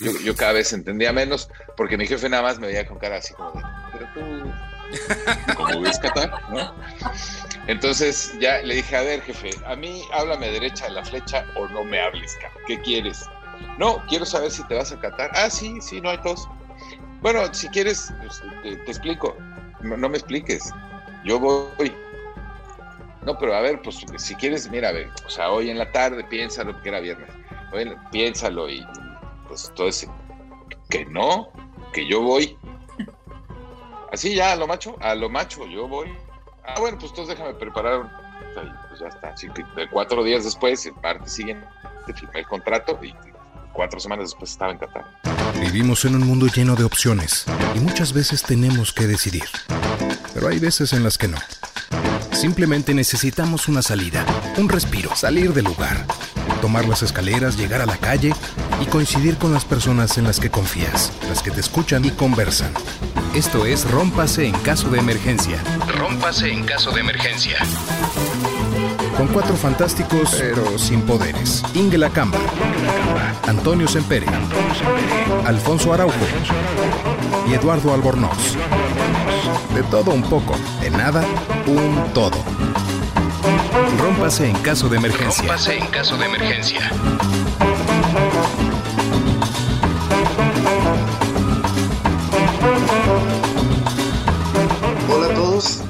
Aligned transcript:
yo, 0.00 0.36
cada 0.36 0.52
vez 0.52 0.72
entendía 0.72 1.12
menos, 1.12 1.48
porque 1.76 1.96
mi 1.96 2.06
jefe 2.06 2.28
nada 2.28 2.42
más 2.42 2.58
me 2.58 2.68
veía 2.68 2.86
con 2.86 2.98
cara 2.98 3.16
así 3.16 3.34
como 3.34 3.52
de, 3.52 3.62
pero 3.92 4.06
tú, 4.14 5.54
como 5.56 5.80
ves 5.80 5.98
Qatar, 5.98 6.30
¿no? 6.50 6.74
Entonces 7.66 8.34
ya 8.40 8.58
le 8.62 8.76
dije, 8.76 8.96
a 8.96 9.02
ver, 9.02 9.20
jefe, 9.22 9.50
a 9.66 9.76
mí 9.76 10.02
háblame 10.12 10.50
derecha 10.50 10.86
de 10.86 10.92
la 10.92 11.04
flecha 11.04 11.44
o 11.56 11.68
no 11.68 11.84
me 11.84 12.00
hables, 12.00 12.36
¿qué 12.66 12.80
quieres? 12.80 13.24
No, 13.78 14.02
quiero 14.08 14.24
saber 14.24 14.50
si 14.50 14.62
te 14.64 14.74
vas 14.74 14.92
a 14.92 15.00
Qatar. 15.00 15.30
Ah, 15.34 15.50
sí, 15.50 15.80
sí, 15.80 16.00
no 16.00 16.10
hay 16.10 16.18
tos. 16.18 16.48
Bueno, 17.20 17.52
si 17.52 17.68
quieres, 17.68 18.12
pues, 18.20 18.42
te, 18.62 18.72
explico. 18.90 19.36
No, 19.80 19.96
no, 19.96 20.08
me 20.08 20.18
expliques. 20.18 20.72
Yo 21.24 21.38
voy. 21.38 21.94
No, 23.24 23.36
pero 23.38 23.54
a 23.54 23.60
ver, 23.60 23.82
pues 23.82 24.04
si 24.16 24.34
quieres, 24.36 24.70
mira, 24.70 24.88
a 24.88 24.92
ver, 24.92 25.10
o 25.26 25.30
sea, 25.30 25.50
hoy 25.50 25.70
en 25.70 25.78
la 25.78 25.90
tarde 25.92 26.24
piénsalo, 26.24 26.80
que 26.82 26.88
era 26.88 27.00
viernes. 27.00 27.28
Hoy, 27.72 27.94
piénsalo 28.10 28.68
y 28.70 28.86
pues 29.48 29.66
entonces, 29.68 30.08
que 30.88 31.04
no, 31.06 31.48
que 31.92 32.06
yo 32.06 32.22
voy. 32.22 32.56
Así 34.12 34.34
ya, 34.34 34.52
a 34.52 34.56
lo 34.56 34.66
macho, 34.66 34.96
a 35.00 35.14
lo 35.14 35.28
macho, 35.28 35.66
yo 35.66 35.88
voy. 35.88 36.08
Ah, 36.64 36.78
bueno, 36.78 36.98
pues 36.98 37.10
entonces 37.10 37.36
déjame 37.36 37.54
preparar. 37.54 38.10
Pues 38.88 39.00
ya 39.00 39.08
está. 39.08 39.34
Cuatro 39.90 40.22
días 40.22 40.44
después, 40.44 40.84
el 40.86 40.94
martes 41.02 41.32
siguiente, 41.32 41.66
firmé 42.14 42.40
el 42.40 42.46
contrato 42.46 42.98
y 43.02 43.14
cuatro 43.72 44.00
semanas 44.00 44.30
después 44.30 44.50
estaba 44.50 44.72
en 44.72 44.78
Qatar. 44.78 45.04
Vivimos 45.60 46.04
en 46.04 46.16
un 46.16 46.26
mundo 46.26 46.46
lleno 46.46 46.74
de 46.74 46.84
opciones 46.84 47.46
y 47.74 47.80
muchas 47.80 48.12
veces 48.12 48.42
tenemos 48.42 48.92
que 48.92 49.06
decidir. 49.06 49.44
Pero 50.34 50.48
hay 50.48 50.58
veces 50.58 50.92
en 50.92 51.04
las 51.04 51.18
que 51.18 51.28
no. 51.28 51.38
Simplemente 52.32 52.94
necesitamos 52.94 53.68
una 53.68 53.82
salida, 53.82 54.24
un 54.56 54.68
respiro, 54.68 55.14
salir 55.16 55.52
del 55.52 55.64
lugar, 55.64 56.06
tomar 56.60 56.86
las 56.86 57.02
escaleras, 57.02 57.56
llegar 57.56 57.80
a 57.80 57.86
la 57.86 57.96
calle 57.96 58.32
y 58.80 58.86
coincidir 58.86 59.36
con 59.38 59.52
las 59.52 59.64
personas 59.64 60.18
en 60.18 60.24
las 60.24 60.40
que 60.40 60.50
confías, 60.50 61.12
las 61.28 61.42
que 61.42 61.50
te 61.50 61.60
escuchan 61.60 62.04
y 62.04 62.10
conversan. 62.10 62.72
Esto 63.34 63.66
es 63.66 63.90
Rómpase 63.90 64.46
en 64.46 64.54
caso 64.58 64.88
de 64.88 64.98
emergencia. 64.98 65.62
Rómpase 65.96 66.52
en 66.52 66.64
caso 66.64 66.90
de 66.92 67.00
emergencia. 67.00 67.58
Con 69.16 69.26
cuatro 69.28 69.56
fantásticos, 69.56 70.36
pero 70.38 70.78
sin 70.78 71.02
poderes. 71.02 71.62
Ingela 71.74 72.10
Camba, 72.10 72.38
Antonio 73.46 73.88
Sempere, 73.88 74.26
Alfonso 75.44 75.92
Araujo 75.92 76.14
y 77.48 77.54
Eduardo 77.54 77.92
Albornoz. 77.92 78.56
De 79.74 79.82
todo 79.84 80.12
un 80.12 80.22
poco, 80.22 80.56
de 80.80 80.90
nada, 80.90 81.24
un 81.66 82.12
todo. 82.14 82.38
Rómpase 83.98 84.48
en 84.48 84.56
caso 84.58 84.88
de 84.88 84.98
emergencia. 84.98 85.42
Rómpase 85.42 85.78
en 85.78 85.86
caso 85.86 86.16
de 86.16 86.26
emergencia. 86.26 86.90
Hola 95.10 95.26
a 95.26 95.34
todos, 95.34 95.82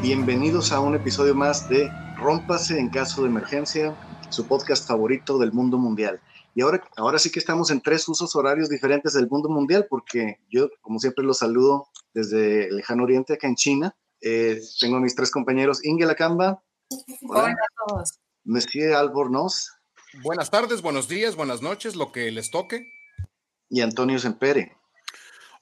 bienvenidos 0.00 0.72
a 0.72 0.80
un 0.80 0.94
episodio 0.94 1.34
más 1.34 1.68
de 1.68 1.90
Rómpase 2.16 2.78
en 2.78 2.88
caso 2.88 3.22
de 3.22 3.28
emergencia, 3.28 3.94
su 4.30 4.46
podcast 4.46 4.88
favorito 4.88 5.38
del 5.38 5.52
mundo 5.52 5.78
mundial. 5.78 6.20
Y 6.54 6.62
ahora, 6.62 6.82
ahora 6.96 7.18
sí 7.18 7.30
que 7.30 7.38
estamos 7.38 7.70
en 7.70 7.80
tres 7.80 8.08
usos 8.08 8.34
horarios 8.36 8.68
diferentes 8.68 9.12
del 9.12 9.28
mundo 9.28 9.48
mundial, 9.48 9.86
porque 9.88 10.40
yo, 10.50 10.68
como 10.80 10.98
siempre, 10.98 11.24
los 11.24 11.38
saludo 11.38 11.88
desde 12.12 12.68
el 12.68 12.76
lejano 12.76 13.04
oriente, 13.04 13.34
acá 13.34 13.46
en 13.48 13.54
China. 13.54 13.96
Eh, 14.20 14.60
tengo 14.80 14.96
a 14.96 15.00
mis 15.00 15.14
tres 15.14 15.30
compañeros, 15.30 15.84
Inge 15.84 16.06
Lacamba. 16.06 16.62
Hola. 17.28 17.52
a 17.52 17.88
todos. 17.88 18.18
Monsieur 18.44 18.94
Albornoz. 18.94 19.79
Buenas 20.14 20.50
tardes, 20.50 20.82
buenos 20.82 21.06
días, 21.06 21.36
buenas 21.36 21.62
noches, 21.62 21.94
lo 21.94 22.10
que 22.10 22.32
les 22.32 22.50
toque. 22.50 22.92
Y 23.68 23.80
Antonio 23.80 24.18
Sempere. 24.18 24.76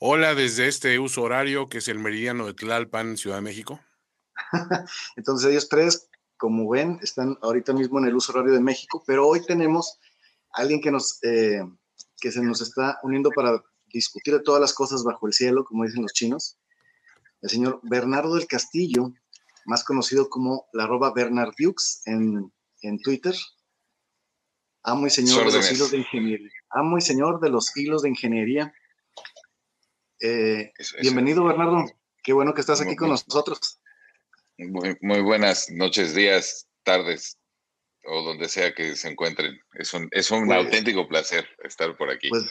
Hola, 0.00 0.34
desde 0.34 0.68
este 0.68 0.98
uso 0.98 1.22
horario 1.22 1.68
que 1.68 1.78
es 1.78 1.88
el 1.88 1.98
meridiano 1.98 2.46
de 2.46 2.54
Tlalpan, 2.54 3.18
Ciudad 3.18 3.36
de 3.36 3.42
México. 3.42 3.78
Entonces 5.16 5.50
ellos 5.50 5.68
tres 5.68 6.08
como 6.38 6.66
ven, 6.70 6.98
están 7.02 7.36
ahorita 7.42 7.74
mismo 7.74 7.98
en 7.98 8.06
el 8.06 8.16
uso 8.16 8.32
horario 8.32 8.54
de 8.54 8.60
México, 8.60 9.02
pero 9.06 9.26
hoy 9.26 9.44
tenemos 9.44 9.98
a 10.54 10.62
alguien 10.62 10.80
que, 10.80 10.90
nos, 10.90 11.22
eh, 11.24 11.62
que 12.18 12.32
se 12.32 12.40
nos 12.40 12.62
está 12.62 12.98
uniendo 13.02 13.30
para 13.30 13.62
discutir 13.92 14.32
de 14.32 14.40
todas 14.40 14.60
las 14.60 14.72
cosas 14.72 15.04
bajo 15.04 15.26
el 15.26 15.34
cielo, 15.34 15.64
como 15.64 15.84
dicen 15.84 16.02
los 16.02 16.12
chinos, 16.14 16.56
el 17.42 17.50
señor 17.50 17.80
Bernardo 17.82 18.36
del 18.36 18.46
Castillo, 18.46 19.12
más 19.66 19.84
conocido 19.84 20.30
como 20.30 20.66
la 20.72 20.84
arroba 20.84 21.12
Bernardux 21.12 22.00
en, 22.06 22.50
en 22.80 22.98
Twitter. 23.00 23.34
Amo 24.88 25.06
y 25.06 25.10
señor 25.10 25.52
de 25.52 25.58
los 25.58 25.70
hilos 25.70 25.90
de 25.90 25.98
ingeniería. 25.98 26.50
Amo 26.70 26.96
y 26.96 27.02
señor 27.02 27.40
de 27.40 27.50
los 27.50 27.76
hilos 27.76 28.02
de 28.02 28.08
ingeniería. 28.08 28.72
Eh, 30.18 30.72
bienvenido, 31.02 31.44
Bernardo. 31.44 31.84
Qué 32.22 32.32
bueno 32.32 32.54
que 32.54 32.62
estás 32.62 32.80
aquí 32.80 32.96
con 32.96 33.10
nosotros. 33.10 33.80
Muy, 34.56 35.20
buenas 35.20 35.68
noches, 35.70 36.14
días, 36.14 36.68
tardes 36.84 37.36
o 38.06 38.22
donde 38.22 38.48
sea 38.48 38.74
que 38.74 38.96
se 38.96 39.08
encuentren. 39.08 39.60
Es 39.74 39.92
un, 39.92 40.08
es 40.10 40.30
un 40.30 40.46
pues 40.46 40.58
auténtico 40.58 41.06
placer 41.06 41.46
estar 41.64 41.94
por 41.98 42.10
aquí. 42.10 42.30
Pues 42.30 42.44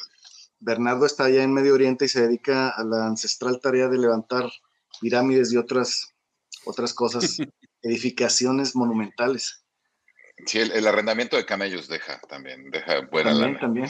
Bernardo 0.59 1.07
está 1.07 1.25
allá 1.25 1.41
en 1.41 1.53
Medio 1.53 1.73
Oriente 1.73 2.05
y 2.05 2.09
se 2.09 2.21
dedica 2.21 2.69
a 2.69 2.83
la 2.83 3.07
ancestral 3.07 3.59
tarea 3.61 3.87
de 3.87 3.97
levantar 3.97 4.47
pirámides 5.01 5.51
y 5.51 5.57
otras, 5.57 6.13
otras 6.65 6.93
cosas, 6.93 7.37
edificaciones 7.81 8.75
monumentales. 8.75 9.63
Sí, 10.45 10.59
el, 10.59 10.85
arrendamiento 10.85 11.35
de 11.35 11.45
camellos 11.45 11.87
deja 11.87 12.19
también, 12.21 12.69
deja 12.69 13.01
buena 13.11 13.31
También, 13.31 13.59
también. 13.59 13.89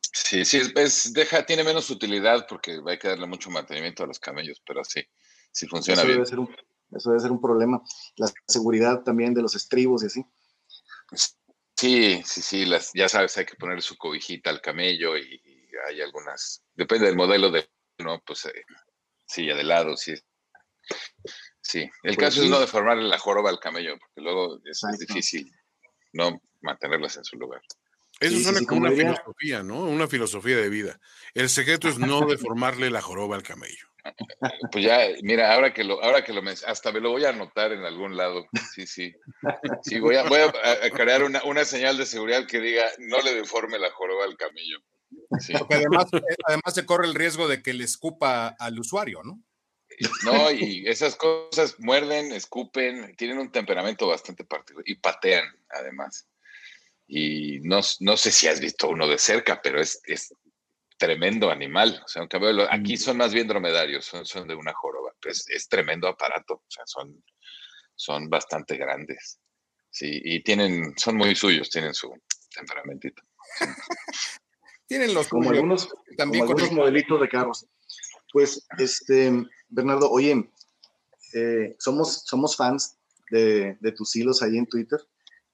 Sí, 0.00 0.44
sí, 0.44 0.60
es, 0.74 1.12
deja, 1.12 1.44
tiene 1.44 1.62
menos 1.62 1.90
utilidad 1.90 2.46
porque 2.48 2.80
hay 2.86 2.98
que 2.98 3.08
darle 3.08 3.26
mucho 3.26 3.50
mantenimiento 3.50 4.02
a 4.02 4.06
los 4.06 4.18
camellos, 4.18 4.62
pero 4.66 4.82
sí, 4.82 5.06
sí 5.52 5.66
funciona 5.66 6.00
eso 6.00 6.06
bien. 6.06 6.16
Debe 6.18 6.26
ser 6.26 6.38
un, 6.38 6.56
eso 6.92 7.10
debe 7.10 7.20
ser 7.20 7.30
un 7.30 7.40
problema. 7.40 7.82
La 8.16 8.26
seguridad 8.46 9.02
también 9.02 9.34
de 9.34 9.42
los 9.42 9.54
estribos 9.54 10.02
y 10.02 10.06
así. 10.06 10.26
Sí, 11.76 12.22
sí, 12.24 12.42
sí, 12.42 12.64
las, 12.64 12.92
ya 12.94 13.08
sabes, 13.08 13.36
hay 13.36 13.44
que 13.44 13.56
poner 13.56 13.82
su 13.82 13.96
cobijita 13.96 14.50
al 14.50 14.62
camello 14.62 15.16
y, 15.18 15.40
hay 15.88 16.00
algunas, 16.00 16.62
depende 16.74 17.06
del 17.06 17.16
modelo 17.16 17.50
de, 17.50 17.68
¿no? 17.98 18.22
Pues 18.26 18.46
eh, 18.46 18.64
silla 19.26 19.54
de 19.54 19.64
lado, 19.64 19.96
sí. 19.96 20.14
Sí, 21.68 21.80
el 21.80 21.90
pues 22.14 22.16
caso 22.16 22.44
es 22.44 22.50
no 22.50 22.60
deformarle 22.60 23.08
la 23.08 23.18
joroba 23.18 23.50
al 23.50 23.58
camello, 23.58 23.98
porque 23.98 24.20
luego 24.20 24.60
es, 24.64 24.80
difícil 25.00 25.50
no 26.12 26.40
mantenerlas 26.60 27.16
en 27.16 27.24
su 27.24 27.36
lugar. 27.36 27.60
Eso 28.20 28.38
suena 28.38 28.64
como 28.66 28.82
una 28.82 28.92
filosofía, 28.92 29.62
¿no? 29.64 29.80
Una 29.80 30.06
filosofía 30.06 30.56
de 30.56 30.68
vida. 30.68 31.00
El 31.34 31.48
secreto 31.50 31.88
es 31.88 31.98
no 31.98 32.24
deformarle 32.24 32.88
la 32.88 33.02
joroba 33.02 33.36
al 33.36 33.42
camello. 33.42 33.86
Pues 34.70 34.84
ya, 34.84 35.00
mira, 35.22 35.52
ahora 35.52 35.74
que 35.74 35.82
lo, 35.82 36.00
ahora 36.00 36.22
que 36.22 36.32
lo 36.32 36.40
hasta 36.68 36.92
me 36.92 37.00
lo 37.00 37.10
voy 37.10 37.24
a 37.24 37.30
anotar 37.30 37.72
en 37.72 37.82
algún 37.82 38.16
lado. 38.16 38.46
Sí, 38.72 38.86
sí. 38.86 39.12
Sí, 39.82 39.98
voy 39.98 40.14
a, 40.14 40.22
voy 40.28 40.38
a, 40.38 40.90
crear 40.90 41.24
una, 41.24 41.42
una, 41.42 41.64
señal 41.64 41.98
de 41.98 42.06
seguridad 42.06 42.46
que 42.46 42.60
diga 42.60 42.84
no 42.98 43.18
le 43.22 43.34
deforme 43.34 43.80
la 43.80 43.90
joroba 43.90 44.24
al 44.24 44.36
camello. 44.36 44.78
Porque 45.58 45.74
además, 45.74 46.06
además 46.46 46.72
se 46.72 46.86
corre 46.86 47.08
el 47.08 47.16
riesgo 47.16 47.48
de 47.48 47.64
que 47.64 47.74
le 47.74 47.82
escupa 47.82 48.54
al 48.60 48.78
usuario, 48.78 49.24
¿no? 49.24 49.42
No, 50.24 50.50
y 50.50 50.86
esas 50.86 51.16
cosas 51.16 51.76
muerden, 51.78 52.32
escupen, 52.32 53.14
tienen 53.16 53.38
un 53.38 53.50
temperamento 53.50 54.06
bastante 54.06 54.44
particular 54.44 54.84
y 54.86 54.96
patean, 54.96 55.44
además. 55.70 56.28
Y 57.06 57.60
no, 57.60 57.80
no 58.00 58.16
sé 58.16 58.30
si 58.30 58.48
has 58.48 58.60
visto 58.60 58.88
uno 58.88 59.06
de 59.06 59.18
cerca, 59.18 59.60
pero 59.62 59.80
es, 59.80 60.00
es 60.04 60.34
tremendo 60.98 61.50
animal. 61.50 62.02
O 62.04 62.08
sea, 62.08 62.20
aunque 62.20 62.38
aquí 62.70 62.94
mm. 62.94 62.98
son 62.98 63.16
más 63.16 63.32
bien 63.32 63.46
dromedarios, 63.46 64.04
son, 64.04 64.26
son 64.26 64.48
de 64.48 64.54
una 64.54 64.72
joroba. 64.72 65.12
Es, 65.22 65.48
es 65.48 65.68
tremendo 65.68 66.08
aparato. 66.08 66.54
O 66.54 66.70
sea, 66.70 66.84
son, 66.86 67.22
son 67.94 68.28
bastante 68.28 68.76
grandes. 68.76 69.38
Sí, 69.90 70.20
y 70.24 70.42
tienen, 70.42 70.94
son 70.98 71.16
muy 71.16 71.34
suyos, 71.34 71.70
tienen 71.70 71.94
su 71.94 72.12
temperamentito. 72.54 73.22
tienen 74.86 75.14
los 75.14 75.28
como 75.28 75.50
algunos, 75.50 75.88
también 76.16 76.44
algunos 76.44 76.72
modelitos 76.72 77.20
de 77.20 77.28
carros. 77.28 77.66
Pues, 78.32 78.66
este, 78.78 79.32
Bernardo, 79.68 80.10
oye, 80.10 80.50
eh, 81.34 81.76
somos, 81.78 82.22
somos 82.24 82.56
fans 82.56 82.96
de, 83.30 83.76
de 83.80 83.92
tus 83.92 84.14
hilos 84.16 84.42
ahí 84.42 84.56
en 84.56 84.66
Twitter. 84.66 85.00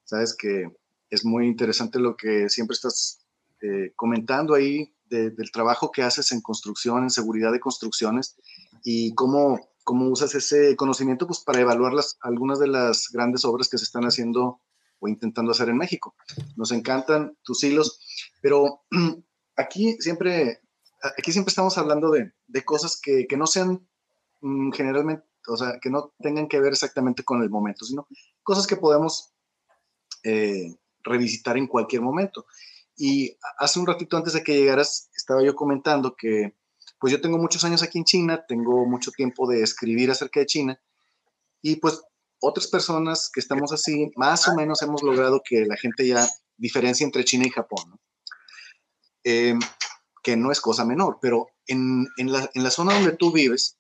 Sabes 0.05 0.37
que 0.37 0.71
es 1.11 1.25
muy 1.25 1.47
interesante 1.47 1.99
lo 1.99 2.17
que 2.17 2.49
siempre 2.49 2.75
estás 2.75 3.21
eh, 3.61 3.93
comentando 3.95 4.55
ahí 4.55 4.93
del 5.09 5.53
trabajo 5.53 5.93
que 5.93 6.03
haces 6.03 6.33
en 6.33 6.41
construcción, 6.41 7.03
en 7.03 7.11
seguridad 7.11 7.53
de 7.53 7.61
construcciones 7.61 8.35
y 8.83 9.15
cómo, 9.15 9.69
cómo 9.85 10.09
usas 10.09 10.35
ese 10.35 10.75
conocimiento 10.75 11.27
pues, 11.27 11.41
para 11.41 11.61
evaluar 11.61 11.93
las, 11.93 12.17
algunas 12.23 12.59
de 12.59 12.69
las 12.69 13.09
grandes 13.13 13.45
obras 13.45 13.69
que 13.69 13.77
se 13.77 13.85
están 13.85 14.05
haciendo 14.05 14.63
o 15.01 15.09
intentando 15.09 15.53
hacer 15.53 15.69
en 15.69 15.77
México. 15.77 16.15
Nos 16.57 16.73
encantan 16.73 17.37
tus 17.43 17.63
hilos, 17.63 18.01
pero 18.41 18.85
aquí 19.57 19.97
siempre, 20.01 20.63
aquí 21.19 21.31
siempre 21.31 21.51
estamos 21.51 21.77
hablando 21.77 22.11
de, 22.11 22.33
de 22.47 22.65
cosas 22.65 22.99
que, 22.99 23.27
que, 23.29 23.37
no 23.37 23.47
sean 23.47 23.87
generalmente, 24.73 25.25
o 25.49 25.57
sea, 25.57 25.79
que 25.81 25.91
no 25.91 26.13
tengan 26.21 26.49
que 26.49 26.61
ver 26.61 26.73
exactamente 26.73 27.25
con 27.25 27.43
el 27.43 27.51
momento, 27.51 27.85
sino 27.85 28.07
cosas 28.43 28.67
que 28.67 28.77
podemos 28.77 29.33
eh, 30.25 30.75
revisitar 31.03 31.57
en 31.57 31.67
cualquier 31.67 32.03
momento. 32.03 32.47
Y 32.97 33.37
hace 33.59 33.79
un 33.79 33.87
ratito 33.87 34.17
antes 34.17 34.35
de 34.35 34.43
que 34.43 34.57
llegaras, 34.57 35.11
estaba 35.17 35.43
yo 35.43 35.55
comentando 35.55 36.15
que, 36.17 36.57
pues 36.99 37.13
yo 37.13 37.21
tengo 37.21 37.39
muchos 37.39 37.65
años 37.65 37.83
aquí 37.83 37.99
en 37.99 38.05
China, 38.05 38.45
tengo 38.47 38.87
mucho 38.87 39.11
tiempo 39.11 39.49
de 39.49 39.63
escribir 39.63 40.11
acerca 40.11 40.41
de 40.41 40.47
China, 40.47 40.81
y 41.63 41.77
pues 41.77 42.03
otras 42.41 42.67
personas 42.67 43.31
que 43.33 43.41
estamos 43.41 43.73
así, 43.73 44.11
más 44.17 44.49
o 44.49 44.55
menos 44.55 44.83
hemos 44.83 45.03
logrado 45.03 45.43
que 45.45 45.65
la 45.65 45.77
gente 45.77 46.07
ya 46.07 46.29
diferencie 46.57 47.05
entre 47.05 47.25
China 47.25 47.47
y 47.47 47.51
Japón, 47.51 47.85
¿no? 47.89 48.01
Em, 49.25 49.61
que 50.23 50.37
no 50.37 50.51
es 50.51 50.61
cosa 50.61 50.85
menor, 50.85 51.19
pero 51.21 51.49
en, 51.67 52.07
en, 52.17 52.33
la, 52.33 52.51
en 52.55 52.63
la, 52.63 52.71
zona 52.71 52.95
donde 52.95 53.17
tú 53.17 53.33
vives 53.33 53.79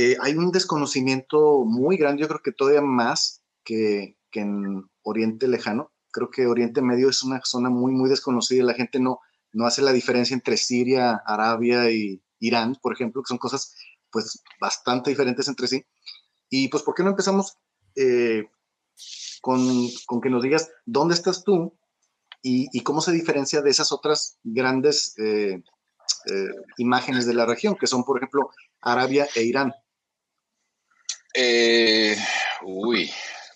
eh, 0.00 0.16
hay 0.20 0.34
un 0.34 0.52
desconocimiento 0.52 1.64
muy 1.64 1.96
grande, 1.96 2.22
yo 2.22 2.28
creo 2.28 2.40
que 2.40 2.52
todavía 2.52 2.82
más 2.82 3.42
que, 3.64 4.16
en 4.32 4.88
Oriente 5.02 5.48
Lejano. 5.48 5.90
Creo 6.12 6.30
que 6.30 6.46
Oriente 6.46 6.82
Medio 6.82 7.08
es 7.08 7.24
una 7.24 7.40
zona 7.42 7.68
muy, 7.68 7.90
muy 7.90 8.08
desconocida. 8.08 8.62
La 8.62 8.74
gente 8.74 9.00
no, 9.00 9.18
no 9.52 9.66
hace 9.66 9.82
la 9.82 9.92
diferencia 9.92 10.34
entre 10.34 10.56
Siria, 10.56 11.20
Arabia 11.26 11.90
y 11.90 12.22
Irán, 12.38 12.76
por 12.80 12.92
ejemplo, 12.92 13.22
que 13.22 13.28
son 13.28 13.38
cosas 13.38 13.74
pues 14.12 14.40
bastante 14.60 15.10
diferentes 15.10 15.48
entre 15.48 15.66
sí. 15.66 15.84
Y 16.48 16.68
pues, 16.68 16.84
¿por 16.84 16.94
qué 16.94 17.02
no 17.02 17.10
empezamos 17.10 17.56
eh, 17.96 18.44
con, 19.42 19.60
con, 20.06 20.20
que 20.20 20.30
nos 20.30 20.44
digas 20.44 20.70
dónde 20.86 21.14
estás 21.14 21.42
tú 21.42 21.76
y, 22.40 22.84
cómo 22.84 23.00
se 23.00 23.10
diferencia 23.10 23.62
de 23.62 23.70
esas 23.70 23.90
otras 23.90 24.38
grandes 24.44 25.18
eh, 25.18 25.60
imágenes 26.76 27.26
de 27.26 27.34
la 27.34 27.46
región, 27.46 27.74
que 27.74 27.88
son, 27.88 28.04
por 28.04 28.18
ejemplo, 28.18 28.50
Arabia 28.80 29.26
e 29.34 29.42
Irán? 29.42 29.72
Uy, 32.62 33.10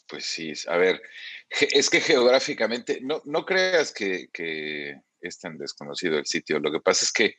pues 0.06 0.26
sí, 0.26 0.52
a 0.68 0.76
ver, 0.76 1.00
es 1.48 1.90
que 1.90 2.00
geográficamente, 2.00 3.00
no, 3.02 3.22
no 3.24 3.44
creas 3.44 3.92
que, 3.92 4.28
es 5.20 5.38
tan 5.38 5.56
desconocido 5.56 6.18
el 6.18 6.26
sitio, 6.26 6.58
lo 6.58 6.72
que 6.72 6.80
pasa 6.80 7.04
es 7.04 7.12
que 7.12 7.36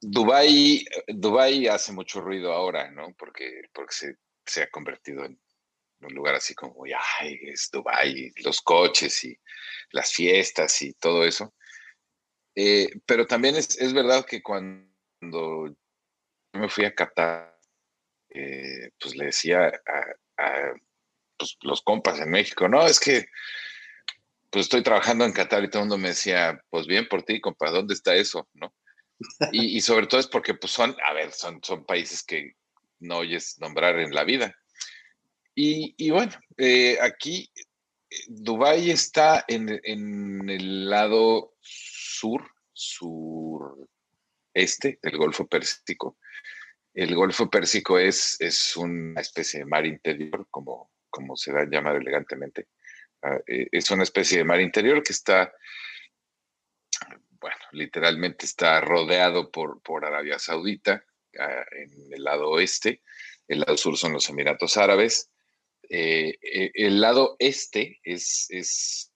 Dubai, 0.00 0.84
Dubai 1.08 1.66
hace 1.66 1.92
mucho 1.92 2.20
ruido 2.20 2.52
ahora, 2.52 2.90
¿no? 2.90 3.14
Porque, 3.18 3.62
porque 3.72 4.16
se, 4.46 4.62
ha 4.62 4.70
convertido 4.70 5.24
en 5.24 5.40
un 6.00 6.14
lugar 6.14 6.34
así 6.34 6.54
como, 6.54 6.84
ay, 7.18 7.40
es 7.42 7.70
Dubái, 7.72 8.32
los 8.44 8.60
coches 8.60 9.24
y 9.24 9.38
las 9.90 10.12
fiestas 10.12 10.82
y 10.82 10.92
todo 10.94 11.24
eso. 11.24 11.54
Eh, 12.54 12.88
pero 13.06 13.26
también 13.26 13.56
es, 13.56 13.78
es, 13.78 13.92
verdad 13.92 14.24
que 14.26 14.42
cuando 14.42 15.74
me 16.52 16.68
fui 16.68 16.84
a 16.84 16.94
Qatar, 16.94 17.53
eh, 18.34 18.90
pues 19.00 19.16
le 19.16 19.26
decía 19.26 19.72
a, 20.36 20.72
pues, 21.36 21.56
los 21.62 21.82
compas 21.82 22.20
en 22.20 22.30
México, 22.30 22.68
no, 22.68 22.86
es 22.86 23.00
que 23.00 23.26
pues 24.50 24.66
estoy 24.66 24.82
trabajando 24.82 25.24
en 25.24 25.32
Qatar 25.32 25.64
y 25.64 25.68
todo 25.68 25.82
el 25.82 25.88
mundo 25.88 25.98
me 25.98 26.08
decía, 26.08 26.62
pues 26.70 26.86
bien 26.86 27.08
por 27.08 27.24
ti, 27.24 27.40
compa, 27.40 27.70
¿dónde 27.70 27.94
está 27.94 28.14
eso? 28.14 28.48
¿No? 28.54 28.72
Y, 29.52 29.76
y 29.76 29.80
sobre 29.80 30.06
todo 30.06 30.20
es 30.20 30.26
porque 30.26 30.54
pues 30.54 30.72
son, 30.72 30.94
a 31.08 31.12
ver, 31.12 31.32
son, 31.32 31.60
son 31.62 31.84
países 31.84 32.22
que 32.22 32.54
no 33.00 33.18
oyes 33.18 33.58
nombrar 33.58 33.98
en 33.98 34.14
la 34.14 34.24
vida. 34.24 34.54
Y, 35.56 36.10
bueno, 36.10 36.32
eh, 36.56 36.98
aquí 37.00 37.48
Dubái 38.26 38.90
está 38.90 39.44
en, 39.46 39.68
el 40.50 40.90
lado 40.90 41.54
sur, 41.60 42.50
sureste 42.72 43.78
del 45.00 45.16
Golfo 45.16 45.46
Pérsico. 45.46 46.18
El 46.94 47.14
Golfo 47.14 47.50
Pérsico 47.50 47.98
es, 47.98 48.40
es 48.40 48.76
una 48.76 49.20
especie 49.20 49.60
de 49.60 49.66
mar 49.66 49.84
interior, 49.84 50.46
como, 50.50 50.92
como 51.10 51.36
se 51.36 51.52
da 51.52 51.64
llamar 51.64 51.96
elegantemente. 51.96 52.68
Ah, 53.22 53.38
eh, 53.46 53.68
es 53.72 53.90
una 53.90 54.04
especie 54.04 54.38
de 54.38 54.44
mar 54.44 54.60
interior 54.60 55.02
que 55.02 55.12
está, 55.12 55.52
bueno, 57.40 57.56
literalmente 57.72 58.46
está 58.46 58.80
rodeado 58.80 59.50
por, 59.50 59.82
por 59.82 60.04
Arabia 60.04 60.38
Saudita 60.38 61.04
ah, 61.38 61.64
en 61.72 62.12
el 62.12 62.22
lado 62.22 62.48
oeste. 62.50 63.02
El 63.48 63.60
lado 63.60 63.76
sur 63.76 63.96
son 63.96 64.12
los 64.12 64.28
Emiratos 64.30 64.76
Árabes 64.76 65.30
eh, 65.90 66.38
eh, 66.40 66.70
el 66.74 67.00
lado 67.00 67.36
este 67.38 68.00
es, 68.04 68.46
es, 68.50 69.12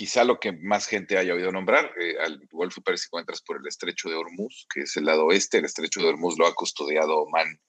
quizá 0.00 0.24
lo 0.24 0.40
que 0.40 0.52
más 0.52 0.86
gente 0.86 1.18
haya 1.18 1.34
oído 1.34 1.52
nombrar. 1.52 1.92
Eh, 2.00 2.14
al 2.18 2.40
Golfo 2.50 2.80
Pérsico 2.80 3.18
entras 3.18 3.42
por 3.42 3.58
el 3.58 3.66
estrecho 3.66 4.08
de 4.08 4.14
Hormuz, 4.14 4.66
que 4.72 4.80
es 4.80 4.96
el 4.96 5.04
lado 5.04 5.26
oeste. 5.26 5.58
El 5.58 5.66
estrecho 5.66 6.00
de 6.00 6.08
Hormuz 6.08 6.38
lo 6.38 6.46
ha 6.46 6.54
custodiado 6.54 7.18
Oman 7.18 7.60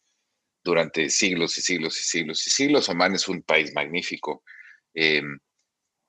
durante 0.64 1.10
siglos 1.10 1.58
y 1.58 1.62
siglos 1.62 2.00
y 2.00 2.04
siglos 2.06 2.48
y 2.48 2.50
siglos. 2.50 2.88
Oman 2.88 3.16
es 3.16 3.28
un 3.28 3.44
país 3.44 3.74
magnífico 3.74 4.46
em, 4.94 5.40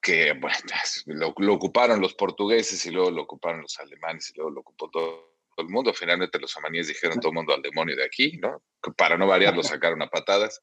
que 0.00 0.32
bueno, 0.34 0.56
lo, 1.38 1.54
ocuparon 1.54 2.00
los 2.00 2.14
portugueses 2.14 2.86
y 2.86 2.92
luego 2.92 3.10
lo 3.10 3.22
ocuparon 3.22 3.62
los 3.62 3.76
alemanes 3.80 4.30
y 4.30 4.34
luego 4.36 4.52
lo 4.52 4.60
ocupó 4.60 4.90
todo, 4.90 5.34
el 5.56 5.70
mundo. 5.70 5.92
Finalmente 5.92 6.38
los 6.38 6.56
omaníes 6.56 6.86
dijeron 6.86 7.18
todo 7.18 7.32
el 7.32 7.34
mundo 7.34 7.52
al 7.52 7.62
demonio 7.62 7.96
de 7.96 8.04
aquí, 8.04 8.38
¿no? 8.38 8.62
Para 8.96 9.16
no 9.16 9.26
variar 9.26 9.56
lo 9.56 9.64
sacaron 9.64 10.00
a 10.02 10.06
patadas. 10.06 10.62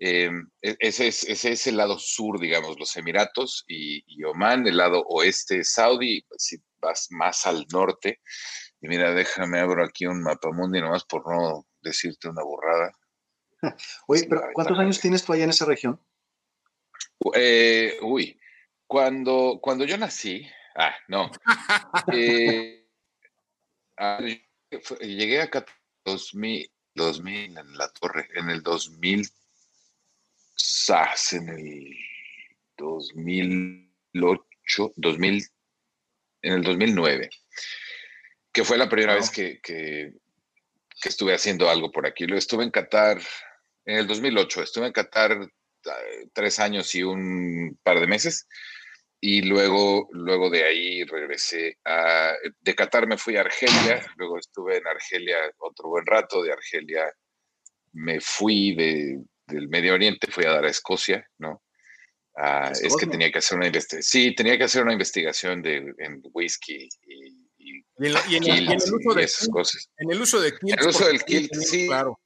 Eh, 0.00 0.30
ese, 0.62 1.08
es, 1.08 1.24
ese, 1.24 1.52
es, 1.52 1.66
el 1.66 1.76
lado 1.76 1.98
sur, 1.98 2.38
digamos, 2.38 2.78
los 2.78 2.96
Emiratos 2.96 3.64
y, 3.66 4.04
y, 4.06 4.22
Oman, 4.24 4.66
el 4.66 4.76
lado 4.76 5.02
oeste 5.08 5.64
Saudi, 5.64 6.24
si 6.36 6.56
vas 6.80 7.08
más 7.10 7.46
al 7.46 7.66
norte. 7.72 8.20
Y 8.80 8.88
mira, 8.88 9.12
déjame 9.12 9.58
abro 9.58 9.84
aquí 9.84 10.06
un 10.06 10.22
mapa 10.22 10.50
mundi 10.52 10.80
nomás 10.80 11.04
por 11.04 11.28
no 11.28 11.66
decirte 11.80 12.28
una 12.28 12.44
borrada. 12.44 12.92
Oye, 14.06 14.26
pero 14.28 14.42
¿cuántos 14.54 14.78
años 14.78 15.00
tienes 15.00 15.24
tú 15.24 15.32
allá 15.32 15.44
en 15.44 15.50
esa 15.50 15.64
región? 15.64 16.00
Eh, 17.34 17.98
uy, 18.02 18.38
cuando, 18.86 19.58
cuando 19.60 19.84
yo 19.84 19.98
nací, 19.98 20.48
ah, 20.76 20.94
no. 21.08 21.30
eh, 22.12 22.86
llegué 25.00 25.42
acá 25.42 25.66
2000, 26.04 26.70
2000 26.94 27.58
en 27.58 27.76
la 27.76 27.88
torre, 27.92 28.28
en 28.34 28.50
el 28.50 28.62
2000 28.62 29.28
SAS 30.58 31.34
en 31.34 31.48
el 31.48 31.96
2008, 32.76 34.92
2000, 34.96 35.44
en 36.42 36.52
el 36.52 36.62
2009, 36.62 37.30
que 38.52 38.64
fue 38.64 38.76
la 38.76 38.88
primera 38.88 39.14
vez 39.14 39.30
que, 39.30 39.60
que, 39.60 40.12
estuve 41.04 41.34
haciendo 41.34 41.70
algo 41.70 41.92
por 41.92 42.06
aquí. 42.06 42.26
Lo 42.26 42.36
estuve 42.36 42.64
en 42.64 42.70
Qatar 42.70 43.20
en 43.84 43.98
el 43.98 44.06
2008, 44.06 44.62
estuve 44.62 44.86
en 44.86 44.92
Qatar 44.92 45.32
eh, 45.32 46.28
tres 46.32 46.58
años 46.58 46.94
y 46.94 47.04
un 47.04 47.78
par 47.82 48.00
de 48.00 48.06
meses. 48.06 48.48
Y 49.20 49.42
luego, 49.42 50.08
luego 50.12 50.48
de 50.50 50.64
ahí 50.64 51.04
regresé 51.04 51.76
a... 51.84 52.34
De 52.60 52.74
Qatar 52.74 53.08
me 53.08 53.18
fui 53.18 53.36
a 53.36 53.40
Argelia, 53.40 54.04
luego 54.16 54.38
estuve 54.38 54.76
en 54.76 54.86
Argelia 54.86 55.50
otro 55.58 55.88
buen 55.88 56.06
rato, 56.06 56.42
de 56.42 56.52
Argelia 56.52 57.12
me 57.92 58.20
fui 58.20 58.76
de, 58.76 59.18
del 59.48 59.68
Medio 59.68 59.94
Oriente, 59.94 60.30
fui 60.30 60.44
a 60.44 60.50
dar 60.52 60.64
a 60.64 60.70
Escocia, 60.70 61.26
¿no? 61.38 61.62
Ah, 62.36 62.70
es 62.70 62.94
que 62.96 63.06
tenía 63.06 63.32
que 63.32 63.38
hacer 63.38 63.56
una 63.56 63.66
investigación. 63.66 64.02
Sí, 64.02 64.34
tenía 64.34 64.56
que 64.56 64.64
hacer 64.64 64.84
una 64.84 64.92
investigación 64.92 65.60
de, 65.60 65.92
en 65.98 66.22
whisky 66.32 66.88
y, 67.06 67.48
y, 67.58 67.84
en, 67.96 68.70
el, 68.70 68.76
uso 68.76 69.14
de 69.14 69.24
esas 69.24 69.48
cosas. 69.48 69.90
En 69.96 70.12
el 70.12 70.22
uso 70.22 70.40
de 70.40 70.56
kilt. 70.56 70.80
El 70.80 70.86
uso 70.86 71.06
del 71.06 71.24
kilt, 71.24 71.52
sí. 71.54 71.88
Claro. 71.88 72.20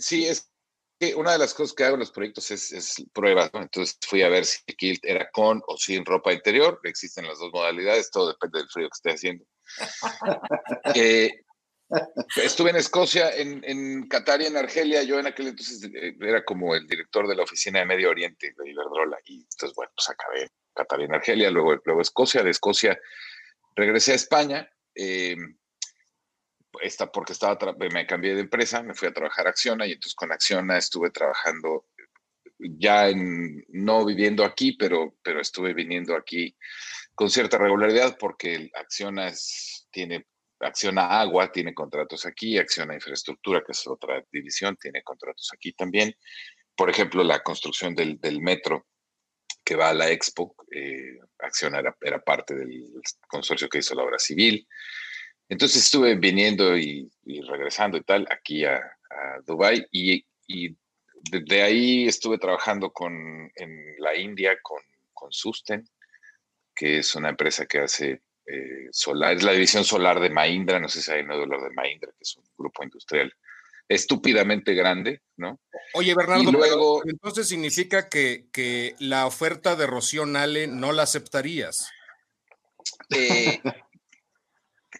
Sí, 0.00 0.26
es 0.26 0.50
que 0.98 1.14
una 1.14 1.32
de 1.32 1.38
las 1.38 1.54
cosas 1.54 1.74
que 1.74 1.84
hago 1.84 1.94
en 1.94 2.00
los 2.00 2.10
proyectos 2.10 2.50
es, 2.50 2.72
es 2.72 3.04
pruebas, 3.12 3.52
¿no? 3.54 3.62
Entonces 3.62 3.96
fui 4.04 4.22
a 4.22 4.28
ver 4.28 4.44
si 4.44 4.58
el 4.66 4.76
kilt 4.76 5.04
era 5.04 5.30
con 5.30 5.62
o 5.66 5.76
sin 5.76 6.04
ropa 6.04 6.32
interior. 6.32 6.80
Existen 6.82 7.26
las 7.26 7.38
dos 7.38 7.52
modalidades, 7.52 8.10
todo 8.10 8.28
depende 8.28 8.58
del 8.58 8.68
frío 8.68 8.88
que 8.88 8.96
esté 8.96 9.12
haciendo. 9.12 9.44
eh, 10.96 11.30
Estuve 12.36 12.70
en 12.70 12.76
Escocia, 12.76 13.30
en, 13.34 14.08
Qatar 14.08 14.40
y 14.42 14.46
en 14.46 14.56
Argelia. 14.56 15.02
Yo 15.02 15.18
en 15.18 15.26
aquel 15.26 15.48
entonces 15.48 15.82
eh, 15.92 16.16
era 16.20 16.44
como 16.44 16.74
el 16.74 16.86
director 16.86 17.26
de 17.26 17.34
la 17.34 17.42
oficina 17.42 17.80
de 17.80 17.86
Medio 17.86 18.10
Oriente 18.10 18.54
de 18.56 18.70
Iberdrola. 18.70 19.18
Y 19.24 19.40
entonces, 19.40 19.74
bueno, 19.74 19.92
pues 19.94 20.08
acabé 20.08 20.42
en 20.42 20.48
Qatar 20.74 21.00
y 21.00 21.04
en 21.04 21.14
Argelia, 21.14 21.50
luego, 21.50 21.80
luego 21.84 22.00
Escocia. 22.00 22.42
De 22.42 22.50
Escocia 22.50 22.98
regresé 23.74 24.12
a 24.12 24.16
España. 24.16 24.70
Eh, 24.94 25.36
esta 26.82 27.10
porque 27.10 27.32
estaba 27.32 27.58
me 27.92 28.06
cambié 28.06 28.34
de 28.34 28.42
empresa, 28.42 28.82
me 28.82 28.94
fui 28.94 29.08
a 29.08 29.12
trabajar 29.12 29.46
a 29.46 29.50
Acciona 29.50 29.86
y 29.86 29.92
entonces 29.92 30.14
con 30.14 30.30
Acciona 30.32 30.78
estuve 30.78 31.10
trabajando 31.10 31.86
ya 32.58 33.08
en, 33.08 33.64
no 33.68 34.04
viviendo 34.04 34.44
aquí, 34.44 34.72
pero, 34.72 35.16
pero 35.22 35.40
estuve 35.40 35.74
viniendo 35.74 36.14
aquí 36.14 36.56
con 37.14 37.30
cierta 37.30 37.58
regularidad 37.58 38.16
porque 38.18 38.70
Acciona 38.74 39.32
tiene 39.90 40.26
Acciona 40.60 41.20
Agua 41.20 41.50
tiene 41.50 41.74
contratos 41.74 42.26
aquí, 42.26 42.58
Acciona 42.58 42.94
Infraestructura, 42.94 43.62
que 43.64 43.72
es 43.72 43.86
otra 43.86 44.22
división, 44.30 44.76
tiene 44.76 45.02
contratos 45.02 45.50
aquí 45.54 45.72
también. 45.72 46.14
Por 46.76 46.90
ejemplo, 46.90 47.24
la 47.24 47.42
construcción 47.42 47.94
del, 47.94 48.18
metro 48.40 48.86
que 49.64 49.74
va 49.74 49.90
a 49.90 49.94
la 49.94 50.10
Expo, 50.10 50.54
eh, 50.70 51.18
Acciona 51.38 51.80
era, 52.00 52.22
parte 52.22 52.54
del 52.54 52.92
consorcio 53.26 53.68
que 53.68 53.78
hizo 53.78 53.94
la 53.94 54.04
obra 54.04 54.18
civil. 54.18 54.66
Entonces 55.48 55.84
estuve 55.84 56.14
viniendo 56.14 56.76
y, 56.76 57.10
regresando 57.48 57.96
y 57.96 58.02
tal 58.02 58.26
aquí 58.30 58.64
a, 58.64 58.76
a 58.76 59.40
Dubái 59.44 59.86
y, 59.90 60.24
y 60.46 60.76
de, 61.30 61.62
ahí 61.62 62.06
estuve 62.06 62.38
trabajando 62.38 62.92
con, 62.92 63.50
en 63.54 63.94
la 63.98 64.16
India 64.16 64.58
con 64.62 65.32
Susten, 65.32 65.88
que 66.74 66.98
es 66.98 67.14
una 67.14 67.28
empresa 67.28 67.66
que 67.66 67.80
hace 67.80 68.22
eh, 68.46 68.88
solar, 68.90 69.36
es 69.36 69.42
la 69.42 69.52
división 69.52 69.84
solar 69.84 70.20
de 70.20 70.30
Mahindra, 70.30 70.80
no 70.80 70.88
sé 70.88 71.02
si 71.02 71.10
hay 71.10 71.24
no 71.24 71.36
dolor 71.36 71.62
de 71.62 71.74
Mahindra, 71.74 72.10
que 72.12 72.22
es 72.22 72.36
un 72.36 72.44
grupo 72.56 72.82
industrial 72.82 73.32
estúpidamente 73.90 74.72
grande, 74.74 75.20
¿no? 75.36 75.60
Oye, 75.94 76.14
Bernardo, 76.14 76.52
luego, 76.52 77.02
entonces 77.04 77.48
significa 77.48 78.08
que, 78.08 78.46
que, 78.52 78.94
la 79.00 79.26
oferta 79.26 79.74
de 79.74 79.88
Rocío 79.88 80.26
Nale 80.26 80.68
no 80.68 80.92
la 80.92 81.02
aceptarías. 81.02 81.90
Eh, 83.10 83.60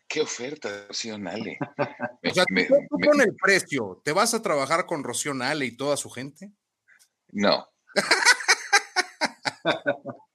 ¿Qué 0.09 0.21
oferta, 0.21 0.87
Rocío 0.89 1.19
Nale? 1.19 1.57
o 1.79 2.35
sea, 2.35 2.45
¿tú, 2.45 3.07
con 3.07 3.21
el 3.21 3.37
precio, 3.37 4.03
¿te 4.05 4.11
vas 4.11 4.35
a 4.35 4.43
trabajar 4.43 4.87
con 4.87 5.05
Rocío 5.05 5.35
Nale 5.35 5.67
y 5.67 5.77
toda 5.77 5.97
su 5.97 6.11
gente? 6.11 6.51
No. 7.29 7.69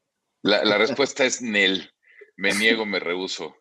la, 0.44 0.64
la 0.64 0.78
respuesta 0.78 1.26
es 1.26 1.42
Nel. 1.42 1.94
Me 2.38 2.54
niego, 2.54 2.86
me 2.86 3.00
rehuso. 3.00 3.56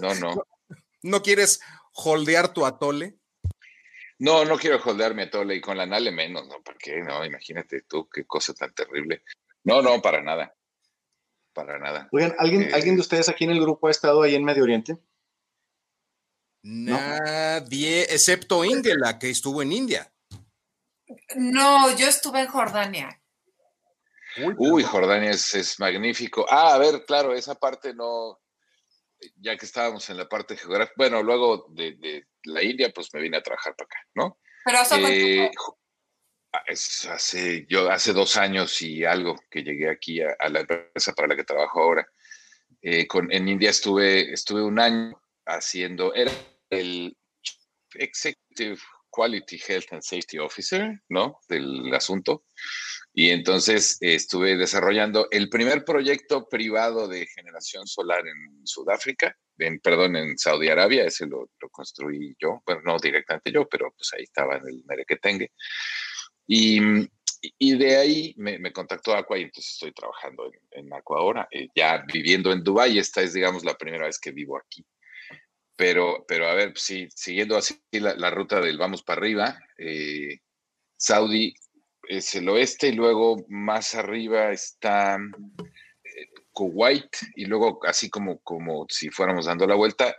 No, 0.00 0.14
no. 0.14 0.42
¿No 1.02 1.22
quieres 1.22 1.60
holdear 1.92 2.52
tu 2.52 2.66
atole? 2.66 3.18
No, 4.18 4.44
no 4.44 4.58
quiero 4.58 4.82
holdear 4.82 5.14
mi 5.14 5.22
atole 5.22 5.54
y 5.54 5.60
con 5.60 5.76
la 5.76 5.86
Nale 5.86 6.10
menos, 6.10 6.46
¿no? 6.48 6.56
Porque 6.64 7.00
no, 7.00 7.24
imagínate 7.24 7.82
tú, 7.82 8.08
qué 8.08 8.26
cosa 8.26 8.52
tan 8.52 8.74
terrible. 8.74 9.22
No, 9.64 9.80
no, 9.80 10.02
para 10.02 10.22
nada. 10.22 10.54
Para 11.52 11.78
nada. 11.78 12.08
Oigan, 12.12 12.34
¿alguien, 12.38 12.62
eh, 12.62 12.70
¿alguien 12.72 12.96
de 12.96 13.00
ustedes 13.00 13.28
aquí 13.28 13.44
en 13.44 13.50
el 13.50 13.60
grupo 13.60 13.86
ha 13.86 13.90
estado 13.90 14.22
ahí 14.22 14.34
en 14.34 14.44
Medio 14.44 14.64
Oriente? 14.64 14.98
Nadie, 16.62 18.02
excepto 18.02 18.64
Ingela, 18.64 19.18
que 19.18 19.30
estuvo 19.30 19.62
en 19.62 19.72
India. 19.72 20.12
No, 21.36 21.96
yo 21.96 22.08
estuve 22.08 22.40
en 22.40 22.48
Jordania. 22.48 23.17
Uy, 24.56 24.82
Jordania 24.82 25.30
es, 25.30 25.76
magnífico. 25.78 26.46
Ah, 26.48 26.74
a 26.74 26.78
ver, 26.78 27.04
claro, 27.06 27.34
esa 27.34 27.54
parte 27.54 27.94
no, 27.94 28.40
ya 29.36 29.56
que 29.56 29.66
estábamos 29.66 30.08
en 30.10 30.16
la 30.16 30.28
parte 30.28 30.56
geográfica, 30.56 30.94
bueno, 30.96 31.22
luego 31.22 31.66
de, 31.70 32.26
la 32.44 32.62
India, 32.62 32.90
pues 32.94 33.08
me 33.12 33.20
vine 33.20 33.36
a 33.36 33.42
trabajar 33.42 33.74
para 33.76 33.86
acá, 33.86 33.98
¿no? 34.14 34.38
Pero 34.64 34.78
hace, 34.78 35.44
eh, 35.44 35.50
hace 37.10 37.66
yo 37.68 37.90
hace 37.90 38.12
dos 38.12 38.36
años 38.36 38.80
y 38.82 39.04
algo 39.04 39.36
que 39.50 39.62
llegué 39.62 39.90
aquí 39.90 40.20
a, 40.20 40.48
la 40.48 40.60
empresa 40.60 41.12
para 41.12 41.28
la 41.28 41.36
que 41.36 41.44
trabajo 41.44 41.82
ahora. 41.82 42.06
Eh, 42.80 43.06
con, 43.06 43.32
en 43.32 43.48
India 43.48 43.70
estuve, 43.70 44.32
estuve 44.32 44.62
un 44.62 44.78
año 44.78 45.20
haciendo, 45.46 46.14
era 46.14 46.32
el 46.70 47.16
Executive 47.94 48.78
Quality 49.18 49.58
Health 49.66 49.92
and 49.92 50.02
Safety 50.02 50.38
Officer, 50.38 51.02
¿no? 51.08 51.40
Del 51.48 51.92
asunto. 51.92 52.44
Y 53.12 53.30
entonces 53.30 53.98
estuve 54.00 54.56
desarrollando 54.56 55.26
el 55.32 55.48
primer 55.48 55.84
proyecto 55.84 56.48
privado 56.48 57.08
de 57.08 57.26
generación 57.26 57.84
solar 57.88 58.24
en 58.24 58.64
Sudáfrica, 58.64 59.36
en, 59.58 59.80
perdón, 59.80 60.14
en 60.14 60.38
Saudi 60.38 60.68
Arabia, 60.68 61.04
ese 61.04 61.26
lo, 61.26 61.50
construí 61.72 62.36
yo, 62.40 62.62
bueno, 62.64 62.82
no 62.84 62.96
directamente 63.00 63.50
yo, 63.50 63.68
pero 63.68 63.92
pues 63.96 64.08
ahí 64.16 64.22
estaba 64.22 64.56
en 64.58 64.68
el 64.68 64.84
Merequetengue. 64.86 65.50
Y, 66.46 66.78
y 67.58 67.76
de 67.76 67.96
ahí 67.96 68.34
me, 68.36 68.72
contactó 68.72 69.16
Aqua 69.16 69.36
y 69.36 69.42
entonces 69.42 69.72
estoy 69.72 69.90
trabajando 69.90 70.46
en, 70.46 70.84
en 70.84 70.94
Aqua 70.94 71.18
ahora, 71.18 71.48
eh, 71.50 71.66
ya 71.74 72.04
viviendo 72.06 72.52
en 72.52 72.62
Dubái, 72.62 73.00
esta 73.00 73.20
es, 73.20 73.32
digamos, 73.32 73.64
la 73.64 73.74
primera 73.74 74.06
vez 74.06 74.20
que 74.20 74.30
vivo 74.30 74.56
aquí. 74.56 74.86
Pero, 75.78 76.24
pero 76.26 76.48
a 76.48 76.54
ver, 76.54 76.72
siguiendo 76.76 77.56
así 77.56 77.80
la, 77.92 78.30
ruta 78.30 78.60
del 78.60 78.78
vamos 78.78 79.04
para 79.04 79.20
arriba, 79.20 79.60
eh, 79.78 80.40
Saudi 80.96 81.54
es 82.08 82.34
el 82.34 82.48
oeste 82.48 82.88
y 82.88 82.92
luego 82.94 83.44
más 83.46 83.94
arriba 83.94 84.50
está 84.50 85.18
eh, 86.02 86.26
Kuwait 86.52 87.16
y 87.36 87.44
luego 87.44 87.78
así 87.86 88.10
como, 88.10 88.40
como 88.40 88.86
si 88.88 89.08
fuéramos 89.10 89.46
dando 89.46 89.68
la 89.68 89.76
vuelta, 89.76 90.16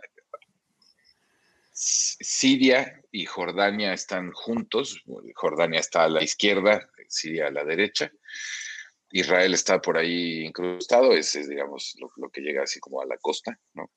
Siria 1.74 2.98
y 3.12 3.26
Jordania 3.26 3.92
están 3.92 4.32
juntos, 4.32 5.02
Jordania 5.34 5.80
está 5.80 6.04
a 6.04 6.08
la 6.08 6.22
izquierda, 6.22 6.88
Siria 7.06 7.48
a 7.48 7.50
la 7.50 7.64
derecha, 7.64 8.10
Israel 9.12 9.52
está 9.52 9.78
por 9.78 9.98
ahí 9.98 10.46
incrustado, 10.46 11.12
ese 11.12 11.40
es 11.40 11.50
digamos 11.50 11.96
lo, 12.16 12.30
que 12.30 12.40
llega 12.40 12.62
así 12.62 12.80
como 12.80 13.02
a 13.02 13.06
la 13.06 13.18
costa, 13.18 13.60
¿no? 13.74 13.90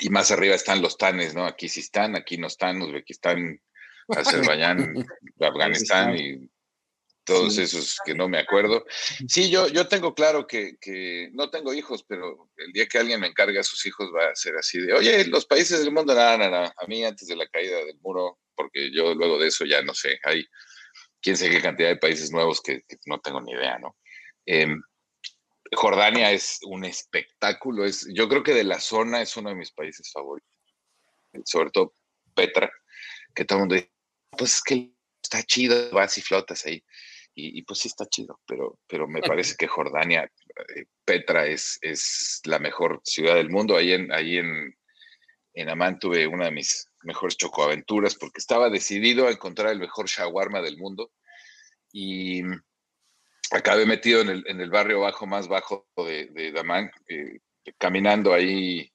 Y 0.00 0.10
más 0.10 0.30
arriba 0.30 0.54
están 0.54 0.82
los 0.82 0.96
tanes, 0.96 1.34
¿no? 1.34 1.46
Aquí 1.46 1.68
sí 1.68 1.80
están, 1.80 2.16
aquí 2.16 2.38
no 2.38 2.46
están, 2.46 2.80
Uzbekistán, 2.80 3.60
Azerbaiyán, 4.08 5.06
Afganistán 5.40 6.16
y 6.16 6.50
todos 7.24 7.58
esos 7.58 7.98
que 8.04 8.14
no 8.14 8.28
me 8.28 8.38
acuerdo. 8.38 8.84
Sí, 9.28 9.50
yo, 9.50 9.68
yo 9.68 9.86
tengo 9.86 10.14
claro 10.14 10.46
que, 10.46 11.30
no 11.32 11.50
tengo 11.50 11.72
hijos, 11.72 12.04
pero 12.06 12.50
el 12.56 12.72
día 12.72 12.86
que 12.86 12.98
alguien 12.98 13.20
me 13.20 13.28
encargue 13.28 13.58
a 13.58 13.64
sus 13.64 13.84
hijos 13.86 14.10
va 14.14 14.30
a 14.30 14.36
ser 14.36 14.56
así 14.56 14.80
de, 14.80 14.92
oye, 14.92 15.26
los 15.26 15.46
países 15.46 15.80
del 15.80 15.92
mundo, 15.92 16.14
nada, 16.14 16.36
nada, 16.36 16.74
a 16.76 16.86
mí 16.86 17.04
antes 17.04 17.28
de 17.28 17.36
la 17.36 17.46
caída 17.46 17.76
del 17.84 17.98
muro, 18.00 18.40
porque 18.54 18.90
yo 18.92 19.14
luego 19.14 19.38
de 19.38 19.48
eso 19.48 19.64
ya 19.64 19.82
no 19.82 19.94
sé, 19.94 20.18
hay 20.24 20.44
quién 21.20 21.36
sabe 21.36 21.52
qué 21.52 21.62
cantidad 21.62 21.88
de 21.88 21.96
países 21.96 22.32
nuevos 22.32 22.60
que, 22.60 22.84
no 23.06 23.20
tengo 23.20 23.40
ni 23.40 23.52
idea, 23.52 23.78
¿no? 23.78 23.96
Em, 24.44 24.82
Jordania 25.74 26.32
es 26.32 26.60
un 26.62 26.84
espectáculo, 26.84 27.84
es, 27.84 28.06
yo 28.14 28.28
creo 28.28 28.42
que 28.42 28.54
de 28.54 28.64
la 28.64 28.80
zona 28.80 29.22
es 29.22 29.36
uno 29.36 29.50
de 29.50 29.56
mis 29.56 29.72
países 29.72 30.10
favoritos, 30.12 30.50
sobre 31.44 31.70
todo 31.70 31.94
Petra, 32.34 32.70
que 33.34 33.44
todo 33.44 33.58
el 33.58 33.60
mundo 33.62 33.74
dice, 33.76 33.90
pues 34.36 34.56
es 34.56 34.62
que 34.62 34.92
está 35.22 35.42
chido, 35.42 35.90
vas 35.90 36.18
y 36.18 36.22
flotas 36.22 36.66
ahí 36.66 36.82
y, 37.34 37.62
pues 37.62 37.80
sí 37.80 37.88
está 37.88 38.06
chido, 38.06 38.40
pero, 38.46 38.78
pero 38.86 39.08
me 39.08 39.22
parece 39.22 39.54
que 39.56 39.66
Jordania, 39.66 40.24
eh, 40.24 40.84
Petra 41.04 41.46
es, 41.46 41.78
es 41.80 42.40
la 42.44 42.58
mejor 42.58 43.00
ciudad 43.04 43.36
del 43.36 43.48
mundo. 43.48 43.76
Ahí 43.76 43.92
en, 43.92 44.12
ahí 44.12 44.36
en, 44.36 44.76
en 45.54 45.68
Amán 45.68 45.98
tuve 45.98 46.26
una 46.26 46.46
de 46.46 46.50
mis 46.50 46.88
mejores 47.02 47.36
chocoaventuras 47.36 48.16
porque 48.16 48.38
estaba 48.38 48.68
decidido 48.68 49.26
a 49.26 49.30
encontrar 49.30 49.72
el 49.72 49.78
mejor 49.78 50.08
shawarma 50.08 50.60
del 50.60 50.76
mundo 50.76 51.10
y 51.90 52.42
acabé 53.52 53.86
metido 53.86 54.20
en 54.20 54.28
el, 54.28 54.44
en 54.46 54.60
el 54.60 54.70
barrio 54.70 55.00
bajo 55.00 55.26
más 55.26 55.48
bajo 55.48 55.86
de, 55.96 56.26
de 56.26 56.52
Damán, 56.52 56.90
eh, 57.08 57.38
caminando 57.78 58.32
ahí, 58.32 58.90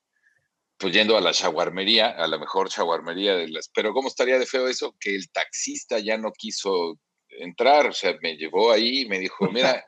pues 0.77 0.93
yendo 0.93 1.17
a 1.17 1.21
la 1.21 1.31
shawarmería, 1.31 2.09
a 2.09 2.27
la 2.27 2.37
mejor 2.37 2.69
shawarmería 2.69 3.35
de 3.35 3.49
las... 3.49 3.69
Pero 3.69 3.93
¿cómo 3.93 4.07
estaría 4.07 4.39
de 4.39 4.45
feo 4.45 4.67
eso? 4.67 4.95
Que 4.99 5.15
el 5.15 5.29
taxista 5.31 5.99
ya 5.99 6.17
no 6.17 6.31
quiso 6.31 6.99
entrar, 7.29 7.87
o 7.87 7.93
sea, 7.93 8.15
me 8.21 8.35
llevó 8.35 8.71
ahí 8.71 9.01
y 9.01 9.07
me 9.07 9.19
dijo, 9.19 9.49
mira, 9.51 9.85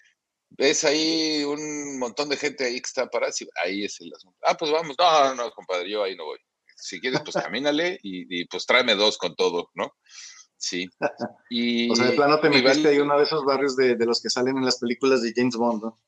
ves 0.50 0.84
ahí 0.84 1.44
un 1.44 1.98
montón 1.98 2.28
de 2.28 2.36
gente 2.36 2.64
ahí 2.64 2.80
que 2.80 2.86
está 2.86 3.08
parada, 3.08 3.32
ahí 3.64 3.84
es 3.84 4.00
el 4.00 4.12
asunto. 4.14 4.38
Ah, 4.42 4.56
pues 4.56 4.70
vamos, 4.70 4.96
no, 4.98 5.34
no, 5.34 5.50
compadre, 5.50 5.90
yo 5.90 6.02
ahí 6.04 6.16
no 6.16 6.24
voy. 6.24 6.38
Si 6.76 7.00
quieres, 7.00 7.20
pues 7.20 7.34
camínale 7.42 7.98
y, 8.02 8.44
pues 8.46 8.66
tráeme 8.66 8.94
dos 8.94 9.18
con 9.18 9.34
todo, 9.36 9.70
¿no? 9.74 9.94
Sí. 10.62 10.88
Y, 11.50 11.90
o 11.90 11.94
sea, 11.94 12.06
de 12.06 12.12
plano 12.12 12.40
te 12.40 12.48
metiste 12.48 12.88
ahí 12.88 12.98
uno 12.98 13.18
de 13.18 13.24
esos 13.24 13.44
barrios 13.44 13.76
de, 13.76 13.94
de, 13.94 14.06
los 14.06 14.22
que 14.22 14.30
salen 14.30 14.56
en 14.56 14.64
las 14.64 14.78
películas 14.78 15.20
de 15.20 15.34
James 15.36 15.54
Bond, 15.54 15.82
¿no? 15.82 15.98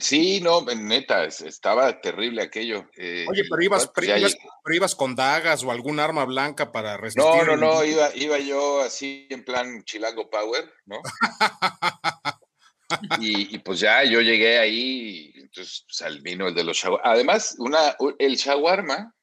sí, 0.00 0.40
no, 0.40 0.62
neta, 0.62 1.24
estaba 1.24 2.00
terrible 2.00 2.42
aquello. 2.42 2.88
Eh, 2.96 3.26
Oye, 3.28 3.44
pero 3.48 3.62
ibas, 3.62 3.90
pues 3.94 4.36
pero, 4.64 4.74
ibas, 4.74 4.94
con 4.94 5.14
dagas 5.14 5.62
o 5.62 5.70
algún 5.70 6.00
arma 6.00 6.24
blanca 6.24 6.72
para 6.72 6.96
resistir. 6.96 7.24
No, 7.24 7.44
no, 7.44 7.56
no, 7.56 7.84
iba, 7.84 8.14
iba 8.16 8.38
yo 8.38 8.80
así 8.80 9.26
en 9.30 9.44
plan 9.44 9.84
Chilango 9.84 10.30
Power, 10.30 10.72
¿no? 10.86 11.00
y, 13.20 13.58
pues 13.58 13.80
ya 13.80 14.04
yo 14.04 14.20
llegué 14.20 14.58
ahí, 14.58 15.32
entonces 15.36 15.84
pues, 15.86 16.02
al 16.02 16.20
vino 16.20 16.48
el 16.48 16.54
de 16.54 16.64
los 16.64 16.76
shawarma. 16.76 17.12
Además, 17.12 17.56
una, 17.58 17.96
el 18.18 18.36
shawarma, 18.36 19.14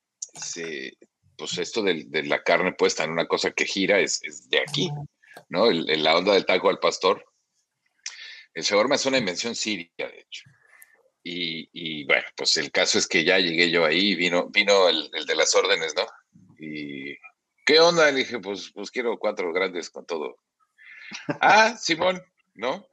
pues 1.37 1.57
esto 1.57 1.83
de, 1.83 2.05
la 2.23 2.43
carne 2.43 2.73
puesta 2.73 3.03
en 3.03 3.11
una 3.11 3.27
cosa 3.27 3.51
que 3.51 3.65
gira 3.65 3.99
es, 3.99 4.21
de 4.49 4.59
aquí, 4.59 4.89
¿no? 5.49 5.69
la 5.71 6.17
onda 6.17 6.33
del 6.33 6.45
taco 6.45 6.69
al 6.69 6.79
pastor 6.79 7.23
el 8.57 8.63
shawarma 8.63 8.95
es 8.95 9.05
una 9.05 9.19
invención 9.19 9.53
siria, 9.53 9.91
de 9.97 10.19
hecho. 10.19 10.49
Y, 11.23 12.05
bueno, 12.05 12.23
pues 12.35 12.57
el 12.57 12.71
caso 12.71 12.97
es 12.97 13.05
que 13.05 13.23
ya 13.23 13.37
llegué 13.37 13.69
yo 13.69 13.85
ahí, 13.85 14.15
vino, 14.15 14.47
vino 14.49 14.89
el, 14.89 15.11
de 15.11 15.35
las 15.35 15.53
órdenes, 15.53 15.93
¿no? 15.93 16.07
Y 16.57 17.15
¿qué 17.63 17.79
onda? 17.79 18.09
Le 18.09 18.19
dije, 18.19 18.39
pues, 18.39 18.71
pues 18.73 18.89
quiero 18.89 19.19
cuatro 19.19 19.53
grandes 19.53 19.91
con 19.91 20.07
todo. 20.07 20.39
ah, 21.39 21.77
Simón, 21.79 22.19
¿no? 22.55 22.87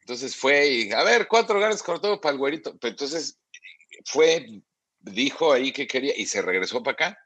Entonces 0.00 0.34
fue 0.34 0.68
y, 0.68 0.92
a 0.92 1.02
ver, 1.04 1.28
cuatro 1.28 1.58
grandes 1.58 1.82
con 1.82 2.00
todo 2.00 2.18
para 2.18 2.32
el 2.32 2.38
güerito. 2.38 2.74
entonces 2.80 3.38
fue, 4.06 4.62
dijo 5.00 5.52
ahí 5.52 5.70
que 5.70 5.86
quería 5.86 6.16
y 6.16 6.24
se 6.24 6.40
regresó 6.40 6.82
para 6.82 6.94
acá. 6.94 7.18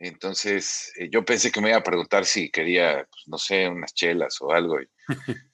Entonces 0.00 0.92
eh, 0.96 1.08
yo 1.10 1.24
pensé 1.24 1.52
que 1.52 1.60
me 1.60 1.68
iba 1.68 1.78
a 1.78 1.84
preguntar 1.84 2.24
si 2.24 2.50
quería, 2.50 3.06
pues, 3.08 3.22
no 3.26 3.38
sé, 3.38 3.68
unas 3.68 3.94
chelas 3.94 4.40
o 4.40 4.50
algo. 4.52 4.80
Y, 4.80 4.88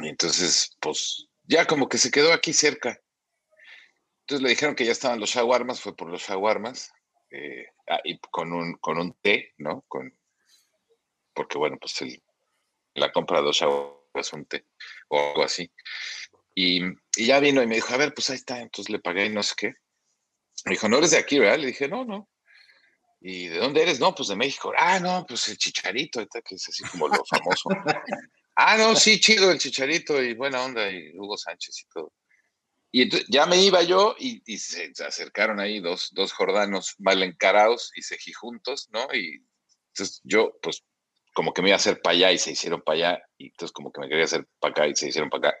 Y 0.00 0.08
entonces, 0.08 0.76
pues 0.80 1.28
ya 1.44 1.66
como 1.66 1.88
que 1.88 1.98
se 1.98 2.10
quedó 2.10 2.32
aquí 2.32 2.52
cerca. 2.52 3.00
Entonces 4.20 4.42
le 4.42 4.48
dijeron 4.50 4.74
que 4.74 4.84
ya 4.84 4.92
estaban 4.92 5.20
los 5.20 5.30
shawarmas, 5.30 5.80
fue 5.80 5.94
por 5.94 6.08
los 6.08 6.22
shawarmas, 6.22 6.92
eh, 7.30 7.66
ah, 7.88 8.00
y 8.04 8.18
con 8.18 8.52
un, 8.52 8.74
con 8.78 8.98
un 8.98 9.12
té, 9.20 9.52
¿no? 9.58 9.84
Con, 9.86 10.16
porque 11.34 11.58
bueno, 11.58 11.76
pues 11.78 11.96
la 12.94 13.12
compra 13.12 13.38
de 13.38 13.44
dos 13.44 13.56
shawarmas 13.56 14.32
un 14.32 14.46
té 14.46 14.64
o 15.08 15.28
algo 15.30 15.44
así. 15.44 15.70
Y, 16.54 16.80
ya 17.16 17.40
vino 17.40 17.62
y 17.62 17.66
me 17.66 17.76
dijo, 17.76 17.92
a 17.92 17.98
ver, 17.98 18.14
pues 18.14 18.30
ahí 18.30 18.36
está, 18.36 18.60
entonces 18.60 18.90
le 18.90 18.98
pagué 18.98 19.26
y 19.26 19.30
no 19.30 19.42
sé 19.42 19.54
qué. 19.56 19.74
Me 20.64 20.72
dijo, 20.72 20.88
no 20.88 20.98
eres 20.98 21.10
de 21.10 21.18
aquí, 21.18 21.38
¿verdad? 21.38 21.58
Le 21.58 21.66
dije, 21.68 21.88
no, 21.88 22.04
no. 22.04 22.28
¿Y 23.26 23.48
de 23.48 23.56
dónde 23.56 23.80
eres? 23.80 24.00
No, 24.00 24.14
pues 24.14 24.28
de 24.28 24.36
México. 24.36 24.70
Ah, 24.78 25.00
no, 25.00 25.24
pues 25.26 25.48
el 25.48 25.56
chicharito, 25.56 26.20
que 26.28 26.56
es 26.56 26.68
así 26.68 26.84
como 26.84 27.08
lo 27.08 27.24
famoso. 27.24 27.70
ah, 28.56 28.76
no, 28.76 28.94
sí, 28.94 29.18
chido 29.18 29.50
el 29.50 29.58
chicharito 29.58 30.22
y 30.22 30.34
buena 30.34 30.62
onda 30.62 30.90
y 30.90 31.10
Hugo 31.16 31.38
Sánchez 31.38 31.74
y 31.80 31.86
todo. 31.88 32.12
Y 32.92 33.00
entonces 33.00 33.26
ya 33.30 33.46
me 33.46 33.56
iba 33.56 33.82
yo 33.82 34.14
y, 34.18 34.58
se, 34.58 34.92
acercaron 35.02 35.58
ahí 35.58 35.80
dos, 35.80 36.10
dos 36.12 36.34
jordanos 36.34 36.96
mal 36.98 37.22
encarados 37.22 37.92
y 37.96 38.02
seguí 38.02 38.34
juntos, 38.34 38.90
¿no? 38.92 39.08
Y 39.14 39.42
entonces 39.88 40.20
yo, 40.22 40.58
pues, 40.60 40.84
como 41.32 41.54
que 41.54 41.62
me 41.62 41.70
iba 41.70 41.76
a 41.76 41.78
hacer 41.78 42.02
para 42.02 42.16
allá 42.16 42.32
y 42.32 42.36
se 42.36 42.52
hicieron 42.52 42.82
para 42.82 42.96
allá, 42.96 43.22
y 43.38 43.46
entonces 43.46 43.72
como 43.72 43.90
que 43.90 44.02
me 44.02 44.08
quería 44.10 44.24
hacer 44.24 44.46
para 44.60 44.72
acá 44.72 44.86
y 44.86 44.94
se 44.94 45.08
hicieron 45.08 45.30
para 45.30 45.48
acá. 45.48 45.58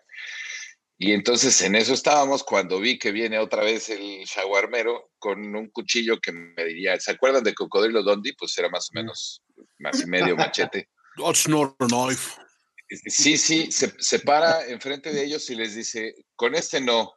Y 0.96 1.12
entonces 1.12 1.60
en 1.62 1.74
eso 1.74 1.92
estábamos 1.92 2.44
cuando 2.44 2.78
vi 2.78 2.98
que 2.98 3.10
viene 3.10 3.38
otra 3.38 3.64
vez 3.64 3.90
el 3.90 4.24
shawarmero 4.24 5.10
con 5.18 5.54
un 5.54 5.68
cuchillo 5.70 6.20
que 6.20 6.32
me 6.32 6.64
diría, 6.64 6.98
¿se 7.00 7.10
acuerdan 7.10 7.42
de 7.42 7.54
Cocodrilo 7.54 8.02
Dondi? 8.02 8.32
Pues 8.34 8.56
era 8.58 8.68
más 8.68 8.90
o 8.90 8.94
menos, 8.94 9.42
más 9.78 10.00
y 10.00 10.06
medio 10.06 10.36
machete. 10.36 10.88
That's 11.16 11.48
not 11.48 11.74
a 11.80 11.86
knife. 11.86 12.40
Sí, 12.88 13.36
sí, 13.38 13.72
se, 13.72 13.92
se 13.98 14.20
para 14.20 14.66
enfrente 14.66 15.12
de 15.12 15.24
ellos 15.24 15.48
y 15.50 15.56
les 15.56 15.74
dice, 15.74 16.14
con 16.36 16.54
este 16.54 16.80
no, 16.80 17.12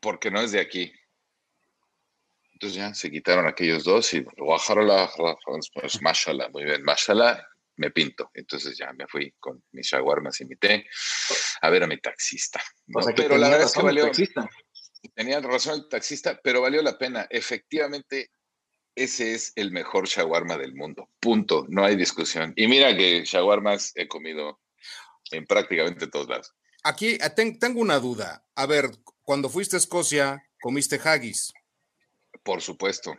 porque 0.00 0.30
no 0.30 0.40
es 0.40 0.52
de 0.52 0.60
aquí. 0.60 0.92
Entonces 2.54 2.76
ya 2.76 2.94
se 2.94 3.10
quitaron 3.10 3.46
aquellos 3.46 3.84
dos 3.84 4.12
y 4.14 4.24
bajaron 4.36 4.88
la, 4.88 5.10
pues, 5.74 6.00
mashallah, 6.02 6.48
muy 6.48 6.64
bien, 6.64 6.82
mashallah, 6.82 7.46
me 7.76 7.90
pinto. 7.90 8.30
Entonces 8.34 8.76
ya 8.76 8.92
me 8.92 9.06
fui 9.06 9.34
con 9.38 9.62
mis 9.72 9.86
shawarmas 9.86 10.40
y 10.40 10.44
mi 10.46 10.56
té 10.56 10.86
a 11.60 11.70
ver 11.70 11.84
a 11.84 11.86
mi 11.86 11.98
taxista. 11.98 12.62
pero 13.16 13.36
la 13.36 13.48
verdad 13.48 13.66
es 13.66 13.72
que 13.72 13.82
valió. 13.82 14.10
Tenía 15.14 15.40
razón 15.40 15.80
el 15.80 15.88
taxista, 15.88 16.40
pero 16.42 16.62
valió 16.62 16.82
la 16.82 16.96
pena. 16.96 17.26
Efectivamente, 17.28 18.30
ese 18.94 19.34
es 19.34 19.52
el 19.56 19.70
mejor 19.70 20.08
shawarma 20.08 20.56
del 20.56 20.74
mundo. 20.74 21.10
Punto. 21.20 21.66
No 21.68 21.84
hay 21.84 21.96
discusión. 21.96 22.52
Y 22.56 22.68
mira 22.68 22.96
que 22.96 23.22
shawarmas 23.24 23.92
he 23.96 24.08
comido 24.08 24.60
en 25.30 25.46
prácticamente 25.46 26.06
todos 26.06 26.28
lados. 26.28 26.54
Aquí 26.84 27.18
eh, 27.20 27.56
tengo 27.60 27.80
una 27.80 27.98
duda. 27.98 28.46
A 28.54 28.66
ver, 28.66 28.90
cuando 29.22 29.48
fuiste 29.48 29.76
a 29.76 29.78
Escocia, 29.78 30.42
comiste 30.60 31.00
haggis. 31.02 31.52
Por 32.42 32.62
supuesto. 32.62 33.16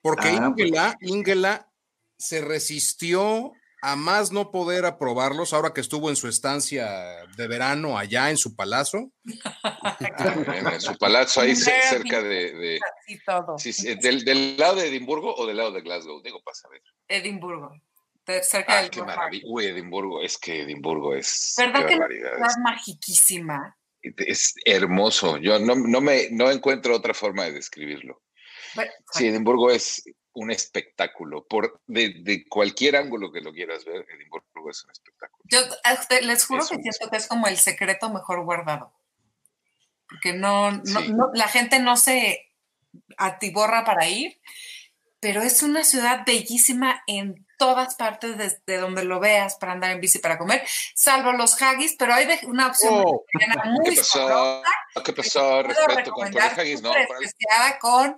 Porque 0.00 0.28
ah, 0.28 0.52
pues. 0.54 0.70
Ingela, 1.00 1.70
se 2.18 2.40
resistió 2.40 3.52
a 3.84 3.96
más 3.96 4.32
no 4.32 4.50
poder 4.50 4.86
aprobarlos 4.86 5.52
ahora 5.52 5.74
que 5.74 5.82
estuvo 5.82 6.08
en 6.08 6.16
su 6.16 6.26
estancia 6.26 6.88
de 7.36 7.46
verano 7.46 7.98
allá 7.98 8.30
en 8.30 8.38
su 8.38 8.56
palacio. 8.56 9.12
en, 9.24 10.80
su 10.80 10.96
palazzo, 10.96 11.42
ahí 11.42 11.54
cerca 11.54 12.22
de. 12.22 12.80
del, 14.00 14.56
lado 14.56 14.76
de 14.76 14.88
Edimburgo 14.88 15.34
o 15.34 15.46
del 15.46 15.58
lado 15.58 15.72
de 15.72 15.82
Glasgow? 15.82 16.22
Digo, 16.22 16.40
pasa 16.42 16.66
a 16.66 16.70
ver. 16.70 16.82
Edimburgo. 17.08 17.72
Cerca 18.42 18.78
ah, 18.78 18.88
qué 18.88 19.02
maravilla. 19.02 19.44
Uy, 19.46 19.66
Edimburgo, 19.66 20.22
es 20.22 20.38
que 20.38 20.62
Edimburgo 20.62 21.14
es. 21.14 21.54
¿Verdad 21.58 21.86
que 21.86 21.94
es 21.94 22.58
magiquísima? 22.62 23.76
es 24.00 24.54
hermoso. 24.64 25.36
Yo 25.36 25.58
no, 25.58 25.74
no, 25.74 26.00
me 26.00 26.30
no 26.30 26.50
encuentro 26.50 26.96
otra 26.96 27.12
forma 27.12 27.44
de 27.44 27.52
describirlo. 27.52 28.22
sí, 29.12 29.26
Edimburgo 29.26 29.70
es 29.70 30.02
un 30.34 30.50
espectáculo. 30.50 31.46
Por, 31.46 31.80
de, 31.86 32.44
cualquier 32.48 32.96
ángulo 32.96 33.32
que 33.32 33.40
lo 33.40 33.52
quieras 33.52 33.84
ver, 33.84 34.06
Edimburgo 34.10 34.70
es 34.70 34.84
un 34.84 34.90
espectáculo. 34.90 35.44
Yo 35.44 35.60
les 36.22 36.44
juro 36.44 36.60
que 36.60 36.76
siento 36.76 37.10
que 37.10 37.16
es 37.16 37.26
como 37.26 37.46
el 37.46 37.56
secreto 37.56 38.10
mejor 38.10 38.44
guardado. 38.44 38.92
Porque 40.08 40.32
no, 40.32 40.70
no, 40.70 41.30
la 41.32 41.48
gente 41.48 41.78
no 41.78 41.96
se 41.96 42.52
atiborra 43.16 43.84
para 43.84 44.08
ir, 44.08 44.40
pero 45.20 45.40
es 45.40 45.62
una 45.62 45.84
ciudad 45.84 46.24
bellísima 46.26 47.02
en 47.06 47.46
todas 47.58 47.94
partes 47.94 48.36
desde 48.36 48.78
donde 48.78 49.04
lo 49.04 49.20
veas 49.20 49.56
para 49.56 49.72
andar 49.72 49.92
en 49.92 50.00
bici 50.00 50.18
para 50.18 50.36
comer, 50.36 50.62
salvo 50.94 51.32
los 51.32 51.60
haggis, 51.62 51.96
pero 51.98 52.12
hay 52.12 52.28
una 52.42 52.66
opción 52.66 53.02
oh. 53.06 53.24
muy 53.64 53.90
¿Qué 53.90 53.96
pasó? 53.96 54.62
¿Qué 55.04 55.12
pasó? 55.12 55.62
Respeto 55.62 56.10
con 56.10 56.30
los 56.30 56.42
haggis, 56.42 56.82
¿no? 56.82 56.92
Con, 57.80 58.16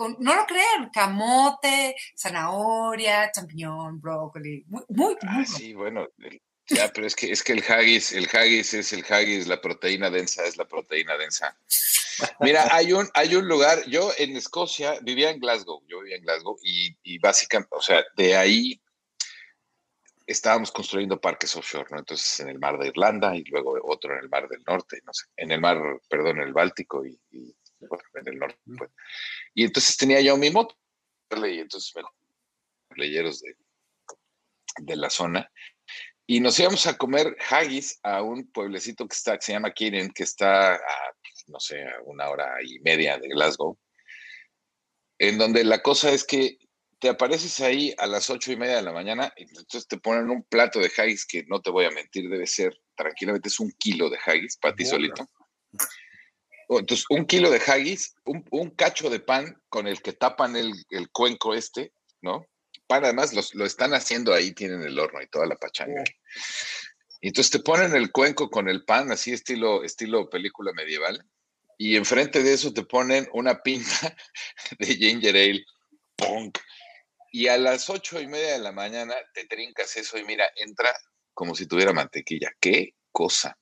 con, 0.00 0.16
no 0.18 0.34
lo 0.34 0.46
crean, 0.46 0.88
camote, 0.90 1.94
zanahoria, 2.16 3.30
champiñón, 3.30 4.00
brócoli, 4.00 4.64
muy, 4.66 4.82
muy, 4.88 5.14
ah, 5.28 5.44
sí, 5.44 5.74
bueno, 5.74 6.08
ya, 6.66 6.90
pero 6.94 7.06
es 7.06 7.14
que 7.14 7.30
es 7.30 7.44
que 7.44 7.52
el 7.52 7.62
haggis, 7.62 8.12
el 8.12 8.26
haggis 8.32 8.72
es 8.72 8.94
el 8.94 9.04
haggis, 9.04 9.46
la 9.46 9.60
proteína 9.60 10.08
densa 10.08 10.46
es 10.46 10.56
la 10.56 10.66
proteína 10.66 11.18
densa. 11.18 11.54
Mira, 12.40 12.66
hay 12.74 12.94
un, 12.94 13.10
hay 13.12 13.34
un 13.34 13.46
lugar, 13.46 13.84
yo 13.88 14.10
en 14.16 14.36
Escocia 14.38 14.98
vivía 15.02 15.28
en 15.30 15.38
Glasgow, 15.38 15.82
yo 15.86 16.00
vivía 16.00 16.16
en 16.16 16.22
Glasgow 16.22 16.56
y, 16.62 16.96
y 17.02 17.18
básicamente, 17.18 17.68
o 17.76 17.82
sea, 17.82 18.02
de 18.16 18.36
ahí 18.36 18.80
estábamos 20.26 20.72
construyendo 20.72 21.20
parques 21.20 21.54
offshore, 21.56 21.88
¿no? 21.90 21.98
Entonces 21.98 22.40
en 22.40 22.48
el 22.48 22.58
mar 22.58 22.78
de 22.78 22.88
Irlanda 22.88 23.36
y 23.36 23.44
luego 23.44 23.78
otro 23.82 24.14
en 24.14 24.20
el 24.20 24.30
mar 24.30 24.48
del 24.48 24.62
norte, 24.66 25.02
no 25.04 25.12
sé, 25.12 25.26
en 25.36 25.50
el 25.50 25.60
mar, 25.60 25.78
perdón, 26.08 26.38
en 26.38 26.46
el 26.48 26.54
Báltico 26.54 27.04
y, 27.04 27.20
en 27.80 28.28
el 28.28 28.38
norte. 28.38 28.58
Pues. 28.76 28.90
Y 29.54 29.64
entonces 29.64 29.96
tenía 29.96 30.20
yo 30.20 30.36
mi 30.36 30.50
moto 30.50 30.76
y 31.30 31.60
entonces 31.60 31.92
me 31.94 32.02
leyeros 32.96 33.40
de, 33.40 33.56
de 34.78 34.96
la 34.96 35.10
zona 35.10 35.50
y 36.30 36.38
nos 36.38 36.58
íbamos 36.60 36.86
a 36.86 36.96
comer 36.96 37.36
haggis 37.50 37.98
a 38.04 38.22
un 38.22 38.50
pueblecito 38.52 39.08
que 39.08 39.14
está, 39.14 39.36
que 39.36 39.46
se 39.46 39.52
llama 39.52 39.72
Kirin, 39.72 40.12
que 40.12 40.22
está 40.22 40.76
a, 40.76 40.80
no 41.48 41.58
sé, 41.58 41.82
a 41.82 42.02
una 42.04 42.28
hora 42.28 42.54
y 42.62 42.78
media 42.80 43.18
de 43.18 43.28
Glasgow, 43.28 43.76
en 45.18 45.38
donde 45.38 45.64
la 45.64 45.82
cosa 45.82 46.12
es 46.12 46.22
que 46.24 46.56
te 47.00 47.08
apareces 47.08 47.58
ahí 47.60 47.92
a 47.98 48.06
las 48.06 48.30
ocho 48.30 48.52
y 48.52 48.56
media 48.56 48.76
de 48.76 48.82
la 48.82 48.92
mañana 48.92 49.32
y 49.36 49.42
entonces 49.42 49.88
te 49.88 49.98
ponen 49.98 50.30
un 50.30 50.44
plato 50.44 50.78
de 50.78 50.92
haggis 50.96 51.26
que 51.26 51.44
no 51.48 51.60
te 51.62 51.70
voy 51.70 51.86
a 51.86 51.90
mentir, 51.90 52.30
debe 52.30 52.46
ser 52.46 52.78
tranquilamente 52.94 53.48
es 53.48 53.58
un 53.58 53.72
kilo 53.72 54.08
de 54.08 54.18
haggis 54.24 54.56
para 54.56 54.76
ti 54.76 54.84
solito. 54.84 55.28
Entonces, 56.78 57.04
un 57.10 57.26
kilo 57.26 57.50
de 57.50 57.60
haggis, 57.66 58.14
un, 58.24 58.70
cacho 58.70 59.10
de 59.10 59.20
pan 59.20 59.60
con 59.68 59.88
el 59.88 60.00
que 60.02 60.12
tapan 60.12 60.56
el, 60.56 60.72
el 60.90 61.10
cuenco 61.10 61.54
este, 61.54 61.92
¿no? 62.22 62.46
pan 62.90 63.04
además 63.04 63.54
lo 63.54 63.64
están 63.64 63.94
haciendo 63.94 64.34
ahí, 64.34 64.52
tienen 64.52 64.82
el 64.82 64.98
horno 64.98 65.22
y 65.22 65.28
toda 65.28 65.46
la 65.46 65.54
pachanga. 65.54 66.02
Y 67.20 67.28
entonces 67.28 67.52
te 67.52 67.60
ponen 67.60 67.94
el 67.94 68.10
cuenco 68.10 68.50
con 68.50 68.68
el 68.68 68.84
pan, 68.84 69.12
así 69.12 69.32
estilo, 69.32 69.84
estilo 69.84 70.28
película 70.28 70.72
medieval, 70.72 71.24
y 71.78 71.96
enfrente 71.96 72.42
de 72.42 72.52
eso 72.52 72.72
te 72.72 72.84
ponen 72.84 73.28
una 73.32 73.62
pinta 73.62 74.16
de 74.78 74.86
ginger 74.86 75.36
ale, 75.36 75.64
punk. 76.16 76.58
Y 77.30 77.46
a 77.46 77.58
las 77.58 77.88
ocho 77.88 78.20
y 78.20 78.26
media 78.26 78.54
de 78.54 78.58
la 78.58 78.72
mañana 78.72 79.14
te 79.34 79.46
trincas 79.46 79.96
eso 79.96 80.18
y 80.18 80.24
mira, 80.24 80.50
entra 80.56 80.92
como 81.32 81.54
si 81.54 81.66
tuviera 81.66 81.92
mantequilla. 81.92 82.50
¡Qué 82.58 82.94
cosa! 83.12 83.56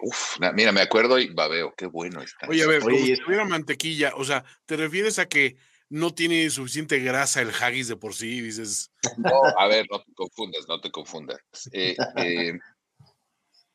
Uf, 0.00 0.38
mira, 0.54 0.72
me 0.72 0.80
acuerdo 0.80 1.18
y 1.18 1.28
babeo, 1.28 1.74
qué 1.76 1.86
bueno 1.86 2.20
está. 2.22 2.46
Oye, 2.48 2.62
a 2.62 2.66
ver, 2.66 2.80
como 2.82 2.96
si 2.96 3.16
tuviera 3.16 3.44
mantequilla, 3.44 4.12
o 4.16 4.24
sea, 4.24 4.44
¿te 4.66 4.76
refieres 4.76 5.18
a 5.18 5.26
que 5.26 5.56
no 5.88 6.14
tiene 6.14 6.48
suficiente 6.50 6.98
grasa 6.98 7.40
el 7.40 7.50
haggis 7.50 7.88
de 7.88 7.96
por 7.96 8.14
sí, 8.14 8.40
dices. 8.40 8.90
No, 9.16 9.42
a 9.56 9.68
ver, 9.68 9.86
no 9.90 10.02
te 10.02 10.12
confundas, 10.14 10.66
no 10.66 10.80
te 10.80 10.90
confundas. 10.90 11.38
Eh, 11.72 11.96
eh, 12.16 12.58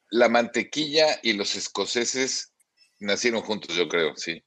la 0.09 0.27
mantequilla 0.27 1.19
y 1.23 1.33
los 1.33 1.55
escoceses 1.55 2.51
nacieron 2.99 3.41
juntos, 3.41 3.75
yo 3.75 3.87
creo, 3.87 4.15
sí. 4.15 4.43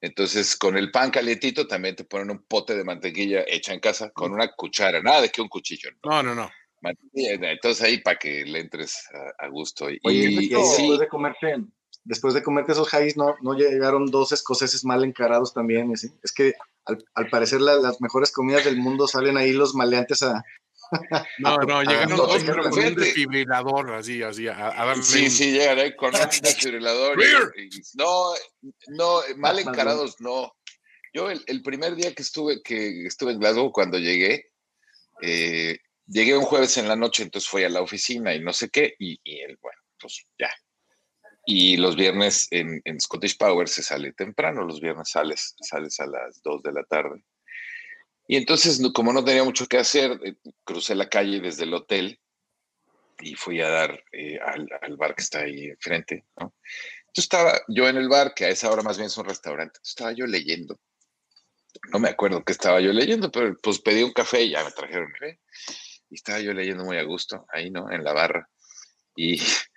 Entonces, 0.00 0.56
con 0.56 0.76
el 0.76 0.90
pan 0.90 1.12
calientito 1.12 1.66
también 1.68 1.94
te 1.94 2.04
ponen 2.04 2.32
un 2.32 2.44
pote 2.44 2.76
de 2.76 2.82
mantequilla 2.82 3.44
hecha 3.46 3.72
en 3.72 3.78
casa 3.78 4.10
con 4.10 4.32
una 4.32 4.50
cuchara, 4.52 5.00
nada 5.00 5.20
de 5.20 5.28
que 5.30 5.42
un 5.42 5.48
cuchillo. 5.48 5.90
No, 6.02 6.24
no, 6.24 6.34
no. 6.34 6.50
Entonces 7.14 7.82
ahí 7.82 7.98
para 7.98 8.18
que 8.18 8.44
le 8.44 8.60
entres 8.60 9.08
a, 9.38 9.48
gusto. 9.48 9.90
Y, 9.90 10.00
y, 10.04 10.48
después 10.48 10.98
de 10.98 11.08
comerte, 11.08 11.56
después 12.04 12.34
de 12.34 12.42
comerte 12.42 12.72
esos 12.72 12.92
haggis, 12.92 13.16
¿no, 13.16 13.36
no 13.42 13.54
llegaron 13.54 14.06
dos 14.06 14.32
escoceses 14.32 14.84
mal 14.84 15.04
encarados 15.04 15.52
también. 15.54 15.92
Es 15.92 16.32
que 16.32 16.54
al, 16.84 17.28
parecer 17.30 17.60
las 17.60 18.00
mejores 18.00 18.32
comidas 18.32 18.64
del 18.64 18.76
mundo 18.76 19.06
salen 19.06 19.36
ahí 19.36 19.52
los 19.52 19.74
maleantes 19.74 20.22
a... 20.22 20.42
No, 21.38 21.56
no, 21.58 21.82
llegan 21.84 22.10
dos 22.10 22.42
con 22.44 22.78
un 22.78 22.94
desfibrilador, 22.94 23.92
así, 23.92 24.22
así, 24.22 24.48
a, 24.48 24.54
darle... 24.54 25.02
Sí, 25.02 25.30
sí, 25.30 25.52
llegan 25.52 25.78
ahí 25.78 25.96
con 25.96 26.14
un 26.14 26.20
desfibrilador. 26.42 27.18
no, 27.94 28.34
no, 28.88 29.20
mal 29.36 29.58
encarados, 29.58 30.20
no. 30.20 30.52
Yo 31.14 31.30
el, 31.30 31.62
primer 31.62 31.94
día 31.94 32.14
que 32.14 32.22
estuve, 32.22 32.62
que 32.62 33.06
estuve 33.06 33.32
en 33.32 33.38
Glasgow, 33.38 33.70
cuando 33.70 33.98
llegué, 33.98 34.50
eh, 35.20 35.78
llegué 36.12 36.36
un 36.36 36.44
jueves 36.44 36.76
en 36.78 36.88
la 36.88 36.96
noche, 36.96 37.22
entonces 37.22 37.48
fui 37.48 37.64
a 37.64 37.68
la 37.68 37.80
oficina 37.82 38.34
y 38.34 38.40
no 38.40 38.52
sé 38.52 38.68
qué, 38.68 38.94
y, 38.98 39.18
y 39.24 39.40
el, 39.40 39.56
bueno, 39.60 39.80
pues 39.98 40.24
ya, 40.38 40.50
y 41.44 41.76
los 41.76 41.96
viernes 41.96 42.46
en, 42.50 42.82
Scottish 43.00 43.36
Power 43.36 43.68
se 43.68 43.82
sale 43.82 44.12
temprano, 44.12 44.64
los 44.64 44.80
viernes 44.80 45.10
sales, 45.10 45.56
sales 45.60 45.98
a 46.00 46.06
las 46.06 46.42
2 46.42 46.62
de 46.62 46.72
la 46.72 46.84
tarde. 46.84 47.24
Y 48.28 48.36
entonces, 48.36 48.80
como 48.94 49.12
no 49.12 49.24
tenía 49.24 49.42
mucho 49.42 49.66
que 49.66 49.78
hacer, 49.78 50.20
eh, 50.24 50.36
crucé 50.64 50.94
la 50.94 51.08
calle 51.08 51.40
desde 51.40 51.64
el 51.64 51.74
hotel 51.74 52.20
y 53.20 53.34
fui 53.34 53.60
a 53.60 53.68
dar 53.68 54.04
eh, 54.12 54.38
al, 54.40 54.96
bar 54.96 55.14
que 55.14 55.22
está 55.22 55.40
ahí 55.40 55.66
enfrente, 55.66 56.24
¿no? 56.38 56.54
estaba 57.14 57.60
yo 57.68 57.88
en 57.88 57.96
el 57.96 58.08
bar, 58.08 58.32
que 58.34 58.46
a 58.46 58.48
esa 58.48 58.70
hora 58.70 58.82
más 58.82 58.96
bien 58.96 59.08
es 59.08 59.16
un 59.18 59.26
restaurante, 59.26 59.80
estaba 59.84 60.12
yo 60.12 60.26
leyendo. 60.26 60.80
No 61.92 61.98
me 61.98 62.08
acuerdo 62.08 62.44
qué 62.44 62.52
estaba 62.52 62.80
yo 62.80 62.92
leyendo, 62.92 63.30
pero 63.30 63.56
pues 63.62 63.80
pedí 63.80 64.02
un 64.02 64.12
café 64.12 64.42
y 64.42 64.50
ya 64.50 64.64
me 64.64 64.70
trajeron 64.70 65.10
café. 65.12 65.40
Y 66.12 66.16
estaba 66.16 66.40
yo 66.40 66.52
leyendo 66.52 66.84
muy 66.84 66.98
a 66.98 67.04
gusto, 67.04 67.46
ahí, 67.48 67.70
¿no? 67.70 67.90
En 67.90 68.04
la 68.04 68.12
barra. 68.12 68.46
Y, 69.16 69.40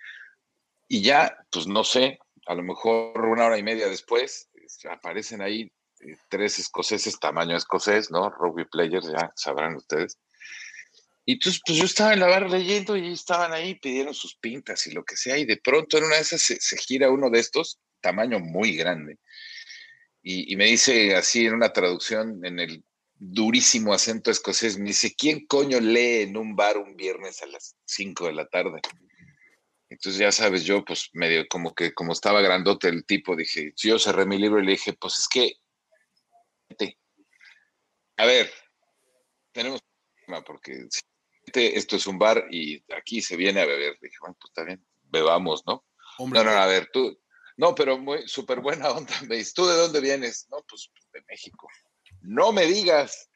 y 0.86 1.00
ya, 1.00 1.34
pues 1.50 1.66
no 1.66 1.82
sé, 1.82 2.18
a 2.46 2.54
lo 2.54 2.62
mejor 2.62 3.24
una 3.24 3.46
hora 3.46 3.56
y 3.56 3.62
media 3.62 3.88
después, 3.88 4.50
aparecen 4.90 5.40
ahí 5.40 5.72
eh, 6.00 6.16
tres 6.28 6.58
escoceses, 6.58 7.18
tamaño 7.18 7.56
escocés, 7.56 8.10
¿no? 8.10 8.28
Rugby 8.28 8.66
players, 8.66 9.10
ya 9.10 9.32
sabrán 9.34 9.76
ustedes. 9.76 10.18
Y 11.24 11.32
entonces, 11.32 11.62
pues 11.64 11.78
yo 11.78 11.86
estaba 11.86 12.12
en 12.12 12.20
la 12.20 12.26
barra 12.26 12.48
leyendo 12.48 12.98
y 12.98 13.14
estaban 13.14 13.54
ahí, 13.54 13.74
pidieron 13.76 14.12
sus 14.12 14.36
pintas 14.36 14.86
y 14.86 14.92
lo 14.92 15.04
que 15.04 15.16
sea, 15.16 15.38
y 15.38 15.46
de 15.46 15.56
pronto 15.56 15.96
en 15.96 16.04
una 16.04 16.16
de 16.16 16.20
esas 16.20 16.42
se, 16.42 16.76
gira 16.76 17.10
uno 17.10 17.30
de 17.30 17.38
estos, 17.38 17.80
tamaño 18.02 18.40
muy 18.40 18.76
grande, 18.76 19.18
y, 20.22 20.54
me 20.56 20.66
dice 20.66 21.16
así 21.16 21.46
en 21.46 21.54
una 21.54 21.72
traducción 21.72 22.44
en 22.44 22.58
el 22.58 22.84
durísimo 23.18 23.92
acento 23.92 24.30
escocés, 24.30 24.78
me 24.78 24.88
dice, 24.88 25.14
¿quién 25.16 25.46
coño 25.46 25.80
lee 25.80 26.22
en 26.22 26.36
un 26.36 26.54
bar 26.54 26.78
un 26.78 26.96
viernes 26.96 27.42
a 27.42 27.46
las 27.46 27.76
5 27.84 28.26
de 28.26 28.32
la 28.32 28.46
tarde? 28.46 28.80
Entonces, 29.88 30.18
ya 30.18 30.32
sabes, 30.32 30.64
yo 30.64 30.84
pues 30.84 31.10
medio 31.12 31.46
como 31.48 31.74
que 31.74 31.94
como 31.94 32.12
estaba 32.12 32.40
grandote 32.40 32.88
el 32.88 33.04
tipo, 33.06 33.36
dije, 33.36 33.72
yo 33.76 33.98
cerré 33.98 34.26
mi 34.26 34.38
libro 34.38 34.60
y 34.60 34.66
le 34.66 34.72
dije, 34.72 34.94
pues 34.94 35.18
es 35.18 35.28
que, 35.28 35.52
a 38.18 38.24
ver, 38.24 38.50
tenemos 39.52 39.80
porque 40.44 40.88
esto 41.54 41.96
es 41.96 42.06
un 42.06 42.18
bar 42.18 42.46
y 42.50 42.82
aquí 42.94 43.22
se 43.22 43.36
viene 43.36 43.60
a 43.60 43.66
beber. 43.66 43.98
Dije, 44.00 44.16
bueno, 44.20 44.36
pues 44.40 44.50
está 44.50 44.64
bien, 44.64 44.84
bebamos, 45.04 45.62
¿no? 45.66 45.84
no, 46.18 46.44
no, 46.44 46.50
a 46.50 46.66
ver, 46.66 46.90
tú, 46.92 47.18
no, 47.56 47.74
pero 47.74 47.98
muy 47.98 48.26
súper 48.28 48.60
buena 48.60 48.90
onda. 48.90 49.14
Me 49.28 49.36
dice, 49.36 49.52
¿tú 49.54 49.66
de 49.66 49.74
dónde 49.74 50.00
vienes? 50.00 50.46
No, 50.50 50.58
pues 50.68 50.90
de 51.12 51.22
México. 51.28 51.68
No 52.22 52.52
me 52.52 52.66
digas. 52.66 53.28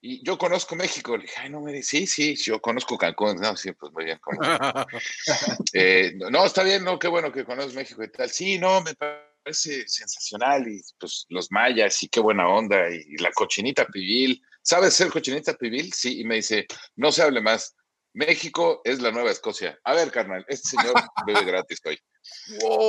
Y 0.00 0.22
yo 0.22 0.36
conozco 0.36 0.76
México. 0.76 1.16
Le 1.16 1.22
dije, 1.22 1.36
ay, 1.38 1.50
no 1.50 1.60
me 1.60 1.72
digas, 1.72 1.86
sí, 1.86 2.06
sí, 2.06 2.36
yo 2.36 2.60
conozco 2.60 2.98
Cancún. 2.98 3.36
No, 3.36 3.56
sí, 3.56 3.72
pues 3.72 3.92
muy 3.92 4.04
bien. 4.04 4.20
eh, 5.72 6.12
no, 6.30 6.44
está 6.44 6.62
bien, 6.62 6.84
no, 6.84 6.98
qué 6.98 7.08
bueno 7.08 7.32
que 7.32 7.44
conoces 7.44 7.74
México 7.74 8.04
y 8.04 8.10
tal. 8.10 8.28
Sí, 8.28 8.58
no, 8.58 8.82
me 8.82 8.94
parece 8.94 9.88
sensacional. 9.88 10.68
Y 10.68 10.82
pues 10.98 11.24
los 11.30 11.50
mayas 11.50 12.02
y 12.02 12.08
qué 12.08 12.20
buena 12.20 12.48
onda. 12.48 12.90
Y, 12.90 13.16
la 13.16 13.32
cochinita 13.32 13.86
pibil. 13.86 14.42
¿Sabes 14.62 14.94
ser 14.94 15.10
cochinita 15.10 15.54
pibil? 15.54 15.92
Sí, 15.92 16.20
y 16.20 16.24
me 16.24 16.36
dice, 16.36 16.66
no 16.96 17.10
se 17.10 17.22
hable 17.22 17.40
más. 17.40 17.74
México 18.12 18.82
es 18.84 19.00
la 19.00 19.10
Nueva 19.10 19.30
Escocia. 19.30 19.78
A 19.84 19.94
ver, 19.94 20.10
carnal, 20.10 20.44
este 20.48 20.68
señor 20.68 20.94
bebe 21.26 21.44
gratis 21.44 21.80
hoy. 21.84 21.98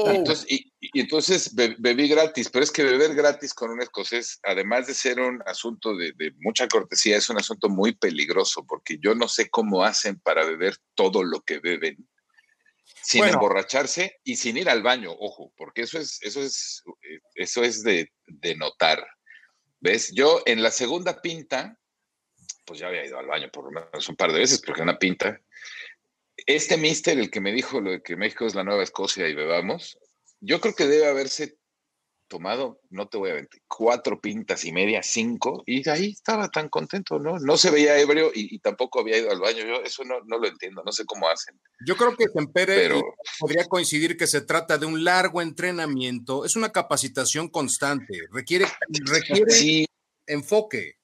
Entonces, 0.08 0.46
y, 0.50 0.72
entonces 1.00 1.54
bebí 1.56 2.08
gratis, 2.08 2.50
pero 2.50 2.64
es 2.64 2.72
que 2.72 2.84
beber 2.84 3.16
gratis 3.16 3.54
con 3.54 3.72
un 3.72 3.82
escocés, 3.82 4.40
además 4.44 4.88
de 4.88 4.94
ser 4.94 5.20
un 5.20 5.42
asunto 5.46 5.96
de, 5.96 6.14
mucha 6.40 6.68
cortesía, 6.68 7.18
es 7.18 7.30
un 7.30 7.38
asunto 7.38 7.70
muy 7.70 7.94
peligroso, 7.94 8.66
porque 8.66 8.98
yo 9.00 9.16
no 9.16 9.28
sé 9.28 9.50
cómo 9.50 9.84
hacen 9.84 10.20
para 10.20 10.46
beber 10.46 10.78
todo 10.94 11.24
lo 11.24 11.42
que 11.42 11.60
beben 11.60 12.08
sin 13.04 13.24
emborracharse 13.24 14.20
y 14.24 14.36
sin 14.36 14.58
ir 14.58 14.70
al 14.70 14.82
baño, 14.82 15.12
ojo, 15.12 15.54
porque 15.58 15.84
eso 15.84 16.00
es, 16.00 16.20
eso 16.22 16.42
es, 16.42 16.84
eso 17.36 17.64
es 17.64 17.84
de, 17.84 18.12
de 18.26 18.56
notar. 18.56 19.06
¿Ves? 19.80 20.12
Yo 20.14 20.42
en 20.46 20.64
la 20.64 20.72
segunda 20.72 21.22
pinta, 21.22 21.80
pues 22.66 22.80
ya 22.80 22.88
había 22.88 23.06
ido 23.06 23.20
al 23.20 23.28
baño 23.28 23.50
por 23.52 23.66
lo 23.66 23.72
menos 23.72 24.10
un 24.10 24.16
par 24.16 24.32
de 24.32 24.40
veces, 24.40 24.62
porque 24.66 24.82
una 24.82 24.98
pinta. 24.98 25.40
Este 26.46 26.78
mister, 26.78 27.18
el 27.18 27.32
que 27.32 27.42
me 27.42 27.52
dijo 27.52 27.82
lo 27.82 27.92
de 27.92 28.02
que 28.02 28.16
México 28.16 28.46
es 28.46 28.56
la 28.56 28.64
nueva 28.64 28.84
Escocia 28.84 29.28
y 29.28 29.36
bebamos, 29.36 29.98
yo 30.42 30.60
creo 30.60 30.76
que 30.76 30.88
debe 30.88 31.08
haberse 31.08 31.58
tomado, 32.28 32.82
no 32.90 33.08
te 33.08 33.18
voy 33.18 33.32
a 33.32 33.36
mentir, 33.36 33.62
cuatro 33.68 34.20
pintas 34.20 34.66
y 34.66 34.72
media, 34.72 35.04
cinco, 35.04 35.64
y 35.66 35.88
ahí 35.90 36.12
estaba 36.12 36.50
tan 36.50 36.70
contento, 36.70 37.20
¿no? 37.20 37.38
No 37.40 37.58
se 37.58 37.72
veía 37.72 38.00
ebrio 38.00 38.32
y, 38.34 38.60
tampoco 38.60 39.00
había 39.00 39.18
ido 39.18 39.32
al 39.32 39.40
baño. 39.40 39.66
Yo 39.66 39.82
eso 39.84 40.04
no, 40.04 40.16
no, 40.26 40.38
lo 40.40 40.48
entiendo, 40.48 40.82
no 40.84 40.92
sé 40.92 41.06
cómo 41.06 41.30
hacen. 41.30 41.60
Yo 41.86 41.96
creo 41.96 42.16
que 42.16 42.28
Tempere 42.28 42.76
Pero... 42.76 43.02
podría 43.40 43.66
coincidir 43.66 44.18
que 44.18 44.28
se 44.28 44.42
trata 44.42 44.78
de 44.78 44.86
un 44.86 45.04
largo 45.04 45.42
entrenamiento, 45.42 46.46
es 46.46 46.56
una 46.56 46.72
capacitación 46.72 47.50
constante, 47.50 48.22
requiere, 48.32 48.66
requiere 49.06 49.86
enfoque. 50.28 50.98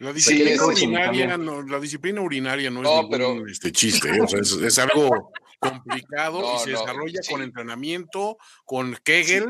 La 0.00 0.12
disciplina, 0.12 0.64
urinaria 0.64 1.36
no, 1.36 1.62
la 1.62 1.80
disciplina 1.80 2.20
urinaria 2.20 2.70
no, 2.70 2.82
es 2.82 3.08
ningún, 3.08 3.50
este, 3.50 3.72
chiste, 3.72 4.08
¿eh? 4.08 4.20
o 4.20 4.28
sea, 4.28 4.40
es, 4.40 4.78
algo 4.78 5.32
complicado 5.58 6.54
y 6.54 6.58
se 6.60 6.70
desarrolla 6.70 7.20
con 7.28 7.42
entrenamiento, 7.42 8.38
con 8.64 8.96
Kegel, 9.02 9.48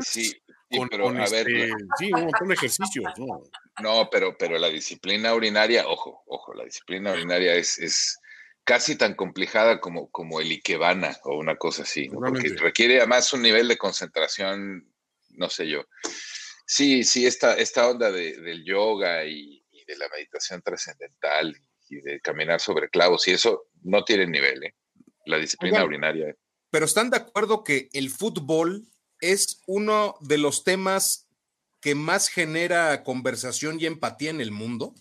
con, 0.71 0.87
con 0.87 1.21
este, 1.21 1.71
sí, 1.99 2.11
un 2.11 2.23
montón 2.23 2.47
de 2.47 2.53
ejercicios. 2.55 3.05
¿no? 3.17 3.43
no, 3.83 4.09
pero, 4.11 4.35
pero 4.39 4.57
la 4.57 4.69
disciplina 4.69 5.35
urinaria, 5.35 5.87
ojo, 5.87 6.23
ojo, 6.25 6.55
la 6.55 6.63
disciplina 6.63 7.11
urinaria 7.11 7.53
es, 7.53 7.77
es 7.77 8.19
casi 8.63 8.95
tan 8.95 9.13
complicada 9.13 9.79
como, 9.79 10.09
como 10.09 10.41
el 10.41 10.49
Ikebana 10.49 11.15
o 11.25 11.37
una 11.37 11.57
cosa 11.57 11.83
así, 11.83 12.09
porque 12.09 12.49
requiere 12.49 12.97
además 12.97 13.31
un 13.33 13.43
nivel 13.43 13.67
de 13.67 13.77
concentración, 13.77 14.91
no 15.29 15.47
sé 15.47 15.67
yo. 15.67 15.85
Sí, 16.65 17.03
sí, 17.03 17.27
esta, 17.27 17.55
esta 17.55 17.87
onda 17.87 18.11
del 18.11 18.63
yoga 18.63 19.25
y, 19.25 19.58
de 19.89 19.97
la 19.97 20.07
meditación 20.09 20.61
trascendental 20.61 21.59
y 21.89 22.01
de 22.01 22.21
caminar 22.21 22.61
sobre 22.61 22.89
clavos 22.89 23.27
y 23.27 23.31
eso 23.31 23.65
no 23.81 24.03
tiene 24.03 24.27
nivel, 24.27 24.63
¿eh? 24.63 24.75
la 25.25 25.37
disciplina 25.37 25.83
urinaria. 25.83 26.35
Pero 26.69 26.85
están 26.85 27.09
de 27.09 27.17
acuerdo 27.17 27.63
que 27.63 27.89
el 27.93 28.11
fútbol 28.11 28.87
es 29.19 29.61
uno 29.65 30.15
de 30.21 30.37
los 30.37 30.63
temas 30.63 31.27
que 31.81 31.95
más 31.95 32.29
genera 32.29 33.03
conversación 33.03 33.79
y 33.79 33.87
empatía 33.87 34.29
en 34.29 34.41
el 34.41 34.51
mundo. 34.51 34.93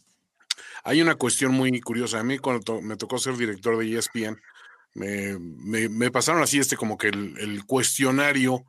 Hay 0.84 1.02
una 1.02 1.16
cuestión 1.16 1.52
muy 1.52 1.78
curiosa. 1.80 2.20
A 2.20 2.24
mí 2.24 2.38
cuando 2.38 2.80
me 2.80 2.96
tocó 2.96 3.18
ser 3.18 3.36
director 3.36 3.76
de 3.76 3.98
ESPN, 3.98 4.40
me, 4.94 6.10
pasaron 6.10 6.42
así 6.42 6.58
este 6.58 6.76
como 6.76 6.96
que 6.96 7.08
el, 7.08 7.36
el, 7.38 7.64
cuestionario 7.66 8.64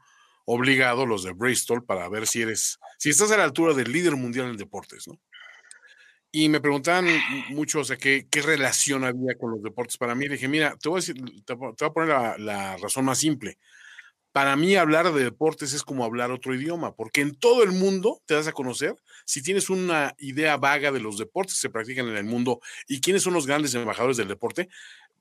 obligado, 0.45 1.05
los 1.05 1.23
de 1.23 1.31
Bristol, 1.31 1.85
para 1.85 2.09
ver 2.09 2.27
si 2.27 2.41
eres, 2.41 2.79
si 2.97 3.09
estás 3.09 3.31
a 3.31 3.37
la 3.37 3.45
altura 3.45 3.73
del 3.73 3.91
líder 3.91 4.15
mundial 4.15 4.49
en 4.49 4.57
deportes, 4.57 5.07
¿no? 5.07 5.19
Y 6.31 6.47
me 6.49 6.61
preguntaban 6.61 7.07
mucho, 7.49 7.79
o 7.79 7.83
sea, 7.83 7.97
¿qué, 7.97 8.27
qué 8.29 8.41
relación 8.41 9.03
había 9.03 9.35
con 9.35 9.51
los 9.51 9.63
deportes 9.63 9.97
para 9.97 10.13
mí. 10.13 10.27
Dije, 10.27 10.47
mira, 10.47 10.75
te 10.79 10.87
voy 10.87 10.97
a, 10.97 11.01
decir, 11.01 11.15
te, 11.43 11.53
voy 11.53 11.73
a 11.79 11.89
poner 11.89 12.09
la, 12.09 12.37
la, 12.37 12.77
razón 12.77 13.05
más 13.05 13.17
simple. 13.17 13.57
Para 14.31 14.55
mí 14.55 14.75
hablar 14.75 15.11
de 15.11 15.23
deportes 15.23 15.73
es 15.73 15.83
como 15.83 16.05
hablar 16.05 16.29
otro 16.29 16.53
idioma, 16.53 16.95
porque 16.95 17.21
en 17.21 17.33
todo 17.33 17.63
el 17.63 17.71
mundo 17.71 18.21
te 18.27 18.35
das 18.35 18.47
a 18.47 18.51
conocer 18.51 18.95
si 19.25 19.41
tienes 19.41 19.71
una 19.71 20.13
idea 20.19 20.55
vaga 20.57 20.91
de 20.91 20.99
los 20.99 21.17
deportes 21.17 21.55
que 21.55 21.61
se 21.61 21.69
practican 21.71 22.07
en 22.07 22.15
el 22.15 22.25
mundo 22.25 22.59
y 22.87 23.01
quiénes 23.01 23.23
son 23.23 23.33
los 23.33 23.47
grandes 23.47 23.73
embajadores 23.73 24.17
del 24.17 24.27
deporte, 24.27 24.69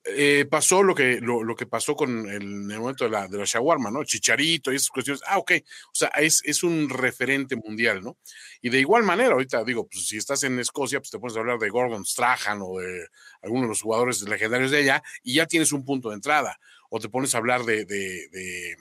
eh, 0.04 0.46
pasó 0.50 0.82
lo 0.82 0.94
que, 0.94 1.20
lo, 1.20 1.54
que 1.54 1.66
pasó 1.66 1.94
con 1.94 2.28
el, 2.28 2.42
el 2.42 2.78
momento 2.78 3.04
de 3.04 3.11
la, 3.11 3.28
de 3.28 3.38
la 3.38 3.44
shawarma, 3.44 3.90
¿no? 3.90 4.04
Chicharito 4.04 4.72
y 4.72 4.76
esas 4.76 4.88
cuestiones. 4.88 5.22
Ah, 5.26 5.38
ok. 5.38 5.52
O 5.87 5.94
sea, 5.94 6.08
es, 6.16 6.42
es 6.44 6.62
un 6.62 6.88
referente 6.88 7.56
mundial, 7.56 8.02
¿no? 8.02 8.18
Y 8.61 8.70
de 8.70 8.80
igual 8.80 9.02
manera, 9.02 9.32
ahorita 9.32 9.64
digo, 9.64 9.87
pues 9.87 10.06
si 10.06 10.16
estás 10.16 10.42
en 10.44 10.58
Escocia, 10.58 11.00
pues 11.00 11.11
te 11.11 11.18
puedes 11.18 11.37
hablar 11.37 11.58
de 11.58 11.68
Gordon 11.68 12.04
Strahan 12.04 12.61
o 12.62 12.78
de 12.78 13.06
algunos 13.42 13.64
de 13.64 13.68
los 13.68 13.82
jugadores 13.82 14.22
legendarios 14.22 14.70
de 14.70 14.78
allá 14.78 15.02
y 15.22 15.34
ya 15.34 15.46
tienes 15.46 15.72
un 15.72 15.84
punto 15.84 16.08
de 16.11 16.16
entrada. 16.16 16.58
O 16.90 16.98
te 17.00 17.08
pones 17.08 17.34
a 17.34 17.38
hablar 17.38 17.64
de, 17.64 17.84
de, 17.84 18.28
de 18.30 18.70
eh, 18.72 18.76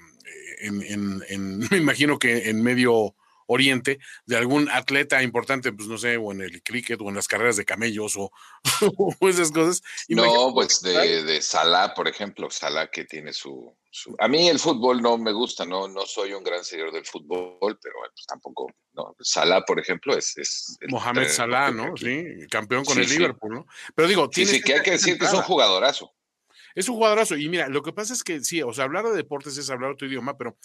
en, 0.61 0.81
en, 0.81 1.23
en, 1.27 1.59
me 1.71 1.77
imagino 1.77 2.17
que 2.19 2.49
en 2.49 2.61
medio 2.61 3.15
Oriente 3.47 3.99
de 4.25 4.37
algún 4.37 4.69
atleta 4.69 5.23
importante, 5.23 5.71
pues 5.71 5.87
no 5.87 5.97
sé, 5.97 6.17
o 6.17 6.31
en 6.31 6.41
el 6.41 6.61
cricket 6.61 6.99
o 7.01 7.09
en 7.09 7.15
las 7.15 7.27
carreras 7.27 7.57
de 7.57 7.65
camellos 7.65 8.15
o, 8.17 8.31
esas 9.27 9.51
cosas. 9.51 9.81
No, 10.09 10.53
pues 10.53 10.81
de, 10.83 11.23
de 11.23 11.41
Salah, 11.41 11.93
por 11.93 12.07
ejemplo, 12.07 12.49
Salah 12.49 12.87
que 12.87 13.05
tiene 13.05 13.33
su, 13.33 13.75
A 14.19 14.27
mí 14.27 14.47
el 14.47 14.59
fútbol 14.59 15.01
no 15.01 15.17
me 15.17 15.31
gusta, 15.31 15.65
no, 15.65 15.87
no 15.87 16.05
soy 16.05 16.33
un 16.33 16.43
gran 16.43 16.63
seguidor 16.63 16.91
del 16.91 17.05
fútbol, 17.05 17.79
pero 17.81 17.95
pues, 18.13 18.25
tampoco, 18.27 18.71
no. 18.93 19.15
Salah, 19.19 19.63
por 19.65 19.79
ejemplo, 19.79 20.15
es... 20.15 20.37
es 20.37 20.77
Mohamed 20.89 21.29
Salah, 21.29 21.71
¿no? 21.71 21.95
Sí, 21.97 22.25
campeón 22.49 22.85
con 22.85 22.97
el 22.99 23.07
Liverpool, 23.07 23.53
¿no? 23.53 23.67
Pero 23.95 24.07
digo, 24.07 24.29
sí, 24.31 24.45
sí, 24.45 24.61
que 24.61 24.75
hay 24.75 24.81
que 24.81 24.91
decir 24.91 25.17
que 25.17 25.25
es 25.25 25.33
un 25.33 25.41
jugadorazo. 25.43 26.13
Es 26.77 26.87
un 26.89 26.95
jugadorazo. 26.95 27.35
Y 27.35 27.49
mira, 27.49 27.69
lo 27.69 27.81
que 27.81 27.91
pasa 27.91 28.13
es 28.13 28.23
que 28.23 28.39
sí, 28.41 28.61
o 28.61 28.71
sea, 28.71 28.83
hablar 28.83 29.03
de 29.05 29.15
deportes 29.15 29.57
es 29.57 29.71
hablar 29.71 29.89
otro 29.89 30.07
idioma, 30.07 30.37
pero 30.37 30.55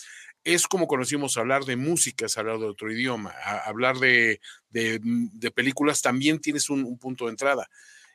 es 0.45 0.69
como 0.69 0.87
conocimos 0.87 1.39
hablar 1.39 1.65
de 1.65 1.77
música, 1.77 2.27
es 2.27 2.37
hablar 2.37 2.59
de 2.59 2.67
otro 2.67 2.93
idioma. 2.93 3.31
hablar 3.65 3.97
de, 3.97 4.39
de, 4.69 5.51
películas 5.55 6.03
también 6.03 6.39
tienes 6.39 6.69
un, 6.69 6.99
punto 6.99 7.25
de 7.25 7.31
entrada. 7.31 7.67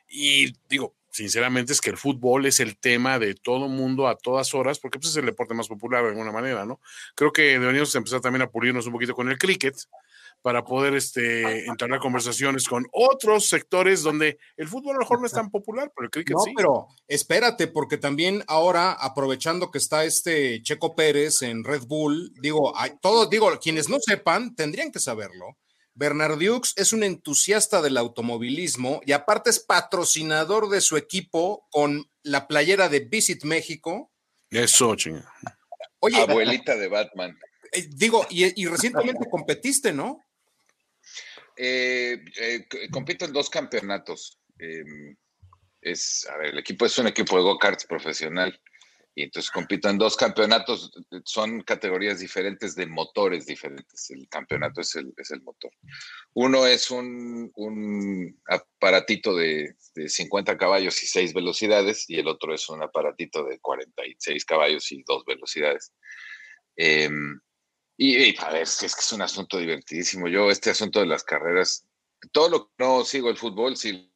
Y 0.08 0.52
digo, 0.68 0.94
sinceramente 1.10 1.72
es 1.72 1.80
que 1.80 1.90
el 1.90 1.96
fútbol 1.96 2.46
es 2.46 2.60
el 2.60 2.78
tema 2.78 3.18
de 3.18 3.34
todo 3.34 3.66
mundo 3.66 4.06
a 4.06 4.16
todas 4.16 4.54
horas, 4.54 4.78
porque 4.78 5.00
pues, 5.00 5.10
es 5.10 5.16
el 5.16 5.26
deporte 5.26 5.54
más 5.54 5.66
popular 5.66 6.04
de 6.04 6.10
alguna 6.10 6.30
manera, 6.30 6.64
¿no? 6.64 6.80
Creo 7.16 7.32
que 7.32 7.58
deberíamos 7.58 7.92
empezar 7.96 8.20
también 8.20 8.42
a 8.42 8.50
pulirnos 8.50 8.86
un 8.86 8.92
poquito 8.92 9.14
con 9.16 9.28
el 9.28 9.38
cricket, 9.38 9.74
para 10.42 10.64
poder 10.64 10.94
este, 10.94 11.66
entablar 11.66 12.00
conversaciones 12.00 12.68
con 12.68 12.86
otros 12.92 13.48
sectores 13.48 14.02
donde 14.02 14.38
el 14.56 14.68
fútbol 14.68 14.92
a 14.92 14.94
lo 14.94 15.00
mejor 15.00 15.20
no 15.20 15.26
es 15.26 15.32
tan 15.32 15.50
popular, 15.50 15.92
pero 15.94 16.06
el 16.06 16.10
cricket 16.10 16.36
no, 16.36 16.42
sí. 16.42 16.52
pero 16.56 16.86
espérate, 17.06 17.66
porque 17.66 17.98
también 17.98 18.44
ahora, 18.46 18.92
aprovechando 18.92 19.70
que 19.70 19.78
está 19.78 20.04
este 20.04 20.62
Checo 20.62 20.94
Pérez 20.94 21.42
en 21.42 21.64
Red 21.64 21.82
Bull, 21.86 22.32
digo, 22.40 22.76
hay, 22.76 22.92
todos, 23.00 23.28
digo, 23.28 23.50
quienes 23.60 23.88
no 23.88 23.98
sepan, 24.00 24.54
tendrían 24.54 24.92
que 24.92 25.00
saberlo. 25.00 25.56
Bernard 25.94 26.38
Dukes 26.38 26.74
es 26.76 26.92
un 26.92 27.02
entusiasta 27.02 27.82
del 27.82 27.96
automovilismo 27.96 29.00
y 29.04 29.12
aparte 29.12 29.50
es 29.50 29.58
patrocinador 29.58 30.68
de 30.68 30.80
su 30.80 30.96
equipo 30.96 31.66
con 31.70 32.08
la 32.22 32.46
playera 32.46 32.88
de 32.88 33.00
Visit 33.00 33.42
México. 33.42 34.12
Eso, 34.48 34.94
chinga. 34.94 35.28
Oye, 35.98 36.20
abuelita 36.20 36.76
de 36.76 36.86
Batman. 36.86 37.36
Eh, 37.72 37.88
digo, 37.90 38.24
y, 38.30 38.62
y, 38.62 38.66
recientemente 38.66 39.28
competiste, 39.28 39.92
¿no? 39.92 40.24
Eh, 41.60 42.24
eh, 42.40 42.68
compito 42.90 43.24
en 43.24 43.32
dos 43.32 43.50
campeonatos. 43.50 44.38
Em, 44.58 45.16
es, 45.80 46.26
a 46.30 46.36
ver, 46.36 46.50
el 46.50 46.58
equipo 46.58 46.86
es 46.86 46.96
un 46.98 47.08
equipo 47.08 47.36
de 47.36 47.42
go-karts 47.42 47.84
profesional 47.86 48.58
y 49.14 49.24
entonces 49.24 49.50
compito 49.50 49.88
en 49.88 49.98
dos 49.98 50.16
campeonatos, 50.16 50.92
son 51.24 51.62
categorías 51.62 52.20
diferentes 52.20 52.76
de 52.76 52.86
motores 52.86 53.46
diferentes. 53.46 54.08
El 54.10 54.28
campeonato 54.28 54.80
es 54.80 54.94
el, 54.94 55.12
es 55.16 55.32
el 55.32 55.42
motor. 55.42 55.72
Uno 56.34 56.64
es 56.64 56.92
un, 56.92 57.52
aparatito 58.46 59.34
de, 59.34 59.74
de, 59.96 60.08
50 60.08 60.56
caballos 60.56 61.02
y 61.02 61.08
6 61.08 61.34
velocidades 61.34 62.08
y 62.08 62.20
el 62.20 62.28
otro 62.28 62.54
es 62.54 62.68
un 62.68 62.80
aparatito 62.80 63.44
de 63.44 63.58
46 63.58 64.44
caballos 64.44 64.92
y 64.92 65.02
2 65.02 65.24
velocidades. 65.24 65.92
Eh, 66.76 67.10
y, 68.00 68.16
y, 68.16 68.36
a 68.38 68.50
ver, 68.50 68.62
es 68.62 68.78
que, 68.78 68.86
es 68.86 69.12
un 69.12 69.22
asunto 69.22 69.58
divertidísimo. 69.58 70.28
Yo, 70.28 70.52
este 70.52 70.70
asunto 70.70 71.00
de 71.00 71.06
las 71.06 71.24
carreras, 71.24 71.84
todo 72.30 72.48
lo 72.48 72.66
que 72.68 72.72
no 72.78 73.04
sigo 73.04 73.28
el 73.28 73.36
fútbol, 73.36 73.76
sí, 73.76 74.08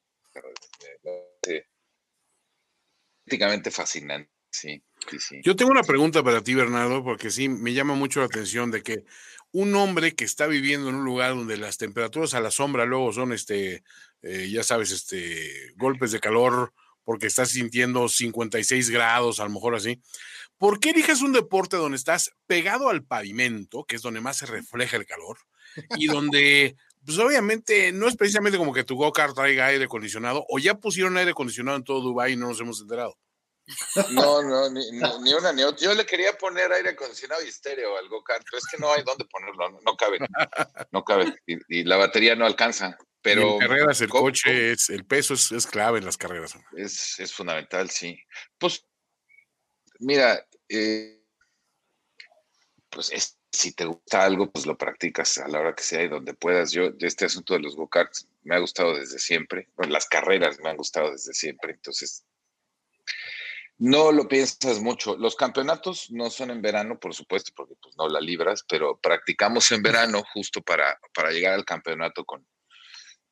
prácticamente 3.24 3.72
fascinante, 3.72 4.30
sí, 4.50 4.80
sí, 5.10 5.18
sí. 5.18 5.40
Yo 5.42 5.56
tengo 5.56 5.72
una 5.72 5.82
pregunta 5.82 6.22
para 6.22 6.42
ti, 6.42 6.54
Bernardo, 6.54 7.02
porque 7.02 7.32
sí 7.32 7.48
me 7.48 7.72
llama 7.72 7.94
mucho 7.94 8.20
la 8.20 8.26
atención 8.26 8.70
de 8.70 8.84
que 8.84 9.04
un 9.50 9.74
hombre 9.74 10.14
que 10.14 10.24
está 10.24 10.46
viviendo 10.46 10.88
en 10.88 10.94
un 10.94 11.04
lugar 11.04 11.34
donde 11.34 11.56
las 11.56 11.76
temperaturas 11.76 12.34
a 12.34 12.40
la 12.40 12.52
sombra 12.52 12.86
luego 12.86 13.12
son, 13.12 13.32
este, 13.32 13.82
eh, 14.22 14.48
ya 14.48 14.62
sabes, 14.62 14.92
este, 14.92 15.72
golpes 15.74 16.12
de 16.12 16.20
calor 16.20 16.72
porque 17.04 17.26
estás 17.26 17.50
sintiendo 17.50 18.08
56 18.08 18.90
grados, 18.90 19.40
a 19.40 19.44
lo 19.44 19.50
mejor 19.50 19.74
así. 19.74 20.00
¿Por 20.58 20.78
qué 20.78 20.90
eliges 20.90 21.22
un 21.22 21.32
deporte 21.32 21.76
donde 21.76 21.96
estás 21.96 22.30
pegado 22.46 22.88
al 22.88 23.04
pavimento, 23.04 23.84
que 23.84 23.96
es 23.96 24.02
donde 24.02 24.20
más 24.20 24.38
se 24.38 24.46
refleja 24.46 24.96
el 24.96 25.06
calor, 25.06 25.38
y 25.96 26.06
donde, 26.30 26.76
pues 27.04 27.18
obviamente, 27.18 27.92
no 27.92 28.08
es 28.08 28.16
precisamente 28.16 28.58
como 28.58 28.72
que 28.72 28.84
tu 28.84 28.96
go-kart 28.96 29.34
traiga 29.34 29.66
aire 29.66 29.84
acondicionado, 29.84 30.44
o 30.48 30.58
ya 30.58 30.74
pusieron 30.74 31.16
aire 31.16 31.32
acondicionado 31.32 31.76
en 31.76 31.84
todo 31.84 32.00
Dubái 32.00 32.34
y 32.34 32.36
no 32.36 32.48
nos 32.48 32.60
hemos 32.60 32.80
enterado? 32.80 33.18
No, 34.10 34.42
no, 34.42 34.70
ni, 34.70 34.90
ni, 34.90 35.32
una 35.34 35.52
ni 35.52 35.62
otra. 35.62 35.86
Yo 35.86 35.94
le 35.94 36.04
quería 36.04 36.36
poner 36.36 36.72
aire 36.72 36.90
acondicionado 36.90 37.42
y 37.44 37.48
estéreo 37.48 37.96
al 37.96 38.08
go-kart, 38.08 38.44
pero 38.44 38.58
es 38.58 38.66
que 38.66 38.78
no 38.78 38.92
hay 38.92 39.02
dónde 39.04 39.24
ponerlo, 39.24 39.70
no, 39.70 39.80
no 39.84 39.96
cabe, 39.96 40.18
no 40.90 41.04
cabe, 41.04 41.34
y, 41.46 41.56
y, 41.68 41.84
la 41.84 41.96
batería 41.96 42.34
no 42.34 42.44
alcanza. 42.44 42.98
Pero 43.22 43.54
en 43.54 43.58
carreras 43.60 44.00
el 44.00 44.08
¿cómo, 44.08 44.24
coche? 44.24 44.72
Es, 44.72 44.90
el 44.90 45.04
peso 45.04 45.34
es, 45.34 45.52
es, 45.52 45.66
clave 45.66 45.98
en 45.98 46.04
las 46.04 46.16
carreras. 46.16 46.54
Es, 46.76 47.18
es 47.20 47.32
fundamental, 47.32 47.88
sí. 47.88 48.18
Pues, 48.58 48.84
mira, 50.00 50.44
eh, 50.68 51.22
pues 52.90 53.12
es, 53.12 53.38
si 53.52 53.72
te 53.72 53.84
gusta 53.84 54.24
algo, 54.24 54.50
pues 54.50 54.66
lo 54.66 54.76
practicas 54.76 55.38
a 55.38 55.46
la 55.46 55.60
hora 55.60 55.74
que 55.74 55.84
sea 55.84 56.02
y 56.02 56.08
donde 56.08 56.34
puedas. 56.34 56.72
Yo, 56.72 56.90
este 56.98 57.26
asunto 57.26 57.54
de 57.54 57.60
los 57.60 57.76
go-karts, 57.76 58.28
me 58.42 58.56
ha 58.56 58.58
gustado 58.58 58.96
desde 58.96 59.18
siempre. 59.18 59.68
Bueno, 59.76 59.92
las 59.92 60.06
carreras 60.06 60.58
me 60.60 60.70
han 60.70 60.76
gustado 60.76 61.12
desde 61.12 61.32
siempre. 61.32 61.72
Entonces, 61.74 62.24
no 63.78 64.10
lo 64.10 64.26
piensas 64.26 64.80
mucho. 64.80 65.16
Los 65.16 65.36
campeonatos 65.36 66.10
no 66.10 66.28
son 66.30 66.50
en 66.50 66.60
verano, 66.60 66.98
por 66.98 67.14
supuesto, 67.14 67.52
porque 67.54 67.74
pues 67.80 67.96
no 67.96 68.08
la 68.08 68.20
libras, 68.20 68.64
pero 68.68 68.98
practicamos 68.98 69.70
en 69.70 69.82
verano 69.82 70.22
justo 70.32 70.60
para, 70.60 70.98
para 71.14 71.30
llegar 71.30 71.54
al 71.54 71.64
campeonato 71.64 72.24
con, 72.24 72.46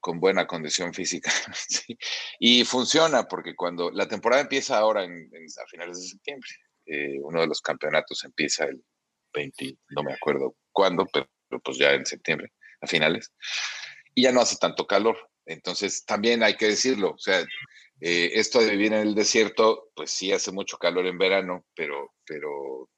con 0.00 0.18
buena 0.18 0.46
condición 0.46 0.92
física. 0.92 1.30
Y 2.38 2.64
funciona 2.64 3.24
porque 3.24 3.54
cuando 3.54 3.90
la 3.90 4.08
temporada 4.08 4.42
empieza 4.42 4.78
ahora 4.78 5.04
en, 5.04 5.30
a 5.32 5.66
finales 5.68 5.98
de 5.98 6.08
septiembre, 6.08 6.50
eh, 6.86 7.18
uno 7.22 7.40
de 7.40 7.46
los 7.46 7.60
campeonatos 7.60 8.24
empieza 8.24 8.64
el 8.64 8.82
20, 9.34 9.76
no 9.90 10.02
me 10.02 10.14
acuerdo 10.14 10.56
cuándo, 10.72 11.06
pero, 11.12 11.28
pero, 11.48 11.60
pues 11.60 11.78
ya 11.78 11.92
en 11.92 12.06
septiembre, 12.06 12.52
a 12.80 12.86
finales, 12.86 13.32
y 14.14 14.22
ya 14.22 14.32
no 14.32 14.40
hace 14.40 14.56
tanto 14.56 14.86
calor. 14.86 15.16
Entonces, 15.44 16.04
también 16.04 16.42
hay 16.42 16.56
que 16.56 16.66
decirlo, 16.66 17.10
o 17.10 17.18
sea, 17.18 17.44
eh, 18.00 18.30
esto 18.34 18.60
de 18.60 18.70
vivir 18.70 18.92
en 18.92 19.00
el 19.00 19.14
desierto, 19.14 19.90
pues 19.94 20.10
sí 20.10 20.32
hace 20.32 20.52
mucho 20.52 20.78
calor 20.78 21.06
en 21.06 21.18
verano, 21.18 21.66
pero, 21.74 22.14
pero 22.24 22.88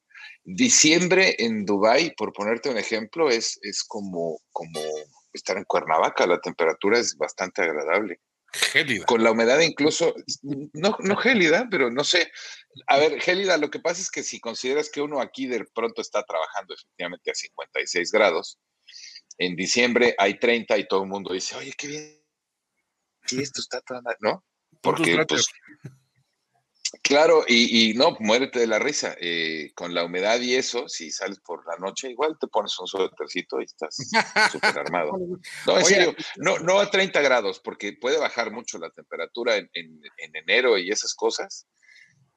diciembre 0.45 1.35
en 1.39 1.65
Dubái, 1.65 2.15
por 2.17 2.33
ponerte 2.33 2.71
un 2.71 2.79
ejemplo, 2.79 3.29
es, 3.29 3.59
es 3.63 3.83
como, 3.83 4.41
como 4.53 4.81
estar 5.33 5.57
en 5.57 5.65
Cuernavaca, 5.65 6.27
la 6.27 6.41
temperatura 6.41 6.99
es 6.99 7.17
bastante 7.17 7.63
agradable. 7.63 8.21
Gélida. 8.53 9.07
Con 9.07 9.25
la 9.25 9.31
humedad 9.31 9.61
incluso, 9.61 10.15
no, 10.75 10.97
no 11.01 11.17
gélida, 11.17 11.69
pero 11.71 11.91
no 11.91 12.05
sé. 12.05 12.31
A 12.87 12.99
ver, 12.99 13.21
gélida, 13.21 13.57
lo 13.57 13.71
que 13.71 13.81
pasa 13.81 14.03
es 14.03 14.11
que 14.11 14.23
si 14.23 14.41
consideras 14.41 14.91
que 14.91 15.01
uno 15.01 15.21
aquí 15.21 15.47
de 15.47 15.65
pronto 15.75 16.03
está 16.03 16.23
trabajando 16.23 16.75
efectivamente 16.75 17.31
a 17.31 17.35
56 17.35 18.13
grados, 18.13 18.59
en 19.39 19.57
diciembre 19.57 20.15
hay 20.19 20.39
30 20.39 20.77
y 20.77 20.87
todo 20.87 21.03
el 21.03 21.09
mundo 21.09 21.33
dice, 21.33 21.57
oye, 21.57 21.73
qué 21.77 21.87
bien, 21.87 22.23
sí, 23.25 23.41
esto 23.41 23.61
está 23.61 23.81
tan, 23.81 24.03
¿no? 24.21 24.45
Porque, 24.83 25.25
pues, 25.27 25.47
Claro, 27.01 27.45
y, 27.49 27.91
y, 27.91 27.95
no, 27.95 28.17
muérete 28.21 28.61
de 28.61 28.67
la 28.67 28.79
risa. 28.79 29.17
Eh, 29.19 29.73
con 29.75 29.95
la 29.95 30.05
humedad 30.05 30.39
y 30.41 30.55
eso, 30.55 30.89
si 30.89 31.11
sales 31.11 31.41
por 31.41 31.67
la 31.67 31.77
noche, 31.79 32.11
igual 32.11 32.37
te 32.39 32.49
pones 32.49 32.79
un 32.79 32.87
suétercito 32.87 33.61
y 33.61 33.65
estás 33.65 33.97
súper 34.51 34.79
armado. 34.79 35.13
No, 35.67 35.79
en 35.79 35.85
serio, 35.85 36.15
no, 36.37 36.59
no 36.59 36.81
a 36.81 36.91
30 36.91 37.21
grados, 37.23 37.61
porque 37.61 37.95
puede 37.95 38.19
bajar 38.19 38.51
mucho 38.51 38.79
la 38.79 38.91
temperatura 38.91 39.57
en, 39.57 39.71
en, 39.73 40.01
en, 40.19 40.37
enero 40.37 40.77
y 40.77 40.91
esas 40.91 41.15
cosas. 41.15 41.67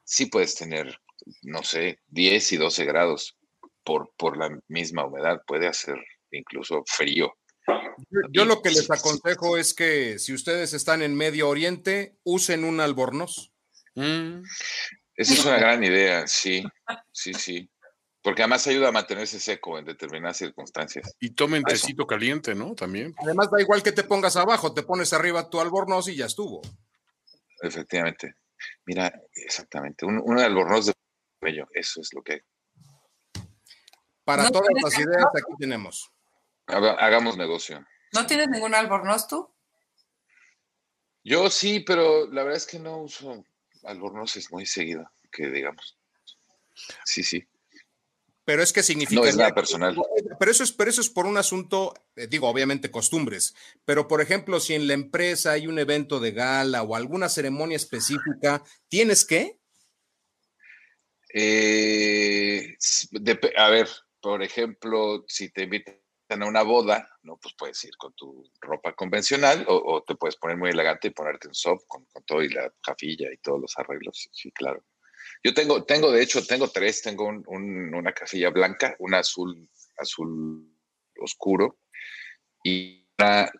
Sí 0.04 0.26
puedes 0.26 0.54
tener, 0.54 0.98
no 1.42 1.62
sé, 1.62 2.00
10 2.08 2.52
y 2.52 2.56
12 2.56 2.84
grados 2.84 3.36
por, 3.84 4.12
por 4.16 4.36
la 4.36 4.58
misma 4.68 5.06
humedad. 5.06 5.42
Puede 5.46 5.66
hacer 5.66 5.96
incluso 6.30 6.82
frío. 6.86 7.34
Yo, 8.10 8.20
yo 8.30 8.44
lo 8.44 8.62
que 8.62 8.70
les 8.70 8.90
aconsejo 8.90 9.56
es 9.56 9.74
que 9.74 10.18
si 10.18 10.32
ustedes 10.32 10.72
están 10.72 11.02
en 11.02 11.14
Medio 11.14 11.48
Oriente, 11.48 12.18
usen 12.24 12.64
un 12.64 12.80
albornoz. 12.80 13.52
Mm. 13.96 14.42
Esa 15.16 15.32
es 15.32 15.44
una 15.44 15.58
gran 15.58 15.82
idea, 15.82 16.26
sí, 16.26 16.62
sí, 17.10 17.32
sí. 17.34 17.70
Porque 18.22 18.42
además 18.42 18.66
ayuda 18.66 18.88
a 18.88 18.92
mantenerse 18.92 19.40
seco 19.40 19.78
en 19.78 19.84
determinadas 19.84 20.36
circunstancias. 20.36 21.14
Y 21.20 21.30
tomen 21.30 21.62
tecito 21.62 22.06
caliente, 22.06 22.54
¿no? 22.54 22.74
También. 22.74 23.14
Además, 23.18 23.50
da 23.50 23.60
igual 23.60 23.82
que 23.82 23.92
te 23.92 24.04
pongas 24.04 24.36
abajo, 24.36 24.74
te 24.74 24.82
pones 24.82 25.12
arriba 25.12 25.48
tu 25.48 25.60
albornoz 25.60 26.08
y 26.08 26.16
ya 26.16 26.26
estuvo. 26.26 26.60
Efectivamente. 27.62 28.34
Mira, 28.84 29.12
exactamente. 29.32 30.04
Un, 30.04 30.20
un 30.22 30.38
albornoz 30.38 30.86
de 30.86 30.92
bello, 31.40 31.66
eso 31.72 32.00
es 32.00 32.12
lo 32.12 32.22
que. 32.22 32.42
Para 34.24 34.42
¿No 34.42 34.50
todas 34.50 34.70
las 34.82 34.98
ideas, 34.98 35.26
aquí 35.32 35.52
tenemos. 35.58 36.10
Hagamos 36.66 37.36
negocio. 37.36 37.86
¿No 38.12 38.26
tienes 38.26 38.48
ningún 38.48 38.74
albornoz 38.74 39.28
tú? 39.28 39.54
Yo 41.22 41.48
sí, 41.48 41.80
pero 41.80 42.26
la 42.26 42.42
verdad 42.42 42.56
es 42.56 42.66
que 42.66 42.78
no 42.78 42.98
uso 42.98 43.44
albornoz 43.86 44.36
es 44.36 44.50
muy 44.52 44.66
seguido, 44.66 45.10
que 45.30 45.48
digamos. 45.48 45.96
Sí, 47.04 47.22
sí. 47.22 47.46
Pero 48.44 48.62
es 48.62 48.72
que 48.72 48.84
significa. 48.84 49.20
No 49.20 49.26
es 49.26 49.36
nada 49.36 49.54
personal. 49.54 49.96
Pero 50.38 50.50
eso 50.50 50.62
es, 50.62 50.70
pero 50.70 50.88
eso 50.88 51.00
es 51.00 51.10
por 51.10 51.26
un 51.26 51.36
asunto, 51.36 51.94
eh, 52.14 52.28
digo, 52.28 52.48
obviamente 52.48 52.92
costumbres. 52.92 53.56
Pero, 53.84 54.06
por 54.06 54.20
ejemplo, 54.20 54.60
si 54.60 54.74
en 54.74 54.86
la 54.86 54.94
empresa 54.94 55.52
hay 55.52 55.66
un 55.66 55.80
evento 55.80 56.20
de 56.20 56.30
gala 56.30 56.82
o 56.82 56.94
alguna 56.94 57.28
ceremonia 57.28 57.76
específica, 57.76 58.62
¿tienes 58.88 59.24
que? 59.24 59.58
Eh, 61.34 62.76
de, 63.10 63.52
a 63.56 63.68
ver, 63.68 63.88
por 64.20 64.42
ejemplo, 64.44 65.24
si 65.26 65.50
te 65.50 65.64
invitan 65.64 65.96
a 66.28 66.46
una 66.46 66.62
boda, 66.62 67.08
¿no? 67.22 67.36
Pues 67.38 67.54
puedes 67.54 67.82
ir 67.84 67.96
con 67.96 68.12
tu 68.14 68.50
ropa 68.60 68.94
convencional 68.94 69.64
o, 69.68 69.76
o 69.76 70.02
te 70.02 70.16
puedes 70.16 70.36
poner 70.36 70.56
muy 70.56 70.70
elegante 70.70 71.08
y 71.08 71.10
ponerte 71.10 71.48
un 71.48 71.54
soft 71.54 71.84
con, 71.86 72.04
con, 72.06 72.24
todo 72.24 72.42
y 72.42 72.48
la 72.48 72.72
cafilla 72.82 73.32
y 73.32 73.38
todos 73.38 73.60
los 73.60 73.78
arreglos. 73.78 74.28
Sí, 74.32 74.50
claro. 74.52 74.84
Yo 75.44 75.54
tengo, 75.54 75.84
tengo, 75.84 76.10
de 76.10 76.22
hecho, 76.22 76.44
tengo 76.44 76.68
tres. 76.68 77.02
Tengo 77.02 77.26
un, 77.26 77.44
un, 77.46 77.94
una 77.94 78.12
cafilla 78.12 78.50
blanca, 78.50 78.96
una 78.98 79.18
azul, 79.18 79.68
azul 79.98 80.72
oscuro 81.20 81.78
y 82.64 83.08
una, 83.18 83.50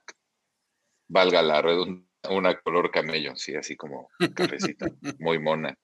valga 1.08 1.42
la 1.42 1.62
redundancia, 1.62 2.06
una 2.30 2.58
color 2.60 2.90
camello, 2.90 3.36
sí, 3.36 3.54
así 3.54 3.76
como 3.76 4.10
cafecita, 4.34 4.86
muy 5.20 5.38
mona. 5.38 5.78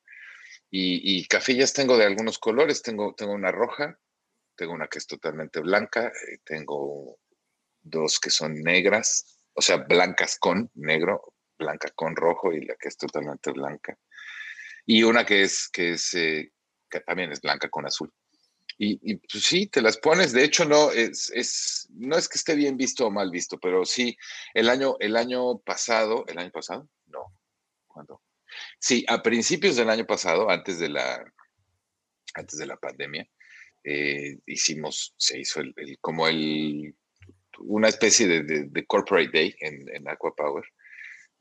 Y, 0.70 1.18
y 1.18 1.26
cafillas 1.26 1.72
tengo 1.72 1.96
de 1.96 2.06
algunos 2.06 2.38
colores. 2.38 2.82
Tengo, 2.82 3.14
tengo 3.14 3.32
una 3.32 3.52
roja, 3.52 3.98
tengo 4.62 4.74
una 4.74 4.86
que 4.86 4.98
es 4.98 5.08
totalmente 5.08 5.58
blanca, 5.58 6.06
eh, 6.06 6.38
tengo 6.44 7.18
dos 7.82 8.20
que 8.20 8.30
son 8.30 8.54
negras, 8.62 9.40
o 9.54 9.60
sea, 9.60 9.78
blancas 9.78 10.38
con 10.38 10.70
negro, 10.74 11.34
blanca 11.58 11.90
con 11.96 12.14
rojo 12.14 12.52
y 12.52 12.64
la 12.64 12.76
que 12.76 12.86
es 12.86 12.96
totalmente 12.96 13.50
blanca. 13.50 13.98
Y 14.86 15.02
una 15.02 15.26
que 15.26 15.42
es, 15.42 15.68
que 15.68 15.94
es, 15.94 16.14
eh, 16.14 16.52
que 16.88 17.00
también 17.00 17.32
es 17.32 17.40
blanca 17.40 17.68
con 17.70 17.86
azul. 17.86 18.12
Y, 18.78 19.16
pues 19.16 19.44
sí, 19.44 19.66
te 19.66 19.82
las 19.82 19.96
pones. 19.98 20.32
De 20.32 20.44
hecho, 20.44 20.64
no 20.64 20.92
es, 20.92 21.30
es, 21.34 21.88
no 21.90 22.16
es 22.16 22.28
que 22.28 22.38
esté 22.38 22.54
bien 22.54 22.76
visto 22.76 23.06
o 23.06 23.10
mal 23.10 23.30
visto, 23.30 23.58
pero 23.58 23.84
sí, 23.84 24.16
el 24.54 24.68
año, 24.68 24.96
el 25.00 25.16
año 25.16 25.58
pasado, 25.58 26.24
¿el 26.28 26.38
año 26.38 26.50
pasado? 26.50 26.88
No. 27.06 27.32
¿Cuándo? 27.86 28.22
Sí, 28.78 29.04
a 29.08 29.22
principios 29.22 29.76
del 29.76 29.90
año 29.90 30.06
pasado, 30.06 30.50
antes 30.50 30.78
de 30.78 30.88
la, 30.88 31.24
antes 32.34 32.58
de 32.58 32.66
la 32.66 32.76
pandemia, 32.76 33.28
eh, 33.84 34.38
hicimos, 34.46 35.14
se 35.16 35.40
hizo 35.40 35.60
el, 35.60 35.74
como 36.00 36.28
el, 36.28 36.94
una 37.58 37.88
especie 37.88 38.26
de, 38.26 38.86
corporate 38.86 39.30
day 39.32 39.54
en, 39.60 39.88
en 39.94 40.08
Aqua 40.08 40.34
Power. 40.34 40.64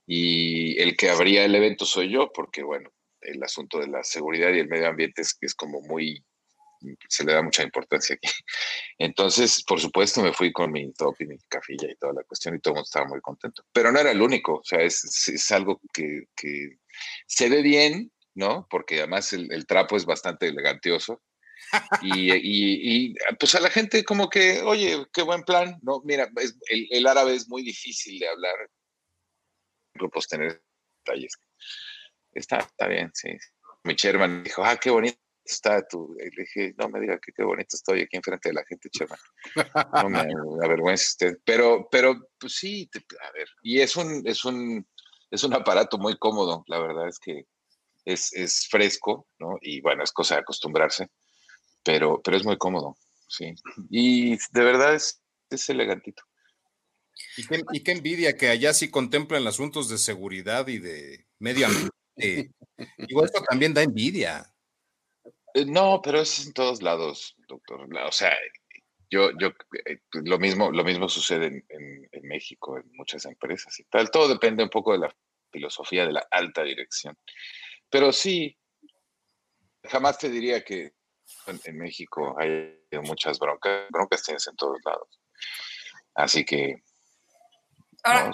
Y 0.07 0.79
el 0.79 0.97
que 0.97 1.09
abría 1.09 1.45
el 1.45 1.55
evento 1.55 1.85
soy 1.85 2.09
yo, 2.09 2.31
porque 2.33 2.63
bueno, 2.63 2.91
el 3.21 3.41
asunto 3.43 3.79
de 3.79 3.87
la 3.87 4.03
seguridad 4.03 4.51
y 4.53 4.59
el 4.59 4.67
medio 4.67 4.87
ambiente 4.87 5.21
es, 5.21 5.37
es 5.41 5.53
como 5.55 5.81
muy 5.81 6.23
se 7.07 7.23
le 7.23 7.33
da 7.33 7.41
mucha 7.41 7.63
importancia 7.63 8.15
aquí. 8.15 8.27
Entonces, 8.97 9.63
por 9.63 9.79
supuesto, 9.79 10.21
me 10.21 10.33
fui 10.33 10.51
con 10.51 10.71
mi 10.71 10.91
top 10.93 11.15
y 11.19 11.25
mi 11.25 11.37
cafilla 11.47 11.89
y 11.89 11.95
toda 11.95 12.13
la 12.13 12.23
cuestión 12.23 12.55
y 12.55 12.59
todo 12.59 12.73
el 12.73 12.75
mundo 12.75 12.85
estaba 12.85 13.07
muy 13.07 13.21
contento. 13.21 13.63
Pero 13.71 13.91
no 13.91 13.99
era 13.99 14.11
el 14.11 14.21
único, 14.21 14.55
o 14.55 14.63
sea, 14.63 14.81
es, 14.81 15.27
es 15.27 15.51
algo 15.51 15.79
que, 15.93 16.25
que, 16.35 16.77
se 17.27 17.49
ve 17.49 17.61
bien, 17.61 18.11
¿no? 18.35 18.67
Porque 18.69 18.99
además 18.99 19.33
el, 19.33 19.65
trapo 19.65 19.95
es 19.95 20.05
bastante 20.05 20.47
elegantioso. 20.47 21.21
Y, 22.01 23.13
pues 23.39 23.55
a 23.55 23.59
la 23.59 23.69
gente 23.69 24.03
como 24.03 24.29
que, 24.29 24.61
oye, 24.61 25.05
qué 25.13 25.21
buen 25.21 25.43
plan, 25.43 25.77
¿no? 25.81 26.01
Mira, 26.03 26.29
el, 26.69 27.07
árabe 27.07 27.35
es 27.35 27.47
muy 27.47 27.63
difícil 27.63 28.19
de 28.19 28.27
hablar, 28.27 28.69
grupos 29.93 30.27
tener 30.27 30.61
detalles. 31.05 31.33
Está, 32.33 32.57
está 32.59 32.87
bien, 32.87 33.11
sí. 33.13 33.29
Mi 33.83 33.95
chairman 33.95 34.43
dijo, 34.43 34.63
ah, 34.63 34.77
qué 34.77 34.89
bonito 34.89 35.17
está 35.43 35.85
tú. 35.87 36.15
Y 36.19 36.35
le 36.35 36.43
dije, 36.43 36.73
no 36.77 36.89
me 36.89 36.99
diga 36.99 37.19
que 37.19 37.31
qué 37.33 37.43
bonito 37.43 37.75
estoy 37.75 38.01
aquí 38.01 38.17
enfrente 38.17 38.49
de 38.49 38.55
la 38.55 38.65
gente, 38.65 38.89
chaval. 38.89 39.19
No 40.03 40.09
me 40.09 40.65
avergüence 40.65 41.05
usted. 41.05 41.37
Pero, 41.43 41.87
pero, 41.91 42.29
pues 42.39 42.55
sí, 42.55 42.89
a 43.21 43.31
ver. 43.31 43.47
Y 43.61 43.79
es 43.79 43.95
un, 43.95 44.21
es 44.25 44.45
un, 44.45 44.87
es 45.29 45.43
un 45.43 45.53
aparato 45.53 45.97
muy 45.97 46.17
cómodo. 46.17 46.63
La 46.67 46.79
verdad 46.79 47.07
es 47.07 47.19
que 47.19 47.45
es, 48.05 48.33
es 48.33 48.67
fresco, 48.69 49.27
¿no? 49.39 49.57
Y 49.61 49.81
bueno, 49.81 50.03
es 50.03 50.11
cosa 50.11 50.35
de 50.35 50.41
acostumbrarse. 50.41 51.07
Pero, 51.83 52.21
pero 52.21 52.37
es 52.37 52.45
muy 52.45 52.57
cómodo, 52.57 52.97
sí. 53.27 53.55
Y 53.89 54.37
de 54.51 54.63
verdad 54.63 54.95
es, 54.95 55.21
es 55.49 55.69
elegantito. 55.69 56.23
Y 57.37 57.47
qué, 57.47 57.63
y 57.71 57.83
qué 57.83 57.91
envidia 57.91 58.35
que 58.35 58.49
allá 58.49 58.73
sí 58.73 58.89
contemplan 58.89 59.47
asuntos 59.47 59.89
de 59.89 59.97
seguridad 59.97 60.67
y 60.67 60.79
de 60.79 61.27
medio 61.39 61.67
ambiente. 61.67 61.91
Igual 62.97 63.25
esto 63.25 63.43
también 63.49 63.73
da 63.73 63.83
envidia. 63.83 64.53
Eh, 65.53 65.65
no, 65.65 66.01
pero 66.03 66.21
es 66.21 66.45
en 66.45 66.53
todos 66.53 66.81
lados, 66.81 67.35
doctor. 67.47 67.87
O 68.05 68.11
sea, 68.11 68.35
yo, 69.09 69.31
yo, 69.37 69.49
eh, 69.85 69.99
pues, 70.09 70.23
lo 70.25 70.39
mismo, 70.39 70.71
lo 70.71 70.83
mismo 70.83 71.09
sucede 71.09 71.65
en, 71.67 72.09
México, 72.23 72.77
en 72.77 72.89
muchas 72.93 73.25
empresas 73.25 73.77
y 73.79 73.83
tal. 73.85 74.09
Todo 74.09 74.29
depende 74.29 74.63
un 74.63 74.69
poco 74.69 74.93
de 74.93 74.99
la 74.99 75.15
filosofía 75.51 76.05
de 76.05 76.13
la 76.13 76.27
alta 76.31 76.63
dirección. 76.63 77.17
Pero 77.89 78.13
sí, 78.13 78.57
jamás 79.83 80.17
te 80.17 80.29
diría 80.29 80.63
que 80.63 80.93
en, 81.63 81.77
México 81.77 82.35
hay 82.39 82.79
muchas 83.03 83.39
broncas. 83.39 83.87
Broncas 83.89 84.23
tienes 84.23 84.47
en 84.47 84.55
todos 84.55 84.77
lados. 84.85 85.19
Así 86.13 86.43
que 86.43 86.83
Ahora, 88.03 88.31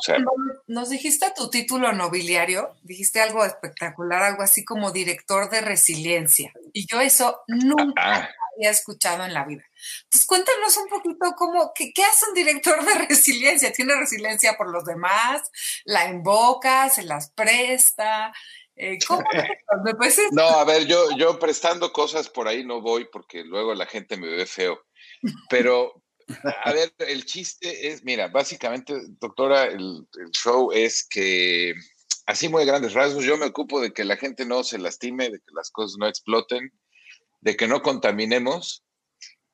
nos 0.68 0.90
dijiste 0.90 1.34
tu 1.36 1.50
título 1.50 1.92
nobiliario, 1.92 2.78
dijiste 2.84 3.20
algo 3.20 3.44
espectacular, 3.44 4.24
algo 4.24 4.44
así 4.44 4.64
como 4.64 4.92
director 4.92 5.50
de 5.50 5.60
resiliencia. 5.62 6.54
Y 6.72 6.88
yo 6.90 7.02
eso 7.02 7.42
nunca 7.48 8.02
ah. 8.02 8.30
había 8.56 8.70
escuchado 8.70 9.26
en 9.26 9.34
la 9.34 9.44
vida. 9.44 9.64
Entonces, 10.04 10.26
cuéntanos 10.26 10.78
un 10.78 10.88
poquito 10.88 11.34
cómo, 11.38 11.74
qué, 11.76 11.92
hace 12.02 12.30
un 12.30 12.34
director 12.34 12.84
de 12.86 12.94
resiliencia. 13.10 13.74
¿Tiene 13.74 13.96
resiliencia 13.96 14.56
por 14.58 14.70
los 14.70 14.86
demás? 14.86 15.42
¿La 15.84 16.08
invoca? 16.08 16.90
¿Se 16.90 17.04
las 17.04 17.32
presta? 17.32 18.32
Eh, 18.78 19.00
¿Cómo? 19.08 19.24
no, 20.32 20.44
a 20.44 20.64
ver, 20.64 20.86
yo, 20.86 21.10
yo 21.18 21.40
prestando 21.40 21.92
cosas 21.92 22.30
por 22.30 22.48
ahí 22.48 22.64
no 22.64 22.80
voy 22.80 23.08
porque 23.12 23.44
luego 23.44 23.74
la 23.74 23.88
gente 23.88 24.18
me 24.18 24.28
ve 24.28 24.46
feo. 24.46 24.80
Pero, 25.50 26.04
a 26.64 26.72
ver, 26.72 26.94
el 27.00 27.26
chiste 27.26 27.90
es, 27.90 28.04
mira, 28.04 28.28
básicamente, 28.28 28.94
doctora, 29.20 29.66
el, 29.66 30.08
show 30.32 30.72
es 30.72 31.08
que, 31.10 31.74
así 32.28 32.50
muy 32.50 32.66
grandes 32.66 32.94
rasgos, 32.94 33.26
yo 33.26 33.38
me 33.38 33.48
ocupo 33.48 33.82
de 33.82 33.92
que 33.92 34.06
la 34.06 34.16
gente 34.16 34.46
no 34.46 34.64
se 34.64 34.78
lastime, 34.78 35.32
de 35.32 35.40
que 35.40 35.54
las 35.56 35.72
cosas 35.72 35.98
no 35.98 36.08
exploten, 36.08 36.72
de 37.42 37.58
que 37.58 37.68
no 37.68 37.82
contaminemos 37.82 38.84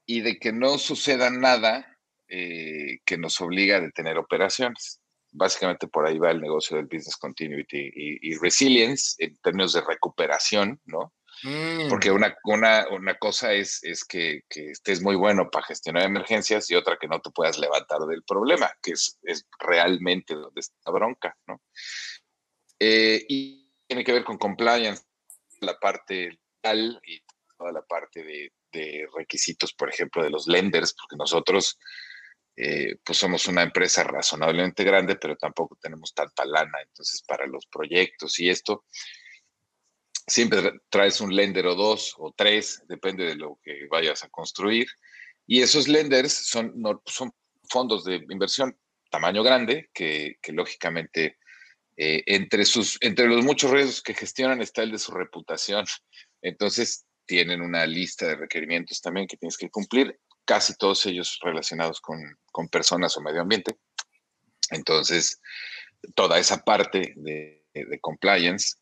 y 0.05 0.21
de 0.21 0.37
que 0.37 0.51
no 0.51 0.77
suceda 0.77 1.29
nada 1.29 1.97
eh, 2.27 2.99
que 3.05 3.17
nos 3.17 3.39
obliga 3.39 3.77
a 3.77 3.81
detener 3.81 4.17
operaciones. 4.17 4.99
Básicamente 5.35 5.87
por 5.87 6.05
ahí 6.05 6.19
va 6.19 6.31
el 6.31 6.41
negocio 6.41 6.77
del 6.77 6.85
business 6.85 7.17
continuity 7.17 7.91
y 7.93 8.35
resilience 8.37 9.15
en 9.17 9.35
términos 9.37 9.73
de 9.73 9.81
recuperación, 9.81 10.79
¿no? 10.85 11.13
Mm. 11.41 11.89
Porque 11.89 12.11
una, 12.11 12.35
una, 12.45 12.87
una, 12.89 13.17
cosa 13.17 13.53
es, 13.53 13.83
es 13.83 14.05
que, 14.05 14.43
que, 14.49 14.71
estés 14.71 15.01
muy 15.01 15.15
bueno 15.15 15.49
para 15.49 15.65
gestionar 15.65 16.03
emergencias 16.03 16.69
y 16.69 16.75
otra 16.75 16.97
que 16.99 17.07
no 17.07 17.19
te 17.19 17.31
puedas 17.31 17.57
levantar 17.57 17.99
del 18.01 18.23
problema, 18.23 18.71
que 18.81 18.91
es, 18.91 19.19
es 19.23 19.45
realmente 19.59 20.35
donde 20.35 20.61
está 20.61 20.75
la 20.85 20.91
bronca, 20.93 21.35
¿no? 21.47 21.61
Eh, 22.79 23.25
y 23.27 23.71
tiene 23.87 24.03
que 24.03 24.13
ver 24.13 24.23
con 24.23 24.37
compliance, 24.37 25.03
la 25.59 25.77
parte 25.79 26.39
tal 26.61 27.01
y 27.05 27.21
toda 27.57 27.71
la 27.71 27.81
parte 27.81 28.23
de, 28.23 28.51
de, 28.71 29.07
requisitos, 29.15 29.73
por 29.73 29.89
ejemplo, 29.89 30.23
de 30.23 30.29
los 30.29 30.47
lenders, 30.47 30.93
porque 30.93 31.17
nosotros 31.17 31.77
eh, 32.55 32.95
pues 33.03 33.17
somos 33.17 33.47
una 33.47 33.63
empresa 33.63 34.03
razonablemente 34.03 34.83
grande, 34.83 35.15
pero 35.15 35.35
tampoco 35.35 35.77
tenemos 35.81 36.13
tanta 36.13 36.45
lana, 36.45 36.79
entonces 36.81 37.23
para 37.23 37.47
los 37.47 37.65
proyectos 37.65 38.39
y 38.39 38.49
esto, 38.49 38.85
siempre 40.27 40.73
traes 40.89 41.19
un 41.21 41.35
lender 41.35 41.65
o 41.67 41.75
dos 41.75 42.13
o 42.17 42.33
tres, 42.35 42.83
depende 42.87 43.25
de 43.25 43.35
lo 43.35 43.59
que 43.63 43.87
vayas 43.89 44.23
a 44.23 44.29
construir. 44.29 44.87
Y 45.45 45.61
esos 45.61 45.87
lenders 45.87 46.31
son, 46.33 46.73
son 47.05 47.33
fondos 47.69 48.05
de 48.05 48.25
inversión 48.29 48.77
tamaño 49.09 49.43
grande 49.43 49.89
que, 49.93 50.37
lógicamente 50.47 51.37
eh, 51.97 52.23
entre, 52.25 52.65
sus, 52.65 52.97
entre 53.01 53.27
los 53.27 53.43
muchos 53.43 53.69
riesgos 53.71 54.01
que 54.01 54.13
gestionan 54.13 54.61
está 54.61 54.83
el 54.83 54.91
de 54.91 54.99
su 54.99 55.11
reputación. 55.11 55.85
Entonces 56.41 57.05
tienen 57.25 57.61
una 57.61 57.85
lista 57.85 58.27
de 58.27 58.35
requerimientos 58.35 59.01
también 59.01 59.27
que 59.27 59.37
tienes 59.37 59.57
que 59.57 59.69
cumplir, 59.69 60.19
casi 60.45 60.75
todos 60.75 61.05
ellos 61.05 61.39
relacionados 61.41 62.01
con, 62.01 62.19
con 62.51 62.67
personas 62.69 63.15
o 63.17 63.21
medio 63.21 63.41
ambiente. 63.41 63.77
Entonces, 64.71 65.41
toda 66.15 66.39
esa 66.39 66.63
parte 66.63 67.13
de, 67.15 67.61
compliance 68.01 68.75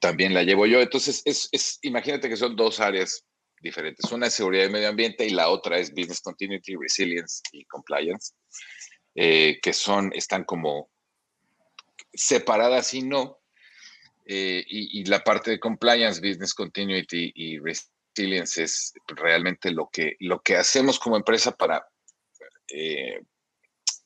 también 0.00 0.34
la 0.34 0.42
llevo 0.42 0.66
yo. 0.66 0.80
Entonces, 0.80 1.22
es, 1.24 1.78
imagínate 1.82 2.28
que 2.28 2.36
son 2.36 2.56
dos 2.56 2.80
áreas 2.80 3.24
diferentes. 3.60 4.10
Una 4.12 4.26
es 4.26 4.34
seguridad 4.34 4.66
y 4.66 4.70
medio 4.70 4.88
ambiente 4.88 5.26
y 5.26 5.30
la 5.30 5.48
otra 5.48 5.78
es 5.78 5.90
business 5.90 6.20
continuity, 6.20 6.74
resilience 6.76 7.42
y 7.52 7.64
compliance, 7.64 8.34
eh, 9.14 9.58
que 9.62 9.72
son, 9.72 10.12
están 10.14 10.44
como 10.44 10.90
separadas 12.12 12.94
y 12.94 13.02
no. 13.02 13.38
Eh, 14.30 14.62
y, 14.66 15.04
la 15.06 15.20
parte 15.24 15.50
de 15.52 15.58
compliance, 15.58 16.20
business 16.20 16.52
continuity 16.52 17.32
y 17.34 17.58
resilience 18.18 18.62
es 18.62 18.92
realmente 19.06 19.70
lo 19.70 19.88
que, 19.92 20.16
lo 20.20 20.40
que 20.40 20.56
hacemos 20.56 20.98
como 20.98 21.16
empresa 21.16 21.52
para, 21.52 21.86
eh, 22.68 23.22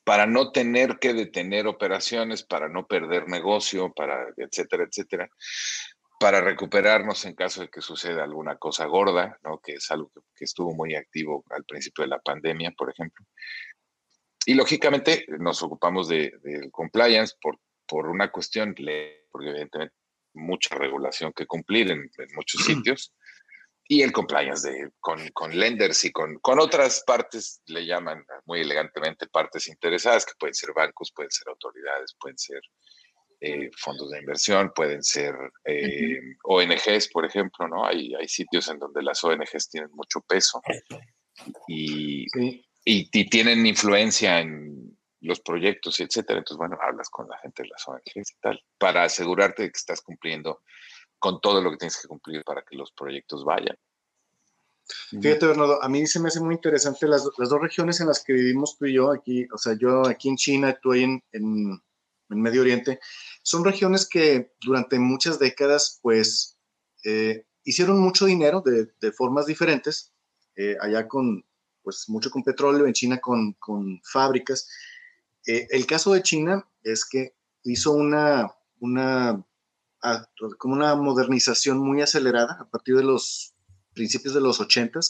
para 0.04 0.26
no 0.26 0.52
tener 0.52 0.98
que 0.98 1.14
detener 1.14 1.66
operaciones, 1.66 2.42
para 2.42 2.68
no 2.68 2.86
perder 2.86 3.28
negocio, 3.28 3.92
para 3.94 4.26
etcétera, 4.36 4.84
etcétera, 4.84 5.30
para 6.20 6.40
recuperarnos 6.40 7.24
en 7.24 7.34
caso 7.34 7.62
de 7.62 7.68
que 7.68 7.80
suceda 7.80 8.22
alguna 8.22 8.56
cosa 8.56 8.86
gorda, 8.86 9.38
¿no? 9.42 9.60
que 9.60 9.74
es 9.74 9.90
algo 9.90 10.10
que, 10.34 10.44
estuvo 10.44 10.74
muy 10.74 10.94
activo 10.94 11.44
al 11.50 11.64
principio 11.64 12.02
de 12.02 12.08
la 12.08 12.18
pandemia, 12.18 12.72
por 12.76 12.90
ejemplo. 12.90 13.24
Y 14.44 14.54
lógicamente 14.54 15.24
nos 15.38 15.62
ocupamos 15.62 16.08
de, 16.08 16.32
compliance 16.72 17.34
por, 17.40 17.58
por 17.86 18.08
una 18.08 18.30
cuestión, 18.30 18.74
porque 19.30 19.48
evidentemente 19.48 19.94
mucha 20.34 20.74
regulación 20.74 21.32
que 21.32 21.46
cumplir 21.46 21.90
en, 21.90 22.00
en 22.00 22.28
muchos 22.34 22.64
sitios 22.64 23.12
y 23.92 24.00
el 24.00 24.10
compliance 24.10 24.70
de, 24.70 24.90
con, 25.00 25.28
con, 25.34 25.54
lenders 25.54 26.06
y 26.06 26.12
con, 26.12 26.38
con 26.38 26.58
otras 26.58 27.04
partes, 27.06 27.60
le 27.66 27.84
llaman 27.84 28.24
muy 28.46 28.62
elegantemente 28.62 29.26
partes 29.26 29.68
interesadas, 29.68 30.24
que 30.24 30.32
pueden 30.38 30.54
ser 30.54 30.72
bancos, 30.72 31.12
pueden 31.14 31.30
ser 31.30 31.48
autoridades, 31.48 32.16
pueden 32.18 32.38
ser 32.38 32.62
eh, 33.38 33.68
fondos 33.76 34.08
de 34.08 34.20
inversión, 34.20 34.72
pueden 34.74 35.02
ser 35.02 35.34
eh, 35.66 36.18
ONGs, 36.44 37.08
por 37.12 37.26
ejemplo, 37.26 37.68
¿no? 37.68 37.86
Hay, 37.86 38.14
hay 38.14 38.28
sitios 38.28 38.66
en 38.70 38.78
donde 38.78 39.02
las 39.02 39.22
ONGs 39.22 39.68
tienen 39.68 39.90
mucho 39.92 40.22
peso 40.22 40.62
y, 41.68 42.24
y, 42.86 43.28
tienen 43.28 43.66
influencia 43.66 44.40
en 44.40 44.96
los 45.20 45.40
proyectos, 45.40 46.00
etcétera. 46.00 46.38
Entonces, 46.38 46.56
bueno, 46.56 46.78
hablas 46.80 47.10
con 47.10 47.28
la 47.28 47.36
gente 47.40 47.64
de 47.64 47.68
las 47.68 47.86
ONGs 47.86 48.30
y 48.30 48.40
tal, 48.40 48.58
para 48.78 49.04
asegurarte 49.04 49.64
de 49.64 49.68
que 49.68 49.76
estás 49.76 50.00
cumpliendo 50.00 50.62
con 51.22 51.40
todo 51.40 51.62
lo 51.62 51.70
que 51.70 51.76
tienes 51.76 52.02
que 52.02 52.08
cumplir 52.08 52.42
para 52.42 52.62
que 52.62 52.74
los 52.74 52.90
proyectos 52.90 53.44
vayan. 53.44 53.78
Fíjate, 55.08 55.46
Bernardo, 55.46 55.80
a 55.80 55.88
mí 55.88 56.04
se 56.08 56.18
me 56.18 56.26
hace 56.26 56.40
muy 56.40 56.56
interesante 56.56 57.06
las, 57.06 57.24
las, 57.38 57.48
dos 57.48 57.62
regiones 57.62 58.00
en 58.00 58.08
las 58.08 58.24
que 58.24 58.32
vivimos 58.32 58.76
tú 58.76 58.86
y 58.86 58.94
yo, 58.94 59.12
aquí, 59.12 59.46
o 59.54 59.56
sea, 59.56 59.74
yo 59.78 60.04
aquí 60.08 60.28
en 60.28 60.36
China, 60.36 60.76
tú 60.82 60.90
ahí 60.90 61.04
en, 61.04 61.22
en, 61.30 61.80
Medio 62.28 62.62
Oriente, 62.62 62.98
son 63.42 63.64
regiones 63.64 64.08
que 64.08 64.52
durante 64.60 64.98
muchas 64.98 65.38
décadas, 65.38 66.00
pues, 66.02 66.56
eh, 67.04 67.46
hicieron 67.62 68.00
mucho 68.00 68.26
dinero 68.26 68.60
de, 68.60 68.88
de 69.00 69.12
formas 69.12 69.46
diferentes, 69.46 70.12
eh, 70.56 70.76
allá 70.80 71.06
con, 71.06 71.44
pues, 71.84 72.08
mucho 72.08 72.30
con 72.30 72.42
petróleo, 72.42 72.86
en 72.86 72.94
China 72.94 73.20
con, 73.20 73.52
con 73.60 74.00
fábricas. 74.02 74.68
Eh, 75.46 75.68
el 75.70 75.86
caso 75.86 76.14
de 76.14 76.22
China 76.22 76.66
es 76.82 77.04
que 77.04 77.34
hizo 77.62 77.92
una, 77.92 78.52
una 78.80 79.44
como 80.58 80.74
una 80.74 80.94
modernización 80.94 81.78
muy 81.78 82.02
acelerada 82.02 82.58
a 82.60 82.68
partir 82.68 82.96
de 82.96 83.04
los 83.04 83.54
principios 83.94 84.34
de 84.34 84.40
los 84.40 84.60
80 84.60 85.00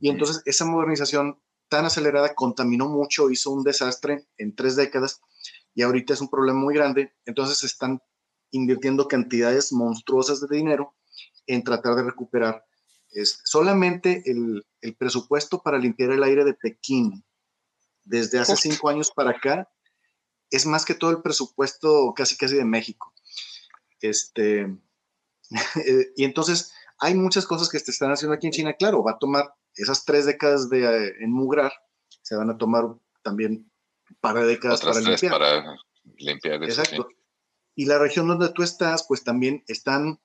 y 0.00 0.08
entonces 0.10 0.42
esa 0.44 0.64
modernización 0.64 1.40
tan 1.68 1.84
acelerada 1.84 2.34
contaminó 2.34 2.88
mucho, 2.88 3.30
hizo 3.30 3.50
un 3.50 3.62
desastre 3.62 4.26
en 4.36 4.54
tres 4.54 4.76
décadas 4.76 5.20
y 5.74 5.82
ahorita 5.82 6.14
es 6.14 6.20
un 6.20 6.28
problema 6.28 6.58
muy 6.58 6.74
grande, 6.74 7.14
entonces 7.26 7.62
están 7.62 8.00
invirtiendo 8.50 9.08
cantidades 9.08 9.72
monstruosas 9.72 10.40
de 10.40 10.56
dinero 10.56 10.94
en 11.46 11.62
tratar 11.62 11.94
de 11.94 12.02
recuperar 12.02 12.64
es 13.10 13.40
solamente 13.44 14.22
el, 14.26 14.66
el, 14.80 14.96
presupuesto 14.96 15.62
para 15.62 15.78
limpiar 15.78 16.10
el 16.10 16.22
aire 16.22 16.44
de 16.44 16.54
Pekín 16.54 17.24
desde 18.04 18.38
hace 18.38 18.56
cinco 18.56 18.88
años 18.88 19.10
para 19.14 19.30
acá 19.30 19.68
es 20.50 20.66
más 20.66 20.84
que 20.84 20.94
todo 20.94 21.10
el 21.10 21.22
presupuesto 21.22 22.12
casi 22.14 22.36
casi 22.36 22.56
de 22.56 22.64
México. 22.64 23.12
Este, 24.00 24.62
eh, 25.86 26.12
y 26.16 26.24
entonces 26.24 26.72
hay 26.98 27.14
muchas 27.14 27.46
cosas 27.46 27.68
que 27.68 27.78
se 27.78 27.90
están 27.90 28.10
haciendo 28.10 28.34
aquí 28.34 28.46
en 28.46 28.52
China. 28.52 28.72
Claro, 28.74 29.02
va 29.02 29.12
a 29.12 29.18
tomar 29.18 29.54
esas 29.74 30.04
tres 30.04 30.26
décadas 30.26 30.68
de 30.68 30.84
eh, 30.84 31.14
enmugrar, 31.20 31.72
se 32.22 32.36
van 32.36 32.50
a 32.50 32.58
tomar 32.58 32.84
también 33.22 33.70
un 34.10 34.16
par 34.20 34.36
de 34.36 34.46
décadas 34.46 34.80
para 34.80 35.00
limpiar. 35.00 35.32
para 35.32 35.76
limpiar. 36.16 36.64
Exacto. 36.64 37.08
Y 37.74 37.86
la 37.86 37.98
región 37.98 38.26
donde 38.26 38.48
tú 38.50 38.62
estás, 38.62 39.04
pues 39.06 39.22
también 39.22 39.62
están, 39.68 40.20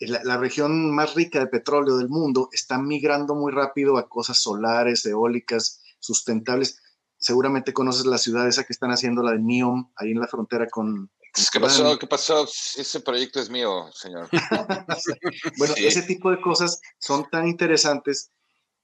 la, 0.00 0.22
la, 0.22 0.36
región 0.36 0.94
más 0.94 1.14
rica 1.14 1.38
de 1.38 1.46
petróleo 1.46 1.96
del 1.96 2.10
mundo, 2.10 2.50
está 2.52 2.78
migrando 2.78 3.34
muy 3.34 3.52
rápido 3.52 3.96
a 3.96 4.08
cosas 4.08 4.38
solares, 4.38 5.06
eólicas, 5.06 5.82
sustentables. 5.98 6.82
Seguramente 7.16 7.72
conoces 7.72 8.04
la 8.04 8.18
ciudad 8.18 8.46
esa 8.46 8.64
que 8.64 8.74
están 8.74 8.90
haciendo, 8.90 9.22
la 9.22 9.32
de 9.32 9.38
Neom, 9.38 9.90
ahí 9.96 10.10
en 10.10 10.20
la 10.20 10.28
frontera 10.28 10.68
con, 10.68 11.10
¿Qué 11.52 11.60
pasó? 11.60 11.98
¿Qué 11.98 12.06
pasó? 12.06 12.44
Ese 12.44 13.00
proyecto 13.00 13.40
es 13.40 13.50
mío, 13.50 13.90
señor. 13.92 14.28
bueno, 15.58 15.74
ese 15.76 16.02
tipo 16.02 16.30
de 16.30 16.40
cosas 16.40 16.80
son 16.98 17.28
tan 17.30 17.46
interesantes 17.46 18.30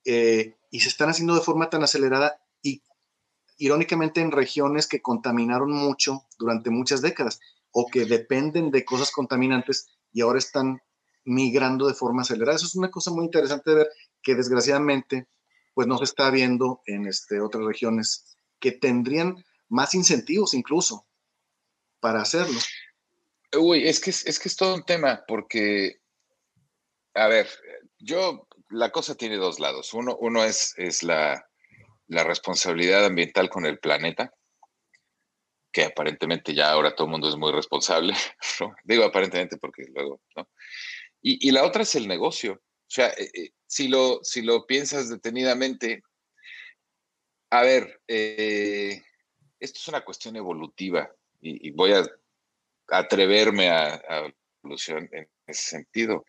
eh, 0.05 0.57
y 0.70 0.80
se 0.80 0.88
están 0.88 1.09
haciendo 1.09 1.34
de 1.34 1.40
forma 1.40 1.70
tan 1.70 1.82
acelerada 1.82 2.40
y 2.62 2.82
irónicamente 3.59 4.20
en 4.20 4.30
regiones 4.30 4.86
que 4.86 5.02
contaminaron 5.02 5.72
mucho 5.72 6.26
durante 6.38 6.70
muchas 6.70 7.02
décadas 7.02 7.40
o 7.70 7.86
que 7.86 8.05
dependen 8.05 8.70
de 8.70 8.84
cosas 8.84 9.11
contaminantes 9.11 9.88
y 10.12 10.20
ahora 10.20 10.38
están 10.38 10.80
migrando 11.24 11.86
de 11.86 11.94
forma 11.94 12.22
acelerada. 12.22 12.57
Eso 12.57 12.66
es 12.66 12.76
una 12.76 12.90
cosa 12.90 13.11
muy 13.11 13.24
interesante 13.24 13.70
de 13.70 13.76
ver 13.76 13.88
que 14.22 14.34
desgraciadamente 14.34 15.28
pues 15.74 15.88
no 15.88 15.98
se 15.98 16.05
está 16.05 16.30
viendo 16.30 16.82
en 16.86 17.07
este, 17.07 17.40
otras 17.40 17.64
regiones 17.64 18.36
que 18.61 18.72
tendrían 18.72 19.44
más 19.68 19.94
incentivos 19.94 20.55
incluso 20.55 21.07
para 22.05 22.20
hacerlo. 22.20 22.61
Uy, 23.59 23.88
es 23.88 23.98
que 23.98 24.11
es, 24.11 24.38
que 24.38 24.48
es 24.50 24.57
todo 24.57 24.74
un 24.74 24.84
tema, 24.84 25.24
porque, 25.26 26.00
a 27.14 27.28
ver, 27.28 27.48
yo, 27.98 28.46
la 28.68 28.90
cosa 28.90 29.14
tiene 29.14 29.38
dos 29.38 29.59
lados. 29.59 29.94
Uno, 29.94 30.14
uno 30.20 30.44
es, 30.44 30.74
es 30.76 31.02
la, 31.02 31.48
responsabilidad 32.09 33.07
ambiental 33.07 33.48
con 33.48 33.64
el 33.64 33.78
planeta, 33.78 34.34
que 35.72 35.84
aparentemente 35.84 36.52
ya 36.52 36.70
ahora 36.70 36.94
todo 36.94 37.07
el 37.07 37.12
mundo 37.12 37.30
es 37.30 37.36
muy 37.36 37.52
responsable, 37.52 38.12
Digo 38.84 39.05
aparentemente 39.05 39.57
porque 39.57 39.84
luego, 39.94 40.20
¿no? 40.36 40.50
Y, 41.22 41.50
la 41.52 41.64
otra 41.64 41.84
es 41.84 41.94
el 41.94 42.07
negocio. 42.07 42.52
O 42.52 42.90
sea, 42.90 43.09
eh, 43.16 43.30
eh, 43.32 43.50
si, 43.66 43.88
lo, 43.88 44.20
si 44.22 44.42
lo 44.42 44.66
piensas 44.66 45.09
detenidamente, 45.09 46.02
a 47.48 47.62
ver, 47.62 48.02
eh, 48.09 49.02
esto 49.59 49.78
es 49.78 49.88
una 49.88 50.05
cuestión 50.05 50.36
evolutiva 50.36 51.11
y, 51.45 51.70
voy 51.72 51.92
a 51.92 52.05
atreverme 52.88 53.68
a, 53.68 54.32
evolucionar 54.62 55.09
en 55.12 55.28
ese 55.47 55.70
sentido. 55.70 56.24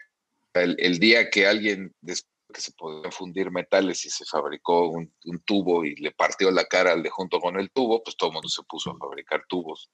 El, 0.53 0.99
día 0.99 1.30
que 1.30 1.47
alguien 1.47 1.93
que 2.03 2.61
se 2.61 2.72
podían 2.74 3.11
fundir 3.11 3.51
metales 3.51 4.05
y 4.05 4.09
se 4.09 4.26
fabricó 4.26 4.89
un, 4.89 5.11
tubo 5.45 5.84
y 5.84 5.95
le 5.95 6.11
partió 6.11 6.51
la 6.51 6.66
cara 6.66 6.91
al 6.91 7.03
de 7.03 7.09
junto 7.09 7.39
con 7.39 7.59
el 7.59 7.72
tubo, 7.72 8.03
pues 8.03 8.16
todo 8.16 8.30
el 8.30 8.34
mundo 8.34 8.49
se 8.49 8.63
puso 8.63 8.91
a 8.91 8.97
fabricar 8.97 9.43
tubos, 9.47 9.89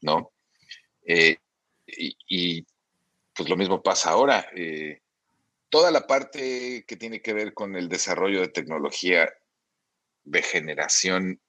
¿no? 0.00 0.32
Eh, 1.06 1.36
y, 1.86 2.64
pues 3.34 3.48
lo 3.48 3.56
mismo 3.56 3.82
pasa 3.82 4.10
ahora. 4.10 4.48
Eh, 4.54 5.00
toda 5.68 5.90
la 5.90 6.06
parte 6.06 6.84
que 6.86 6.96
tiene 6.96 7.22
que 7.22 7.32
ver 7.32 7.54
con 7.54 7.76
el 7.76 7.88
desarrollo 7.88 8.40
de 8.40 8.48
tecnología 8.48 9.32
de 10.24 10.42
generación 10.42 11.40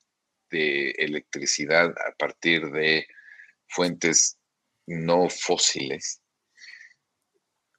de 0.49 0.91
electricidad 0.91 1.89
a 1.89 2.15
partir 2.17 2.69
de 2.71 3.07
fuentes 3.67 4.37
no 4.87 5.29
fósiles. 5.29 6.21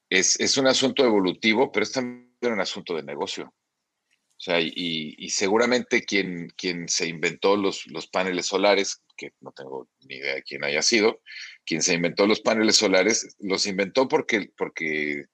Es, 0.09 0.57
un 0.57 0.67
asunto 0.67 1.05
evolutivo, 1.05 1.71
pero 1.71 1.85
es 1.85 1.93
también 1.93 2.29
un 2.43 2.61
asunto 2.61 2.97
de 2.97 3.03
negocio. 3.03 3.45
O 3.45 4.43
sea, 4.43 4.59
y, 4.61 5.29
seguramente 5.29 6.05
quien, 6.05 6.49
quien 6.57 6.89
se 6.89 7.07
inventó 7.07 7.57
los, 7.57 7.87
los, 7.87 8.09
paneles 8.09 8.47
solares, 8.47 9.03
que 9.17 9.33
no 9.41 9.53
tengo 9.53 9.89
ni 10.01 10.17
idea 10.17 10.35
de 10.37 10.43
quién 10.43 10.65
haya 10.65 10.83
sido, 10.83 11.21
quien 11.65 11.83
se 11.83 11.95
inventó 11.95 12.27
los 12.27 12.41
paneles 12.41 12.77
solares, 12.77 13.37
los 13.39 13.67
inventó 13.67 14.09
porque, 14.09 14.51
porque 14.57 15.27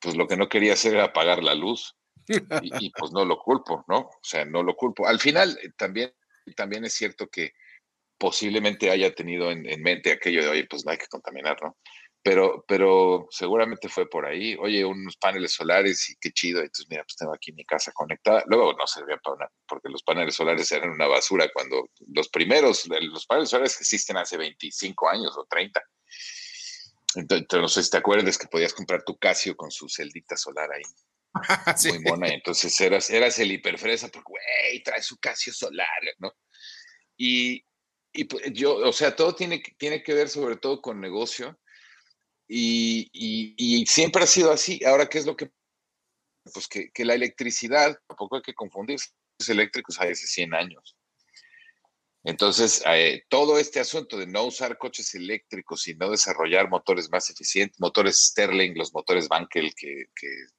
pues 0.00 0.16
lo 0.16 0.26
que 0.26 0.36
no 0.36 0.48
quería 0.48 0.72
hacer 0.72 0.94
era 0.94 1.04
apagar 1.04 1.42
la 1.42 1.54
luz. 1.54 1.96
Y, 2.62 2.86
y, 2.86 2.90
pues 2.90 3.10
no 3.12 3.24
lo 3.24 3.38
culpo, 3.38 3.84
¿no? 3.88 3.98
O 3.98 4.20
sea, 4.22 4.44
no 4.44 4.62
lo 4.62 4.76
culpo. 4.76 5.08
Al 5.08 5.18
final, 5.18 5.58
eh, 5.60 5.70
también 5.76 6.12
también 6.56 6.84
es 6.84 6.94
cierto 6.94 7.28
que 7.28 7.52
posiblemente 8.18 8.90
haya 8.90 9.14
tenido 9.14 9.50
en, 9.50 9.82
mente 9.82 10.12
aquello 10.12 10.44
de, 10.44 10.48
oye, 10.48 10.66
pues 10.70 10.84
no 10.84 10.92
hay 10.92 10.98
que 10.98 11.08
contaminar, 11.08 11.56
¿no? 11.62 11.76
Pero, 12.22 12.64
pero 12.68 13.26
seguramente 13.30 13.88
fue 13.88 14.08
por 14.08 14.26
ahí, 14.26 14.54
oye, 14.60 14.84
unos 14.84 15.16
paneles 15.16 15.52
solares 15.54 16.08
y 16.08 16.14
qué 16.20 16.30
chido, 16.30 16.60
entonces 16.60 16.86
mira, 16.88 17.02
pues 17.02 17.16
tengo 17.16 17.34
aquí 17.34 17.52
mi 17.52 17.64
casa 17.64 17.90
conectada. 17.92 18.44
Luego 18.46 18.74
no 18.74 18.86
servía 18.86 19.16
para 19.16 19.38
nada, 19.38 19.52
porque 19.66 19.88
los 19.88 20.04
paneles 20.04 20.36
solares 20.36 20.70
eran 20.70 20.90
una 20.90 21.08
basura 21.08 21.50
cuando 21.52 21.88
los 22.14 22.28
primeros, 22.28 22.86
los 22.86 23.26
paneles 23.26 23.50
solares 23.50 23.80
existen 23.80 24.16
hace 24.16 24.36
25 24.36 25.08
años 25.08 25.36
o 25.36 25.44
30. 25.46 25.82
Entonces, 27.16 27.60
no 27.60 27.68
sé 27.68 27.82
si 27.82 27.90
te 27.90 27.98
acuerdas 27.98 28.38
que 28.38 28.46
podías 28.46 28.72
comprar 28.72 29.02
tu 29.02 29.18
Casio 29.18 29.56
con 29.56 29.72
su 29.72 29.88
celdita 29.88 30.36
solar 30.36 30.70
ahí. 30.72 30.82
Muy 31.88 31.98
mona. 32.00 32.28
Entonces 32.28 32.78
eras, 32.80 33.10
eras 33.10 33.38
el 33.38 33.52
hiperfresa 33.52 34.08
porque, 34.08 34.30
güey, 34.30 34.82
trae 34.82 35.02
su 35.02 35.18
Casio 35.18 35.52
solar, 35.52 35.88
¿no? 36.18 36.32
Y, 37.16 37.64
y 38.12 38.24
pues, 38.24 38.52
yo, 38.52 38.76
o 38.76 38.92
sea, 38.92 39.14
todo 39.16 39.34
tiene, 39.34 39.62
tiene 39.78 40.02
que 40.02 40.14
ver 40.14 40.28
sobre 40.28 40.56
todo 40.56 40.80
con 40.80 41.00
negocio. 41.00 41.58
Y, 42.48 43.08
y, 43.12 43.86
siempre 43.86 44.24
ha 44.24 44.26
sido 44.26 44.52
así. 44.52 44.80
Ahora, 44.84 45.08
¿qué 45.08 45.18
es 45.18 45.26
lo 45.26 45.36
que? 45.36 45.50
Pues 46.52 46.68
que, 46.68 46.90
que 46.90 47.04
la 47.04 47.14
electricidad, 47.14 47.96
tampoco 48.06 48.36
hay 48.36 48.42
que 48.42 48.52
confundir, 48.52 48.98
los 49.38 49.48
eléctricos 49.48 49.98
hay 50.00 50.10
hace 50.10 50.26
100 50.26 50.54
años. 50.54 50.96
Entonces, 52.24 52.82
eh, 52.86 53.24
todo 53.28 53.58
este 53.58 53.80
asunto 53.80 54.16
de 54.16 54.26
no 54.26 54.44
usar 54.44 54.78
coches 54.78 55.14
eléctricos 55.14 55.88
y 55.88 55.94
no 55.96 56.10
desarrollar 56.10 56.68
motores 56.68 57.10
más 57.10 57.28
eficientes, 57.30 57.80
motores 57.80 58.16
Sterling, 58.28 58.74
los 58.76 58.94
motores 58.94 59.28
Bankel, 59.28 59.74
que, 59.74 60.06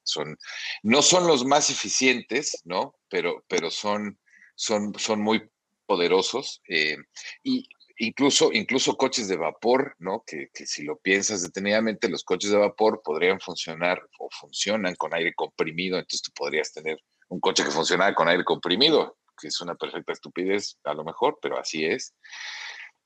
son, 0.02 0.36
no 0.82 1.00
son 1.00 1.26
los 1.26 1.44
más 1.46 1.70
eficientes, 1.70 2.60
¿no? 2.64 2.96
Pero, 3.08 3.44
pero 3.48 3.70
son, 3.70 4.18
son, 4.54 4.92
son 4.98 5.22
muy 5.22 5.48
poderosos. 5.86 6.60
Eh, 6.68 6.98
y 7.42 7.66
incluso, 7.96 8.52
incluso 8.52 8.98
coches 8.98 9.28
de 9.28 9.36
vapor, 9.36 9.96
¿no? 9.98 10.22
Que, 10.26 10.50
que, 10.52 10.66
si 10.66 10.82
lo 10.82 10.98
piensas 10.98 11.42
detenidamente, 11.42 12.10
los 12.10 12.24
coches 12.24 12.50
de 12.50 12.58
vapor 12.58 13.00
podrían 13.02 13.40
funcionar 13.40 14.02
o 14.18 14.28
funcionan 14.38 14.96
con 14.96 15.14
aire 15.14 15.32
comprimido, 15.34 15.96
entonces 15.96 16.22
tú 16.22 16.32
podrías 16.34 16.72
tener 16.74 16.98
un 17.28 17.40
coche 17.40 17.64
que 17.64 17.70
funciona 17.70 18.14
con 18.14 18.28
aire 18.28 18.44
comprimido 18.44 19.16
que 19.40 19.48
es 19.48 19.60
una 19.60 19.74
perfecta 19.74 20.12
estupidez 20.12 20.78
a 20.84 20.94
lo 20.94 21.04
mejor, 21.04 21.38
pero 21.40 21.58
así 21.58 21.84
es. 21.84 22.14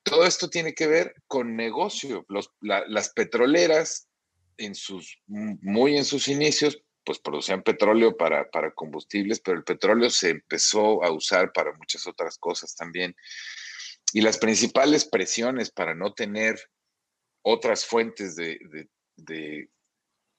Todo 0.02 0.26
esto 0.26 0.48
tiene 0.48 0.74
que 0.74 0.86
ver 0.86 1.14
con 1.26 1.56
negocio. 1.56 2.24
las 2.60 3.10
petroleras, 3.10 4.08
en 4.56 4.74
sus, 4.74 5.18
muy 5.26 5.96
en 5.96 6.04
sus 6.04 6.28
inicios, 6.28 6.82
pues 7.04 7.20
producían 7.20 7.62
petróleo 7.62 8.16
para, 8.16 8.50
para 8.50 8.72
combustibles, 8.72 9.40
pero 9.40 9.56
el 9.56 9.64
petróleo 9.64 10.10
se 10.10 10.30
empezó 10.30 11.02
a 11.02 11.10
usar 11.10 11.52
para 11.52 11.72
muchas 11.72 12.06
otras 12.06 12.36
cosas 12.38 12.74
también. 12.74 13.14
Y 14.12 14.20
las 14.20 14.38
principales 14.38 15.06
presiones 15.06 15.70
para 15.70 15.94
no 15.94 16.12
tener 16.12 16.58
otras 17.42 17.86
fuentes 17.86 18.36
de, 18.36 18.58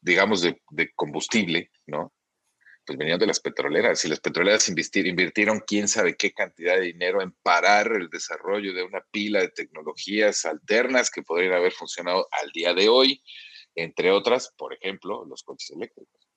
digamos, 0.02 0.42
de, 0.42 0.92
combustible, 0.96 1.72
¿no? 1.88 2.14
Pues 2.90 2.98
venían 2.98 3.20
de 3.20 3.28
las 3.28 3.40
petroleras. 3.40 4.04
Y 4.04 4.08
las 4.08 4.20
petroleras 4.20 4.68
invirtieron 4.68 5.60
quién 5.60 5.88
sabe 5.88 6.18
qué 6.18 6.32
cantidad 6.32 6.74
de 6.74 6.86
dinero 6.86 7.22
en 7.22 7.34
parar 7.34 7.92
el 7.92 8.10
desarrollo 8.10 8.74
de 8.74 8.82
una 8.82 9.06
pila 9.12 9.42
de 9.42 9.50
tecnologías 9.50 10.44
alternas 10.46 11.12
que 11.12 11.22
podrían 11.22 11.54
haber 11.54 11.72
funcionado 11.72 12.28
al 12.32 12.50
día 12.52 12.74
de 12.74 12.90
hoy, 12.90 13.22
entre 13.76 14.10
otras, 14.10 14.52
por 14.58 14.74
ejemplo, 14.74 15.24
los 15.26 15.44
coches 15.44 15.70
eléctricos. 15.70 16.28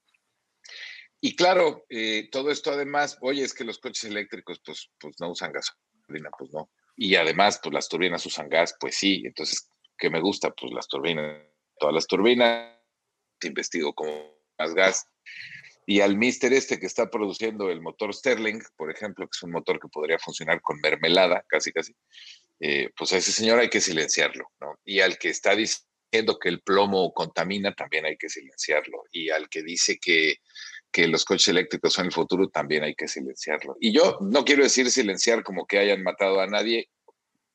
Y 1.23 1.37
claro, 1.37 1.87
eh, 1.89 2.29
todo 2.31 2.51
esto 2.51 2.71
además, 2.71 3.17
oye, 3.23 3.45
es 3.45 3.55
que 3.55 3.65
los 3.65 3.79
coches 3.79 4.05
eléctricos 4.05 4.61
pues, 4.63 4.91
pues 5.01 5.19
no 5.21 5.31
usan 5.31 5.53
gasolina, 5.55 6.29
pues 6.39 6.53
no. 6.53 6.71
Y 6.97 7.15
además, 7.15 7.61
pues 7.63 7.73
las 7.73 7.89
turbinas 7.89 8.27
usan 8.27 8.51
gas, 8.51 8.77
pues 8.79 8.95
sí. 8.97 9.23
Entonces, 9.25 9.71
¿qué 9.97 10.11
me 10.11 10.21
gusta? 10.21 10.51
Pues 10.51 10.71
las 10.75 10.87
turbinas, 10.87 11.47
todas 11.79 11.95
las 11.95 12.07
turbinas, 12.07 12.77
investigo 13.41 13.95
con 13.95 14.11
más 14.59 14.75
gas. 14.75 15.07
Y 15.87 16.01
al 16.01 16.17
mister 16.17 16.53
este 16.53 16.79
que 16.79 16.87
está 16.87 17.11
produciendo 17.11 17.71
el 17.71 17.81
motor 17.81 18.15
Sterling, 18.15 18.61
por 18.77 18.91
ejemplo, 18.91 19.27
que 19.27 19.37
es 19.37 19.43
un 19.43 19.51
motor 19.51 19.81
que 19.81 19.89
podría 19.89 20.19
funcionar 20.19 20.61
con 20.61 20.81
mermelada, 20.81 21.45
casi, 21.49 21.73
casi, 21.73 21.93
eh, 22.61 22.91
pues 22.97 23.13
a 23.13 23.17
ese 23.17 23.33
señor 23.33 23.59
hay 23.59 23.69
que 23.69 23.81
silenciarlo, 23.81 24.51
¿no? 24.61 24.79
Y 24.85 25.01
al 25.01 25.19
que 25.19 25.31
está 25.31 25.57
diciendo 25.57 26.39
que 26.41 26.49
el 26.49 26.61
plomo 26.63 27.13
contamina, 27.13 27.75
también 27.75 28.05
hay 28.07 28.17
que 28.17 28.29
silenciarlo. 28.29 29.05
Y 29.11 29.31
al 29.31 29.49
que 29.49 29.63
dice 29.63 29.99
que 29.99 30.37
que 30.93 31.09
los 31.09 31.25
coches 31.25 31.49
eléctricos 31.49 31.95
son 31.95 32.07
el 32.07 32.13
futuro, 32.13 32.49
también 32.51 32.85
hay 32.85 32.95
que 32.95 33.09
silenciarlo. 33.09 33.77
Y 33.81 33.93
yo 33.93 34.19
no 34.21 34.45
quiero 34.45 34.63
decir 34.63 34.91
silenciar 34.91 35.43
como 35.43 35.67
que 35.67 35.79
hayan 35.79 36.03
matado 36.03 36.41
a 36.41 36.47
nadie, 36.47 36.91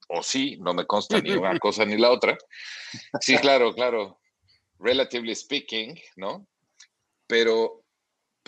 o 0.09 0.23
sí, 0.23 0.57
no 0.59 0.73
me 0.73 0.85
consta 0.85 1.21
ni 1.21 1.31
una 1.31 1.57
cosa 1.59 1.85
ni 1.85 1.97
la 1.97 2.09
otra. 2.09 2.35
Sí, 3.21 3.37
claro, 3.37 3.73
claro, 3.75 4.19
relatively 4.79 5.35
speaking, 5.35 5.95
¿no? 6.15 6.47
Pero, 7.27 7.83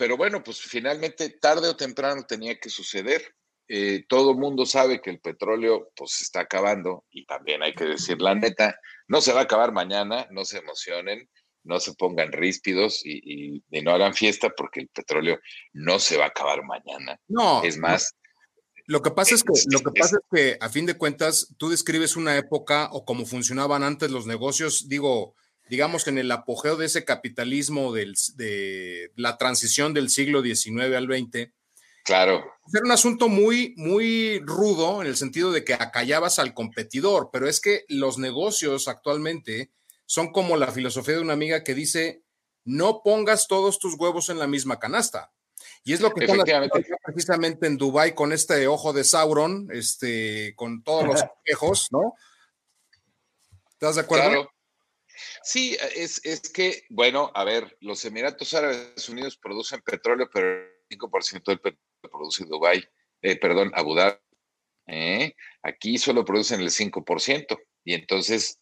pero 0.00 0.16
bueno, 0.16 0.42
pues 0.42 0.62
finalmente 0.62 1.28
tarde 1.28 1.68
o 1.68 1.76
temprano 1.76 2.24
tenía 2.26 2.58
que 2.58 2.70
suceder. 2.70 3.34
Eh, 3.68 4.06
todo 4.08 4.30
el 4.30 4.38
mundo 4.38 4.64
sabe 4.64 5.02
que 5.02 5.10
el 5.10 5.20
petróleo 5.20 5.92
pues 5.94 6.12
se 6.12 6.24
está 6.24 6.40
acabando 6.40 7.04
y 7.10 7.26
también 7.26 7.62
hay 7.62 7.74
que 7.74 7.84
decir 7.84 8.18
la 8.18 8.34
neta, 8.34 8.80
no 9.08 9.20
se 9.20 9.34
va 9.34 9.40
a 9.40 9.42
acabar 9.42 9.72
mañana, 9.72 10.26
no 10.30 10.46
se 10.46 10.56
emocionen 10.56 11.28
no 11.62 11.78
se 11.78 11.92
pongan 11.92 12.32
ríspidos 12.32 13.02
y, 13.04 13.62
no 13.82 13.92
hagan 13.92 14.14
fiesta 14.14 14.48
porque 14.56 14.80
el 14.80 14.88
petróleo 14.88 15.38
no 15.74 15.98
se 15.98 16.16
va 16.16 16.24
a 16.24 16.28
acabar 16.28 16.62
mañana. 16.64 17.20
No. 17.28 17.62
Es 17.62 17.76
más. 17.76 18.14
Lo 18.86 19.02
que 19.02 19.10
pasa 19.10 19.34
es 19.34 19.44
que, 19.44 19.52
lo 19.70 19.80
que 19.80 20.00
pasa 20.00 20.16
es 20.16 20.26
que 20.32 20.56
a 20.58 20.70
fin 20.70 20.86
de 20.86 20.96
cuentas, 20.96 21.54
tú 21.58 21.68
describes 21.68 22.16
una 22.16 22.38
época 22.38 22.88
o 22.92 23.04
cómo 23.04 23.26
funcionaban 23.26 23.82
antes 23.82 24.10
los 24.10 24.26
negocios, 24.26 24.88
digo, 24.88 25.34
digamos, 25.70 26.08
en 26.08 26.18
el 26.18 26.32
apogeo 26.32 26.76
de 26.76 26.86
ese 26.86 27.04
capitalismo 27.04 27.92
del, 27.92 28.16
de 28.34 29.12
la 29.14 29.38
transición 29.38 29.94
del 29.94 30.10
siglo 30.10 30.42
XIX 30.42 30.96
al 30.96 31.06
XX. 31.06 31.52
Claro. 32.04 32.44
Era 32.74 32.84
un 32.84 32.90
asunto 32.90 33.28
muy, 33.28 33.72
muy 33.76 34.40
rudo 34.40 35.00
en 35.00 35.06
el 35.06 35.16
sentido 35.16 35.52
de 35.52 35.64
que 35.64 35.74
acallabas 35.74 36.40
al 36.40 36.54
competidor, 36.54 37.30
pero 37.32 37.48
es 37.48 37.60
que 37.60 37.84
los 37.88 38.18
negocios 38.18 38.88
actualmente 38.88 39.70
son 40.06 40.32
como 40.32 40.56
la 40.56 40.72
filosofía 40.72 41.14
de 41.14 41.20
una 41.20 41.34
amiga 41.34 41.62
que 41.62 41.74
dice, 41.74 42.24
no 42.64 43.02
pongas 43.04 43.46
todos 43.46 43.78
tus 43.78 43.94
huevos 43.94 44.28
en 44.28 44.40
la 44.40 44.48
misma 44.48 44.80
canasta. 44.80 45.30
Y 45.84 45.92
es 45.92 46.00
lo 46.00 46.10
que 46.10 46.24
están 46.24 46.68
precisamente 47.04 47.68
en 47.68 47.76
Dubai 47.76 48.12
con 48.12 48.32
este 48.32 48.66
ojo 48.66 48.92
de 48.92 49.04
Sauron, 49.04 49.68
este, 49.70 50.52
con 50.56 50.82
todos 50.82 51.04
los 51.04 51.22
espejos, 51.22 51.92
¿no? 51.92 52.14
¿Estás 53.70 53.94
de 53.94 54.00
acuerdo? 54.00 54.30
Claro. 54.30 54.50
Sí, 55.42 55.76
es, 55.96 56.24
es, 56.24 56.40
que, 56.40 56.84
bueno, 56.88 57.30
a 57.34 57.44
ver, 57.44 57.76
los 57.80 58.04
Emiratos 58.04 58.54
Árabes 58.54 59.08
Unidos 59.08 59.36
producen 59.36 59.80
petróleo, 59.82 60.28
pero 60.32 60.64
el 60.88 60.98
5% 60.98 61.44
del 61.44 61.60
petróleo 61.60 62.10
produce 62.10 62.44
Dubai, 62.44 62.84
eh, 63.22 63.36
perdón, 63.36 63.70
Abu 63.74 63.94
Dhabi. 63.94 64.18
¿eh? 64.86 65.34
Aquí 65.62 65.98
solo 65.98 66.24
producen 66.24 66.60
el 66.60 66.70
5%. 66.70 67.58
Y 67.84 67.94
entonces 67.94 68.60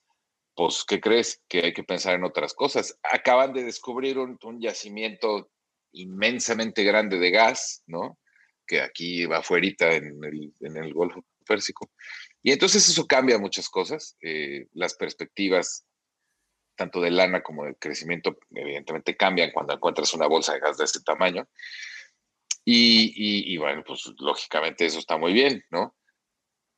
pues, 0.59 0.85
¿qué 0.85 1.01
crees? 1.01 1.41
Que 1.49 1.67
hay 1.67 1.73
que 1.73 1.85
pensar 1.85 2.17
en 2.17 2.25
otras 2.25 2.53
cosas. 2.53 2.99
Acaban 3.05 3.53
de 3.53 3.63
descubrir 3.63 4.19
un, 4.19 4.61
yacimiento 4.61 5.53
inmensamente 5.93 6.83
grande 6.83 7.17
de 7.21 7.31
gas, 7.31 7.85
¿no? 7.87 8.19
Que 8.67 8.81
aquí 8.81 9.25
va 9.25 9.39
afuera 9.39 9.69
en 9.95 10.19
el, 10.25 10.53
en 10.59 10.77
el 10.77 10.93
Golfo 10.93 11.25
Pérsico. 11.47 11.93
Y 12.43 12.51
entonces 12.51 12.89
eso 12.89 13.07
cambia 13.07 13.39
muchas 13.39 13.69
cosas. 13.69 14.17
Eh, 14.21 14.67
las 14.73 14.95
perspectivas, 14.95 15.87
tanto 16.79 17.01
de 17.01 17.11
lana 17.11 17.43
como 17.43 17.65
de 17.65 17.75
crecimiento, 17.75 18.39
evidentemente 18.51 19.17
cambian 19.17 19.51
cuando 19.51 19.75
encuentras 19.75 20.15
una 20.15 20.29
bolsa 20.29 20.55
de 20.55 20.61
gas 20.61 20.79
de 20.79 20.85
este 20.85 21.01
tamaño. 21.01 21.47
Y, 22.65 23.53
y, 23.53 23.57
bueno, 23.57 23.83
pues 23.85 24.05
lógicamente 24.19 24.87
eso 24.87 24.99
está 24.99 25.17
muy 25.17 25.33
bien, 25.33 25.65
¿no? 25.71 25.97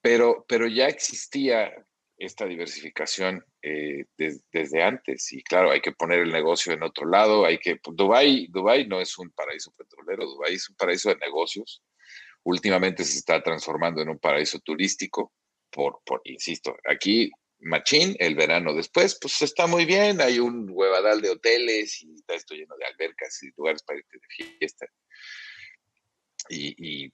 Pero, 0.00 0.44
pero 0.48 0.66
ya 0.68 0.86
existía 0.86 1.72
esta 2.16 2.46
diversificación 2.46 3.44
eh, 3.60 4.06
desde 4.16 4.82
antes. 4.82 5.32
Y 5.32 5.42
claro, 5.42 5.70
hay 5.70 5.80
que 5.80 5.92
poner 5.92 6.20
el 6.20 6.32
negocio 6.32 6.72
en 6.72 6.82
otro 6.82 7.06
lado, 7.06 7.44
hay 7.44 7.58
que... 7.58 7.78
Dubai, 7.82 8.46
Dubai 8.50 8.86
no 8.86 9.00
es 9.00 9.18
un 9.18 9.30
paraíso 9.30 9.72
petrolero, 9.72 10.24
Dubai 10.26 10.54
es 10.54 10.70
un 10.70 10.76
paraíso 10.76 11.10
de 11.10 11.16
negocios. 11.16 11.82
Últimamente 12.44 13.04
se 13.04 13.18
está 13.18 13.42
transformando 13.42 14.00
en 14.00 14.08
un 14.08 14.18
paraíso 14.18 14.60
turístico, 14.60 15.32
por, 15.70 16.00
por 16.04 16.20
insisto, 16.24 16.74
aquí 16.88 17.30
Machín, 17.60 18.16
el 18.18 18.34
verano 18.34 18.74
después, 18.74 19.18
pues 19.20 19.42
está 19.42 19.66
muy 19.66 19.84
bien, 19.84 20.20
hay 20.20 20.38
un 20.38 20.68
huevadal 20.70 21.20
de 21.20 21.30
hoteles 21.30 22.02
y 22.02 22.14
está 22.14 22.34
esto 22.34 22.54
lleno 22.54 22.74
de 22.76 22.86
albercas 22.86 23.42
y 23.42 23.50
lugares 23.56 23.82
para 23.82 23.98
irte 23.98 24.18
de 24.18 24.56
fiesta. 24.58 24.86
Y, 26.48 27.12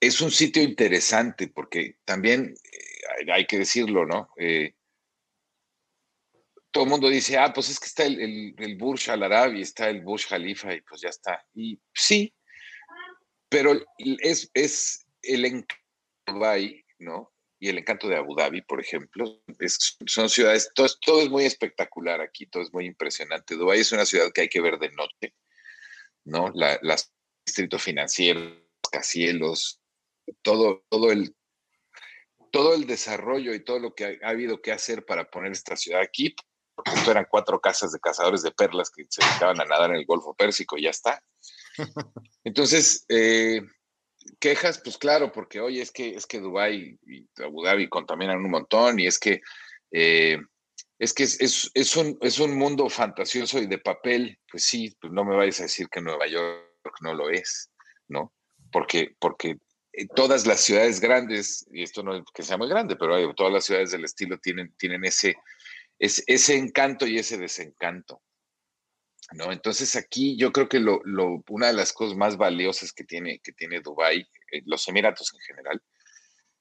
es 0.00 0.20
un 0.20 0.30
sitio 0.30 0.62
interesante 0.62 1.48
porque 1.48 1.96
también 2.04 2.54
eh, 2.54 3.32
hay 3.32 3.46
que 3.46 3.58
decirlo, 3.58 4.06
¿no? 4.06 4.30
Eh, 4.36 4.74
todo 6.70 6.84
el 6.84 6.90
mundo 6.90 7.08
dice, 7.08 7.36
ah, 7.36 7.52
pues 7.52 7.68
es 7.68 7.80
que 7.80 7.86
está 7.86 8.04
el, 8.04 8.54
el, 8.56 8.76
Burj 8.76 9.08
Al 9.10 9.24
Arab 9.24 9.54
y 9.54 9.62
está 9.62 9.88
el 9.90 10.02
Burj 10.02 10.28
Khalifa 10.28 10.72
y 10.72 10.82
pues 10.82 11.00
ya 11.00 11.08
está. 11.08 11.44
Y 11.52 11.80
sí, 11.92 12.32
pero 13.48 13.72
es, 13.98 14.48
es 14.54 15.04
el 15.22 15.66
Dubai, 16.26 16.84
¿no? 16.98 17.32
Y 17.60 17.68
el 17.68 17.78
encanto 17.78 18.08
de 18.08 18.16
Abu 18.16 18.36
Dhabi, 18.36 18.62
por 18.62 18.80
ejemplo, 18.80 19.42
son 20.06 20.30
ciudades, 20.30 20.70
todo, 20.74 20.88
todo 21.04 21.22
es 21.22 21.28
muy 21.28 21.44
espectacular 21.44 22.20
aquí, 22.20 22.46
todo 22.46 22.62
es 22.62 22.72
muy 22.72 22.86
impresionante. 22.86 23.56
Dubái 23.56 23.80
es 23.80 23.92
una 23.92 24.06
ciudad 24.06 24.30
que 24.32 24.42
hay 24.42 24.48
que 24.48 24.60
ver 24.60 24.78
de 24.78 24.90
noche, 24.90 25.34
¿no? 26.24 26.50
La, 26.54 26.78
las 26.82 27.12
distrito 27.48 27.78
financiero, 27.78 28.40
casielos, 28.92 29.80
todo, 30.42 30.84
todo, 30.90 31.10
el, 31.10 31.34
todo 32.52 32.74
el 32.74 32.86
desarrollo 32.86 33.54
y 33.54 33.64
todo 33.64 33.78
lo 33.78 33.94
que 33.94 34.20
ha, 34.22 34.28
habido 34.28 34.60
que 34.60 34.72
hacer 34.72 35.04
para 35.04 35.30
poner 35.30 35.52
esta 35.52 35.76
ciudad 35.76 36.02
aquí, 36.02 36.36
porque 36.74 36.92
esto 36.92 37.10
eran 37.10 37.26
cuatro 37.28 37.60
casas 37.60 37.92
de 37.92 38.00
cazadores 38.00 38.42
de 38.42 38.52
perlas 38.52 38.90
que 38.90 39.04
se 39.08 39.24
dedicaban 39.24 39.60
a 39.60 39.64
nadar 39.64 39.90
en 39.90 39.96
el 39.96 40.06
Golfo 40.06 40.34
Pérsico 40.34 40.76
y 40.76 40.82
ya 40.82 40.90
está. 40.90 41.22
Entonces, 42.44 43.04
eh, 43.08 43.62
quejas, 44.38 44.80
pues 44.82 44.98
claro, 44.98 45.32
porque 45.32 45.60
hoy 45.60 45.80
es 45.80 45.90
que 45.90 46.10
es 46.10 46.26
que 46.26 46.40
Dubái 46.40 46.98
y 47.06 47.28
Abu 47.42 47.64
Dhabi 47.64 47.88
contaminan 47.88 48.38
un 48.38 48.50
montón 48.50 48.98
y 48.98 49.06
es 49.06 49.18
que 49.18 49.40
eh, 49.90 50.38
es 50.98 51.14
que 51.14 51.22
es, 51.22 51.70
es, 51.74 51.96
un, 51.96 52.18
es 52.20 52.40
un 52.40 52.56
mundo 52.56 52.88
fantasioso 52.88 53.58
y 53.60 53.66
de 53.66 53.78
papel, 53.78 54.38
pues 54.50 54.64
sí, 54.64 54.94
pues 55.00 55.12
no 55.12 55.24
me 55.24 55.36
vayas 55.36 55.60
a 55.60 55.64
decir 55.64 55.88
que 55.88 56.00
Nueva 56.00 56.26
York 56.26 56.96
no 57.02 57.14
lo 57.14 57.30
es, 57.30 57.70
¿no? 58.08 58.34
Porque, 58.72 59.14
porque 59.20 59.58
eh, 59.92 60.06
todas 60.14 60.46
las 60.46 60.60
ciudades 60.60 61.00
grandes, 61.00 61.64
y 61.70 61.84
esto 61.84 62.02
no 62.02 62.16
es 62.16 62.24
que 62.34 62.42
sea 62.42 62.56
muy 62.56 62.68
grande, 62.68 62.96
pero 62.96 63.32
todas 63.34 63.52
las 63.52 63.64
ciudades 63.64 63.92
del 63.92 64.04
estilo 64.04 64.38
tienen, 64.38 64.74
tienen 64.76 65.04
ese, 65.04 65.36
ese, 65.98 66.56
encanto 66.56 67.06
y 67.06 67.18
ese 67.18 67.38
desencanto. 67.38 68.20
¿No? 69.32 69.52
Entonces 69.52 69.96
aquí 69.96 70.36
yo 70.36 70.52
creo 70.52 70.68
que 70.68 70.80
lo, 70.80 71.02
una 71.48 71.68
de 71.68 71.72
las 71.74 71.92
cosas 71.92 72.16
más 72.16 72.36
valiosas 72.36 72.92
que 72.92 73.04
tiene, 73.04 73.40
que 73.40 73.52
tiene 73.52 73.80
Dubái, 73.80 74.26
eh, 74.52 74.62
los 74.64 74.86
Emiratos 74.88 75.32
en 75.34 75.40
general, 75.40 75.82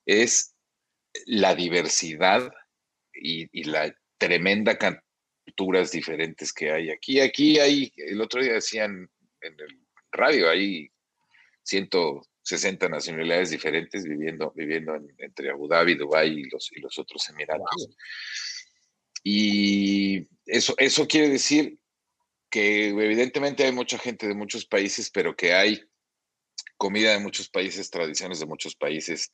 es 0.06 0.54
la 1.26 1.56
diversidad 1.56 2.52
y, 3.14 3.64
la 3.64 3.94
tremenda 4.18 4.78
cantidad 4.78 5.04
de 5.04 5.54
culturas 5.54 5.92
diferentes 5.92 6.52
que 6.54 6.72
hay 6.72 6.90
aquí. 6.90 7.20
Aquí 7.20 7.60
hay, 7.60 7.92
el 7.98 8.22
otro 8.22 8.42
día 8.42 8.54
decían 8.54 9.10
en 9.42 9.60
el 9.60 9.80
radio, 10.12 10.50
hay 10.50 10.90
ciento 11.64 12.28
60 12.44 12.90
nacionalidades 12.90 13.50
diferentes 13.50 14.04
viviendo, 14.04 14.52
viviendo 14.56 14.96
entre 15.18 15.52
Abu 15.52 15.68
Dhabi, 15.68 15.96
Dubái 15.96 16.30
y 16.32 16.50
los, 16.50 16.72
y 16.72 16.80
los 16.80 16.98
otros 16.98 17.28
Emiratos. 17.30 17.90
Y 19.24 20.26
eso, 20.46 20.74
eso 20.78 21.08
quiere 21.08 21.30
decir 21.30 21.78
que 22.58 22.88
evidentemente 22.88 23.66
hay 23.66 23.72
mucha 23.72 24.00
gente 24.00 24.28
de 24.28 24.34
muchos 24.34 24.66
países, 24.66 25.12
pero 25.12 25.36
que 25.36 25.54
hay 25.54 25.80
comida 26.76 27.12
de 27.12 27.20
muchos 27.20 27.50
países, 27.50 27.92
tradiciones 27.92 28.40
de 28.40 28.48
muchos 28.48 28.76
países, 28.76 29.32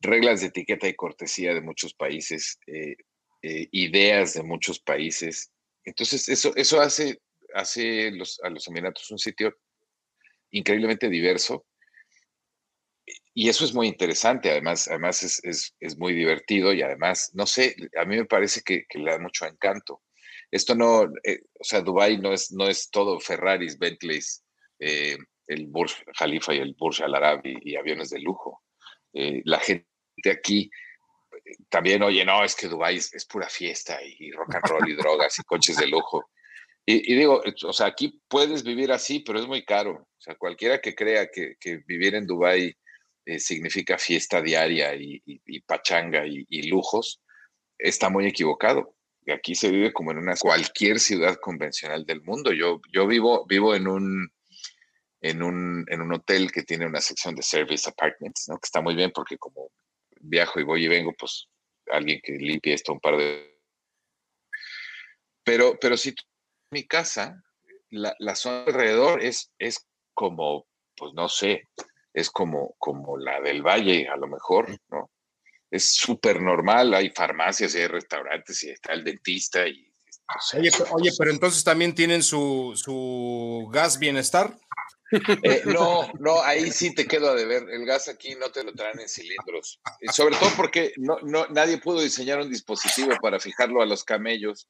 reglas 0.00 0.40
de 0.40 0.48
etiqueta 0.48 0.88
y 0.88 0.96
cortesía 0.96 1.54
de 1.54 1.60
muchos 1.60 1.94
países, 1.94 2.58
eh, 2.66 2.96
eh, 3.42 3.68
ideas 3.70 4.34
de 4.34 4.42
muchos 4.42 4.80
países. 4.80 5.52
Entonces, 5.84 6.28
eso, 6.28 6.52
eso 6.56 6.80
hace, 6.80 7.22
hace 7.54 8.10
los, 8.10 8.40
a 8.42 8.50
los 8.50 8.66
Emiratos 8.66 9.08
un 9.12 9.18
sitio 9.18 9.56
increíblemente 10.50 11.08
diverso. 11.08 11.64
Y 13.32 13.48
eso 13.48 13.64
es 13.64 13.72
muy 13.72 13.86
interesante, 13.86 14.50
además, 14.50 14.88
además 14.88 15.22
es, 15.22 15.72
muy 15.98 16.14
divertido 16.14 16.72
y 16.72 16.82
además, 16.82 17.30
no 17.32 17.46
sé, 17.46 17.76
a 17.96 18.04
mí 18.04 18.16
me 18.16 18.24
parece 18.24 18.62
que, 18.62 18.86
le 18.94 19.12
da 19.12 19.20
mucho 19.20 19.46
encanto. 19.46 20.02
Esto 20.50 20.74
no, 20.74 21.04
eh, 21.22 21.40
o 21.58 21.64
sea, 21.64 21.80
Dubai 21.80 22.18
no 22.18 22.32
es, 22.32 22.52
no 22.52 22.68
es 22.68 22.90
todo 22.90 23.20
Ferraris, 23.20 23.78
Bentleys, 23.78 24.44
el 25.50 25.66
Burj 25.66 25.92
Khalifa 26.16 26.54
y 26.54 26.58
el 26.58 26.74
Burj 26.78 27.02
Al 27.02 27.14
Arab 27.14 27.40
y, 27.44 27.76
aviones 27.76 28.10
de 28.10 28.20
lujo. 28.20 28.62
Eh, 29.12 29.42
la 29.44 29.58
gente 29.58 29.86
aquí 30.30 30.70
eh, 31.32 31.56
también, 31.68 32.02
oye, 32.04 32.24
no, 32.24 32.44
es 32.44 32.54
que 32.54 32.68
Dubái 32.68 32.96
es, 32.96 33.26
pura 33.26 33.48
fiesta 33.48 33.98
y 34.02 34.30
rock 34.30 34.54
and 34.54 34.66
roll 34.66 34.88
y 34.88 34.94
drogas 34.94 35.38
y 35.38 35.42
coches 35.42 35.76
de 35.76 35.88
lujo. 35.88 36.30
Y, 36.86 37.14
digo, 37.14 37.42
o 37.66 37.72
sea, 37.72 37.86
aquí 37.86 38.20
puedes 38.26 38.64
vivir 38.64 38.90
así, 38.90 39.20
pero 39.20 39.38
es 39.38 39.46
muy 39.46 39.64
caro. 39.64 39.92
O 39.92 40.20
sea, 40.20 40.34
cualquiera 40.34 40.80
que 40.80 40.94
crea 40.94 41.28
que, 41.30 41.56
vivir 41.86 42.16
en 42.16 42.26
Dubái 42.26 42.74
eh, 43.26 43.38
significa 43.38 43.98
fiesta 43.98 44.40
diaria 44.42 44.94
y, 44.94 45.20
pachanga 45.66 46.24
y, 46.26 46.62
lujos, 46.68 47.22
está 47.78 48.08
muy 48.08 48.26
equivocado. 48.26 48.96
Aquí 49.32 49.54
se 49.54 49.70
vive 49.70 49.92
como 49.92 50.10
en 50.10 50.18
una 50.18 50.36
cualquier 50.36 50.98
ciudad 50.98 51.36
convencional 51.36 52.04
del 52.04 52.22
mundo. 52.22 52.52
Yo, 52.52 52.80
yo 52.92 53.06
vivo, 53.06 53.46
vivo 53.46 53.74
en 53.74 53.88
un 53.88 54.32
en 55.20 55.42
un, 55.42 55.84
en 55.88 56.00
un 56.00 56.14
hotel 56.14 56.50
que 56.50 56.62
tiene 56.62 56.86
una 56.86 57.00
sección 57.00 57.34
de 57.34 57.42
service 57.42 57.88
apartments, 57.88 58.48
¿no? 58.48 58.56
que 58.56 58.64
está 58.66 58.80
muy 58.80 58.94
bien 58.94 59.12
porque 59.14 59.36
como 59.36 59.70
viajo 60.20 60.60
y 60.60 60.64
voy 60.64 60.84
y 60.84 60.88
vengo, 60.88 61.12
pues 61.18 61.48
alguien 61.90 62.20
que 62.22 62.32
limpie 62.32 62.74
esto 62.74 62.92
un 62.92 63.00
par 63.00 63.16
de... 63.16 63.58
Pero, 65.44 65.78
pero 65.80 65.96
si 65.96 66.12
tú, 66.12 66.22
mi 66.70 66.86
casa, 66.86 67.42
la, 67.90 68.14
la, 68.18 68.34
zona 68.34 68.64
alrededor 68.64 69.22
es, 69.22 69.52
es 69.58 69.86
como, 70.14 70.66
pues 70.96 71.12
no 71.14 71.28
sé, 71.28 71.68
es 72.14 72.30
como, 72.30 72.74
como 72.78 73.16
la 73.18 73.40
del 73.40 73.62
valle, 73.62 74.08
a 74.08 74.16
lo 74.16 74.28
mejor, 74.28 74.68
¿no? 74.88 75.10
Es 75.70 75.94
súper 75.94 76.40
normal, 76.40 76.94
hay 76.94 77.10
farmacias 77.10 77.74
y 77.74 77.78
hay 77.78 77.86
restaurantes 77.86 78.62
y 78.64 78.70
está 78.70 78.92
el 78.92 79.04
dentista 79.04 79.66
y... 79.66 79.92
oye, 80.54 80.70
oye, 80.90 81.10
pero 81.18 81.30
entonces 81.30 81.62
también 81.62 81.94
tienen 81.94 82.22
su, 82.22 82.72
su 82.74 83.68
gas 83.72 83.98
bienestar. 83.98 84.56
Eh, 85.42 85.62
no, 85.66 86.08
no, 86.20 86.40
ahí 86.42 86.70
sí 86.70 86.94
te 86.94 87.06
quedo 87.06 87.30
a 87.30 87.34
deber. 87.34 87.64
El 87.70 87.84
gas 87.84 88.08
aquí 88.08 88.34
no 88.36 88.50
te 88.50 88.62
lo 88.62 88.72
traen 88.72 89.00
en 89.00 89.08
cilindros. 89.08 89.80
sobre 90.12 90.36
todo 90.36 90.50
porque 90.56 90.92
no, 90.96 91.18
no, 91.22 91.46
nadie 91.48 91.78
pudo 91.78 92.00
diseñar 92.00 92.40
un 92.40 92.50
dispositivo 92.50 93.16
para 93.20 93.40
fijarlo 93.40 93.82
a 93.82 93.86
los 93.86 94.04
camellos. 94.04 94.68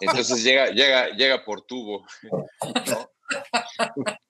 Entonces 0.00 0.42
llega, 0.42 0.70
llega, 0.70 1.10
llega 1.10 1.44
por 1.44 1.62
tubo. 1.62 2.06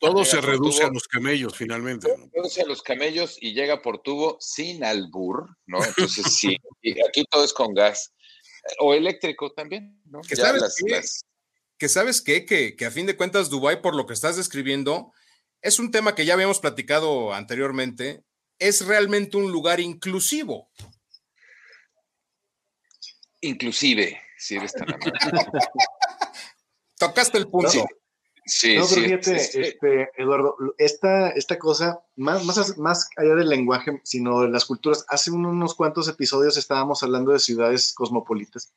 Todo 0.00 0.24
se 0.24 0.40
reduce 0.40 0.82
a 0.84 0.90
los 0.90 1.06
camellos 1.06 1.56
finalmente. 1.56 2.08
Se 2.08 2.30
reduce 2.32 2.62
a 2.62 2.66
los 2.66 2.82
camellos 2.82 3.36
y 3.40 3.52
llega 3.52 3.82
por 3.82 4.02
tubo 4.02 4.36
sin 4.40 4.84
albur, 4.84 5.56
¿no? 5.66 5.84
Entonces 5.84 6.36
sí, 6.36 6.56
aquí 7.06 7.24
todo 7.30 7.44
es 7.44 7.52
con 7.52 7.74
gas. 7.74 8.12
O 8.80 8.94
eléctrico 8.94 9.52
también, 9.52 10.00
¿no? 10.06 10.20
Que 10.22 10.36
sabes 10.36 10.76
que 11.78 11.88
sabes 11.88 12.20
qué, 12.20 12.44
que, 12.44 12.74
que 12.74 12.86
a 12.86 12.90
fin 12.90 13.06
de 13.06 13.16
cuentas 13.16 13.50
Dubái, 13.50 13.80
por 13.80 13.94
lo 13.94 14.04
que 14.04 14.12
estás 14.12 14.36
describiendo, 14.36 15.12
es 15.62 15.78
un 15.78 15.92
tema 15.92 16.14
que 16.14 16.24
ya 16.24 16.34
habíamos 16.34 16.58
platicado 16.58 17.32
anteriormente, 17.32 18.24
es 18.58 18.84
realmente 18.84 19.36
un 19.36 19.52
lugar 19.52 19.78
inclusivo. 19.78 20.70
Inclusive, 23.40 24.20
si 24.36 24.56
eres 24.56 24.72
tan 24.72 24.92
amable. 24.92 25.12
Tocaste 26.98 27.38
el 27.38 27.48
punto. 27.48 27.86
Sí, 28.48 28.76
no, 28.76 28.84
sí, 28.84 29.04
este, 29.04 30.08
Eduardo, 30.16 30.56
esta, 30.78 31.28
esta 31.30 31.58
cosa, 31.58 32.00
más, 32.16 32.44
más, 32.46 32.78
más 32.78 33.08
allá 33.16 33.34
del 33.34 33.50
lenguaje, 33.50 34.00
sino 34.04 34.40
de 34.40 34.48
las 34.48 34.64
culturas, 34.64 35.04
hace 35.08 35.30
unos 35.30 35.74
cuantos 35.74 36.08
episodios 36.08 36.56
estábamos 36.56 37.02
hablando 37.02 37.32
de 37.32 37.40
ciudades 37.40 37.92
cosmopolitas 37.92 38.72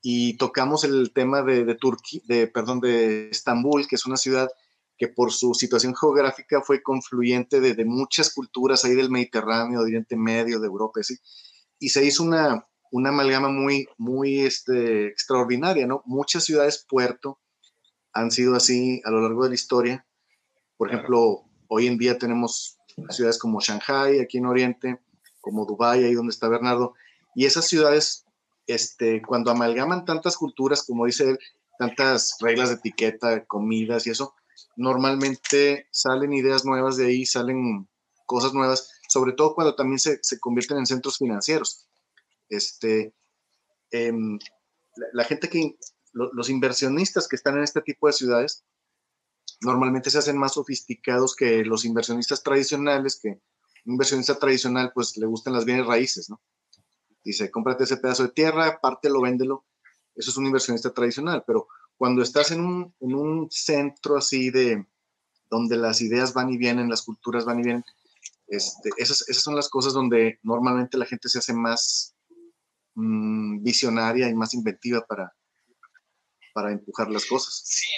y 0.00 0.36
tocamos 0.36 0.84
el 0.84 1.12
tema 1.12 1.42
de, 1.42 1.64
de 1.64 1.74
Turquía, 1.74 2.20
de, 2.26 2.46
perdón, 2.46 2.78
de 2.78 3.28
Estambul, 3.30 3.88
que 3.88 3.96
es 3.96 4.06
una 4.06 4.16
ciudad 4.16 4.48
que 4.96 5.08
por 5.08 5.32
su 5.32 5.52
situación 5.52 5.96
geográfica 5.96 6.62
fue 6.62 6.80
confluyente 6.80 7.60
de, 7.60 7.84
muchas 7.84 8.32
culturas 8.32 8.84
ahí 8.84 8.94
del 8.94 9.10
Mediterráneo, 9.10 9.80
de 9.80 9.86
Oriente 9.86 10.16
Medio, 10.16 10.60
de 10.60 10.66
Europa, 10.66 11.02
¿sí? 11.02 11.16
y 11.80 11.88
se 11.88 12.04
hizo 12.04 12.22
una, 12.22 12.66
una 12.92 13.08
amalgama 13.08 13.48
muy, 13.48 13.88
muy 13.96 14.40
este, 14.40 15.08
extraordinaria, 15.08 15.86
¿no? 15.86 16.02
Muchas 16.06 16.44
ciudades 16.44 16.84
puerto 16.88 17.40
han 18.12 18.30
sido 18.30 18.54
así 18.54 19.00
a 19.04 19.10
lo 19.10 19.20
largo 19.20 19.44
de 19.44 19.50
la 19.50 19.54
historia. 19.54 20.06
Por 20.76 20.88
ejemplo, 20.88 21.44
hoy 21.68 21.86
en 21.86 21.98
día 21.98 22.18
tenemos 22.18 22.78
ciudades 23.10 23.38
como 23.38 23.60
Shanghai, 23.60 24.20
aquí 24.20 24.38
en 24.38 24.46
Oriente, 24.46 25.00
como 25.40 25.66
Dubái, 25.66 26.04
ahí 26.04 26.14
donde 26.14 26.30
está 26.30 26.48
Bernardo, 26.48 26.94
y 27.34 27.46
esas 27.46 27.66
ciudades 27.66 28.26
este, 28.66 29.22
cuando 29.22 29.50
amalgaman 29.50 30.04
tantas 30.04 30.36
culturas, 30.36 30.84
como 30.84 31.06
dice 31.06 31.30
él, 31.30 31.38
tantas 31.78 32.36
reglas 32.40 32.68
de 32.68 32.74
etiqueta, 32.76 33.44
comidas 33.46 34.06
y 34.06 34.10
eso, 34.10 34.34
normalmente 34.76 35.88
salen 35.90 36.32
ideas 36.32 36.64
nuevas 36.64 36.96
de 36.96 37.06
ahí, 37.06 37.24
salen 37.24 37.88
cosas 38.26 38.52
nuevas, 38.52 38.90
sobre 39.08 39.32
todo 39.32 39.54
cuando 39.54 39.74
también 39.74 39.98
se, 39.98 40.20
convierten 40.40 40.78
en 40.78 40.86
centros 40.86 41.18
financieros. 41.18 41.86
Este, 42.48 43.14
em, 43.90 44.38
la, 45.12 45.24
gente 45.24 45.48
que, 45.48 45.76
los 46.12 46.48
inversionistas 46.50 47.28
que 47.28 47.36
están 47.36 47.56
en 47.56 47.64
este 47.64 47.80
tipo 47.82 48.06
de 48.06 48.12
ciudades, 48.12 48.64
normalmente 49.60 50.10
se 50.10 50.18
hacen 50.18 50.38
más 50.38 50.54
sofisticados 50.54 51.34
que 51.34 51.64
los 51.64 51.84
inversionistas 51.84 52.42
tradicionales, 52.42 53.18
que 53.20 53.40
un 53.86 53.92
inversionista 53.94 54.38
tradicional 54.38 54.92
pues 54.94 55.16
le 55.16 55.26
gustan 55.26 55.52
las 55.54 55.64
bienes 55.64 55.86
raíces, 55.86 56.30
¿no? 56.30 56.40
dice, 57.24 57.50
cómprate 57.50 57.84
ese 57.84 57.98
pedazo 57.98 58.24
de 58.24 58.30
tierra, 58.30 58.80
pártelo, 58.80 59.20
véndelo. 59.20 59.66
Eso 60.14 60.30
es 60.30 60.36
un 60.36 60.46
inversionista 60.46 60.92
tradicional, 60.92 61.44
pero 61.46 61.68
cuando 61.96 62.22
estás 62.22 62.50
en 62.52 62.60
un, 62.60 62.94
en 63.00 63.14
un 63.14 63.48
centro 63.50 64.16
así 64.16 64.50
de 64.50 64.86
donde 65.50 65.76
las 65.76 66.00
ideas 66.00 66.32
van 66.32 66.50
y 66.50 66.56
vienen, 66.56 66.88
las 66.88 67.02
culturas 67.02 67.44
van 67.44 67.60
y 67.60 67.64
vienen, 67.64 67.84
este, 68.46 68.90
esas, 68.96 69.28
esas 69.28 69.42
son 69.42 69.54
las 69.54 69.68
cosas 69.68 69.92
donde 69.92 70.38
normalmente 70.42 70.96
la 70.96 71.04
gente 71.04 71.28
se 71.28 71.38
hace 71.38 71.52
más 71.52 72.14
mm, 72.94 73.62
visionaria 73.62 74.28
y 74.28 74.34
más 74.34 74.54
inventiva 74.54 75.04
para, 75.06 75.32
para 76.52 76.72
empujar 76.72 77.08
las 77.10 77.26
cosas. 77.26 77.62
Sí, 77.64 77.88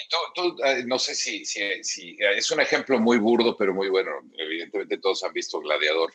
eh, 0.65 0.83
no 0.85 0.99
sé 0.99 1.15
si, 1.15 1.45
si, 1.45 1.61
si, 1.83 2.17
es 2.19 2.51
un 2.51 2.61
ejemplo 2.61 2.99
muy 2.99 3.17
burdo, 3.17 3.55
pero 3.57 3.73
muy 3.73 3.89
bueno. 3.89 4.11
Evidentemente 4.37 4.97
todos 4.97 5.23
han 5.23 5.33
visto 5.33 5.59
Gladiador 5.59 6.11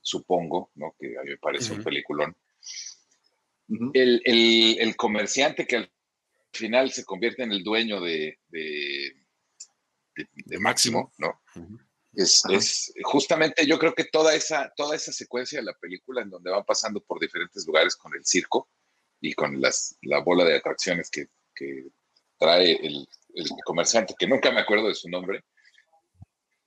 supongo, 0.00 0.70
¿no? 0.74 0.94
que 0.98 1.18
a 1.18 1.22
mí 1.22 1.30
me 1.30 1.38
parece 1.38 1.72
un 1.72 1.84
peliculón. 1.84 2.36
el, 3.94 4.94
comerciante 4.96 5.66
que 5.66 5.76
al 5.76 5.92
final 6.52 6.90
se 6.90 7.04
convierte 7.04 7.42
en 7.42 7.52
el 7.52 7.62
dueño 7.62 8.00
de, 8.00 8.38
de, 8.48 9.14
Máximo, 10.58 11.12
¿no? 11.18 11.40
Es, 12.12 12.92
justamente 13.04 13.64
yo 13.66 13.78
creo 13.78 13.94
que 13.94 14.04
toda 14.04 14.34
esa, 14.34 14.72
toda 14.76 14.96
esa 14.96 15.12
secuencia 15.12 15.60
de 15.60 15.64
la 15.64 15.74
película 15.74 16.22
en 16.22 16.30
donde 16.30 16.50
van 16.50 16.64
pasando 16.64 17.00
por 17.00 17.20
diferentes 17.20 17.64
lugares 17.66 17.94
con 17.94 18.12
el 18.14 18.24
circo 18.24 18.68
y 19.20 19.32
con 19.32 19.60
las, 19.60 19.96
la 20.02 20.18
bola 20.18 20.44
de 20.44 20.56
atracciones 20.56 21.08
que, 21.08 21.28
trae 22.38 22.72
el, 22.84 23.06
comerciante, 23.64 24.14
que 24.18 24.26
nunca 24.26 24.50
me 24.50 24.60
acuerdo 24.60 24.88
de 24.88 24.94
su 24.94 25.08
nombre, 25.08 25.44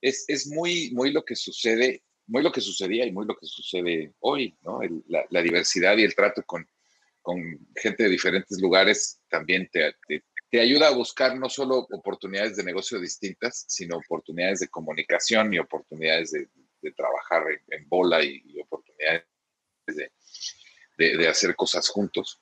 es, 0.02 0.26
es 0.28 0.48
muy, 0.48 0.92
muy 0.92 1.12
lo 1.12 1.24
que 1.24 1.36
sucede 1.36 2.04
muy 2.28 2.42
lo 2.42 2.52
que 2.52 2.62
sucedía 2.62 3.06
y 3.06 3.12
muy 3.12 3.26
lo 3.26 3.36
que 3.36 3.46
sucede 3.46 4.14
hoy, 4.20 4.58
¿no? 4.62 4.80
la, 5.08 5.42
diversidad 5.42 5.98
y 5.98 6.04
el 6.04 6.16
trato 6.16 6.44
con, 6.44 6.68
con, 7.22 7.68
gente 7.76 8.04
de 8.04 8.10
diferentes 8.10 8.60
lugares 8.62 9.20
también 9.30 9.70
te, 9.72 9.96
te, 10.50 10.60
ayuda 10.60 10.88
a 10.88 10.96
buscar 10.96 11.38
no 11.38 11.50
solo 11.50 11.80
oportunidades 11.92 12.56
de 12.56 12.64
negocio 12.64 13.00
distintas, 13.00 13.66
sino 13.68 13.98
oportunidades 13.98 14.60
de 14.60 14.68
comunicación 14.70 15.54
y 15.54 15.60
oportunidades 15.60 16.32
de, 16.32 16.48
de 16.82 16.92
trabajar 16.92 17.44
en, 17.70 17.90
bola 17.90 18.24
y, 18.24 18.42
oportunidades 18.62 19.26
de, 19.88 20.12
de, 20.98 21.28
hacer 21.28 21.56
cosas 21.56 21.90
juntos. 21.90 22.40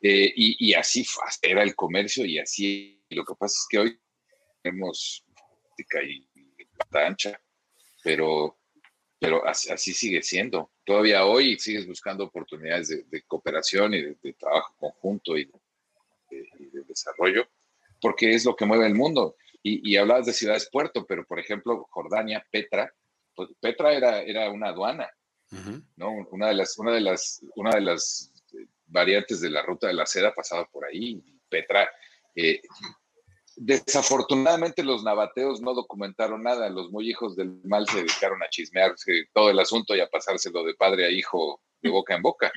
Eh, 0.00 0.32
y, 0.36 0.68
y, 0.70 0.74
así 0.74 1.06
era 1.42 1.62
el 1.62 1.74
comercio 1.74 2.24
y 2.26 2.38
así 2.38 3.02
lo 3.10 3.24
que 3.24 3.34
pasa 3.34 3.54
es 3.58 3.66
que 3.68 3.78
hoy 3.78 4.00
tenemos 4.62 5.24
y, 5.98 6.12
y 6.12 6.68
ancha 6.92 7.40
pero, 8.06 8.56
pero 9.18 9.44
así, 9.44 9.92
sigue 9.92 10.22
siendo. 10.22 10.70
Todavía 10.84 11.26
hoy 11.26 11.58
sigues 11.58 11.88
buscando 11.88 12.22
oportunidades 12.22 13.10
de, 13.10 13.22
cooperación 13.22 13.94
y 13.94 14.02
de, 14.02 14.32
trabajo 14.38 14.76
conjunto 14.78 15.36
y 15.36 15.50
de, 16.30 16.84
desarrollo 16.86 17.48
porque 18.00 18.30
es 18.30 18.44
lo 18.44 18.54
que 18.54 18.64
mueve 18.64 18.86
el 18.86 18.94
mundo. 18.94 19.34
Y, 19.60 19.90
y 19.90 19.96
hablabas 19.96 20.26
de 20.26 20.34
ciudades 20.34 20.68
puerto, 20.70 21.04
pero 21.04 21.26
por 21.26 21.40
ejemplo, 21.40 21.88
Jordania, 21.90 22.46
Petra, 22.48 22.94
pues 23.34 23.48
Petra 23.60 23.92
era, 23.92 24.22
era 24.22 24.50
una 24.50 24.68
aduana, 24.68 25.10
¿no? 25.96 26.12
Una 26.30 26.48
de 26.48 26.54
las, 26.54 26.78
una 26.78 26.92
de 26.92 27.00
las, 27.00 27.44
una 27.56 27.70
de 27.70 27.80
las 27.80 28.32
variantes 28.86 29.40
de 29.40 29.50
la 29.50 29.62
ruta 29.62 29.86
de 29.86 29.94
la 29.94 30.06
seda 30.06 30.34
pasaba 30.34 30.66
por 30.66 30.84
ahí. 30.84 31.22
Petra, 31.48 31.88
eh, 32.34 32.60
desafortunadamente 33.56 34.82
los 34.82 35.02
nabateos 35.02 35.60
no 35.60 35.74
documentaron 35.74 36.42
nada, 36.42 36.68
los 36.68 36.90
muy 36.90 37.08
hijos 37.08 37.36
del 37.36 37.60
mal 37.64 37.88
se 37.88 37.98
dedicaron 37.98 38.42
a 38.42 38.48
chismearse 38.48 39.28
todo 39.32 39.50
el 39.50 39.58
asunto 39.58 39.96
y 39.96 40.00
a 40.00 40.08
pasárselo 40.08 40.64
de 40.64 40.74
padre 40.74 41.06
a 41.06 41.10
hijo 41.10 41.62
de 41.80 41.90
boca 41.90 42.14
en 42.14 42.22
boca. 42.22 42.52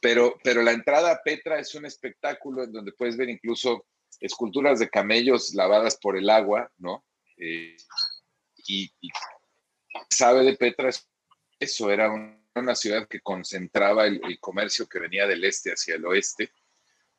Pero, 0.00 0.36
pero 0.44 0.62
la 0.62 0.72
entrada 0.72 1.12
a 1.12 1.22
Petra 1.22 1.58
es 1.58 1.74
un 1.74 1.86
espectáculo 1.86 2.64
en 2.64 2.72
donde 2.72 2.92
puedes 2.92 3.16
ver 3.16 3.28
incluso 3.28 3.86
esculturas 4.20 4.78
de 4.78 4.88
camellos 4.88 5.54
lavadas 5.54 5.96
por 5.96 6.16
el 6.16 6.30
agua, 6.30 6.70
¿no? 6.78 7.04
Eh, 7.38 7.76
y, 8.68 8.90
sabe 10.10 10.44
de 10.44 10.56
Petra, 10.56 10.90
eso 11.58 11.90
era 11.90 12.12
una 12.60 12.74
ciudad 12.74 13.08
que 13.08 13.20
concentraba 13.20 14.06
el, 14.06 14.38
comercio 14.40 14.88
que 14.88 14.98
venía 14.98 15.26
del 15.26 15.44
este 15.44 15.72
hacia 15.72 15.96
el 15.96 16.06
oeste, 16.06 16.50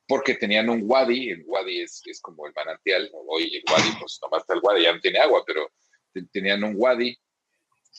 porque 0.07 0.35
tenían 0.35 0.69
un 0.69 0.81
wadi, 0.83 1.29
el 1.29 1.43
wadi 1.45 1.81
es, 1.81 2.01
es 2.05 2.21
como 2.21 2.47
el 2.47 2.53
manantial, 2.53 3.11
hoy 3.27 3.55
el 3.55 3.63
wadi, 3.71 3.89
pues 3.99 4.19
nomás 4.21 4.41
está 4.41 4.53
el 4.53 4.61
wadi, 4.63 4.83
ya 4.83 4.93
no 4.93 4.99
tiene 4.99 5.19
agua, 5.19 5.43
pero 5.45 5.71
tenían 6.31 6.63
un 6.63 6.73
wadi, 6.77 7.17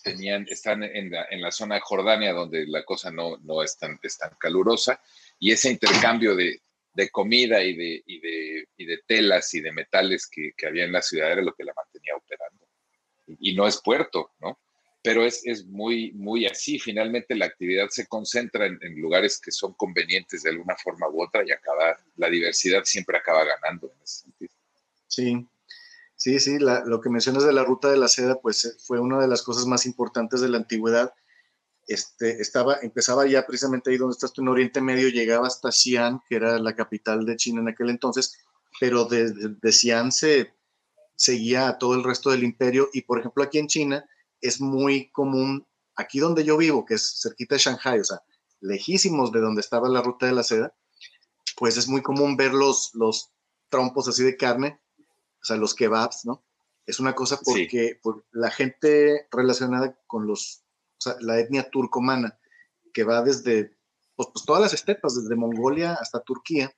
tenían, 0.02 0.46
están 0.48 0.82
en 0.82 1.10
la, 1.10 1.26
en 1.30 1.42
la, 1.42 1.50
zona 1.50 1.76
de 1.76 1.80
Jordania 1.82 2.32
donde 2.32 2.66
la 2.66 2.84
cosa 2.84 3.10
no, 3.10 3.36
no 3.38 3.62
es, 3.62 3.76
tan, 3.76 3.98
es 4.02 4.16
tan 4.16 4.30
calurosa, 4.38 5.00
y 5.38 5.52
ese 5.52 5.70
intercambio 5.70 6.34
de, 6.34 6.62
de 6.98 7.10
comida 7.10 7.62
y 7.62 7.76
de, 7.76 8.02
y 8.06 8.20
de, 8.20 8.68
y 8.76 8.84
de, 8.84 8.98
telas 9.06 9.54
y 9.54 9.60
de 9.60 9.70
metales 9.70 10.26
que, 10.26 10.52
que, 10.56 10.66
había 10.66 10.84
en 10.84 10.92
la 10.92 11.02
ciudad 11.02 11.30
era 11.30 11.42
lo 11.42 11.54
que 11.54 11.62
la 11.62 11.72
mantenía 11.74 12.16
operando. 12.16 12.66
Y, 13.38 13.54
no 13.54 13.68
es 13.68 13.80
puerto, 13.80 14.32
¿no? 14.40 14.58
Pero 15.02 15.24
es, 15.24 15.42
es, 15.44 15.64
muy, 15.66 16.12
muy 16.12 16.46
así. 16.46 16.78
Finalmente 16.78 17.34
la 17.34 17.46
actividad 17.46 17.88
se 17.88 18.06
concentra 18.06 18.66
en, 18.66 19.00
lugares 19.00 19.40
que 19.40 19.52
son 19.52 19.74
convenientes 19.74 20.42
de 20.42 20.50
alguna 20.50 20.76
forma 20.76 21.08
u 21.08 21.22
otra 21.22 21.42
y 21.46 21.52
acaba, 21.52 21.96
la 22.16 22.28
diversidad 22.28 22.82
siempre 22.84 23.16
acaba 23.16 23.44
ganando 23.44 23.92
en 23.92 24.02
ese 24.02 24.22
sentido. 24.22 24.52
Sí, 25.06 25.46
sí, 26.16 26.40
sí. 26.40 26.58
Lo 26.58 27.00
que 27.00 27.10
mencionas 27.10 27.44
de 27.44 27.52
la 27.52 27.64
ruta 27.64 27.90
de 27.90 27.96
la 27.96 28.08
seda, 28.08 28.40
pues 28.40 28.76
fue 28.86 28.98
una 28.98 29.20
de 29.20 29.28
las 29.28 29.42
cosas 29.42 29.66
más 29.66 29.86
importantes 29.86 30.40
de 30.40 30.48
la 30.48 30.58
antigüedad 30.58 31.14
este, 31.88 32.42
estaba, 32.42 32.78
empezaba 32.82 33.26
ya 33.26 33.46
precisamente 33.46 33.90
ahí 33.90 33.96
donde 33.96 34.12
estás 34.12 34.34
tú 34.34 34.42
en 34.42 34.48
Oriente 34.48 34.82
Medio, 34.82 35.08
llegaba 35.08 35.46
hasta 35.46 35.72
Xi'an, 35.72 36.20
que 36.28 36.36
era 36.36 36.58
la 36.58 36.76
capital 36.76 37.24
de 37.24 37.36
China 37.36 37.62
en 37.62 37.68
aquel 37.68 37.88
entonces, 37.88 38.38
pero 38.78 39.06
desde 39.06 39.56
de, 39.60 39.72
Xi'an 39.72 40.12
se 40.12 40.52
seguía 41.16 41.66
a 41.66 41.78
todo 41.78 41.94
el 41.94 42.04
resto 42.04 42.30
del 42.30 42.44
imperio 42.44 42.90
y 42.92 43.02
por 43.02 43.18
ejemplo 43.18 43.42
aquí 43.42 43.58
en 43.58 43.68
China 43.68 44.06
es 44.40 44.60
muy 44.60 45.10
común, 45.10 45.66
aquí 45.96 46.18
donde 46.18 46.44
yo 46.44 46.56
vivo, 46.56 46.84
que 46.84 46.94
es 46.94 47.20
cerquita 47.22 47.54
de 47.54 47.60
Shanghai, 47.60 48.00
o 48.00 48.04
sea, 48.04 48.22
lejísimos 48.60 49.32
de 49.32 49.40
donde 49.40 49.60
estaba 49.60 49.88
la 49.88 50.02
ruta 50.02 50.26
de 50.26 50.32
la 50.32 50.42
seda, 50.42 50.74
pues 51.56 51.76
es 51.76 51.88
muy 51.88 52.02
común 52.02 52.36
ver 52.36 52.52
los, 52.52 52.94
los 52.94 53.30
trompos 53.68 54.08
así 54.08 54.22
de 54.22 54.36
carne, 54.36 54.80
o 55.40 55.44
sea, 55.44 55.56
los 55.56 55.74
kebabs, 55.74 56.24
¿no? 56.24 56.42
Es 56.86 57.00
una 57.00 57.14
cosa 57.14 57.38
porque 57.44 57.98
por 58.02 58.24
la 58.32 58.50
gente 58.50 59.28
relacionada 59.30 59.98
con 60.06 60.26
los 60.26 60.62
o 60.98 61.00
sea, 61.00 61.16
la 61.20 61.38
etnia 61.38 61.70
turcomana, 61.70 62.38
que 62.92 63.04
va 63.04 63.22
desde 63.22 63.76
pues, 64.16 64.30
pues, 64.32 64.44
todas 64.44 64.62
las 64.62 64.72
estepas, 64.74 65.14
desde 65.14 65.36
Mongolia 65.36 65.94
hasta 65.94 66.20
Turquía, 66.20 66.74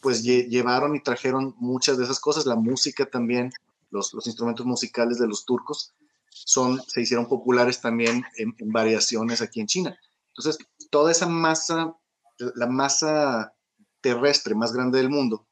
pues 0.00 0.22
llevaron 0.22 0.96
y 0.96 1.02
trajeron 1.02 1.54
muchas 1.58 1.96
de 1.96 2.04
esas 2.04 2.20
cosas, 2.20 2.46
la 2.46 2.56
música 2.56 3.06
también, 3.06 3.52
los, 3.90 4.12
los 4.14 4.26
instrumentos 4.26 4.66
musicales 4.66 5.18
de 5.18 5.26
los 5.26 5.44
turcos, 5.44 5.92
son, 6.32 6.82
se 6.88 7.02
hicieron 7.02 7.28
populares 7.28 7.80
también 7.80 8.24
en, 8.36 8.54
en, 8.58 8.72
variaciones 8.72 9.42
aquí 9.42 9.60
en 9.60 9.66
China. 9.66 9.98
Entonces, 10.28 10.58
toda 10.90 11.12
esa 11.12 11.26
masa, 11.26 11.94
la 12.38 12.66
masa 12.66 13.54
terrestre 14.00 14.54
más 14.54 14.72
grande 14.72 14.98
del 14.98 15.10
mundo, 15.10 15.46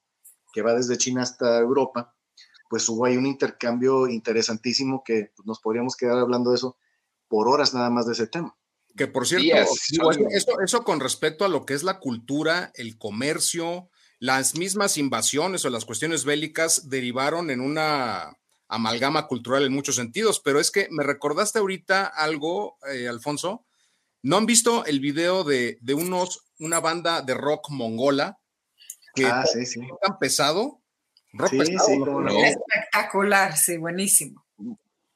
que 0.52 0.62
va 0.62 0.74
desde 0.74 0.98
China 0.98 1.22
hasta 1.22 1.58
Europa, 1.58 2.14
pues 2.68 2.88
hubo 2.88 3.04
ahí 3.04 3.16
un 3.16 3.26
intercambio 3.26 4.08
interesantísimo 4.08 5.02
que 5.04 5.32
pues, 5.36 5.46
nos 5.46 5.60
podríamos 5.60 5.96
quedar 5.96 6.18
hablando 6.18 6.50
de 6.50 6.56
eso 6.56 6.76
por 7.28 7.48
horas 7.48 7.74
nada 7.74 7.90
más 7.90 8.06
de 8.06 8.12
ese 8.12 8.26
tema. 8.26 8.56
Que 8.96 9.06
por 9.06 9.26
cierto, 9.26 9.46
eso, 10.62 10.84
con 10.84 11.00
respecto 11.00 11.44
a 11.44 11.48
lo 11.48 11.64
que 11.64 11.74
es 11.74 11.82
la 11.82 12.00
cultura, 12.00 12.72
el 12.74 12.98
comercio, 12.98 13.88
las 14.18 14.56
mismas 14.56 14.98
invasiones 14.98 15.64
o 15.64 15.70
las 15.70 15.84
cuestiones 15.84 16.24
bélicas 16.24 16.88
derivaron 16.88 17.50
en 17.50 17.60
una 17.60 18.36
amalgama 18.70 19.26
cultural 19.26 19.64
en 19.64 19.72
muchos 19.72 19.96
sentidos, 19.96 20.40
pero 20.40 20.60
es 20.60 20.70
que 20.70 20.88
me 20.90 21.02
recordaste 21.02 21.58
ahorita 21.58 22.06
algo, 22.06 22.78
eh, 22.90 23.08
Alfonso. 23.08 23.66
¿No 24.22 24.36
han 24.36 24.46
visto 24.46 24.84
el 24.84 25.00
video 25.00 25.44
de, 25.44 25.78
unos, 25.94 26.46
una 26.58 26.78
banda 26.80 27.20
de 27.22 27.34
rock 27.34 27.70
mongola 27.70 28.38
que 29.14 29.26
ah, 29.26 29.44
sí, 29.44 29.66
sí. 29.66 29.80
tan 30.00 30.18
pesado? 30.18 30.80
Rock 31.32 31.50
pesado, 31.50 32.28
Espectacular, 32.44 33.56
sí, 33.56 33.76
buenísimo. 33.76 34.44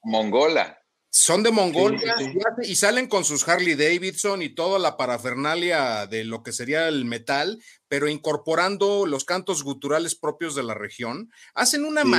Mongola. 0.02 0.83
Son 1.16 1.44
de 1.44 1.52
Mongolia 1.52 2.16
y 2.64 2.74
salen 2.74 3.06
con 3.06 3.24
sus 3.24 3.46
Harley 3.46 3.76
Davidson 3.76 4.42
y 4.42 4.48
toda 4.48 4.80
la 4.80 4.96
parafernalia 4.96 6.08
de 6.08 6.24
lo 6.24 6.42
que 6.42 6.52
sería 6.52 6.88
el 6.88 7.04
metal, 7.04 7.62
pero 7.86 8.08
incorporando 8.08 9.06
los 9.06 9.24
cantos 9.24 9.62
guturales 9.62 10.16
propios 10.16 10.56
de 10.56 10.64
la 10.64 10.74
región. 10.74 11.30
Hacen 11.54 11.84
una 11.84 12.02
sí. 12.02 12.10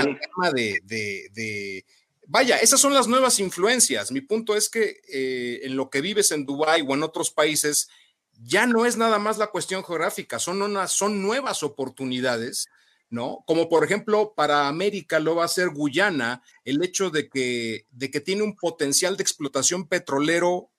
de, 0.53 1.85
Vaya, 2.27 2.57
esas 2.59 2.79
son 2.79 2.93
las 2.93 3.09
nuevas 3.09 3.41
influencias. 3.41 4.13
Mi 4.13 4.21
punto 4.21 4.55
es 4.55 4.69
que 4.69 5.01
eh, 5.11 5.59
en 5.63 5.75
lo 5.75 5.89
que 5.89 5.99
vives 5.99 6.31
en 6.31 6.45
Dubái 6.45 6.81
o 6.87 6.93
en 6.93 7.03
otros 7.03 7.31
países, 7.31 7.89
ya 8.45 8.65
no 8.65 8.85
es 8.85 8.95
nada 8.95 9.19
más 9.19 9.37
la 9.37 9.47
cuestión 9.47 9.83
geográfica, 9.83 10.39
son, 10.39 10.61
unas, 10.61 10.93
son 10.93 11.21
nuevas 11.21 11.63
oportunidades 11.63 12.69
¿no? 13.09 13.43
Como 13.45 13.69
por 13.69 13.83
ejemplo 13.83 14.33
para 14.35 14.67
América 14.67 15.19
lo 15.19 15.35
va 15.35 15.45
a 15.45 15.49
ser 15.49 15.69
Guyana, 15.69 16.41
el 16.63 16.83
hecho 16.83 17.09
de 17.09 17.29
que, 17.29 17.85
de 17.91 18.11
que 18.11 18.21
tiene 18.21 18.43
un 18.43 18.55
potencial 18.55 19.17
de 19.17 19.23
explotación 19.23 19.87
petrolero 19.87 20.71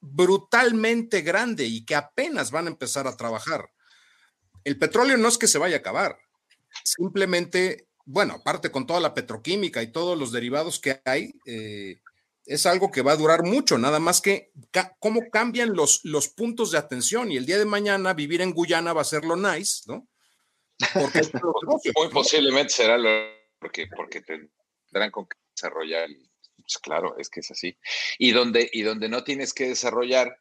brutalmente 0.00 1.22
grande 1.22 1.64
y 1.64 1.84
que 1.84 1.94
apenas 1.94 2.50
van 2.50 2.66
a 2.66 2.70
empezar 2.70 3.06
a 3.06 3.16
trabajar. 3.16 3.70
El 4.64 4.78
petróleo 4.78 5.16
no 5.16 5.28
es 5.28 5.38
que 5.38 5.46
se 5.46 5.58
vaya 5.58 5.76
a 5.76 5.80
acabar, 5.80 6.18
simplemente, 6.84 7.88
bueno, 8.04 8.34
aparte 8.34 8.70
con 8.70 8.86
toda 8.86 9.00
la 9.00 9.14
petroquímica 9.14 9.82
y 9.82 9.92
todos 9.92 10.18
los 10.18 10.32
derivados 10.32 10.80
que 10.80 11.00
hay, 11.04 11.34
eh, 11.46 12.00
es 12.44 12.66
algo 12.66 12.90
que 12.90 13.02
va 13.02 13.12
a 13.12 13.16
durar 13.16 13.44
mucho, 13.44 13.78
nada 13.78 14.00
más 14.00 14.20
que 14.20 14.52
cómo 14.98 15.20
cambian 15.30 15.74
los, 15.74 16.00
los 16.04 16.28
puntos 16.28 16.72
de 16.72 16.78
atención 16.78 17.30
y 17.30 17.36
el 17.36 17.46
día 17.46 17.58
de 17.58 17.64
mañana 17.64 18.14
vivir 18.14 18.42
en 18.42 18.52
Guyana 18.52 18.92
va 18.92 19.02
a 19.02 19.04
ser 19.04 19.24
lo 19.24 19.36
nice, 19.36 19.82
¿no? 19.86 20.08
Porque 20.94 21.20
muy 21.96 22.08
posiblemente 22.10 22.72
será 22.72 22.98
lo 22.98 23.10
porque, 23.58 23.86
porque 23.94 24.20
tendrán 24.22 25.10
con 25.10 25.26
qué 25.26 25.36
desarrollar. 25.54 26.08
Pues 26.56 26.78
claro, 26.78 27.16
es 27.18 27.30
que 27.30 27.40
es 27.40 27.50
así. 27.50 27.76
Y 28.18 28.32
donde, 28.32 28.68
y 28.72 28.82
donde 28.82 29.08
no 29.08 29.24
tienes 29.24 29.54
que 29.54 29.68
desarrollar, 29.68 30.36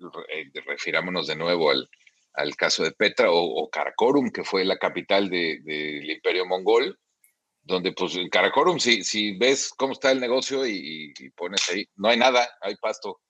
eh, 0.00 0.50
refirámonos 0.66 1.26
de 1.26 1.36
nuevo 1.36 1.70
al, 1.70 1.88
al 2.34 2.56
caso 2.56 2.82
de 2.82 2.92
Petra 2.92 3.30
o, 3.30 3.42
o, 3.42 3.70
Karakorum, 3.70 4.30
que 4.30 4.44
fue 4.44 4.64
la 4.64 4.78
capital 4.78 5.28
del 5.28 5.64
de, 5.64 6.12
Imperio 6.12 6.46
Mongol, 6.46 6.98
donde 7.62 7.92
pues 7.92 8.16
en 8.16 8.28
Karakorum, 8.28 8.78
si, 8.78 9.04
si 9.04 9.36
ves 9.36 9.72
cómo 9.76 9.92
está 9.92 10.10
el 10.12 10.20
negocio 10.20 10.66
y, 10.66 11.12
y, 11.18 11.30
pones 11.30 11.68
ahí, 11.70 11.86
no 11.96 12.08
hay 12.08 12.18
nada, 12.18 12.48
hay 12.60 12.76
pasto, 12.76 13.20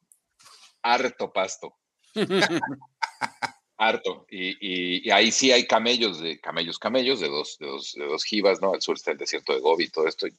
harto 0.83 1.33
pasto. 1.33 1.77
Harto. 3.81 4.27
Y, 4.29 5.11
ahí 5.11 5.33
sí 5.33 5.51
hay 5.53 5.67
camellos, 5.67 6.21
de 6.21 6.39
camellos, 6.39 6.79
camellos, 6.79 7.19
de 7.19 7.29
dos, 7.29 7.57
de 7.59 7.67
dos, 7.67 7.95
de 7.95 8.05
dos 8.05 8.25
jivas, 8.25 8.61
¿no? 8.61 8.75
Al 8.75 8.83
sur 8.83 8.97
está 8.97 9.13
el 9.13 9.17
desierto 9.17 9.55
de 9.55 9.61
Gobi 9.61 9.89
todo 9.89 10.07
esto. 10.07 10.27
Y 10.27 10.35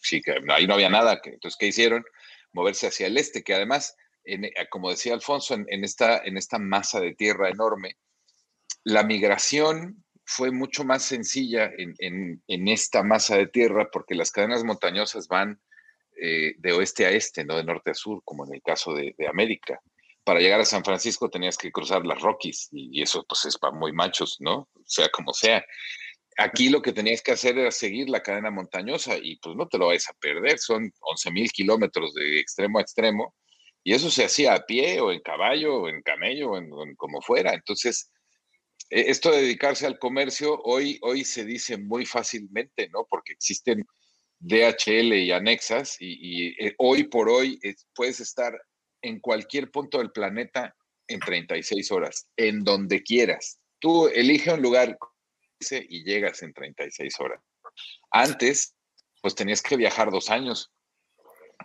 sí, 0.00 0.22
que 0.22 0.36
ahí 0.48 0.68
no 0.68 0.74
había 0.74 0.88
nada. 0.88 1.20
Que, 1.20 1.30
entonces, 1.30 1.58
¿qué 1.58 1.66
hicieron? 1.66 2.04
Moverse 2.52 2.86
hacia 2.86 3.08
el 3.08 3.18
este, 3.18 3.42
que 3.42 3.52
además, 3.52 3.96
en, 4.22 4.44
eh, 4.44 4.52
como 4.70 4.90
decía 4.90 5.12
Alfonso, 5.12 5.54
en, 5.54 5.84
esta, 5.84 6.18
en 6.18 6.36
esta 6.36 6.60
masa 6.60 7.00
de 7.00 7.16
tierra 7.16 7.50
enorme, 7.50 7.96
la 8.84 9.02
migración 9.02 10.04
fue 10.24 10.52
mucho 10.52 10.84
más 10.84 11.02
sencilla 11.02 11.72
en, 11.76 12.40
en, 12.46 12.68
esta 12.68 13.02
masa 13.02 13.36
de 13.36 13.48
tierra 13.48 13.90
porque 13.92 14.14
las 14.14 14.30
cadenas 14.30 14.62
montañosas 14.62 15.26
van 15.26 15.60
eh, 16.16 16.54
de 16.58 16.72
oeste 16.72 17.06
a 17.06 17.10
este, 17.10 17.44
no 17.44 17.56
de 17.56 17.64
norte 17.64 17.90
a 17.90 17.94
sur, 17.94 18.22
como 18.24 18.46
en 18.46 18.54
el 18.54 18.62
caso 18.62 18.94
de 18.94 19.14
América 19.28 19.82
para 20.24 20.40
llegar 20.40 20.60
a 20.60 20.64
San 20.64 20.84
Francisco 20.84 21.30
tenías 21.30 21.58
que 21.58 21.70
cruzar 21.70 22.04
las 22.04 22.20
Rockies 22.20 22.68
y, 22.72 23.02
eso 23.02 23.24
pues 23.28 23.44
es 23.44 23.58
para 23.58 23.74
muy 23.74 23.92
machos, 23.92 24.38
¿no? 24.40 24.68
Sea 24.86 25.08
como 25.10 25.32
sea. 25.32 25.64
Aquí 26.38 26.68
lo 26.70 26.82
que 26.82 26.92
tenías 26.92 27.22
que 27.22 27.32
hacer 27.32 27.58
era 27.58 27.70
seguir 27.70 28.08
la 28.08 28.22
cadena 28.22 28.50
montañosa 28.50 29.16
y 29.22 29.36
pues 29.36 29.54
no 29.54 29.68
te 29.68 29.78
lo 29.78 29.88
vais 29.88 30.08
a 30.08 30.14
perder, 30.14 30.58
son 30.58 30.90
11 31.00 31.30
mil 31.30 31.50
kilómetros 31.52 32.14
de 32.14 32.40
extremo 32.40 32.78
a 32.78 32.82
extremo 32.82 33.34
y 33.84 33.92
eso 33.92 34.10
se 34.10 34.24
hacía 34.24 34.54
a 34.54 34.64
pie 34.66 35.00
o 35.00 35.12
en 35.12 35.20
caballo 35.20 35.82
o 35.82 35.88
en 35.88 36.02
camello 36.02 36.52
o 36.52 36.58
en, 36.58 36.96
como 36.96 37.20
fuera. 37.20 37.52
Entonces, 37.52 38.10
e, 38.90 39.10
esto 39.10 39.30
de 39.30 39.42
dedicarse 39.42 39.86
al 39.86 39.98
comercio 39.98 40.58
hoy, 40.64 40.98
hoy 41.02 41.24
se 41.24 41.44
dice 41.44 41.76
muy 41.76 42.06
fácilmente, 42.06 42.88
¿no? 42.88 43.06
Porque 43.08 43.34
existen 43.34 43.84
DHL 44.40 45.14
y 45.14 45.32
anexas 45.32 45.96
y, 46.00 46.48
eh, 46.64 46.74
hoy 46.78 47.04
por 47.04 47.28
hoy 47.28 47.60
puedes 47.94 48.20
estar 48.20 48.58
en 49.04 49.20
cualquier 49.20 49.70
punto 49.70 49.98
del 49.98 50.10
planeta 50.10 50.74
en 51.06 51.20
36 51.20 51.92
horas, 51.92 52.26
en 52.36 52.64
donde 52.64 53.02
quieras. 53.02 53.60
Tú 53.78 54.08
elige 54.08 54.52
un 54.52 54.62
lugar 54.62 54.98
y 55.70 56.04
llegas 56.04 56.42
en 56.42 56.52
36 56.52 57.20
horas. 57.20 57.40
Antes, 58.10 58.74
pues 59.20 59.34
tenías 59.34 59.62
que 59.62 59.76
viajar 59.76 60.10
dos 60.10 60.30
años. 60.30 60.72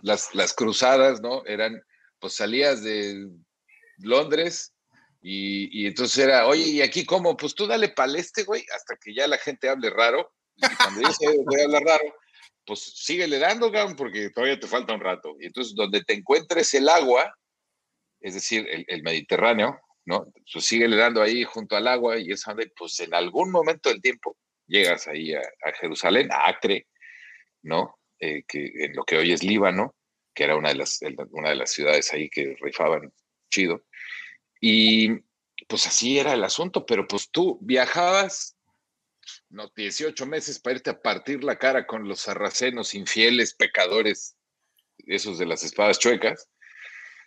Las, 0.01 0.33
las 0.35 0.53
cruzadas, 0.53 1.21
¿no? 1.21 1.45
Eran, 1.45 1.81
pues 2.19 2.35
salías 2.35 2.83
de 2.83 3.29
Londres 3.97 4.73
y, 5.21 5.85
entonces 5.85 6.17
era, 6.17 6.47
oye, 6.47 6.63
¿y 6.63 6.81
aquí 6.81 7.05
cómo? 7.05 7.35
Pues 7.35 7.53
tú 7.53 7.67
dale 7.67 7.89
paleste, 7.89 8.43
güey, 8.43 8.65
hasta 8.73 8.95
que 8.95 9.13
ya 9.13 9.27
la 9.27 9.37
gente 9.37 9.69
hable 9.69 9.89
raro. 9.89 10.33
Y 10.55 10.75
cuando 10.75 11.11
se 11.13 11.27
voy 11.27 11.61
a 11.61 11.79
raro, 11.79 12.15
pues 12.69 12.81
síguele 12.81 13.39
dando, 13.39 13.71
cabrón, 13.71 13.95
porque 13.95 14.29
todavía 14.29 14.59
te 14.59 14.67
falta 14.67 14.93
un 14.93 15.01
rato. 15.01 15.35
Y 15.39 15.47
entonces, 15.47 15.73
donde 15.73 16.03
te 16.03 16.13
encuentres 16.13 16.71
el 16.75 16.87
agua, 16.87 17.35
es 18.21 18.35
decir, 18.35 18.67
el, 18.87 19.01
Mediterráneo, 19.01 19.79
¿no? 20.05 20.31
Pues 20.53 20.65
síguele 20.65 20.95
dando 20.95 21.23
ahí 21.23 21.43
junto 21.43 21.75
al 21.75 21.87
agua 21.87 22.19
y 22.19 22.31
es 22.31 22.43
donde, 22.43 22.71
pues 22.77 22.99
en 22.99 23.15
algún 23.15 23.49
momento 23.49 23.89
del 23.89 24.03
tiempo 24.03 24.37
llegas 24.67 25.07
ahí 25.07 25.33
a, 25.33 25.41
Jerusalén, 25.81 26.31
a 26.31 26.47
Acre, 26.47 26.85
¿no? 27.63 27.97
Eh, 28.19 28.43
que 28.47 28.71
en 28.85 28.95
lo 28.95 29.03
que 29.03 29.17
hoy 29.17 29.31
es 29.31 29.43
Líbano, 29.43 29.95
que 30.35 30.43
era 30.43 30.55
una 30.55 30.69
de 30.69 30.75
las, 30.75 30.99
una 31.31 31.49
de 31.49 31.55
las 31.55 31.71
ciudades 31.71 32.13
ahí 32.13 32.29
que 32.29 32.55
rifaban 32.61 33.11
chido. 33.49 33.83
Y 34.61 35.09
pues 35.67 35.87
así 35.87 36.19
era 36.19 36.33
el 36.33 36.43
asunto, 36.43 36.85
pero 36.85 37.07
pues 37.07 37.31
tú 37.31 37.57
viajabas 37.61 38.58
no, 39.49 39.69
18 39.75 40.25
meses 40.25 40.59
para 40.59 40.75
irte 40.75 40.89
a 40.91 41.01
partir 41.01 41.43
la 41.43 41.57
cara 41.57 41.87
con 41.87 42.07
los 42.07 42.21
sarracenos 42.21 42.93
infieles, 42.93 43.55
pecadores, 43.55 44.35
esos 44.97 45.39
de 45.39 45.45
las 45.45 45.63
espadas 45.63 45.99
chuecas. 45.99 46.49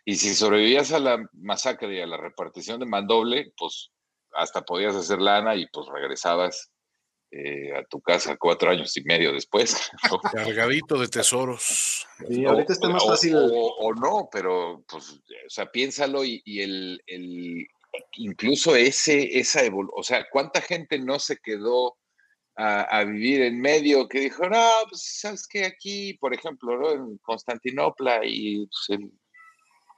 Y 0.04 0.16
si 0.16 0.34
sobrevivías 0.34 0.92
a 0.92 0.98
la 0.98 1.24
masacre 1.32 1.96
y 1.96 2.00
a 2.00 2.06
la 2.06 2.16
repartición 2.16 2.80
de 2.80 2.86
mandoble, 2.86 3.52
pues 3.56 3.90
hasta 4.32 4.62
podías 4.62 4.94
hacer 4.94 5.20
lana 5.20 5.54
y 5.54 5.66
pues 5.68 5.86
regresabas 5.92 6.72
eh, 7.30 7.74
a 7.74 7.84
tu 7.84 8.00
casa 8.00 8.36
cuatro 8.36 8.70
años 8.70 8.96
y 8.96 9.04
medio 9.04 9.32
después. 9.32 9.90
Cargadito 10.32 10.98
de 10.98 11.08
tesoros. 11.08 12.06
Sí, 12.28 12.44
ahorita 12.44 12.72
está 12.72 12.88
más 12.88 13.04
fácil. 13.04 13.34
O, 13.36 13.94
no, 13.94 14.28
pero 14.30 14.84
pues, 14.88 15.10
o 15.10 15.48
sea, 15.48 15.70
piénsalo 15.70 16.24
y, 16.24 16.42
el, 16.44 17.02
el, 17.06 17.66
incluso 18.16 18.76
ese, 18.76 19.38
esa 19.38 19.64
evolución, 19.64 19.98
o 19.98 20.02
sea, 20.02 20.26
¿cuánta 20.30 20.60
gente 20.60 20.98
no 20.98 21.18
se 21.18 21.38
quedó 21.38 21.96
a, 22.56 23.04
vivir 23.04 23.42
en 23.42 23.60
medio 23.60 24.08
que 24.08 24.20
dijo, 24.20 24.48
no, 24.48 24.70
pues 24.88 25.20
sabes 25.20 25.46
que 25.46 25.64
aquí, 25.64 26.14
por 26.14 26.34
ejemplo, 26.34 26.78
¿no? 26.78 26.90
en 26.90 27.18
Constantinopla 27.18 28.20
y 28.24 28.66
pues, 28.66 29.00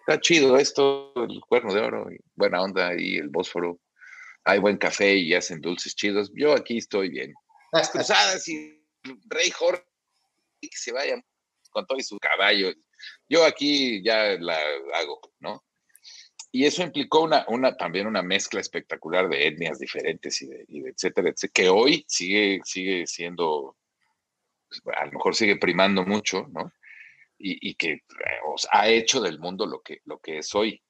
está 0.00 0.20
chido 0.20 0.56
esto, 0.56 1.12
el 1.16 1.40
cuerno 1.48 1.74
de 1.74 1.80
oro, 1.80 2.12
y 2.12 2.18
buena 2.34 2.62
onda 2.62 2.92
y 2.96 3.16
el 3.16 3.28
Bósforo, 3.28 3.80
hay 4.44 4.58
buen 4.58 4.76
café 4.76 5.14
y 5.14 5.34
hacen 5.34 5.60
dulces 5.60 5.94
chidos, 5.94 6.30
yo 6.34 6.52
aquí 6.52 6.78
estoy 6.78 7.08
bien. 7.08 7.32
Las 7.72 7.90
cruzadas 7.90 8.46
y 8.48 8.80
Rey 9.26 9.50
Jorge 9.50 9.84
que 10.60 10.68
se 10.72 10.92
vaya 10.92 11.22
con 11.70 11.86
todo 11.86 11.98
y 11.98 12.02
su 12.02 12.18
caballo, 12.18 12.72
yo 13.28 13.44
aquí 13.44 14.02
ya 14.02 14.36
la 14.38 14.58
hago, 14.94 15.20
¿no? 15.40 15.64
Y 16.54 16.66
eso 16.66 16.84
implicó 16.84 17.22
una, 17.22 17.44
una, 17.48 17.76
también 17.76 18.06
una 18.06 18.22
mezcla 18.22 18.60
espectacular 18.60 19.28
de 19.28 19.48
etnias 19.48 19.80
diferentes 19.80 20.40
y 20.40 20.46
de, 20.46 20.64
etcétera, 20.88 21.30
etcétera, 21.30 21.52
que 21.52 21.68
hoy 21.68 22.04
sigue, 22.06 22.60
sigue 22.62 23.08
siendo, 23.08 23.76
pues, 24.68 24.80
a 24.96 25.06
lo 25.06 25.10
mejor 25.10 25.34
sigue 25.34 25.56
primando 25.56 26.04
mucho, 26.04 26.46
¿no? 26.52 26.72
Y, 27.38 27.74
que 27.74 28.02
ha 28.70 28.88
hecho 28.88 29.20
del 29.20 29.40
mundo 29.40 29.66
lo 29.66 29.82
que, 29.82 29.98
lo 30.04 30.20
que 30.20 30.38
es 30.38 30.54
hoy. 30.54 30.80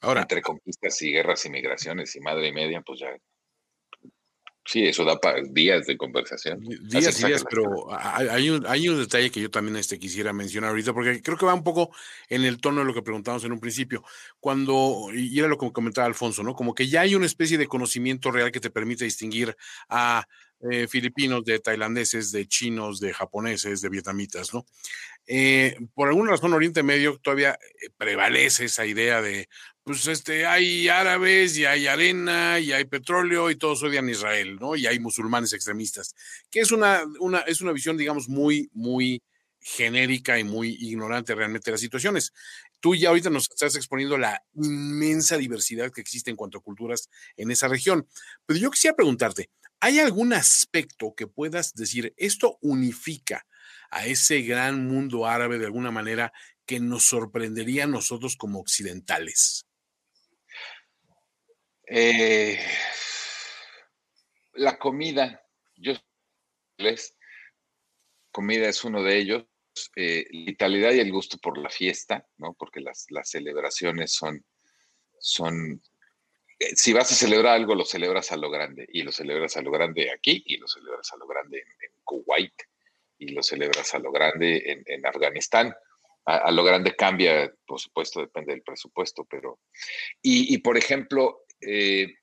Ahora, 0.00 0.22
entre 0.22 0.40
conquistas 0.40 1.02
y 1.02 1.12
guerras 1.12 1.44
y 1.44 1.50
migraciones 1.50 2.16
y 2.16 2.20
madre 2.20 2.48
y 2.48 2.52
media, 2.52 2.80
pues 2.80 3.00
ya 3.00 3.14
Sí, 4.66 4.86
eso 4.86 5.04
da 5.04 5.20
para 5.20 5.42
días 5.42 5.86
de 5.86 5.96
conversación. 5.96 6.58
Días 6.60 7.20
y 7.20 7.26
días, 7.26 7.44
pero 7.48 7.86
hay 7.90 8.48
un, 8.48 8.66
hay 8.66 8.88
un 8.88 8.98
detalle 8.98 9.30
que 9.30 9.40
yo 9.40 9.50
también 9.50 9.76
este, 9.76 9.98
quisiera 9.98 10.32
mencionar 10.32 10.70
ahorita, 10.70 10.94
porque 10.94 11.20
creo 11.20 11.36
que 11.36 11.44
va 11.44 11.52
un 11.52 11.62
poco 11.62 11.94
en 12.28 12.44
el 12.44 12.60
tono 12.60 12.80
de 12.80 12.86
lo 12.86 12.94
que 12.94 13.02
preguntamos 13.02 13.44
en 13.44 13.52
un 13.52 13.60
principio. 13.60 14.02
Cuando, 14.40 15.08
y 15.12 15.38
era 15.38 15.48
lo 15.48 15.58
que 15.58 15.70
comentaba 15.70 16.06
Alfonso, 16.06 16.42
¿no? 16.42 16.54
Como 16.54 16.74
que 16.74 16.88
ya 16.88 17.02
hay 17.02 17.14
una 17.14 17.26
especie 17.26 17.58
de 17.58 17.66
conocimiento 17.66 18.30
real 18.30 18.50
que 18.50 18.60
te 18.60 18.70
permite 18.70 19.04
distinguir 19.04 19.54
a 19.90 20.26
eh, 20.70 20.88
filipinos, 20.88 21.44
de 21.44 21.58
tailandeses, 21.58 22.32
de 22.32 22.46
chinos, 22.46 22.98
de 22.98 23.12
japoneses, 23.12 23.82
de 23.82 23.90
vietnamitas, 23.90 24.54
¿no? 24.54 24.64
Eh, 25.26 25.76
por 25.94 26.08
alguna 26.08 26.30
razón, 26.30 26.54
Oriente 26.54 26.82
Medio 26.82 27.18
todavía 27.22 27.52
eh, 27.52 27.90
prevalece 27.98 28.64
esa 28.64 28.86
idea 28.86 29.20
de, 29.20 29.48
pues, 29.84 30.06
este, 30.06 30.46
hay 30.46 30.88
árabes 30.88 31.56
y 31.56 31.64
hay 31.64 31.86
arena 31.86 32.58
y 32.58 32.72
hay 32.72 32.84
petróleo 32.84 33.50
y 33.50 33.56
todos 33.56 33.82
odian 33.82 34.08
Israel, 34.08 34.56
¿no? 34.60 34.76
Y 34.76 34.86
hay 34.86 34.98
musulmanes 34.98 35.52
extremistas, 35.52 36.14
que 36.50 36.60
es 36.60 36.72
una, 36.72 37.04
una, 37.20 37.40
es 37.40 37.60
una 37.60 37.72
visión, 37.72 37.96
digamos, 37.96 38.28
muy, 38.28 38.70
muy 38.72 39.22
genérica 39.60 40.38
y 40.38 40.44
muy 40.44 40.76
ignorante 40.80 41.34
realmente 41.34 41.70
de 41.70 41.72
las 41.72 41.80
situaciones. 41.80 42.32
Tú 42.80 42.94
ya 42.94 43.10
ahorita 43.10 43.30
nos 43.30 43.48
estás 43.50 43.76
exponiendo 43.76 44.18
la 44.18 44.42
inmensa 44.54 45.38
diversidad 45.38 45.90
que 45.90 46.02
existe 46.02 46.30
en 46.30 46.36
cuanto 46.36 46.58
a 46.58 46.62
culturas 46.62 47.08
en 47.36 47.50
esa 47.50 47.68
región. 47.68 48.06
Pero 48.46 48.60
yo 48.60 48.70
quisiera 48.70 48.96
preguntarte, 48.96 49.48
¿Hay 49.86 49.98
algún 49.98 50.32
aspecto 50.32 51.14
que 51.14 51.26
puedas 51.26 51.74
decir, 51.74 52.14
esto 52.16 52.56
unifica 52.62 53.46
a 53.90 54.06
ese 54.06 54.40
gran 54.40 54.88
mundo 54.88 55.26
árabe 55.26 55.58
de 55.58 55.66
alguna 55.66 55.90
manera 55.90 56.32
que 56.64 56.80
nos 56.80 57.04
sorprendería 57.04 57.84
a 57.84 57.86
nosotros 57.86 58.36
como 58.36 58.60
occidentales? 58.60 59.66
Eh, 61.86 62.58
la 64.54 64.78
comida, 64.78 65.42
yo 65.76 65.92
les, 66.78 67.16
comida 68.30 68.68
es 68.68 68.84
uno 68.84 69.02
de 69.02 69.18
ellos, 69.18 69.44
eh, 69.96 70.26
la 70.30 70.44
vitalidad 70.46 70.92
y 70.92 71.00
el 71.00 71.12
gusto 71.12 71.38
por 71.38 71.58
la 71.58 71.70
fiesta, 71.70 72.26
¿no? 72.38 72.54
Porque 72.54 72.80
las, 72.80 73.06
las 73.10 73.28
celebraciones 73.28 74.12
son, 74.12 74.44
son 75.18 75.82
eh, 76.58 76.76
si 76.76 76.92
vas 76.92 77.10
a 77.10 77.14
celebrar 77.14 77.54
algo, 77.54 77.74
lo 77.74 77.84
celebras 77.84 78.30
a 78.32 78.36
lo 78.36 78.50
grande, 78.50 78.86
y 78.92 79.02
lo 79.02 79.12
celebras 79.12 79.56
a 79.56 79.62
lo 79.62 79.70
grande 79.70 80.10
aquí, 80.10 80.42
y 80.46 80.56
lo 80.58 80.68
celebras 80.68 81.12
a 81.12 81.16
lo 81.16 81.26
grande 81.26 81.58
en, 81.58 81.90
Kuwait, 82.04 82.54
y 83.18 83.28
lo 83.28 83.42
celebras 83.42 83.94
a 83.94 83.98
lo 83.98 84.12
grande 84.12 84.84
en, 84.86 85.06
Afganistán. 85.06 85.74
A, 86.26 86.50
lo 86.50 86.64
grande 86.64 86.94
cambia, 86.96 87.52
por 87.66 87.80
supuesto, 87.80 88.20
depende 88.20 88.52
del 88.52 88.62
presupuesto, 88.62 89.24
pero... 89.24 89.60
Y, 90.22 90.56
por 90.58 90.76
ejemplo, 90.78 91.44
eh, 91.66 92.14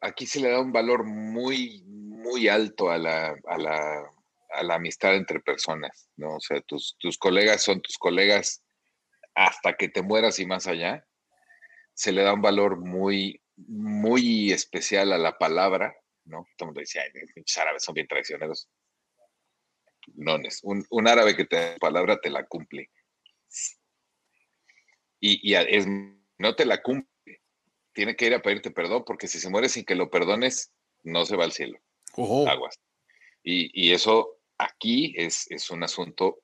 aquí 0.00 0.26
se 0.26 0.40
le 0.40 0.50
da 0.50 0.60
un 0.60 0.72
valor 0.72 1.04
muy, 1.04 1.82
muy 1.86 2.48
alto 2.48 2.90
a 2.90 2.98
la, 2.98 3.36
a 3.46 3.58
la, 3.58 4.10
a 4.50 4.62
la 4.62 4.74
amistad 4.74 5.14
entre 5.16 5.40
personas, 5.40 6.08
¿no? 6.16 6.36
O 6.36 6.40
sea, 6.40 6.60
tus, 6.62 6.96
tus 6.98 7.18
colegas 7.18 7.62
son 7.62 7.80
tus 7.80 7.98
colegas 7.98 8.62
hasta 9.34 9.74
que 9.74 9.88
te 9.88 10.02
mueras 10.02 10.38
y 10.38 10.46
más 10.46 10.66
allá 10.66 11.06
se 11.94 12.12
le 12.12 12.22
da 12.22 12.34
un 12.34 12.42
valor 12.42 12.76
muy, 12.76 13.42
muy 13.56 14.52
especial 14.52 15.12
a 15.12 15.18
la 15.18 15.38
palabra, 15.38 15.94
¿no? 16.24 16.46
Todo 16.56 16.66
el 16.66 16.66
mundo 16.68 16.80
dice, 16.80 17.00
ay, 17.00 17.10
los 17.34 17.58
árabes 17.58 17.82
son 17.82 17.94
bien 17.94 18.06
traicioneros. 18.06 18.68
No, 20.14 20.36
un, 20.62 20.84
un 20.90 21.08
árabe 21.08 21.34
que 21.34 21.46
te 21.46 21.56
da 21.56 21.76
palabra 21.78 22.20
te 22.20 22.30
la 22.30 22.44
cumple. 22.46 22.90
Y, 25.20 25.54
es, 25.54 25.86
no 26.38 26.54
te 26.54 26.66
la 26.66 26.82
cumple. 26.82 27.10
Tiene 27.96 28.14
que 28.14 28.26
ir 28.26 28.34
a 28.34 28.42
pedirte 28.42 28.70
perdón, 28.70 29.02
porque 29.04 29.26
si 29.26 29.40
se 29.40 29.50
muere 29.50 29.68
sin 29.68 29.84
que 29.84 29.96
lo 29.96 30.10
perdones, 30.10 30.70
no 31.02 31.24
se 31.24 31.34
va 31.34 31.44
al 31.44 31.52
cielo. 31.52 31.78
Aguas. 32.16 32.78
Y, 33.42 33.92
eso 33.92 34.38
aquí 34.58 35.14
es, 35.16 35.50
es 35.50 35.70
un 35.70 35.82
asunto 35.82 36.42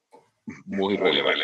muy, 0.65 0.97
relevante. 0.97 1.43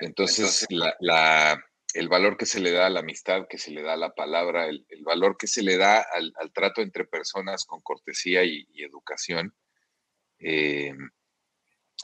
Entonces, 0.00 0.66
la 0.70 1.62
el 1.94 2.08
valor 2.08 2.36
que 2.36 2.46
se 2.46 2.60
le 2.60 2.70
da 2.70 2.86
a 2.86 2.90
la 2.90 3.00
amistad, 3.00 3.46
que 3.48 3.58
se 3.58 3.70
le 3.70 3.82
da 3.82 3.94
a 3.94 3.96
la 3.96 4.14
palabra, 4.14 4.66
el, 4.66 4.84
valor 5.02 5.36
que 5.36 5.46
se 5.46 5.62
le 5.62 5.76
da 5.76 6.04
al, 6.12 6.32
trato 6.52 6.82
entre 6.82 7.04
personas 7.04 7.64
con 7.64 7.80
cortesía 7.80 8.44
y, 8.44 8.66
educación, 8.76 9.54
eh, 10.38 10.94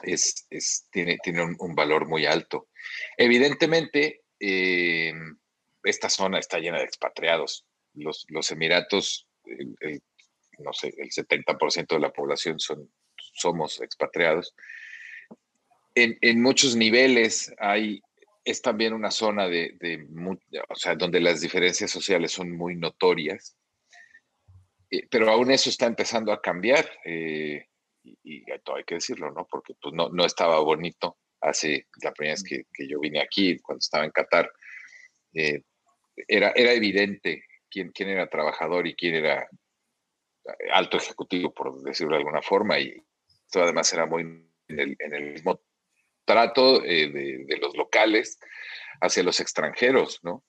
es, 0.03 0.47
tiene, 0.91 1.17
tiene 1.23 1.43
un, 1.43 1.75
valor 1.75 2.07
muy 2.07 2.25
alto. 2.25 2.69
Evidentemente, 3.17 4.23
eh, 4.39 5.13
esta 5.89 6.09
zona 6.09 6.39
está 6.39 6.59
llena 6.59 6.79
de 6.79 6.85
expatriados. 6.85 7.65
Los, 7.93 8.25
los 8.29 8.51
Emiratos, 8.51 9.27
no 10.59 10.73
sé, 10.73 10.93
el 10.97 11.09
70% 11.09 11.87
de 11.87 11.99
la 11.99 12.11
población 12.11 12.59
son, 12.59 12.91
somos 13.15 13.81
expatriados. 13.81 14.53
En, 15.95 16.17
en 16.21 16.41
muchos 16.41 16.75
niveles 16.75 17.51
hay 17.57 18.01
es 18.47 18.61
también 18.61 18.93
una 18.93 19.11
zona 19.11 19.49
de, 19.49 20.07
o 20.69 20.75
sea, 20.75 20.95
donde 20.95 21.19
las 21.19 21.41
diferencias 21.41 21.91
sociales 21.91 22.31
son 22.31 22.49
muy 22.49 22.77
notorias, 22.77 23.57
eh, 24.89 25.05
pero 25.11 25.29
aún 25.29 25.51
eso 25.51 25.69
está 25.69 25.85
empezando 25.85 26.31
a 26.31 26.41
cambiar, 26.41 26.89
eh, 27.03 27.65
y, 28.03 28.45
todo 28.63 28.77
hay 28.77 28.85
que 28.85 28.95
decirlo, 28.95 29.31
¿no? 29.31 29.45
Porque 29.51 29.73
pues, 29.81 29.93
no, 29.93 30.07
no 30.07 30.25
estaba 30.25 30.61
bonito 30.61 31.17
hace 31.41 31.87
la 32.01 32.13
primera 32.13 32.35
vez 32.35 32.43
que, 32.43 32.87
yo 32.87 33.01
vine 33.01 33.19
aquí, 33.19 33.59
cuando 33.59 33.79
estaba 33.79 34.05
en 34.05 34.11
Qatar, 34.11 34.49
eh, 35.33 35.63
era, 36.27 36.51
era 36.55 36.73
evidente 36.73 37.43
quién, 37.69 37.91
quién 37.91 38.09
era 38.09 38.27
trabajador 38.27 38.87
y 38.87 38.95
quién 38.95 39.15
era 39.15 39.47
alto 40.71 40.97
ejecutivo, 40.97 41.53
por 41.53 41.81
decirlo 41.81 42.13
de 42.13 42.19
alguna 42.19 42.41
forma, 42.41 42.79
y 42.79 42.95
esto 43.45 43.61
además 43.61 43.91
era 43.93 44.05
muy 44.05 44.21
en 44.67 44.97
el, 44.99 45.31
mismo 45.33 45.61
trato 46.25 46.83
eh, 46.83 47.09
de, 47.09 47.57
los 47.57 47.75
locales 47.75 48.39
hacia 49.01 49.23
los 49.23 49.39
extranjeros, 49.39 50.19
¿no? 50.23 50.43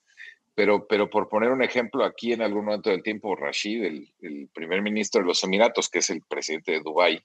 Pero, 0.54 0.88
pero 0.88 1.08
por 1.08 1.28
poner 1.28 1.50
un 1.50 1.62
ejemplo, 1.62 2.04
aquí 2.04 2.32
en 2.32 2.42
algún 2.42 2.64
momento 2.64 2.90
del 2.90 3.02
tiempo, 3.02 3.36
Rashid, 3.36 3.84
el, 3.84 4.48
primer 4.52 4.82
ministro 4.82 5.20
de 5.20 5.28
los 5.28 5.44
Emiratos, 5.44 5.88
que 5.88 6.00
es 6.00 6.10
el 6.10 6.22
presidente 6.22 6.72
de 6.72 6.80
Dubái, 6.80 7.22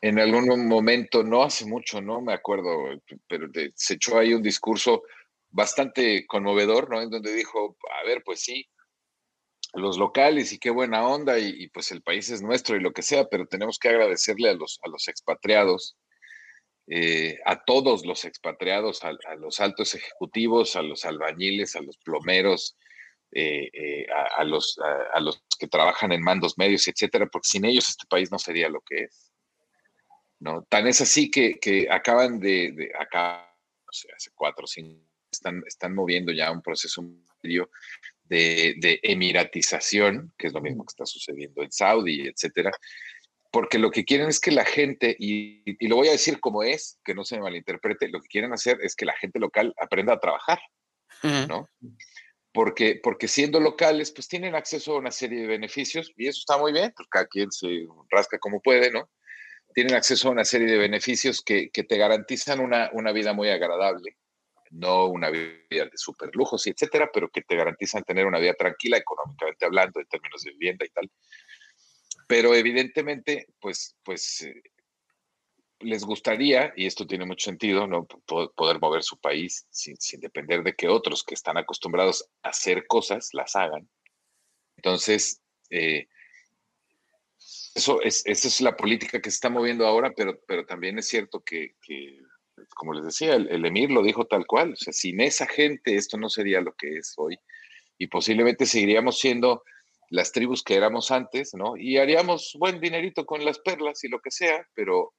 en 0.00 0.18
algún 0.18 0.66
momento, 0.66 1.22
no 1.22 1.42
hace 1.42 1.66
mucho, 1.66 2.00
no 2.00 2.20
me 2.20 2.32
acuerdo, 2.32 3.00
pero 3.28 3.48
se 3.74 3.94
echó 3.94 4.18
ahí 4.18 4.32
un 4.32 4.42
discurso 4.42 5.04
bastante 5.50 6.26
conmovedor, 6.26 6.90
¿no? 6.90 7.00
En 7.00 7.10
donde 7.10 7.34
dijo, 7.34 7.76
a 8.00 8.06
ver, 8.06 8.22
pues 8.24 8.40
sí, 8.40 8.68
los 9.74 9.98
locales 9.98 10.52
y 10.52 10.58
qué 10.58 10.70
buena 10.70 11.06
onda 11.06 11.38
y, 11.38 11.68
pues 11.68 11.92
el 11.92 12.02
país 12.02 12.30
es 12.30 12.42
nuestro 12.42 12.76
y 12.76 12.80
lo 12.80 12.92
que 12.92 13.02
sea, 13.02 13.28
pero 13.28 13.46
tenemos 13.46 13.78
que 13.78 13.88
agradecerle 13.88 14.50
a 14.50 14.54
los, 14.54 14.80
a 14.84 14.88
los 14.88 15.08
expatriados 15.08 15.96
eh, 16.90 17.38
a 17.44 17.62
todos 17.64 18.06
los 18.06 18.24
expatriados, 18.24 19.04
a, 19.04 19.12
los 19.36 19.60
altos 19.60 19.94
ejecutivos, 19.94 20.74
a 20.74 20.80
los 20.80 21.04
albañiles, 21.04 21.76
a 21.76 21.82
los 21.82 21.98
plomeros, 21.98 22.78
eh, 23.30 23.68
eh, 23.74 24.06
a, 24.36 24.42
los, 24.44 24.78
a, 25.12 25.20
los 25.20 25.44
que 25.58 25.68
trabajan 25.68 26.12
en 26.12 26.22
mandos 26.22 26.56
medios, 26.56 26.88
etcétera, 26.88 27.26
porque 27.26 27.48
sin 27.48 27.66
ellos 27.66 27.90
este 27.90 28.06
país 28.08 28.32
no 28.32 28.38
sería 28.38 28.70
lo 28.70 28.80
que 28.80 29.04
es. 29.04 29.30
¿no? 30.38 30.62
Tan 30.62 30.86
es 30.86 31.02
así 31.02 31.30
que, 31.30 31.88
acaban 31.90 32.40
de, 32.40 32.90
acá, 32.98 33.54
no 33.84 33.92
sé, 33.92 34.08
hace 34.16 34.30
cuatro 34.34 34.64
o 34.64 34.66
cinco, 34.66 35.04
están, 35.30 35.62
están 35.66 35.94
moviendo 35.94 36.32
ya 36.32 36.50
un 36.50 36.62
proceso 36.62 37.02
medio 37.42 37.70
de, 38.24 38.74
de, 38.78 39.00
emiratización, 39.02 40.32
que 40.36 40.48
es 40.48 40.52
lo 40.52 40.60
mismo 40.60 40.84
que 40.84 40.92
está 40.92 41.06
sucediendo 41.06 41.62
en 41.62 41.72
Saudi, 41.72 42.28
etcétera, 42.28 42.70
porque 43.50 43.78
lo 43.78 43.90
que 43.90 44.04
quieren 44.04 44.28
es 44.28 44.40
que 44.40 44.50
la 44.50 44.64
gente, 44.64 45.16
y, 45.18 45.86
lo 45.86 45.96
voy 45.96 46.08
a 46.08 46.12
decir 46.12 46.40
como 46.40 46.62
es, 46.62 46.98
que 47.04 47.14
no 47.14 47.24
se 47.24 47.36
me 47.36 47.42
malinterprete, 47.42 48.08
lo 48.08 48.20
que 48.20 48.28
quieren 48.28 48.52
hacer 48.52 48.78
es 48.82 48.94
que 48.94 49.06
la 49.06 49.16
gente 49.16 49.38
local 49.38 49.74
aprenda 49.80 50.14
a 50.14 50.20
trabajar, 50.20 50.58
¿no? 51.22 51.68
Porque, 52.52 53.00
porque 53.02 53.28
siendo 53.28 53.60
locales, 53.60 54.10
pues 54.10 54.28
tienen 54.28 54.54
acceso 54.54 54.92
a 54.92 54.98
una 54.98 55.10
serie 55.10 55.40
de 55.40 55.46
beneficios, 55.46 56.12
y 56.16 56.26
eso 56.28 56.40
está 56.40 56.58
muy 56.58 56.72
bien, 56.72 56.92
pues 56.94 57.08
cada 57.10 57.26
quien 57.26 57.50
se 57.50 57.86
rasca 58.10 58.38
como 58.38 58.60
puede, 58.60 58.90
¿no? 58.90 59.08
Tienen 59.74 59.94
acceso 59.94 60.28
a 60.28 60.32
una 60.32 60.44
serie 60.44 60.66
de 60.66 60.78
beneficios 60.78 61.42
que, 61.42 61.70
te 61.70 61.96
garantizan 61.96 62.60
una, 62.60 62.90
una 62.92 63.12
vida 63.12 63.32
muy 63.32 63.48
agradable, 63.48 64.16
no 64.70 65.06
una 65.06 65.30
vida 65.30 65.58
de 65.70 65.90
super 65.94 66.30
lujos 66.34 66.66
y 66.66 66.70
etcétera, 66.70 67.10
pero 67.12 67.28
que 67.28 67.42
te 67.42 67.56
garantizan 67.56 68.04
tener 68.04 68.26
una 68.26 68.38
vida 68.38 68.54
tranquila 68.54 68.96
económicamente 68.96 69.64
hablando, 69.64 70.00
en 70.00 70.06
términos 70.06 70.42
de 70.42 70.52
vivienda 70.52 70.84
y 70.84 70.90
tal. 70.90 71.10
Pero 72.26 72.54
evidentemente, 72.54 73.46
pues, 73.60 73.96
pues 74.02 74.42
eh, 74.42 74.62
les 75.80 76.04
gustaría, 76.04 76.72
y 76.76 76.86
esto 76.86 77.06
tiene 77.06 77.24
mucho 77.24 77.44
sentido, 77.44 77.86
¿no? 77.86 78.06
poder 78.06 78.80
mover 78.80 79.02
su 79.02 79.18
país 79.18 79.66
sin, 79.70 79.96
depender 80.20 80.62
de 80.62 80.74
que 80.74 80.88
otros 80.88 81.22
que 81.22 81.34
están 81.34 81.56
acostumbrados 81.56 82.28
a 82.42 82.50
hacer 82.50 82.86
cosas 82.86 83.30
las 83.32 83.54
hagan. 83.56 83.88
Entonces, 84.76 85.40
eh, 85.70 86.08
eso 87.74 88.02
es, 88.02 88.26
esa 88.26 88.48
es 88.48 88.60
la 88.60 88.76
política 88.76 89.20
que 89.20 89.30
se 89.30 89.36
está 89.36 89.50
moviendo 89.50 89.86
ahora, 89.86 90.12
pero, 90.16 90.40
pero 90.46 90.66
también 90.66 90.98
es 90.98 91.08
cierto 91.08 91.40
que, 91.40 91.76
como 92.74 92.94
les 92.94 93.04
decía, 93.04 93.34
el, 93.34 93.64
Emir 93.64 93.90
lo 93.90 94.02
dijo 94.02 94.26
tal 94.26 94.46
cual, 94.46 94.72
o 94.72 94.76
sea, 94.76 94.92
sin 94.92 95.20
esa 95.20 95.46
gente 95.46 95.96
esto 95.96 96.16
no 96.16 96.28
sería 96.28 96.60
lo 96.60 96.74
que 96.74 96.98
es 96.98 97.14
hoy 97.16 97.38
y 97.98 98.06
posiblemente 98.06 98.66
seguiríamos 98.66 99.18
siendo 99.18 99.64
las 100.10 100.32
tribus 100.32 100.62
que 100.62 100.74
éramos 100.74 101.10
antes, 101.10 101.54
¿no? 101.54 101.76
Y 101.76 101.98
haríamos 101.98 102.56
buen 102.58 102.80
dinerito 102.80 103.26
con 103.26 103.44
las 103.44 103.58
perlas 103.58 104.02
y 104.04 104.08
lo 104.08 104.20
que 104.20 104.30
sea, 104.30 104.66
pero, 104.74 105.14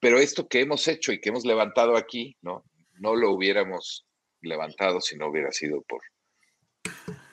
pero 0.00 0.18
esto 0.18 0.46
que 0.48 0.60
hemos 0.60 0.86
hecho 0.86 1.12
y 1.12 1.20
que 1.20 1.30
hemos 1.30 1.44
levantado 1.44 1.96
aquí, 1.96 2.36
¿no? 2.42 2.64
No 3.00 3.16
lo 3.16 3.32
hubiéramos 3.32 4.06
levantado 4.40 5.00
si 5.00 5.16
no 5.16 5.28
hubiera 5.28 5.50
sido 5.50 5.82
por, 5.82 6.00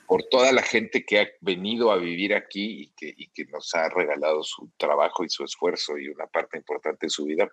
por 0.06 0.24
toda 0.24 0.50
la 0.52 0.62
gente 0.62 1.04
que 1.04 1.20
ha 1.20 1.28
venido 1.40 1.92
a 1.92 1.98
vivir 1.98 2.34
aquí 2.34 2.82
y 2.82 2.92
que, 2.96 3.14
y 3.16 3.28
que 3.28 3.44
nos 3.44 3.72
ha 3.74 3.88
regalado 3.88 4.42
su 4.42 4.70
trabajo 4.76 5.24
y 5.24 5.28
su 5.28 5.44
esfuerzo 5.44 5.98
y 5.98 6.08
una 6.08 6.26
parte 6.26 6.56
importante 6.56 7.06
de 7.06 7.10
su 7.10 7.26
vida 7.26 7.48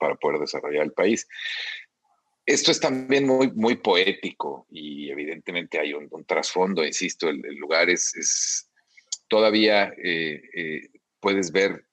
para 0.00 0.16
poder 0.16 0.40
desarrollar 0.40 0.82
el 0.82 0.92
país. 0.92 1.28
Esto 2.46 2.72
es 2.72 2.80
también 2.80 3.26
muy, 3.26 3.76
poético 3.76 4.66
y 4.70 5.10
evidentemente 5.10 5.78
hay 5.78 5.92
un, 5.92 6.08
trasfondo, 6.24 6.84
insisto, 6.84 7.28
el, 7.28 7.40
lugar 7.56 7.88
es, 7.90 8.68
todavía 9.28 9.92
eh, 10.02 10.42
eh, 10.54 10.88
puedes 11.20 11.52
ver 11.52 11.84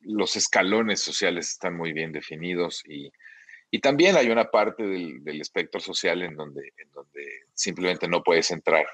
los 0.00 0.36
escalones 0.36 1.00
sociales 1.00 1.50
están 1.50 1.76
muy 1.76 1.92
bien 1.92 2.12
definidos 2.12 2.82
y, 2.86 3.12
también 3.82 4.16
hay 4.16 4.28
una 4.28 4.50
parte 4.50 4.82
del, 4.82 5.40
espectro 5.40 5.78
social 5.78 6.22
en 6.22 6.34
donde, 6.34 6.72
en 6.76 6.90
donde 6.90 7.44
simplemente 7.54 8.08
no 8.08 8.24
puedes 8.24 8.50
entrar 8.50 8.84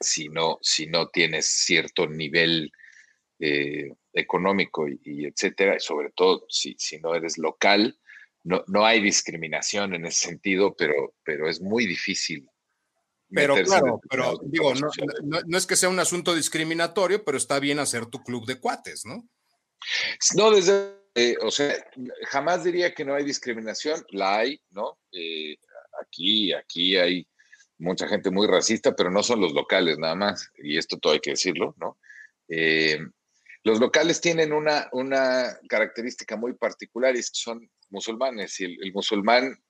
si 0.00 0.28
no, 0.28 0.58
si 0.62 0.86
no 0.86 1.08
tienes 1.08 1.46
cierto 1.46 2.08
nivel 2.08 2.72
eh, 3.38 3.92
económico 4.18 4.86
y, 4.88 5.26
etcétera, 5.26 5.78
sobre 5.78 6.10
todo 6.10 6.44
si, 6.48 6.74
si 6.78 6.98
no 6.98 7.14
eres 7.14 7.38
local 7.38 7.98
no, 8.44 8.64
no 8.66 8.86
hay 8.86 9.02
discriminación 9.02 9.94
en 9.94 10.06
ese 10.06 10.28
sentido, 10.28 10.74
pero, 10.74 11.14
pero 11.22 11.48
es 11.48 11.60
muy 11.60 11.86
difícil. 11.86 12.48
Pero 13.30 13.56
claro, 13.56 14.00
pero 14.08 14.40
digo, 14.42 14.72
no, 14.74 15.58
es 15.58 15.66
que 15.66 15.76
sea 15.76 15.90
un 15.90 16.00
asunto 16.00 16.34
discriminatorio, 16.34 17.22
pero 17.24 17.36
está 17.36 17.60
bien 17.60 17.78
hacer 17.78 18.06
tu 18.06 18.22
club 18.22 18.46
de 18.46 18.58
cuates, 18.58 19.04
¿no? 19.04 19.28
No, 20.34 20.50
desde, 20.50 20.94
eh, 21.14 21.36
o 21.42 21.50
sea, 21.50 21.74
jamás 22.28 22.64
diría 22.64 22.94
que 22.94 23.04
no 23.04 23.14
hay 23.14 23.24
discriminación, 23.24 24.02
la 24.12 24.38
hay, 24.38 24.62
¿no? 24.70 24.98
Eh, 25.12 25.56
aquí, 26.02 26.54
aquí 26.54 26.96
hay 26.96 27.28
mucha 27.76 28.08
gente 28.08 28.30
muy 28.30 28.46
racista, 28.46 28.96
pero 28.96 29.10
no 29.10 29.22
son 29.22 29.42
los 29.42 29.52
locales 29.52 29.98
nada 29.98 30.14
más, 30.14 30.50
y 30.56 30.78
esto 30.78 30.98
todo 30.98 31.12
hay 31.12 31.20
que 31.20 31.32
decirlo, 31.32 31.74
¿no? 31.78 31.98
Eh, 32.48 32.98
los 33.68 33.80
locales 33.80 34.22
tienen 34.22 34.54
una, 34.54 34.88
una 34.92 35.58
característica 35.68 36.36
muy 36.36 36.54
particular 36.54 37.14
y 37.14 37.18
es 37.18 37.30
que 37.30 37.38
son 37.38 37.70
musulmanes 37.90 38.58
y 38.60 38.64
el, 38.64 38.92
musulmán, 38.94 39.62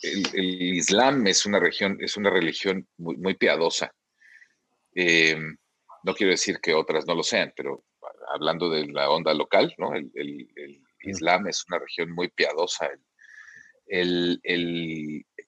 el, 0.00 0.62
Islam 0.76 1.26
es 1.26 1.44
una, 1.44 1.58
región, 1.58 1.98
es 2.00 2.16
una 2.16 2.30
religión 2.30 2.86
muy, 2.98 3.16
muy 3.16 3.34
piadosa. 3.34 3.92
Eh, 4.94 5.36
no 6.04 6.14
quiero 6.14 6.30
decir 6.30 6.60
que 6.60 6.72
otras 6.72 7.04
no 7.04 7.16
lo 7.16 7.24
sean, 7.24 7.52
pero 7.56 7.84
hablando 8.32 8.70
de 8.70 8.86
la 8.86 9.10
onda 9.10 9.34
local, 9.34 9.74
¿no? 9.76 9.92
el, 9.94 10.12
Islam 11.00 11.48
es 11.48 11.64
una 11.68 11.80
región 11.80 12.12
muy 12.12 12.28
piadosa. 12.28 12.90
El, 13.86 14.40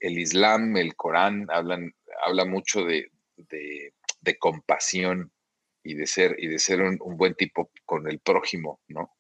Islam, 0.01 0.77
el 0.77 0.97
Corán, 0.97 1.47
hablan, 1.49 1.95
habla 2.27 2.45
mucho 2.45 2.83
de, 2.85 3.09
de, 3.37 4.39
compasión 4.41 5.31
y 5.85 5.95
de 5.95 6.07
ser, 6.07 6.35
y 6.39 6.49
de 6.49 6.59
ser 6.59 6.81
un, 6.81 6.99
buen 7.17 7.35
tipo 7.35 7.71
con 7.85 8.09
el 8.09 8.19
prójimo, 8.19 8.81
¿no? 8.89 9.15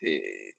Eh, 0.00 0.54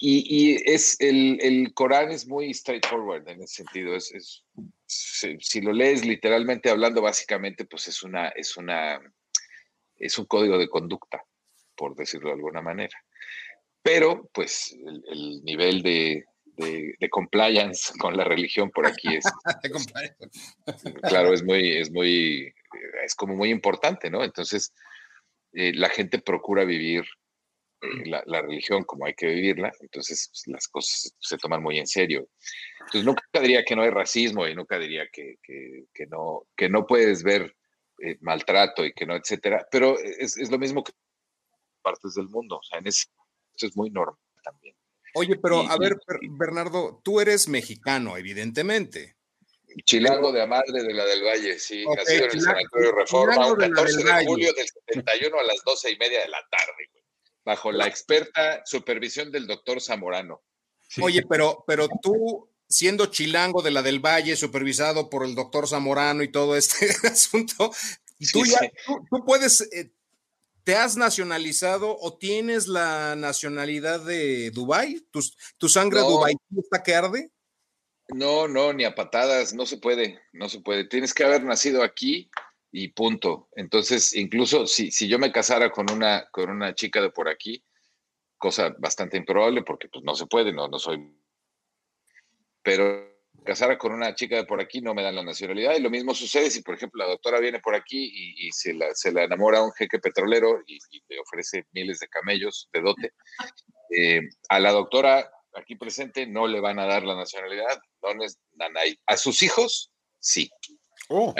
y, 0.00 0.56
es 0.70 0.96
el, 1.00 1.72
Corán 1.74 2.10
es 2.10 2.26
muy 2.26 2.54
straightforward 2.54 3.28
en 3.28 3.42
ese 3.42 3.56
sentido. 3.56 3.94
Es, 3.94 4.42
si, 4.86 5.60
lo 5.60 5.72
lees 5.72 6.06
literalmente 6.06 6.70
hablando, 6.70 7.02
básicamente, 7.02 7.66
pues 7.66 7.88
es 7.88 8.02
una, 8.02 8.28
es 8.28 8.56
una, 8.56 8.98
es 9.96 10.18
un 10.18 10.24
código 10.24 10.56
de 10.56 10.68
conducta, 10.68 11.22
por 11.76 11.94
decirlo 11.94 12.30
de 12.30 12.36
alguna 12.36 12.62
manera. 12.62 12.96
Pero, 13.82 14.30
pues, 14.32 14.74
el, 15.10 15.44
nivel 15.44 15.82
de, 15.82 16.24
de, 16.60 17.08
compliance 17.10 17.92
con 17.98 18.16
la 18.16 18.24
religión 18.24 18.70
por 18.70 18.86
aquí 18.86 19.16
es, 19.16 19.24
claro, 21.02 21.32
es 21.32 21.42
muy, 21.42 21.76
es 21.76 21.90
muy, 21.90 22.52
es 23.04 23.14
como 23.14 23.34
muy 23.34 23.50
importante, 23.50 24.10
¿no? 24.10 24.22
Entonces, 24.22 24.72
eh, 25.52 25.72
la 25.74 25.88
gente 25.88 26.20
procura 26.20 26.64
vivir 26.64 27.04
la, 28.04 28.42
religión 28.42 28.84
como 28.84 29.06
hay 29.06 29.14
que 29.14 29.26
vivirla, 29.26 29.72
entonces 29.80 30.28
pues, 30.30 30.46
las 30.46 30.68
cosas 30.68 31.14
se 31.18 31.38
toman 31.38 31.62
muy 31.62 31.78
en 31.78 31.86
serio. 31.86 32.28
Entonces 32.80 33.04
nunca 33.04 33.22
diría 33.40 33.64
que 33.64 33.74
no 33.74 33.82
hay 33.82 33.90
racismo 33.90 34.46
y 34.46 34.54
nunca 34.54 34.78
diría 34.78 35.08
que, 35.12 35.36
que, 35.42 36.06
no, 36.06 36.46
que 36.56 36.68
no 36.68 36.86
puedes 36.86 37.22
ver 37.22 37.56
eh, 38.02 38.16
maltrato 38.20 38.84
y 38.84 38.92
que 38.92 39.06
no, 39.06 39.16
etcétera, 39.16 39.66
pero 39.70 39.98
es, 39.98 40.36
es, 40.36 40.50
lo 40.50 40.58
mismo 40.58 40.84
que 40.84 40.92
partes 41.82 42.14
del 42.14 42.28
mundo, 42.28 42.58
o 42.58 42.62
sea, 42.62 42.78
en 42.78 42.86
ese, 42.86 43.06
eso 43.54 43.66
es 43.66 43.76
muy 43.76 43.90
normal 43.90 44.18
también. 44.42 44.74
Oye, 45.14 45.36
pero 45.36 45.60
a 45.60 45.76
ver, 45.76 45.96
Bernardo, 46.30 47.00
tú 47.02 47.20
eres 47.20 47.48
mexicano, 47.48 48.16
evidentemente. 48.16 49.16
Chilango 49.84 50.32
de 50.32 50.42
Amadre 50.42 50.82
de 50.82 50.94
la 50.94 51.04
del 51.04 51.22
Valle, 51.22 51.58
sí, 51.58 51.84
nacido 51.86 52.24
en 52.24 52.30
el 52.32 52.40
Sanatorio 52.40 52.92
Reforma, 52.92 53.46
un 53.46 53.56
14 53.56 54.04
de, 54.04 54.26
julio 54.26 54.52
del 54.52 54.66
71 54.66 55.38
a 55.38 55.44
las 55.44 55.62
12 55.64 55.90
y 55.90 55.96
media 55.96 56.20
de 56.20 56.28
la 56.28 56.40
tarde, 56.50 56.90
bajo 57.44 57.70
la 57.72 57.86
experta 57.86 58.62
supervisión 58.64 59.30
del 59.30 59.46
doctor 59.46 59.80
Zamorano. 59.80 60.42
Oye, 61.00 61.24
pero, 61.28 61.64
pero 61.66 61.88
tú, 62.02 62.50
siendo 62.68 63.06
chilango 63.06 63.62
de 63.62 63.70
la 63.70 63.82
del 63.82 64.00
Valle, 64.00 64.36
supervisado 64.36 65.08
por 65.08 65.24
el 65.24 65.34
doctor 65.34 65.68
Zamorano 65.68 66.22
y 66.22 66.32
todo 66.32 66.56
este 66.56 66.88
asunto, 67.08 67.72
tú, 68.32 68.44
ya, 68.44 68.58
tú, 68.86 69.24
puedes, 69.24 69.60
eh, 69.72 69.92
¿te 70.64 70.74
has 70.74 70.96
nacionalizado 70.96 71.96
o 72.00 72.16
tienes 72.16 72.68
la 72.68 73.16
nacionalidad 73.16 74.00
de 74.00 74.50
Dubái? 74.50 75.00
¿Tu, 75.10 75.20
tu 75.58 75.68
sangre 75.68 76.00
no. 76.00 76.24
está 76.26 76.82
que 76.82 76.94
arde? 76.94 77.30
No, 78.08 78.48
no, 78.48 78.72
ni 78.72 78.84
a 78.84 78.94
patadas, 78.94 79.54
no 79.54 79.66
se 79.66 79.78
puede, 79.78 80.20
no 80.32 80.48
se 80.48 80.60
puede. 80.60 80.84
Tienes 80.84 81.14
que 81.14 81.24
haber 81.24 81.44
nacido 81.44 81.82
aquí 81.82 82.30
y 82.72 82.88
punto. 82.88 83.48
Entonces, 83.52 84.14
incluso 84.14 84.66
si, 84.66 84.90
si 84.90 85.08
yo 85.08 85.18
me 85.18 85.32
casara 85.32 85.70
con 85.70 85.90
una, 85.90 86.28
con 86.30 86.50
una 86.50 86.74
chica 86.74 87.00
de 87.00 87.10
por 87.10 87.28
aquí, 87.28 87.64
cosa 88.36 88.74
bastante 88.78 89.16
improbable 89.16 89.62
porque 89.62 89.88
pues 89.88 90.04
no 90.04 90.14
se 90.14 90.26
puede, 90.26 90.52
no, 90.52 90.66
no 90.68 90.78
soy. 90.78 91.14
Pero 92.62 93.09
casara 93.44 93.78
con 93.78 93.92
una 93.92 94.14
chica 94.14 94.36
de 94.36 94.44
por 94.44 94.60
aquí 94.60 94.80
no 94.80 94.94
me 94.94 95.02
dan 95.02 95.14
la 95.14 95.22
nacionalidad 95.22 95.76
y 95.76 95.80
lo 95.80 95.90
mismo 95.90 96.14
sucede 96.14 96.50
si, 96.50 96.62
por 96.62 96.74
ejemplo, 96.74 97.04
la 97.04 97.10
doctora 97.10 97.40
viene 97.40 97.60
por 97.60 97.74
aquí 97.74 98.10
y, 98.36 98.50
se, 98.52 98.74
la, 98.74 98.94
se, 98.94 99.12
la, 99.12 99.24
enamora 99.24 99.58
a 99.58 99.64
un 99.64 99.72
jeque 99.72 99.98
petrolero 99.98 100.60
y, 100.66 100.78
le 101.08 101.20
ofrece 101.20 101.66
miles 101.72 102.00
de 102.00 102.08
camellos 102.08 102.68
de 102.72 102.80
dote. 102.80 103.12
Eh, 103.96 104.20
a 104.48 104.60
la 104.60 104.72
doctora 104.72 105.30
aquí 105.54 105.76
presente 105.76 106.26
no 106.26 106.46
le 106.46 106.60
van 106.60 106.78
a 106.78 106.86
dar 106.86 107.02
la 107.02 107.16
nacionalidad, 107.16 107.80
no 108.02 108.24
es 108.24 108.38
Nanay. 108.52 108.98
A 109.06 109.16
sus 109.16 109.42
hijos, 109.42 109.90
sí. 110.18 110.50
Oh. 111.08 111.34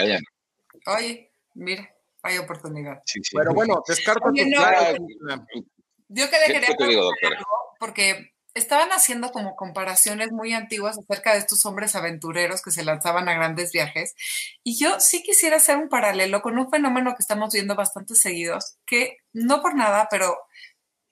Oye, 0.87 1.33
mira, 1.55 1.89
hay 2.23 2.39
oportunidad. 2.39 3.01
Pero 3.33 3.53
bueno, 3.55 3.83
descarta 3.87 4.29
tu 4.29 4.35
Yo 6.09 6.29
que 6.29 6.37
quería 6.47 7.01
porque 7.79 8.33
estaban 8.61 8.91
haciendo 8.91 9.33
como 9.33 9.57
comparaciones 9.57 10.31
muy 10.31 10.53
antiguas 10.55 10.97
acerca 10.99 11.33
de 11.33 11.41
estos 11.41 11.67
hombres 11.67 11.97
aventureros 11.97 12.63
que 12.63 12.71
se 12.71 12.85
lanzaban 12.85 13.29
a 13.29 13.35
grandes 13.35 13.73
viajes. 13.73 14.15
Y 14.63 14.79
yo 14.79 15.01
sí 15.01 15.23
quisiera 15.23 15.57
hacer 15.57 15.77
un 15.77 15.89
paralelo 15.89 16.43
con 16.43 16.59
un 16.59 16.71
fenómeno 16.71 17.15
que 17.15 17.23
estamos 17.23 17.53
viendo 17.53 17.75
bastante 17.75 18.15
seguidos, 18.15 18.77
que 18.87 19.19
no 19.33 19.63
por 19.63 19.75
nada, 19.75 20.09
pero 20.11 20.37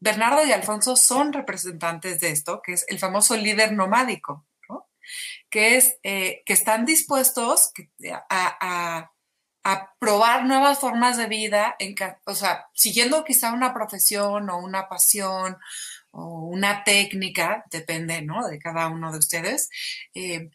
Bernardo 0.01 0.45
y 0.45 0.53
Alfonso 0.53 0.97
son 0.97 1.33
representantes 1.33 2.21
de 2.21 2.31
esto, 2.31 2.63
que 2.63 2.73
es 2.73 2.85
el 2.89 2.99
famoso 2.99 3.37
líder 3.37 3.73
nomádico, 3.73 4.47
¿no? 4.69 4.89
que 5.51 5.77
es 5.77 5.99
eh, 6.03 6.43
que 6.47 6.53
están 6.53 6.85
dispuestos 6.85 7.73
a, 8.31 9.11
probar 9.99 10.47
nuevas 10.47 10.79
formas 10.79 11.19
de 11.19 11.27
vida, 11.27 11.77
en, 11.79 11.95
o 12.25 12.35
sea, 12.35 12.69
siguiendo 12.73 13.23
quizá 13.23 13.53
una 13.53 13.75
profesión 13.75 14.49
o 14.49 14.57
una 14.57 14.89
pasión 14.89 15.59
o 16.19 16.47
una 16.47 16.85
técnica, 16.85 17.65
depende 17.71 18.23
¿no? 18.23 18.47
de 18.47 18.59
cada 18.59 18.89
uno 18.89 19.13
de 19.13 19.19
ustedes, 19.19 19.69
eh, 20.15 20.51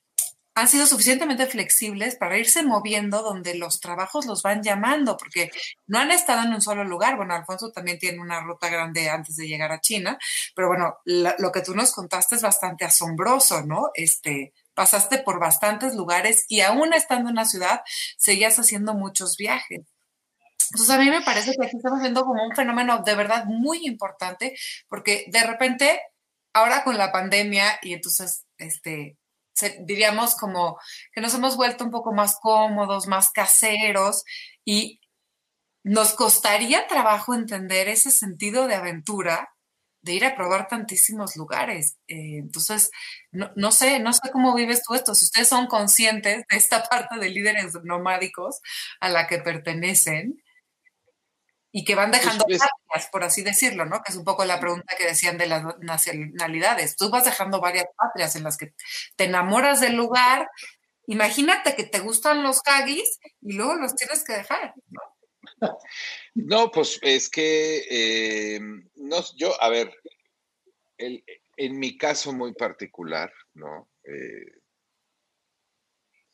han 0.55 0.67
sido 0.67 0.85
suficientemente 0.85 1.47
flexibles 1.47 2.15
para 2.15 2.37
irse 2.37 2.61
moviendo 2.63 3.23
donde 3.23 3.55
los 3.55 3.79
trabajos 3.79 4.25
los 4.25 4.43
van 4.43 4.61
llamando, 4.61 5.17
porque 5.17 5.49
no 5.87 5.97
han 5.97 6.11
estado 6.11 6.43
en 6.43 6.53
un 6.53 6.61
solo 6.61 6.83
lugar. 6.83 7.17
Bueno, 7.17 7.33
Alfonso 7.33 7.71
también 7.71 7.97
tiene 7.97 8.19
una 8.19 8.39
ruta 8.41 8.69
grande 8.69 9.09
antes 9.09 9.35
de 9.35 9.47
llegar 9.47 9.71
a 9.71 9.81
China, 9.81 10.17
pero 10.55 10.67
bueno, 10.67 10.97
lo 11.05 11.51
que 11.51 11.61
tú 11.61 11.73
nos 11.73 11.91
contaste 11.91 12.35
es 12.35 12.43
bastante 12.43 12.85
asombroso, 12.85 13.63
¿no? 13.63 13.89
Este, 13.95 14.53
pasaste 14.75 15.19
por 15.19 15.39
bastantes 15.39 15.95
lugares 15.95 16.45
y 16.47 16.61
aún 16.61 16.93
estando 16.93 17.29
en 17.29 17.35
la 17.35 17.45
ciudad, 17.45 17.81
seguías 18.17 18.59
haciendo 18.59 18.93
muchos 18.93 19.37
viajes. 19.37 19.92
Entonces 20.71 20.95
a 20.95 20.99
mí 20.99 21.09
me 21.09 21.21
parece 21.21 21.53
que 21.53 21.65
aquí 21.65 21.77
estamos 21.77 22.01
viendo 22.01 22.23
como 22.23 22.43
un 22.43 22.55
fenómeno 22.55 23.01
de 23.03 23.15
verdad 23.15 23.45
muy 23.45 23.85
importante, 23.85 24.55
porque 24.87 25.25
de 25.27 25.43
repente, 25.43 26.01
ahora 26.53 26.83
con 26.83 26.97
la 26.97 27.11
pandemia 27.11 27.79
y 27.81 27.93
entonces, 27.93 28.45
este, 28.57 29.17
diríamos 29.81 30.35
como 30.35 30.79
que 31.11 31.21
nos 31.21 31.33
hemos 31.33 31.55
vuelto 31.55 31.83
un 31.83 31.91
poco 31.91 32.13
más 32.13 32.37
cómodos, 32.41 33.07
más 33.07 33.31
caseros 33.31 34.23
y 34.65 34.99
nos 35.83 36.13
costaría 36.13 36.87
trabajo 36.87 37.35
entender 37.35 37.89
ese 37.89 38.09
sentido 38.11 38.67
de 38.67 38.75
aventura 38.75 39.49
de 40.03 40.13
ir 40.13 40.25
a 40.25 40.35
probar 40.35 40.67
tantísimos 40.67 41.35
lugares. 41.35 41.97
Eh, 42.07 42.39
entonces, 42.39 42.91
no, 43.31 43.51
no, 43.55 43.71
sé, 43.71 43.99
no 43.99 44.11
sé 44.13 44.29
cómo 44.31 44.53
vives 44.53 44.83
tú 44.83 44.93
esto, 44.95 45.15
si 45.15 45.25
ustedes 45.25 45.47
son 45.47 45.67
conscientes 45.67 46.43
de 46.49 46.57
esta 46.57 46.83
parte 46.89 47.17
de 47.19 47.29
líderes 47.29 47.73
nomádicos 47.83 48.61
a 48.99 49.09
la 49.09 49.27
que 49.27 49.39
pertenecen 49.39 50.42
y 51.75 51.83
que 51.83 51.95
van 51.95 52.11
dejando 52.11 52.45
pues 52.45 52.59
patrias, 52.59 53.09
por 53.11 53.23
así 53.23 53.41
decirlo, 53.41 53.85
¿no? 53.85 54.03
Que 54.03 54.11
es 54.11 54.15
un 54.15 54.23
poco 54.23 54.45
la 54.45 54.59
pregunta 54.59 54.95
que 54.95 55.07
decían 55.07 55.39
de 55.39 55.47
las 55.47 55.63
nacionalidades. 55.79 56.95
Tú 56.95 57.09
vas 57.09 57.25
dejando 57.25 57.59
varias 57.59 57.87
patrias 57.97 58.35
en 58.35 58.43
las 58.43 58.57
que 58.57 58.75
te 59.15 59.23
enamoras 59.23 59.81
del 59.81 59.95
lugar. 59.95 60.47
Imagínate 61.07 61.75
que 61.75 61.83
te 61.83 61.99
gustan 61.99 62.43
los 62.43 62.61
haggis 62.65 63.19
y 63.41 63.53
luego 63.53 63.73
los 63.73 63.95
tienes 63.95 64.23
que 64.23 64.33
dejar, 64.33 64.75
¿no? 64.89 65.01
No, 66.35 66.71
pues 66.71 66.99
es 67.01 67.27
que 67.29 67.85
eh, 67.89 68.59
no, 68.95 69.17
yo, 69.35 69.59
a 69.61 69.69
ver, 69.69 69.91
en 70.97 71.79
mi 71.79 71.97
caso 71.97 72.33
muy 72.33 72.53
particular, 72.53 73.33
¿no? 73.55 73.89
Eh, 74.03 74.61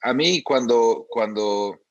a 0.01 0.13
mí 0.13 0.43
cuando, 0.43 1.05
cuando 1.09 1.81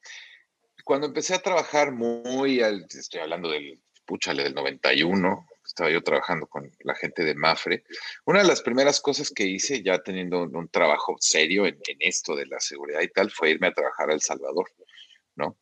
cuando 0.89 1.07
empecé 1.07 1.35
a 1.35 1.43
trabajar 1.43 1.93
muy, 1.93 2.63
al, 2.63 2.87
estoy 2.89 3.21
hablando 3.21 3.51
del, 3.51 3.79
puchale, 4.07 4.43
del 4.43 4.55
91, 4.55 5.47
estaba 5.63 5.91
yo 5.91 6.03
trabajando 6.03 6.47
con 6.47 6.73
la 6.81 6.95
gente 6.95 7.25
de 7.27 7.35
Mafre, 7.35 7.85
una 8.25 8.41
de 8.41 8.49
las 8.49 8.63
primeras 8.63 8.99
cosas 9.03 9.31
que 9.31 9.45
hice 9.45 9.83
ya 9.83 9.99
teniendo 9.99 10.45
un, 10.45 10.69
trabajo 10.71 11.17
serio 11.21 11.67
en, 11.67 11.79
esto 11.99 12.35
de 12.35 12.47
la 12.47 12.59
seguridad 12.59 13.03
y 13.03 13.09
tal 13.09 13.31
fue 13.31 13.51
irme 13.51 13.67
a 13.67 13.75
trabajar 13.75 14.09
a 14.09 14.15
El 14.15 14.23
Salvador, 14.23 14.71
¿no? 15.37 15.59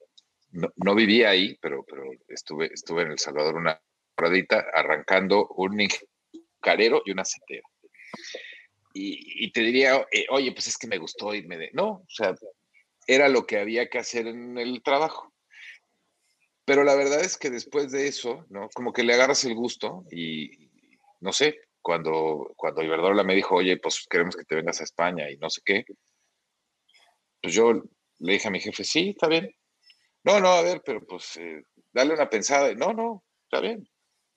No, 0.53 0.95
vivía 0.95 1.31
ahí, 1.31 1.59
pero, 1.61 1.85
pero 1.85 2.05
estuve, 2.29 2.72
estuve 2.72 3.03
en 3.03 3.11
El 3.11 3.18
Salvador 3.18 3.57
una 3.57 3.83
horadita 4.16 4.64
arrancando 4.72 5.49
un 5.57 5.89
carero 6.61 7.03
y 7.05 7.11
una 7.11 7.24
setera. 7.24 7.68
Y, 8.95 9.51
te 9.51 9.61
diría, 9.61 10.07
eh, 10.12 10.27
oye, 10.31 10.53
pues 10.53 10.68
es 10.68 10.79
que 10.79 10.87
me 10.87 10.99
gustó 10.99 11.35
irme 11.35 11.59
de... 11.59 11.70
No, 11.72 11.89
o 11.89 12.07
sea, 12.09 12.33
era 13.07 13.29
lo 13.29 13.47
que 13.47 13.59
había 13.59 13.89
que 13.89 13.99
hacer 13.99 14.27
en 14.27 14.59
el 14.59 14.83
trabajo. 14.83 15.33
Pero 16.65 16.83
la 16.83 16.97
verdad 16.97 17.21
es 17.21 17.37
que 17.37 17.51
después 17.51 17.93
de 17.93 18.09
eso, 18.09 18.45
¿no? 18.51 18.69
Como 18.75 18.93
que 18.93 19.05
le 19.05 19.15
agarras 19.15 19.45
el 19.45 19.55
gusto 19.55 20.05
y, 20.11 20.51
no 21.21 21.33
sé, 21.33 21.61
cuando, 21.81 22.53
cuando 22.57 22.83
Iberdrola 22.83 23.23
me 23.23 23.37
dijo, 23.37 23.55
oye, 23.55 23.77
pues 23.77 24.05
queremos 24.11 24.35
que 24.35 24.45
te 24.45 24.57
vengas 24.57 24.81
a 24.81 24.85
España 24.85 25.31
y 25.31 25.37
no 25.37 25.49
sé 25.49 25.61
qué, 25.65 25.85
pues 27.41 27.55
yo 27.55 27.73
le 28.19 28.33
dije 28.33 28.49
a 28.49 28.51
mi 28.51 28.61
jefe, 28.61 28.83
sí, 28.83 29.11
está 29.11 29.29
bien. 29.29 29.55
No, 30.25 30.41
no, 30.41 30.49
a 30.49 30.63
ver, 30.63 30.83
pero 30.85 31.07
pues 31.07 31.37
eh, 31.37 31.63
dale 31.93 32.14
una 32.14 32.29
pensada. 32.29 32.75
No, 32.75 32.93
no, 32.93 33.25
está 33.45 33.61
bien. 33.61 33.89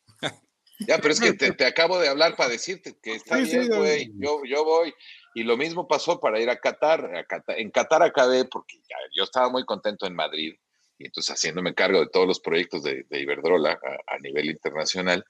Ya, 0.88 0.98
pero 1.00 1.12
es 1.12 1.20
que 1.20 1.34
te, 1.34 1.66
acabo 1.66 2.00
de 2.00 2.08
hablar 2.08 2.38
para 2.38 2.52
decirte 2.52 2.98
que 3.04 3.16
está 3.16 3.36
bien, 3.36 3.68
güey. 3.68 4.14
Yo, 4.16 4.42
yo 4.46 4.64
voy. 4.64 4.94
Y 5.34 5.44
lo 5.44 5.58
mismo 5.58 5.88
pasó 5.88 6.20
para 6.20 6.40
ir 6.40 6.50
a 6.50 6.60
Qatar. 6.60 7.26
en 7.48 7.72
Qatar 7.72 8.04
acabé 8.04 8.46
porque 8.46 8.78
yo 9.16 9.24
estaba 9.24 9.50
muy 9.50 9.64
contento 9.66 10.06
en 10.06 10.16
Madrid 10.16 10.56
y 10.98 11.06
entonces 11.06 11.34
haciéndome 11.34 11.74
cargo 11.74 12.00
de 12.00 12.10
todos 12.10 12.28
los 12.28 12.40
proyectos 12.40 12.84
de, 12.84 13.06
Iberdrola 13.10 13.80
a, 14.08 14.20
nivel 14.20 14.50
internacional. 14.50 15.24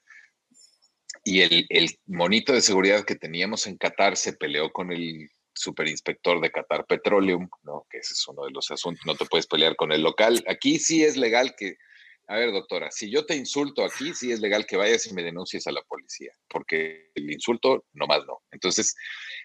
Y 1.24 1.42
el, 1.42 1.66
el, 1.68 1.90
monito 2.06 2.52
de 2.52 2.60
seguridad 2.60 3.04
que 3.04 3.14
teníamos 3.14 3.66
en 3.66 3.76
Qatar 3.76 4.16
se 4.16 4.32
peleó 4.32 4.72
con 4.72 4.90
el 4.92 5.30
superinspector 5.54 6.40
de 6.40 6.50
Qatar 6.50 6.86
Petroleum, 6.86 7.48
¿no? 7.62 7.86
que 7.90 7.98
ese 7.98 8.14
es 8.14 8.28
uno 8.28 8.44
de 8.44 8.50
los 8.52 8.70
asuntos, 8.70 9.04
no 9.06 9.14
te 9.14 9.26
puedes 9.26 9.46
pelear 9.46 9.76
con 9.76 9.92
el 9.92 10.02
local. 10.02 10.42
Aquí 10.48 10.78
sí 10.78 11.04
es 11.04 11.16
legal 11.16 11.54
que 11.56 11.76
a 12.30 12.36
ver, 12.36 12.52
doctora, 12.52 12.92
si 12.92 13.10
yo 13.10 13.26
te 13.26 13.34
insulto 13.34 13.84
aquí, 13.84 14.14
sí 14.14 14.30
es 14.30 14.38
legal 14.38 14.64
que 14.64 14.76
vayas 14.76 15.04
y 15.08 15.14
me 15.14 15.24
denuncies 15.24 15.66
a 15.66 15.72
la 15.72 15.82
policía, 15.82 16.30
porque 16.48 17.10
el 17.16 17.28
insulto 17.28 17.86
nomás 17.92 18.24
no. 18.24 18.44
Entonces, 18.52 18.94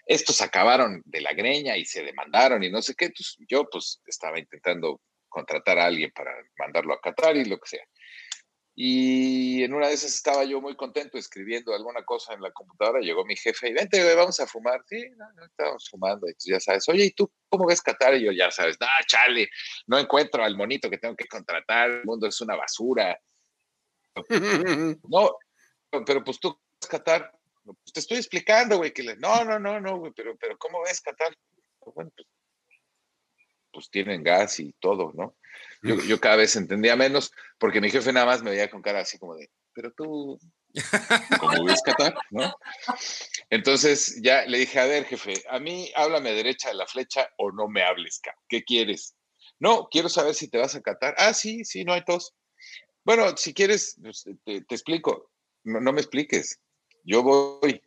estos 0.06 0.40
acabaron 0.40 1.02
de 1.04 1.20
la 1.20 1.32
greña 1.32 1.76
y 1.76 1.84
se 1.84 2.04
demandaron 2.04 2.62
y 2.62 2.70
no 2.70 2.80
sé 2.82 2.94
qué. 2.94 3.06
Entonces, 3.06 3.38
yo 3.48 3.68
pues 3.68 4.00
estaba 4.06 4.38
intentando 4.38 5.00
contratar 5.28 5.80
a 5.80 5.86
alguien 5.86 6.12
para 6.14 6.30
mandarlo 6.58 6.94
a 6.94 7.00
Qatar 7.00 7.36
y 7.36 7.44
lo 7.46 7.58
que 7.58 7.70
sea. 7.70 7.84
Y 8.78 9.64
en 9.64 9.72
una 9.72 9.88
de 9.88 9.94
esas 9.94 10.14
estaba 10.14 10.44
yo 10.44 10.60
muy 10.60 10.76
contento 10.76 11.16
escribiendo 11.16 11.74
alguna 11.74 12.04
cosa 12.04 12.34
en 12.34 12.42
la 12.42 12.50
computadora. 12.50 13.00
Llegó 13.00 13.24
mi 13.24 13.34
jefe 13.34 13.70
y 13.70 13.72
vente, 13.72 14.14
vamos 14.14 14.38
a 14.38 14.46
fumar. 14.46 14.82
Sí, 14.86 15.02
no, 15.16 15.32
no 15.32 15.46
estábamos 15.46 15.88
fumando. 15.88 16.26
Entonces 16.26 16.52
ya 16.52 16.60
sabes, 16.60 16.86
oye, 16.90 17.06
¿y 17.06 17.10
tú 17.12 17.32
cómo 17.48 17.66
ves 17.66 17.80
Qatar? 17.80 18.14
Y 18.16 18.26
yo, 18.26 18.32
ya 18.32 18.50
sabes, 18.50 18.76
no, 18.78 18.86
chale, 19.06 19.48
no 19.86 19.98
encuentro 19.98 20.44
al 20.44 20.58
monito 20.58 20.90
que 20.90 20.98
tengo 20.98 21.16
que 21.16 21.26
contratar. 21.26 21.88
El 21.88 22.04
mundo 22.04 22.26
es 22.26 22.38
una 22.42 22.54
basura. 22.54 23.18
no, 25.08 25.36
pero 26.04 26.22
pues 26.22 26.38
tú 26.38 26.60
ves 26.78 26.90
Qatar. 26.90 27.32
Pues 27.64 27.92
te 27.94 28.00
estoy 28.00 28.18
explicando, 28.18 28.76
güey, 28.76 28.92
que 28.92 29.02
le, 29.02 29.16
no, 29.16 29.42
no, 29.42 29.58
no, 29.58 29.80
no, 29.80 29.96
güey, 29.96 30.12
pero, 30.14 30.36
pero 30.36 30.58
¿cómo 30.58 30.82
ves 30.82 31.00
Qatar? 31.00 31.34
Bueno, 31.94 32.10
pues, 32.14 32.28
pues, 33.72 33.90
tienen 33.90 34.22
gas 34.22 34.60
y 34.60 34.74
todo, 34.74 35.12
¿no? 35.14 35.34
Yo, 35.86 35.96
yo, 36.02 36.20
cada 36.20 36.36
vez 36.36 36.56
entendía 36.56 36.96
menos 36.96 37.32
porque 37.58 37.80
mi 37.80 37.90
jefe 37.90 38.12
nada 38.12 38.26
más 38.26 38.42
me 38.42 38.50
veía 38.50 38.70
con 38.70 38.82
cara 38.82 39.00
así 39.00 39.18
como 39.18 39.36
de, 39.36 39.50
pero 39.72 39.92
tú, 39.92 40.38
¿cómo 41.40 41.64
ves 41.64 41.82
Qatar? 41.82 42.14
¿no? 42.30 42.54
Entonces 43.50 44.20
ya 44.22 44.44
le 44.46 44.58
dije, 44.58 44.80
a 44.80 44.86
ver, 44.86 45.04
jefe, 45.04 45.34
a 45.48 45.58
mí 45.58 45.90
háblame 45.94 46.32
derecha 46.32 46.68
de 46.68 46.74
la 46.74 46.86
flecha 46.86 47.28
o 47.38 47.52
no 47.52 47.68
me 47.68 47.82
hables, 47.82 48.20
¿qué 48.48 48.64
quieres? 48.64 49.16
No, 49.58 49.88
quiero 49.90 50.08
saber 50.08 50.34
si 50.34 50.48
te 50.48 50.58
vas 50.58 50.74
a 50.74 50.82
Qatar. 50.82 51.14
Ah, 51.18 51.32
sí, 51.32 51.64
sí, 51.64 51.84
no 51.84 51.92
hay 51.92 52.04
tos. 52.04 52.34
Bueno, 53.04 53.36
si 53.36 53.54
quieres, 53.54 53.96
pues, 54.02 54.24
te, 54.44 54.56
explico. 54.68 55.30
No, 55.64 55.92
me 55.92 56.00
expliques. 56.00 56.60
Yo 57.04 57.22
voy. 57.22 57.80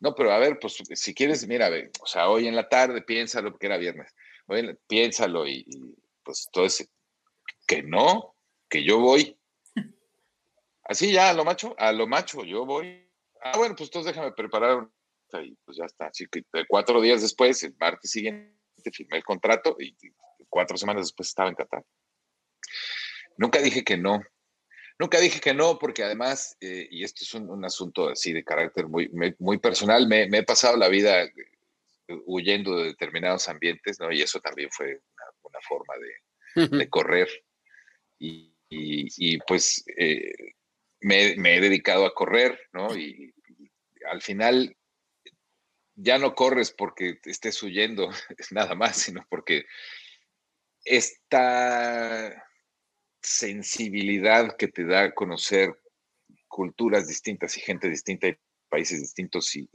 No, 0.00 0.14
pero 0.14 0.32
a 0.32 0.38
ver, 0.38 0.58
pues 0.58 0.78
si 0.94 1.14
quieres, 1.14 1.46
mira, 1.46 1.70
o 2.00 2.06
sea, 2.06 2.28
hoy 2.28 2.48
en 2.48 2.56
la 2.56 2.68
tarde 2.68 3.02
piénsalo, 3.02 3.50
porque 3.50 3.66
era 3.66 3.76
viernes. 3.76 4.12
Hoy 4.46 4.76
piénsalo 4.88 5.46
y, 5.46 5.66
pues 6.52 6.74
ese. 6.74 6.90
Que 7.66 7.82
no, 7.82 8.34
que 8.68 8.84
yo 8.84 8.98
voy. 8.98 9.38
Así 10.84 11.12
ya, 11.12 11.30
a 11.30 11.34
lo 11.34 11.44
macho, 11.44 11.74
a 11.78 11.92
lo 11.92 12.06
macho, 12.06 12.44
yo 12.44 12.64
voy. 12.66 13.08
Ah, 13.42 13.56
bueno, 13.56 13.74
pues 13.76 13.88
entonces 13.88 14.14
déjame 14.14 14.32
preparar. 14.32 14.88
Y 15.44 15.54
pues 15.64 15.76
ya 15.76 15.84
está. 15.84 16.06
Así 16.06 16.26
que 16.26 16.44
cuatro 16.68 17.00
días 17.00 17.22
después, 17.22 17.62
el 17.62 17.76
martes 17.78 18.10
siguiente, 18.10 18.52
firmé 18.92 19.18
el 19.18 19.24
contrato 19.24 19.76
y 19.78 19.94
cuatro 20.48 20.76
semanas 20.76 21.04
después 21.04 21.28
estaba 21.28 21.48
en 21.48 21.54
Qatar. 21.54 21.84
Nunca 23.36 23.60
dije 23.60 23.84
que 23.84 23.96
no. 23.96 24.20
Nunca 24.98 25.18
dije 25.18 25.40
que 25.40 25.54
no, 25.54 25.78
porque 25.78 26.04
además, 26.04 26.58
eh, 26.60 26.86
y 26.90 27.04
esto 27.04 27.24
es 27.24 27.32
un, 27.32 27.64
asunto 27.64 28.10
así 28.10 28.34
de 28.34 28.44
carácter 28.44 28.86
muy, 28.86 29.10
muy 29.38 29.56
personal, 29.56 30.06
me, 30.06 30.24
he 30.24 30.42
pasado 30.42 30.76
la 30.76 30.88
vida 30.88 31.22
eh, 31.22 31.32
huyendo 32.26 32.76
de 32.76 32.88
determinados 32.88 33.48
ambientes, 33.48 33.98
¿no? 33.98 34.12
Y 34.12 34.20
eso 34.20 34.40
también 34.40 34.68
fue 34.70 35.00
una, 35.50 35.60
forma 35.60 35.94
de, 36.78 36.88
correr. 36.88 37.28
Y, 38.18 39.38
pues 39.46 39.84
eh, 39.96 40.54
me, 41.00 41.56
he 41.56 41.60
dedicado 41.60 42.06
a 42.06 42.14
correr, 42.14 42.58
¿no? 42.72 42.96
Y, 42.96 43.34
al 44.08 44.22
final 44.22 44.76
ya 45.94 46.18
no 46.18 46.34
corres 46.34 46.72
porque 46.72 47.20
estés 47.24 47.62
huyendo, 47.62 48.10
nada 48.50 48.74
más, 48.74 48.96
sino 48.96 49.26
porque 49.28 49.66
esta 50.84 52.48
sensibilidad 53.22 54.56
que 54.56 54.68
te 54.68 54.84
da 54.84 55.02
a 55.02 55.14
conocer 55.14 55.78
culturas 56.48 57.06
distintas 57.06 57.56
y 57.58 57.60
gente 57.60 57.90
distinta 57.90 58.28
y 58.28 58.36
países 58.68 59.00
distintos 59.00 59.54
y, 59.56 59.68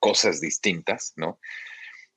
cosas 0.00 0.40
distintas, 0.40 1.12
¿no? 1.16 1.38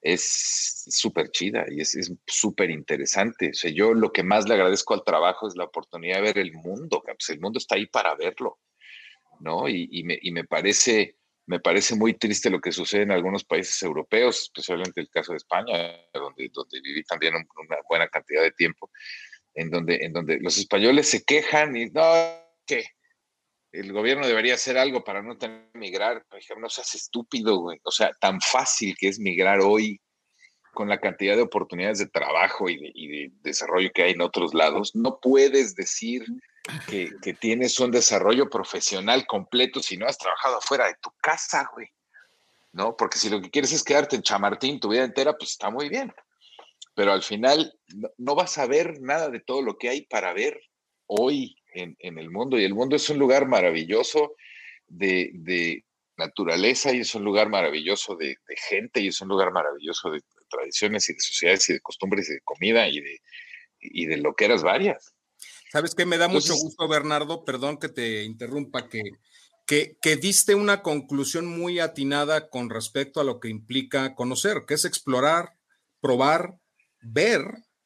Es 0.04 0.84
súper 0.90 1.32
chida 1.32 1.66
y 1.70 1.82
es 1.82 1.98
súper 2.28 2.70
interesante. 2.70 3.52
O 3.52 3.54
sea, 3.54 3.72
yo 3.72 3.94
lo 3.94 4.12
que 4.12 4.24
más 4.24 4.48
le 4.48 4.56
agradezco 4.56 4.94
al 4.94 5.04
trabajo 5.04 5.48
es 5.48 5.56
la 5.56 5.66
oportunidad 5.66 6.18
de 6.18 6.22
ver 6.22 6.38
el 6.40 6.54
mundo. 6.54 7.02
Pues 7.06 7.30
el 7.30 7.40
mundo 7.40 7.58
está 7.58 7.76
ahí 7.76 7.86
para 7.86 8.14
verlo, 8.16 8.60
¿no? 9.40 9.70
Y, 9.70 10.04
me, 10.04 10.20
y 10.22 10.32
me, 10.32 10.44
parece, 10.44 11.18
me 11.46 11.60
parece 11.60 11.96
muy 11.96 12.16
triste 12.16 12.50
lo 12.50 12.60
que 12.60 12.74
sucede 12.74 13.04
en 13.04 13.12
algunos 13.12 13.46
países 13.46 13.82
europeos, 13.82 14.42
especialmente 14.42 15.00
el 15.00 15.10
caso 15.10 15.32
de 15.32 15.38
España, 15.38 15.74
donde, 16.14 16.50
donde 16.52 16.82
viví 16.82 17.04
también 17.04 17.36
una 17.36 17.78
buena 17.88 18.10
cantidad 18.10 18.42
de 18.42 18.52
tiempo, 18.52 18.92
en 19.54 19.70
donde, 19.70 20.04
en 20.04 20.12
donde 20.12 20.40
los 20.40 20.58
españoles 20.58 21.08
se 21.08 21.24
quejan 21.24 21.78
y 21.78 21.86
no, 21.86 22.04
que 22.66 22.86
el 23.74 23.91
gobierno 23.91 24.26
debería 24.26 24.54
hacer 24.54 24.78
algo 24.78 25.04
para 25.04 25.22
no 25.22 25.38
tener 25.38 25.70
que 25.72 25.80
migrar. 25.80 26.26
No 26.58 26.70
seas 26.70 26.95
estúpido, 26.95 27.58
güey. 27.58 27.80
O 27.84 27.91
sea, 27.91 28.12
tan 28.20 28.40
fácil 28.40 28.95
que 28.98 29.10
es 29.10 29.20
migrar 29.20 29.60
hoy 29.62 30.00
con 30.74 30.88
la 30.90 31.00
cantidad 31.00 31.36
de 31.36 31.41
oportunidades 31.41 32.00
de 32.00 32.08
trabajo 32.08 32.70
y 32.70 32.78
de, 32.78 33.32
desarrollo 33.41 33.91
que 33.94 34.04
hay 34.04 34.12
en 34.12 34.22
otros 34.22 34.54
lados. 34.54 34.95
No 34.95 35.20
puedes 35.20 35.76
decir 35.76 36.26
que, 36.88 37.12
que, 37.22 37.34
tienes 37.34 37.80
un 37.80 37.91
desarrollo 37.91 38.50
profesional 38.50 39.26
completo 39.28 39.82
si 39.82 39.98
no 39.98 40.08
has 40.08 40.18
trabajado 40.18 40.58
afuera 40.58 40.88
de 40.88 40.95
tu 41.02 41.12
casa, 41.22 41.70
güey. 41.74 41.90
¿No? 42.72 42.95
Porque 42.95 43.20
si 43.20 43.30
lo 43.30 43.41
que 43.41 43.52
quieres 43.52 43.72
es 43.74 43.84
quedarte 43.84 44.16
en 44.16 44.24
Chamartín 44.24 44.80
tu 44.80 44.90
vida 44.90 45.04
entera, 45.04 45.34
pues 45.34 45.52
está 45.52 45.70
muy 45.70 45.90
bien 45.90 46.14
pero 46.95 47.12
al 47.12 47.24
final 47.24 47.74
no, 48.18 48.36
vas 48.36 48.58
a 48.58 48.68
ver 48.68 49.02
nada 49.02 49.30
de 49.30 49.40
todo 49.40 49.62
lo 49.62 49.78
que 49.78 49.90
hay 49.90 50.04
para 50.04 50.34
ver 50.34 50.60
hoy 51.08 51.56
en, 51.74 52.18
el 52.18 52.30
mundo. 52.30 52.60
Y 52.60 52.64
el 52.64 52.74
mundo 52.74 52.95
es 52.95 53.10
un 53.10 53.20
lugar 53.20 53.48
maravilloso 53.48 54.36
de, 54.88 55.84
naturaleza 56.16 56.94
y 56.94 57.00
es 57.00 57.16
un 57.16 57.24
lugar 57.24 57.50
maravilloso 57.50 58.16
de, 58.16 58.38
gente 58.70 59.02
y 59.02 59.08
es 59.08 59.20
un 59.22 59.30
lugar 59.30 59.52
maravilloso 59.52 60.12
de, 60.12 60.22
tradiciones 60.50 61.10
y 61.10 61.14
de 61.14 61.20
sociedades 61.20 61.70
y 61.70 61.74
de 61.74 61.80
costumbres 61.80 62.30
y 62.30 62.34
de 62.34 62.41
comida 62.41 62.88
y 62.88 63.00
de, 63.00 63.20
y 63.80 64.06
de 64.06 64.18
lo 64.18 64.36
que 64.36 64.45
eras 64.45 64.62
varias. 64.62 65.16
¿Sabes 65.72 65.95
qué? 65.95 66.06
Me 66.06 66.20
da 66.20 66.28
mucho 66.28 66.54
gusto, 66.54 66.88
Bernardo, 66.88 67.44
perdón 67.44 67.78
que 67.78 67.90
te 67.90 68.24
interrumpa, 68.24 68.88
que, 68.88 69.02
que, 69.66 69.98
que, 70.00 70.16
diste 70.18 70.54
una 70.54 70.84
conclusión 70.84 71.48
muy 71.48 71.80
atinada 71.80 72.50
con 72.50 72.70
respecto 72.70 73.20
a 73.20 73.24
lo 73.24 73.40
que 73.40 73.50
implica 73.50 74.14
conocer, 74.14 74.66
que 74.68 74.76
es 74.76 74.86
explorar, 74.86 75.54
probar, 76.00 76.60
ver, 77.02 77.41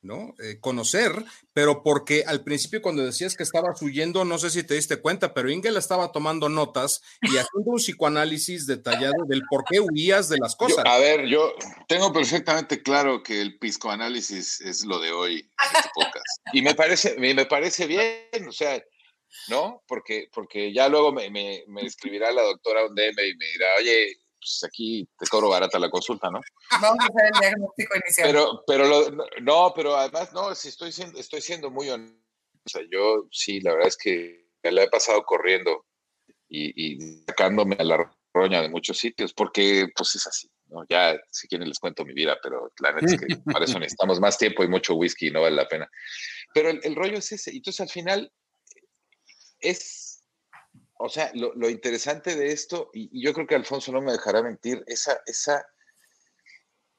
¿no? 0.07 0.33
Eh, 0.39 0.59
conocer, 0.59 1.11
pero 1.53 1.83
porque 1.83 2.23
al 2.25 2.43
principio 2.43 2.81
cuando 2.81 3.05
decías 3.05 3.35
que 3.35 3.43
estabas 3.43 3.81
huyendo, 3.81 4.25
no 4.25 4.37
sé 4.39 4.49
si 4.49 4.63
te 4.63 4.73
diste 4.73 4.97
cuenta, 4.97 5.33
pero 5.33 5.51
Ingel 5.51 5.77
estaba 5.77 6.11
tomando 6.11 6.49
notas 6.49 7.01
y 7.21 7.37
haciendo 7.37 7.71
un 7.71 7.77
psicoanálisis 7.77 8.65
detallado 8.65 9.25
del 9.27 9.43
por 9.49 9.65
qué 9.65 9.79
huías 9.79 10.29
de 10.29 10.37
las 10.39 10.55
cosas. 10.55 10.85
a 10.85 10.97
ver, 10.97 11.27
yo 11.27 11.53
tengo 11.87 12.11
perfectamente 12.11 12.81
claro 12.81 13.21
que 13.21 13.41
el 13.41 13.59
psicoanálisis 13.59 14.61
es 14.61 14.85
lo 14.85 14.99
de 14.99 15.11
hoy 15.11 15.51
este 15.75 15.89
Y 16.53 16.61
me 16.61 16.73
parece, 16.73 17.17
me, 17.17 17.45
parece 17.45 17.85
bien, 17.85 18.47
o 18.47 18.51
sea, 18.51 18.81
¿no? 19.49 19.83
Porque, 19.87 20.29
porque 20.33 20.73
ya 20.73 20.87
luego 20.87 21.11
me, 21.11 21.29
me, 21.29 21.63
me 21.67 21.81
escribirá 21.81 22.31
la 22.31 22.43
doctora 22.43 22.85
un 22.85 22.95
DM 22.95 23.11
y 23.11 23.35
me 23.35 23.45
dirá, 23.45 23.67
oye, 23.79 24.17
pues 24.47 24.63
aquí 24.63 25.07
te 25.19 25.27
cobro 25.27 25.49
barata 25.49 25.77
la 25.77 25.89
consulta, 25.89 26.29
¿no? 26.29 26.39
Vamos 26.81 26.99
a 26.99 27.07
hacer 27.07 27.31
el 27.33 27.39
diagnóstico 27.39 27.95
inicial. 27.97 28.27
Pero, 28.27 28.63
pero 28.65 29.11
no, 29.41 29.73
pero 29.75 29.97
además, 29.97 30.31
no, 30.33 30.55
si 30.55 30.69
estoy 30.69 30.91
siendo, 30.91 31.19
estoy 31.19 31.41
siendo 31.41 31.69
muy 31.69 31.89
honesto. 31.89 32.17
O 32.65 32.69
sea, 32.69 32.81
yo 32.91 33.27
sí, 33.31 33.59
la 33.61 33.73
verdad 33.73 33.87
es 33.89 33.97
que 33.97 34.47
me 34.63 34.71
la 34.71 34.83
he 34.83 34.89
pasado 34.89 35.23
corriendo 35.23 35.85
y, 36.49 36.97
sacándome 37.25 37.75
a 37.79 37.83
la 37.83 38.11
roña 38.33 38.61
de 38.61 38.69
muchos 38.69 38.97
sitios, 38.97 39.33
porque 39.33 39.87
pues 39.95 40.15
es 40.15 40.27
así, 40.27 40.49
¿no? 40.67 40.85
Ya, 40.89 41.17
si 41.31 41.47
quieren 41.47 41.67
les 41.67 41.79
cuento 41.79 42.05
mi 42.05 42.13
vida, 42.13 42.37
pero 42.41 42.71
la 42.79 42.93
neta 42.93 43.13
es 43.13 43.19
que 43.19 43.27
para 43.53 43.65
eso 43.65 43.79
necesitamos 43.79 44.19
más 44.19 44.37
tiempo 44.37 44.63
y 44.63 44.69
mucho 44.69 44.95
whisky 44.95 45.27
y 45.27 45.31
no 45.31 45.41
vale 45.41 45.55
la 45.55 45.67
pena. 45.67 45.89
Pero 46.53 46.69
el, 46.69 46.79
el 46.83 46.95
rollo 46.95 47.17
es 47.17 47.31
ese. 47.31 47.51
Entonces, 47.51 47.81
al 47.81 47.89
final, 47.89 48.31
es 49.59 50.06
o 50.99 51.09
sea, 51.09 51.31
lo, 51.33 51.69
interesante 51.69 52.35
de 52.35 52.51
esto, 52.51 52.89
y, 52.93 53.21
yo 53.21 53.33
creo 53.33 53.47
que 53.47 53.55
Alfonso 53.55 53.91
no 53.91 54.01
me 54.01 54.11
dejará 54.11 54.41
mentir, 54.41 54.83
esa, 54.87 55.19
esa, 55.25 55.65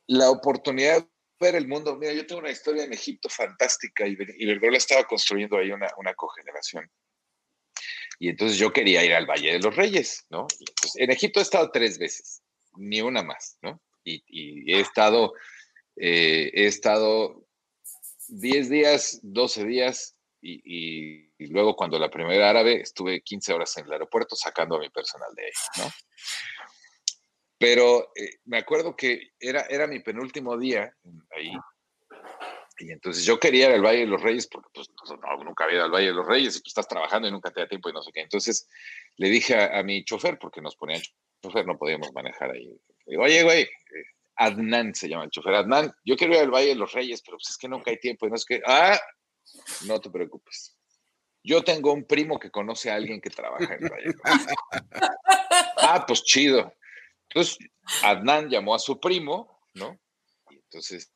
la 0.06 0.30
oportunidad 0.30 1.02
de 1.02 1.08
ver 1.40 1.54
el 1.54 1.68
mundo. 1.68 1.96
Mira, 1.96 2.12
yo 2.12 2.26
tengo 2.26 2.40
una 2.40 2.50
historia 2.50 2.84
en 2.84 2.92
Egipto 2.92 3.28
fantástica 3.28 4.06
y, 4.06 4.16
y 4.38 4.46
la 4.46 4.76
estaba 4.76 5.04
construyendo 5.04 5.56
ahí 5.56 5.70
una, 5.70 5.88
una 5.98 6.14
cogeneración. 6.14 6.90
Y 8.18 8.28
entonces 8.28 8.58
yo 8.58 8.72
quería 8.72 9.04
ir 9.04 9.14
al 9.14 9.26
Valle 9.26 9.52
de 9.52 9.60
los 9.60 9.74
Reyes, 9.76 10.26
¿no? 10.30 10.46
en 10.96 11.10
Egipto 11.10 11.38
he 11.38 11.42
estado 11.42 11.70
tres 11.70 11.98
veces, 11.98 12.42
ni 12.76 13.00
una 13.00 13.22
más, 13.22 13.58
¿no? 13.62 13.80
Y, 14.04 14.72
he 14.72 14.80
estado, 14.80 15.34
eh, 15.96 16.50
he 16.54 16.66
estado 16.66 17.46
10 18.28 18.70
días, 18.70 19.20
12 19.22 19.64
días 19.64 20.16
y, 20.40 21.27
luego 21.46 21.76
cuando 21.76 21.98
la 21.98 22.10
primera 22.10 22.50
árabe 22.50 22.80
estuve 22.80 23.22
15 23.22 23.52
horas 23.52 23.76
en 23.76 23.86
el 23.86 23.92
aeropuerto 23.92 24.34
sacando 24.36 24.76
a 24.76 24.80
mi 24.80 24.90
personal 24.90 25.32
de 25.34 25.44
ahí, 25.44 25.52
¿no? 25.78 25.90
Pero 27.58 28.12
eh, 28.14 28.38
me 28.44 28.58
acuerdo 28.58 28.94
que 28.94 29.32
era, 29.38 29.62
era 29.62 29.86
mi 29.86 30.00
penúltimo 30.00 30.56
día 30.56 30.94
ahí. 31.36 31.52
Y 32.80 32.92
entonces 32.92 33.24
yo 33.24 33.40
quería 33.40 33.68
ir 33.68 33.74
al 33.74 33.84
Valle 33.84 34.00
de 34.00 34.06
los 34.06 34.22
Reyes 34.22 34.46
porque 34.46 34.68
pues, 34.72 34.88
nunca 35.44 35.64
había 35.64 35.76
ido 35.76 35.84
al 35.84 35.90
Valle 35.90 36.06
de 36.06 36.12
los 36.12 36.26
Reyes 36.26 36.56
y 36.56 36.60
pues 36.60 36.70
estás 36.70 36.86
trabajando 36.86 37.26
y 37.26 37.32
nunca 37.32 37.50
te 37.50 37.60
da 37.60 37.68
tiempo 37.68 37.88
y 37.88 37.92
no 37.92 38.02
sé 38.02 38.12
qué. 38.12 38.20
Entonces 38.20 38.68
le 39.16 39.28
dije 39.28 39.56
a, 39.56 39.82
mi 39.82 40.04
chofer, 40.04 40.38
porque 40.38 40.60
nos 40.60 40.76
ponían 40.76 41.02
chofer, 41.42 41.66
no 41.66 41.76
podíamos 41.76 42.12
manejar 42.12 42.52
ahí. 42.52 42.72
Digo, 43.04 43.24
oye, 43.24 43.42
güey, 43.42 43.62
eh, 43.62 43.68
Adnan 44.36 44.94
se 44.94 45.08
llama 45.08 45.24
el 45.24 45.30
chofer. 45.30 45.54
Adnan, 45.54 45.92
yo 46.04 46.16
quiero 46.16 46.34
ir 46.34 46.40
al 46.40 46.52
Valle 46.52 46.68
de 46.68 46.74
los 46.76 46.92
Reyes, 46.92 47.20
pero 47.22 47.36
pues 47.38 47.50
es 47.50 47.58
que 47.58 47.68
nunca 47.68 47.90
hay 47.90 47.98
tiempo 47.98 48.26
y 48.26 48.30
no 48.30 48.36
es 48.36 48.44
que, 48.44 48.62
ah, 48.64 48.98
no 49.86 50.00
te 50.00 50.10
preocupes. 50.10 50.77
Yo 51.48 51.64
tengo 51.64 51.94
un 51.94 52.04
primo 52.04 52.38
que 52.38 52.50
conoce 52.50 52.90
a 52.90 52.96
alguien 52.96 53.22
que 53.22 53.30
trabaja 53.30 53.74
en 53.74 53.88
Valle. 53.88 54.14
ah, 55.78 56.04
pues 56.06 56.22
chido. 56.22 56.74
Entonces, 57.22 57.56
Adnan 58.02 58.50
llamó 58.50 58.74
a 58.74 58.78
su 58.78 59.00
primo, 59.00 59.58
¿no? 59.72 59.98
Y 60.50 60.56
entonces, 60.56 61.10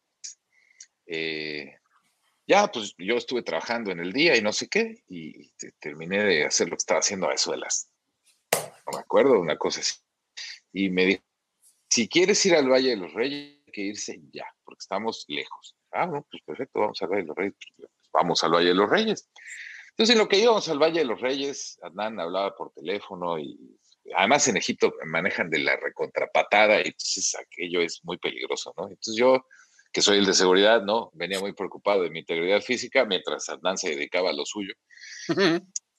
eh, 1.05 1.77
ya, 2.47 2.67
pues 2.73 2.95
yo 2.97 3.17
estuve 3.19 3.43
trabajando 3.43 3.91
en 3.91 4.01
el 4.01 4.11
día 4.11 4.35
y 4.35 4.41
no 4.41 4.55
sé 4.55 4.69
qué, 4.69 5.05
y 5.07 5.53
terminé 5.79 6.23
de 6.23 6.47
hacer 6.47 6.71
lo 6.71 6.77
que 6.77 6.81
estaba 6.81 7.01
haciendo 7.01 7.29
a 7.29 7.35
eso 7.35 7.55
no 7.55 8.93
me 8.97 9.01
acuerdo, 9.01 9.39
una 9.39 9.59
cosa 9.59 9.81
así. 9.81 9.97
Y 10.73 10.89
me 10.89 11.05
dijo, 11.05 11.23
si 11.91 12.09
quieres 12.09 12.45
ir 12.47 12.55
al 12.55 12.71
Valle 12.71 12.89
de 12.89 12.97
los 12.97 13.13
Reyes, 13.13 13.59
hay 13.67 13.73
que 13.73 13.83
irse 13.83 14.19
ya, 14.33 14.47
porque 14.65 14.81
estamos 14.81 15.27
lejos. 15.29 15.77
Ah, 15.91 16.07
no, 16.07 16.27
pues 16.31 16.43
perfecto, 16.43 16.81
vamos 16.81 17.03
al 17.03 17.09
Valle 17.11 17.23
de 17.23 17.29
los 17.29 17.37
Reyes. 17.37 17.55
Pues, 17.77 17.91
vamos 18.15 18.43
al 18.43 18.53
Valle 18.53 18.69
de 18.69 18.75
los 18.75 18.89
Reyes. 18.89 19.29
Entonces, 20.03 20.17
en 20.17 20.19
lo 20.19 20.29
que 20.29 20.41
íbamos 20.41 20.69
al 20.69 20.83
Valle 20.83 20.99
de 20.99 21.05
los 21.05 21.21
Reyes, 21.21 21.79
Adnan 21.81 22.19
hablaba 22.19 22.57
por 22.57 22.73
teléfono 22.73 23.39
y 23.39 23.57
además 24.17 24.49
en 24.49 24.57
Egipto 24.57 24.93
manejan 25.05 25.49
de 25.49 25.61
la 25.61 25.77
recontrapatada 25.77 26.79
y 26.81 26.87
entonces 26.87 27.37
aquello 27.37 27.81
es 27.81 28.01
muy 28.03 28.19
peligroso, 28.19 28.75
¿no? 28.77 28.89
Entonces 28.89 29.15
yo, 29.15 29.47
que 29.93 30.03
soy 30.03 30.19
el 30.19 30.27
de 30.27 30.35
seguridad, 30.35 30.83
¿no? 30.83 31.13
Venía 31.15 31.39
muy 31.39 31.53
preocupado 31.53 32.03
de 32.03 32.11
mi 32.11 32.19
integridad 32.19 32.61
física 32.63 33.05
mientras 33.05 33.49
Adnan 33.49 33.79
se 33.79 33.91
dedicaba 33.91 34.31
a 34.31 34.33
lo 34.33 34.45
suyo. 34.45 34.75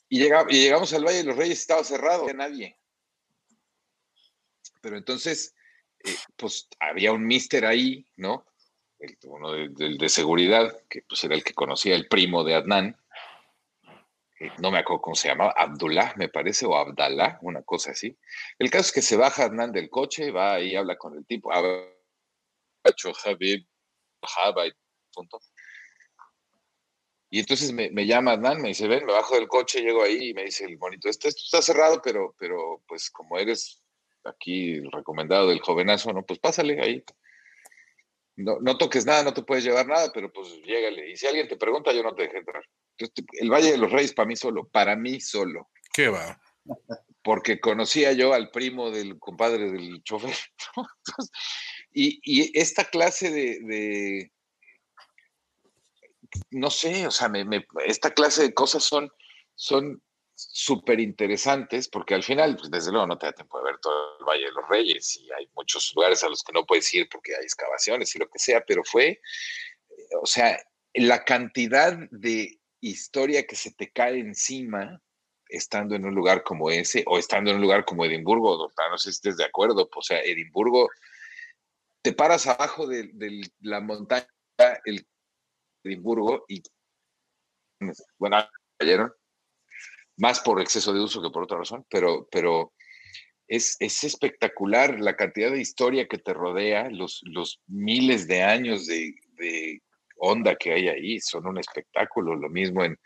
y, 0.10 0.20
llegamos, 0.20 0.92
al 0.92 1.06
Valle 1.06 1.20
de 1.20 1.24
los 1.24 1.38
Reyes, 1.38 1.62
estaba 1.62 1.86
cerrado, 1.86 2.24
no 2.24 2.24
había 2.24 2.50
nadie. 2.50 2.78
Pero 4.82 4.98
entonces, 4.98 5.56
eh, 6.04 6.14
pues 6.36 6.68
había 6.78 7.14
un 7.14 7.26
mister 7.26 7.66
ahí, 7.66 8.06
¿no? 8.18 8.46
El, 9.00 9.18
uno 9.24 9.54
de, 9.54 9.70
de, 9.98 10.10
seguridad, 10.10 10.78
que 10.90 11.04
pues 11.04 11.24
era 11.24 11.36
el 11.36 11.44
que 11.46 11.54
conocía 11.54 11.96
el 11.96 12.10
primo 12.10 12.44
de 12.44 12.56
Adnan, 12.56 12.98
no 14.60 14.72
me 14.72 14.80
acuerdo 14.80 15.02
cómo 15.02 15.16
se 15.16 15.30
llamaba, 15.30 15.54
Abdullah, 15.58 16.14
me 16.18 16.30
parece, 16.30 16.66
o 16.66 16.76
Abdallah, 16.76 17.40
una 17.42 17.64
cosa 17.64 17.92
así. 17.92 18.18
El 18.60 18.70
caso 18.70 18.88
es 18.88 18.92
que 18.92 19.02
se 19.02 19.18
baja 19.18 19.46
Hernán 19.46 19.72
del 19.72 19.90
coche, 19.90 20.32
va 20.32 20.60
y 20.60 20.76
habla 20.76 20.98
con 20.98 21.16
el 21.18 21.26
tipo, 21.26 21.52
y 27.34 27.40
entonces 27.40 27.74
me, 27.74 28.06
llama 28.06 28.34
Hernán, 28.34 28.62
me 28.62 28.68
dice, 28.68 28.88
ven, 28.88 29.06
me 29.06 29.14
bajo 29.14 29.34
del 29.34 29.48
coche, 29.48 29.82
llego 29.82 30.04
ahí 30.04 30.30
y 30.30 30.34
me 30.36 30.44
dice 30.44 30.66
el 30.66 30.78
bonito, 30.78 31.10
esto, 31.10 31.30
está 31.30 31.64
cerrado, 31.64 32.00
pero, 32.00 32.36
pero 32.38 32.84
pues 32.88 33.10
como 33.10 33.40
eres 33.40 33.82
aquí 34.24 34.74
el 34.76 34.92
recomendado 34.92 35.48
del 35.48 35.60
jovenazo, 35.60 36.14
no, 36.14 36.24
pues 36.24 36.38
pásale 36.38 36.80
ahí. 36.80 37.04
No, 38.36 38.58
no 38.62 38.78
toques 38.78 39.06
nada, 39.06 39.24
no 39.24 39.34
te 39.34 39.44
puedes 39.44 39.64
llevar 39.64 39.88
nada, 39.88 40.12
pero 40.14 40.32
pues 40.32 40.50
llégale. 40.64 41.12
Y 41.12 41.18
si 41.18 41.28
alguien 41.28 41.48
te 41.48 41.58
pregunta, 41.58 41.94
yo 41.94 42.02
no 42.04 42.16
te 42.16 42.24
dejé 42.24 42.38
entrar 42.38 42.64
el 42.98 43.50
Valle 43.50 43.72
de 43.72 43.78
los 43.78 43.92
Reyes 43.92 44.14
para 44.14 44.28
mí 44.28 44.36
solo, 44.36 44.68
para 44.68 44.96
mí 44.96 45.20
solo. 45.20 45.70
¿Qué 45.94 46.10
va? 46.10 46.40
Porque 47.24 47.60
conocía 47.60 48.12
yo 48.12 48.34
al 48.34 48.52
primo 48.52 48.92
del 48.92 49.18
compadre 49.18 49.72
del 49.72 50.04
chofer. 50.04 50.36
y, 51.94 52.60
esta 52.60 52.86
clase 52.86 53.32
de, 53.32 54.32
no 56.52 56.70
sé, 56.70 57.08
o 57.08 57.12
sea, 57.12 57.32
esta 57.86 58.14
clase 58.14 58.44
de 58.44 58.54
cosas 58.54 58.84
son 58.84 59.10
son 59.56 60.02
súper 60.36 61.00
interesantes 61.00 61.88
porque 61.88 62.16
al 62.16 62.24
final, 62.24 62.56
pues 62.56 62.70
desde 62.72 62.92
luego 62.92 63.08
no 63.08 63.18
te 63.18 63.28
da 63.28 63.34
tiempo 63.34 63.58
de 63.60 63.66
ver 63.66 63.80
todo 63.80 64.18
el 64.20 64.26
Valle 64.26 64.46
de 64.46 64.52
los 64.52 64.68
Reyes 64.70 65.16
y 65.18 65.32
hay 65.32 65.50
muchos 65.56 65.94
lugares 65.96 66.24
a 66.24 66.30
los 66.30 66.44
que 66.44 66.54
no 66.54 66.66
puedes 66.66 66.92
ir 66.94 67.08
porque 67.10 67.36
hay 67.36 67.44
excavaciones 67.44 68.16
y 68.16 68.20
lo 68.20 68.30
que 68.30 68.40
sea, 68.40 68.64
pero 68.66 68.84
fue, 68.84 69.22
o 70.22 70.26
sea, 70.26 70.60
la 70.94 71.24
cantidad 71.24 71.98
de 72.12 72.60
historia 72.82 73.46
que 73.46 73.56
se 73.56 73.72
te 73.72 73.92
cae 73.92 74.20
encima 74.20 75.02
estando 75.48 75.96
en 75.96 76.06
un 76.06 76.16
lugar 76.16 76.44
como 76.44 76.70
ese 76.72 77.04
o 77.08 77.18
estando 77.18 77.52
en 77.52 77.58
un 77.58 77.62
lugar 77.62 77.86
como 77.86 78.06
Edimburgo, 78.06 78.72
no 78.90 78.98
sé 78.98 79.04
si 79.04 79.10
estés 79.12 79.38
de 79.38 79.46
acuerdo, 79.46 79.90
pues, 79.90 79.98
o 79.98 80.02
sea, 80.02 80.22
Edimburgo, 80.22 80.90
te 82.02 82.14
paras 82.14 82.48
abajo 82.48 82.88
de, 82.88 83.12
la 83.62 83.80
montaña, 83.80 84.28
Edimburgo, 85.84 86.46
y 86.48 86.62
bueno, 88.18 88.38
cayeron, 88.78 89.14
más 90.18 90.40
por 90.40 90.62
exceso 90.62 90.94
de 90.94 91.02
uso 91.02 91.22
que 91.22 91.30
por 91.30 91.44
otra 91.44 91.58
razón, 91.58 91.86
pero, 91.90 92.28
pero 92.32 92.74
es, 93.48 93.78
espectacular 93.82 95.00
la 95.00 95.16
cantidad 95.16 95.52
de 95.52 95.62
historia 95.62 96.08
que 96.08 96.18
te 96.18 96.34
rodea, 96.34 96.90
los, 96.90 97.22
los 97.26 97.62
miles 97.68 98.28
de 98.28 98.44
años 98.44 98.86
de, 98.88 99.14
de 99.38 99.82
onda 100.18 100.56
que 100.56 100.74
hay 100.74 100.88
ahí, 100.88 101.20
son 101.20 101.48
un 101.48 101.58
espectáculo, 101.58 102.36
lo 102.36 102.50
mismo 102.50 102.84
en, 102.84 102.98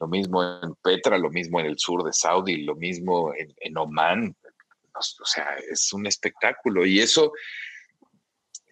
lo 0.00 0.08
mismo 0.08 0.42
en 0.42 0.74
Petra, 0.82 1.18
lo 1.18 1.30
mismo 1.30 1.60
en 1.60 1.66
el 1.66 1.78
sur 1.78 2.04
de 2.04 2.12
Saudi, 2.12 2.62
lo 2.62 2.76
mismo 2.76 3.32
en, 3.34 3.54
en 3.58 3.78
Oman, 3.78 4.36
o 4.94 5.24
sea, 5.24 5.56
es 5.70 5.92
un 5.92 6.06
espectáculo 6.06 6.84
y 6.84 7.00
eso 7.00 7.32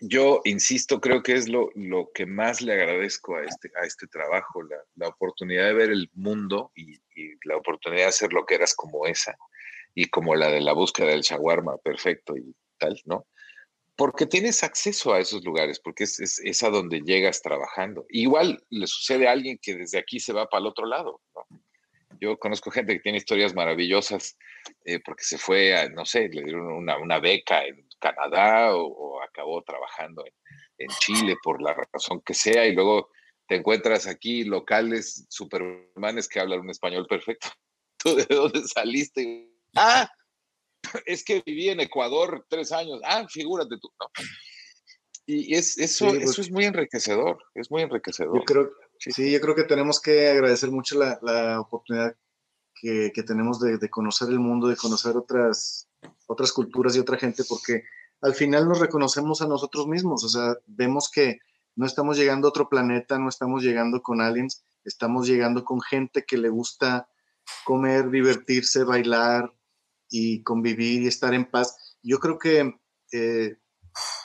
yo 0.00 0.40
insisto, 0.44 1.00
creo 1.00 1.22
que 1.22 1.32
es 1.32 1.48
lo, 1.48 1.70
lo, 1.74 2.10
que 2.12 2.26
más 2.26 2.60
le 2.60 2.72
agradezco 2.72 3.36
a 3.36 3.44
este, 3.44 3.70
a 3.80 3.86
este 3.86 4.06
trabajo, 4.06 4.62
la, 4.62 4.76
la 4.96 5.08
oportunidad 5.08 5.66
de 5.66 5.74
ver 5.74 5.90
el 5.90 6.10
mundo 6.14 6.72
y, 6.74 6.98
la 7.44 7.56
oportunidad 7.56 8.02
de 8.02 8.08
hacer 8.08 8.32
lo 8.32 8.44
que 8.44 8.56
eras 8.56 8.74
como 8.74 9.06
esa 9.06 9.36
y 9.94 10.06
como 10.06 10.34
la 10.34 10.48
de 10.50 10.60
la 10.60 10.74
búsqueda 10.74 11.08
del 11.08 11.22
shawarma 11.22 11.78
perfecto 11.78 12.36
y 12.36 12.54
tal, 12.78 13.00
¿no? 13.06 13.26
porque 13.96 14.26
tienes 14.26 14.62
acceso 14.62 15.14
a 15.14 15.20
esos 15.20 15.42
lugares, 15.44 15.80
porque 15.80 16.04
es, 16.04 16.62
a 16.62 16.70
donde 16.70 17.00
llegas 17.00 17.40
trabajando. 17.40 18.04
Igual 18.10 18.62
le 18.68 18.86
sucede 18.86 19.26
a 19.26 19.32
alguien 19.32 19.58
que 19.60 19.74
desde 19.74 19.98
aquí 19.98 20.20
se 20.20 20.34
va 20.34 20.48
para 20.48 20.60
el 20.60 20.66
otro 20.66 20.86
lado. 20.86 21.22
Yo 22.20 22.38
conozco 22.38 22.70
gente 22.70 22.92
que 22.94 23.00
tiene 23.00 23.18
historias 23.18 23.54
maravillosas 23.54 24.36
eh, 24.84 25.00
porque 25.04 25.24
se 25.24 25.38
fue, 25.38 25.76
a, 25.76 25.88
no 25.88 26.04
sé, 26.04 26.28
le 26.28 26.42
dieron 26.44 26.66
una, 26.66 27.18
beca 27.18 27.64
en 27.64 27.85
Canadá 27.98 28.74
o, 28.74 29.22
acabó 29.22 29.62
trabajando 29.62 30.24
en, 30.24 30.32
en, 30.78 30.88
Chile 31.00 31.36
por 31.42 31.60
la 31.60 31.74
razón 31.92 32.20
que 32.24 32.34
sea 32.34 32.66
y 32.66 32.74
luego 32.74 33.10
te 33.48 33.56
encuentras 33.56 34.06
aquí 34.06 34.44
locales 34.44 35.26
supermanes 35.28 36.28
que 36.28 36.40
hablan 36.40 36.60
un 36.60 36.70
español 36.70 37.06
perfecto. 37.06 37.48
¿Tú 37.98 38.14
de 38.16 38.26
dónde 38.28 38.62
saliste? 38.66 39.50
Ah, 39.74 40.08
es 41.06 41.24
que 41.24 41.42
viví 41.44 41.68
en 41.68 41.80
Ecuador 41.80 42.46
tres 42.48 42.72
años. 42.72 43.00
Ah, 43.04 43.26
figúrate 43.28 43.76
tú, 43.80 43.90
¿no? 43.98 44.06
Y 45.28 45.56
es, 45.56 45.76
eso, 45.78 46.06
eso 46.08 46.20
pues 46.20 46.38
es 46.38 46.50
muy 46.52 46.66
enriquecedor, 46.66 47.42
es 47.54 47.68
muy 47.68 47.82
enriquecedor. 47.82 48.38
Yo 48.38 48.44
creo, 48.44 48.70
sí, 48.98 49.32
yo 49.32 49.40
creo 49.40 49.56
que 49.56 49.64
tenemos 49.64 50.00
que 50.00 50.28
agradecer 50.28 50.70
mucho 50.70 50.96
la, 50.96 51.18
la 51.20 51.60
oportunidad 51.60 52.14
que, 52.80 53.12
que 53.14 53.22
tenemos 53.22 53.60
de, 53.60 53.78
de, 53.78 53.90
conocer 53.90 54.28
el 54.28 54.38
mundo, 54.38 54.68
de 54.68 54.76
conocer 54.76 55.16
otras, 55.16 55.88
otras 56.26 56.52
culturas 56.52 56.96
y 56.96 57.00
otra 57.00 57.18
gente, 57.18 57.44
porque 57.48 57.84
al 58.20 58.34
final 58.34 58.68
nos 58.68 58.80
reconocemos 58.80 59.42
a 59.42 59.48
nosotros 59.48 59.86
mismos, 59.86 60.24
o 60.24 60.28
sea, 60.28 60.56
vemos 60.66 61.10
que 61.10 61.38
no 61.74 61.86
estamos 61.86 62.16
llegando 62.16 62.48
a 62.48 62.50
otro 62.50 62.68
planeta, 62.68 63.18
no 63.18 63.28
estamos 63.28 63.62
llegando 63.62 64.02
con 64.02 64.20
aliens, 64.20 64.64
estamos 64.84 65.26
llegando 65.26 65.64
con 65.64 65.80
gente 65.80 66.24
que 66.24 66.38
le 66.38 66.48
gusta 66.48 67.08
comer, 67.64 68.10
divertirse, 68.10 68.84
bailar, 68.84 69.52
y 70.10 70.42
convivir 70.42 71.02
y 71.02 71.06
estar 71.08 71.34
en 71.34 71.44
paz. 71.50 71.96
Yo 72.02 72.18
creo 72.18 72.38
que 72.38 72.78
eh, 73.12 73.56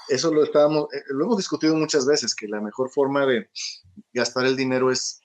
eso 0.09 0.33
lo 0.33 0.43
estábamos, 0.43 0.93
eh, 0.93 1.03
lo 1.09 1.25
hemos 1.25 1.37
discutido 1.37 1.75
muchas 1.75 2.05
veces, 2.05 2.35
que 2.35 2.47
la 2.47 2.61
mejor 2.61 2.89
forma 2.89 3.25
de 3.25 3.49
gastar 4.13 4.45
el 4.45 4.55
dinero 4.55 4.91
es 4.91 5.21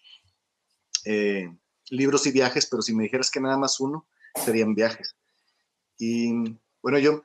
eh, 1.04 1.48
libros 1.90 2.26
y 2.26 2.32
viajes, 2.32 2.66
pero 2.66 2.82
si 2.82 2.94
me 2.94 3.04
dijeras 3.04 3.30
que 3.30 3.40
nada 3.40 3.56
más 3.56 3.80
uno, 3.80 4.06
serían 4.44 4.74
viajes. 4.74 5.16
Y 5.98 6.32
bueno, 6.82 6.98
yo 6.98 7.24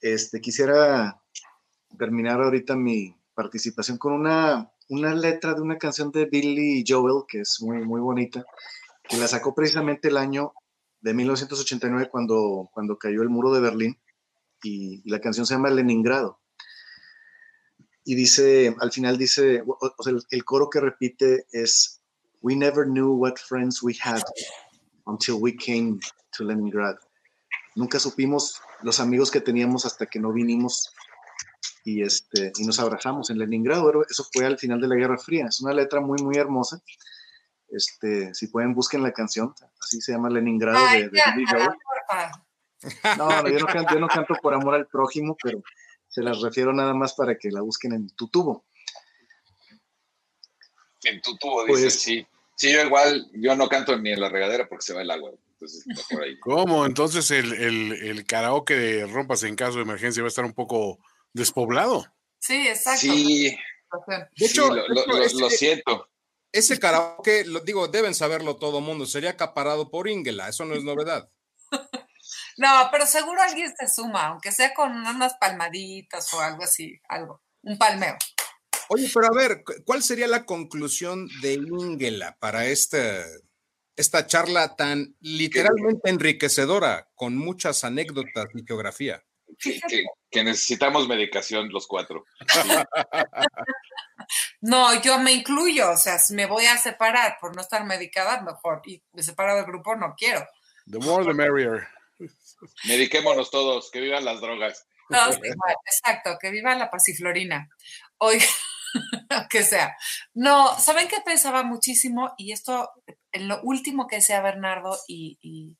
este, 0.00 0.40
quisiera 0.40 1.20
terminar 1.98 2.40
ahorita 2.40 2.76
mi 2.76 3.14
participación 3.34 3.98
con 3.98 4.12
una, 4.12 4.70
una 4.88 5.14
letra 5.14 5.54
de 5.54 5.60
una 5.60 5.78
canción 5.78 6.10
de 6.10 6.26
Billy 6.26 6.84
Joel, 6.86 7.24
que 7.28 7.40
es 7.40 7.60
muy, 7.60 7.84
muy 7.84 8.00
bonita, 8.00 8.44
que 9.08 9.16
la 9.16 9.28
sacó 9.28 9.54
precisamente 9.54 10.08
el 10.08 10.16
año 10.16 10.52
de 11.00 11.14
1989 11.14 12.08
cuando, 12.10 12.70
cuando 12.72 12.98
cayó 12.98 13.22
el 13.22 13.28
muro 13.28 13.52
de 13.52 13.60
Berlín 13.60 13.98
y, 14.62 15.08
la 15.10 15.20
canción 15.20 15.46
se 15.46 15.54
llama 15.54 15.70
Leningrado. 15.70 16.38
Y 18.04 18.14
dice, 18.14 18.74
al 18.80 18.92
final 18.92 19.18
dice, 19.18 19.62
o, 19.66 20.02
sea, 20.02 20.14
el, 20.30 20.44
coro 20.44 20.68
que 20.70 20.80
repite 20.80 21.46
es, 21.52 21.99
We 22.42 22.54
never 22.54 22.86
knew 22.86 23.12
what 23.12 23.38
friends 23.38 23.82
we 23.82 23.94
had 24.02 24.22
until 25.06 25.40
we 25.40 25.56
came 25.56 26.00
to 26.32 26.44
Leningrad. 26.44 26.96
Nunca 27.76 27.98
supimos 27.98 28.60
los 28.82 29.00
amigos 29.00 29.30
que 29.30 29.40
teníamos 29.40 29.84
hasta 29.84 30.06
que 30.06 30.18
no 30.18 30.32
vinimos 30.32 30.92
y, 31.84 32.02
este, 32.02 32.52
y 32.56 32.66
nos 32.66 32.80
abrazamos 32.80 33.30
en 33.30 33.38
Leningrado. 33.38 34.04
Eso 34.08 34.26
fue 34.32 34.46
al 34.46 34.58
final 34.58 34.80
de 34.80 34.88
la 34.88 34.96
Guerra 34.96 35.18
Fría. 35.18 35.46
Es 35.46 35.60
una 35.60 35.72
letra 35.72 36.00
muy, 36.00 36.18
muy 36.22 36.36
hermosa 36.36 36.82
este, 37.70 38.34
si 38.34 38.48
pueden, 38.48 38.74
busquen 38.74 39.02
la 39.02 39.12
canción, 39.12 39.54
así 39.80 40.00
se 40.00 40.12
llama 40.12 40.28
Leningrado 40.28 40.84
de, 40.92 41.08
de 41.08 41.20
No, 43.16 43.48
yo, 43.48 43.58
no 44.00 44.08
canto, 44.08 44.34
por 44.42 44.54
amor 44.54 44.74
al 44.74 44.86
prójimo, 44.86 45.36
pero 45.42 45.62
se 46.08 46.22
las 46.22 46.40
refiero 46.40 46.72
nada 46.72 46.94
más 46.94 47.14
para 47.14 47.36
que 47.36 47.50
la 47.50 47.60
busquen 47.60 47.92
en 47.92 48.08
tu 48.10 48.28
tubo. 48.28 48.64
En 51.04 51.20
tu 51.20 51.36
tubo, 51.36 51.64
dice, 51.64 51.82
pues 51.82 52.00
sí. 52.00 52.26
Sí, 52.56 52.72
yo 52.72 52.82
igual, 52.82 53.30
yo 53.32 53.56
no 53.56 53.68
canto 53.68 53.96
ni 53.96 54.12
en 54.12 54.20
la 54.20 54.28
regadera 54.28 54.68
porque 54.68 54.84
se 54.84 54.92
va 54.92 55.02
el 55.02 55.10
agua. 55.10 55.30
Entonces, 55.52 55.84
por 56.10 56.22
ahí. 56.22 56.38
¿Cómo? 56.40 56.84
Entonces 56.86 57.30
el, 57.30 57.52
el, 57.54 57.92
el, 57.92 58.26
karaoke 58.26 58.74
de 58.74 59.06
Rompas 59.06 59.42
en 59.42 59.56
caso 59.56 59.76
de 59.76 59.82
emergencia 59.82 60.22
va 60.22 60.26
a 60.26 60.28
estar 60.28 60.44
un 60.44 60.52
poco 60.52 60.98
despoblado. 61.32 62.06
Sí, 62.38 62.68
exacto. 62.68 63.00
Sí. 63.00 63.56
De 64.36 64.46
hecho, 64.46 64.68
lo 64.68 65.50
siento 65.50 66.10
ese 66.52 66.78
karaoke, 66.78 67.44
lo, 67.44 67.60
digo, 67.60 67.88
deben 67.88 68.14
saberlo 68.14 68.56
todo 68.56 68.80
mundo, 68.80 69.06
sería 69.06 69.30
acaparado 69.30 69.90
por 69.90 70.08
Ingela, 70.08 70.48
eso 70.48 70.64
no 70.64 70.74
es 70.74 70.84
novedad. 70.84 71.28
No, 72.56 72.68
pero 72.92 73.06
seguro 73.06 73.40
alguien 73.40 73.72
se 73.74 73.88
suma, 73.88 74.26
aunque 74.26 74.52
sea 74.52 74.74
con 74.74 74.92
unas 74.92 75.34
palmaditas 75.38 76.32
o 76.34 76.40
algo 76.40 76.62
así, 76.62 77.00
algo, 77.08 77.40
un 77.62 77.78
palmeo. 77.78 78.16
Oye, 78.92 79.08
pero 79.14 79.28
a 79.28 79.36
ver, 79.36 79.62
¿cuál 79.84 80.02
sería 80.02 80.26
la 80.26 80.44
conclusión 80.44 81.28
de 81.42 81.54
Ingela 81.54 82.36
para 82.40 82.66
esta, 82.66 83.24
esta 83.94 84.26
charla 84.26 84.74
tan 84.74 85.14
literalmente 85.20 86.10
enriquecedora, 86.10 87.08
con 87.14 87.36
muchas 87.36 87.84
anécdotas 87.84 88.46
y 88.52 88.66
geografía? 88.66 89.22
Que, 90.28 90.42
necesitamos 90.42 91.06
medicación 91.06 91.68
los 91.68 91.86
cuatro. 91.86 92.24
no, 94.60 95.00
yo 95.00 95.20
me 95.20 95.34
incluyo, 95.34 95.92
o 95.92 95.96
sea, 95.96 96.18
si 96.18 96.34
me 96.34 96.46
voy 96.46 96.66
a 96.66 96.76
separar 96.76 97.38
por 97.40 97.54
no 97.54 97.62
estar 97.62 97.84
medicada, 97.86 98.42
mejor. 98.42 98.82
Y 98.86 99.00
me 99.12 99.22
separo 99.22 99.54
del 99.54 99.66
grupo, 99.66 99.94
no 99.94 100.16
quiero. 100.18 100.44
The 100.90 100.98
more 100.98 101.24
the 101.24 101.32
merrier. 101.32 101.86
Mediquémonos 102.88 103.52
todos, 103.52 103.88
que 103.92 104.00
vivan 104.00 104.24
las 104.24 104.40
drogas. 104.40 104.84
exacto, 105.86 106.38
que 106.40 106.50
viva 106.50 106.74
la 106.74 106.90
pasiflorina. 106.90 107.68
Oiga, 108.18 108.44
que 109.50 109.62
sea. 109.62 109.96
No, 110.34 110.78
¿saben 110.78 111.08
qué 111.08 111.16
pensaba 111.24 111.62
muchísimo? 111.62 112.34
Y 112.36 112.52
esto, 112.52 112.90
en 113.32 113.48
lo 113.48 113.60
último 113.62 114.06
que 114.06 114.16
decía 114.16 114.40
Bernardo 114.40 114.98
y, 115.08 115.76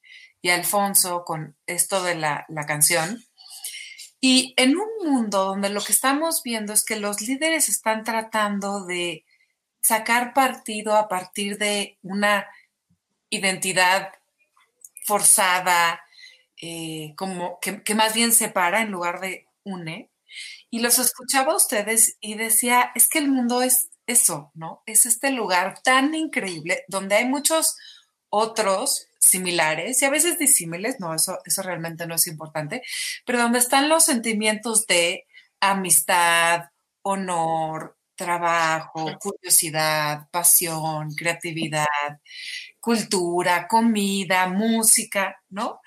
Alfonso 0.51 1.25
con 1.25 1.57
esto 1.67 2.03
de 2.03 2.15
la, 2.15 2.47
la 2.49 2.67
canción, 2.67 3.23
y 4.21 4.53
en 4.57 4.77
un 4.77 4.89
mundo 5.03 5.45
donde 5.45 5.71
lo 5.71 5.81
que 5.81 5.93
estamos 5.93 6.43
viendo 6.43 6.75
es 6.75 6.85
que 6.85 6.97
los 6.97 7.23
líderes 7.23 7.69
están 7.69 8.05
tratando 8.05 8.85
de 8.85 9.25
sacar 9.81 10.35
partido 10.35 10.95
a 10.97 11.09
partir 11.09 11.57
de 11.57 11.99
una 12.03 12.47
identidad 13.31 14.13
forzada, 15.07 16.05
eh, 16.61 17.15
como 17.17 17.59
que, 17.61 17.95
más 17.95 18.15
bien 18.15 18.33
separa 18.33 18.83
en 18.83 18.91
lugar 18.91 19.21
de 19.21 19.47
une. 19.65 20.10
Y 20.71 20.81
los 20.81 20.99
escuchaba 20.99 21.53
a 21.53 21.57
ustedes 21.57 22.17
y 22.21 22.35
decía, 22.35 22.93
es 22.95 23.09
que 23.09 23.19
el 23.19 23.29
mundo 23.29 23.63
es 23.63 23.91
eso, 24.07 24.51
¿no? 24.55 24.83
Es 24.87 25.07
este 25.07 25.31
lugar 25.31 25.81
tan 25.83 26.15
increíble 26.15 26.85
donde 26.89 27.17
hay 27.17 27.27
muchos 27.27 27.77
otros 28.29 29.07
similares 29.19 30.01
y 30.03 30.05
a 30.05 30.11
veces 30.11 30.39
disímiles, 30.39 30.97
no, 31.01 31.15
eso, 31.15 31.39
eso 31.45 31.63
realmente 31.63 32.07
no 32.07 32.15
es 32.15 32.27
importante, 32.27 32.83
pero 33.27 33.41
donde 33.41 33.59
están 33.59 33.89
los 33.89 34.05
sentimientos 34.05 34.87
de 34.87 35.27
amistad, 35.61 36.67
honor, 37.03 37.97
trabajo, 38.15 39.19
curiosidad, 39.19 40.29
pasión, 40.31 41.15
creatividad, 41.15 41.87
cultura, 42.81 43.67
comida, 43.69 44.47
música, 44.49 45.41
¿no? 45.49 45.81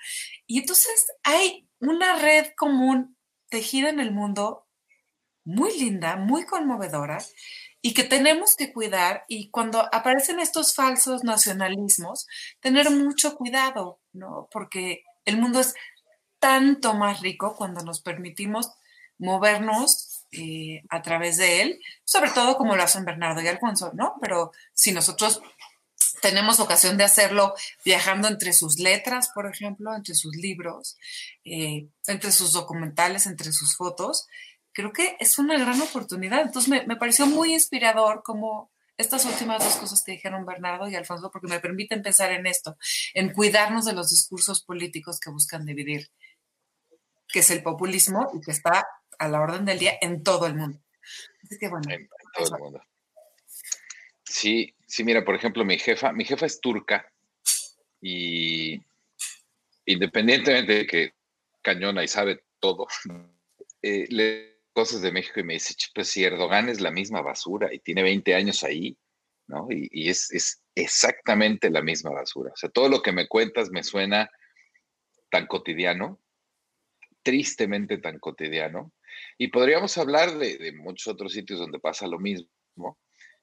Y 0.46 0.60
entonces 0.60 1.06
hay 1.22 1.68
una 1.80 2.16
red 2.18 2.48
común 2.56 3.16
tejida 3.48 3.90
en 3.90 4.00
el 4.00 4.12
mundo 4.12 4.63
muy 5.44 5.78
linda, 5.78 6.16
muy 6.16 6.44
conmovedora, 6.44 7.18
y 7.86 7.92
que 7.92 8.04
tenemos 8.04 8.56
que 8.56 8.72
cuidar 8.72 9.24
y 9.28 9.50
cuando 9.50 9.86
aparecen 9.94 10.40
estos 10.40 10.74
falsos 10.74 11.22
nacionalismos, 11.22 12.26
tener 12.60 12.90
mucho 12.90 13.36
cuidado, 13.36 14.00
¿no? 14.14 14.48
Porque 14.50 15.04
el 15.26 15.36
mundo 15.36 15.60
es 15.60 15.74
tanto 16.38 16.94
más 16.94 17.20
rico 17.20 17.54
cuando 17.56 17.82
nos 17.82 18.00
permitimos 18.00 18.70
movernos 19.18 20.24
eh, 20.32 20.82
a 20.88 21.02
través 21.02 21.36
de 21.36 21.60
él, 21.60 21.80
sobre 22.04 22.30
todo 22.30 22.56
como 22.56 22.74
lo 22.74 22.82
hacen 22.82 23.04
Bernardo 23.04 23.42
y 23.42 23.48
Alfonso, 23.48 23.92
¿no? 23.94 24.14
Pero 24.20 24.52
si 24.72 24.92
nosotros 24.92 25.42
tenemos 26.22 26.60
ocasión 26.60 26.96
de 26.96 27.04
hacerlo 27.04 27.54
viajando 27.84 28.28
entre 28.28 28.54
sus 28.54 28.78
letras, 28.78 29.30
por 29.34 29.46
ejemplo, 29.46 29.94
entre 29.94 30.14
sus 30.14 30.34
libros, 30.36 30.96
eh, 31.44 31.86
entre 32.06 32.32
sus 32.32 32.52
documentales, 32.52 33.26
entre 33.26 33.52
sus 33.52 33.76
fotos, 33.76 34.26
creo 34.74 34.92
que 34.92 35.16
es 35.20 35.38
una 35.38 35.56
gran 35.58 35.80
oportunidad. 35.80 36.42
Entonces 36.42 36.86
me, 36.86 36.96
pareció 36.96 37.26
muy 37.26 37.54
inspirador 37.54 38.22
como 38.22 38.70
estas 38.98 39.24
últimas 39.24 39.64
dos 39.64 39.76
cosas 39.76 40.02
que 40.04 40.12
dijeron 40.12 40.44
Bernardo 40.44 40.88
y 40.88 40.96
Alfonso, 40.96 41.30
porque 41.30 41.48
me 41.48 41.60
permiten 41.60 42.02
pensar 42.02 42.32
en 42.32 42.46
esto, 42.46 42.76
en 43.14 43.32
cuidarnos 43.32 43.86
de 43.86 43.94
los 43.94 44.10
discursos 44.10 44.62
políticos 44.62 45.18
que 45.18 45.30
buscan 45.30 45.64
dividir, 45.64 46.10
que 47.28 47.38
es 47.38 47.50
el 47.50 47.62
populismo 47.62 48.30
y 48.34 48.40
que 48.40 48.50
está 48.50 48.86
a 49.18 49.28
la 49.28 49.40
orden 49.40 49.64
del 49.64 49.78
día 49.78 49.94
en 50.00 50.22
todo 50.22 50.46
el 50.46 50.54
mundo. 50.54 50.78
Así 51.44 51.58
que 51.58 51.68
bueno. 51.68 51.90
En, 51.90 52.08
todo 52.36 52.56
el 52.56 52.62
mundo. 52.62 52.82
Sí, 54.24 54.74
sí, 54.86 55.04
mira, 55.04 55.24
por 55.24 55.36
ejemplo, 55.36 55.64
mi 55.64 55.78
jefa, 55.78 56.12
mi 56.12 56.24
jefa 56.24 56.46
es 56.46 56.60
turca 56.60 57.10
y 58.00 58.82
independientemente 59.86 60.72
de 60.72 60.86
que 60.86 61.14
cañona 61.62 62.02
y 62.02 62.08
sabe 62.08 62.44
todo, 62.58 62.88
eh, 63.82 64.06
le 64.08 64.53
cosas 64.74 65.00
de 65.00 65.12
México 65.12 65.40
y 65.40 65.44
me 65.44 65.54
dice, 65.54 65.74
pues 65.94 66.08
si 66.08 66.24
Erdogan 66.24 66.68
es 66.68 66.80
la 66.80 66.90
misma 66.90 67.22
basura 67.22 67.72
y 67.72 67.78
tiene 67.78 68.02
20 68.02 68.34
años 68.34 68.64
ahí, 68.64 68.98
¿no? 69.46 69.66
Y, 69.70 70.08
es, 70.10 70.30
es, 70.32 70.62
exactamente 70.74 71.70
la 71.70 71.80
misma 71.80 72.10
basura. 72.10 72.52
O 72.52 72.56
sea, 72.56 72.68
todo 72.68 72.88
lo 72.88 73.00
que 73.00 73.12
me 73.12 73.28
cuentas 73.28 73.70
me 73.70 73.84
suena 73.84 74.30
tan 75.30 75.46
cotidiano, 75.46 76.20
tristemente 77.22 77.98
tan 77.98 78.18
cotidiano. 78.18 78.92
Y 79.38 79.48
podríamos 79.48 79.96
hablar 79.96 80.36
de, 80.36 80.58
de 80.58 80.72
muchos 80.72 81.06
otros 81.06 81.32
sitios 81.32 81.60
donde 81.60 81.78
pasa 81.78 82.06
lo 82.06 82.18
mismo. 82.18 82.48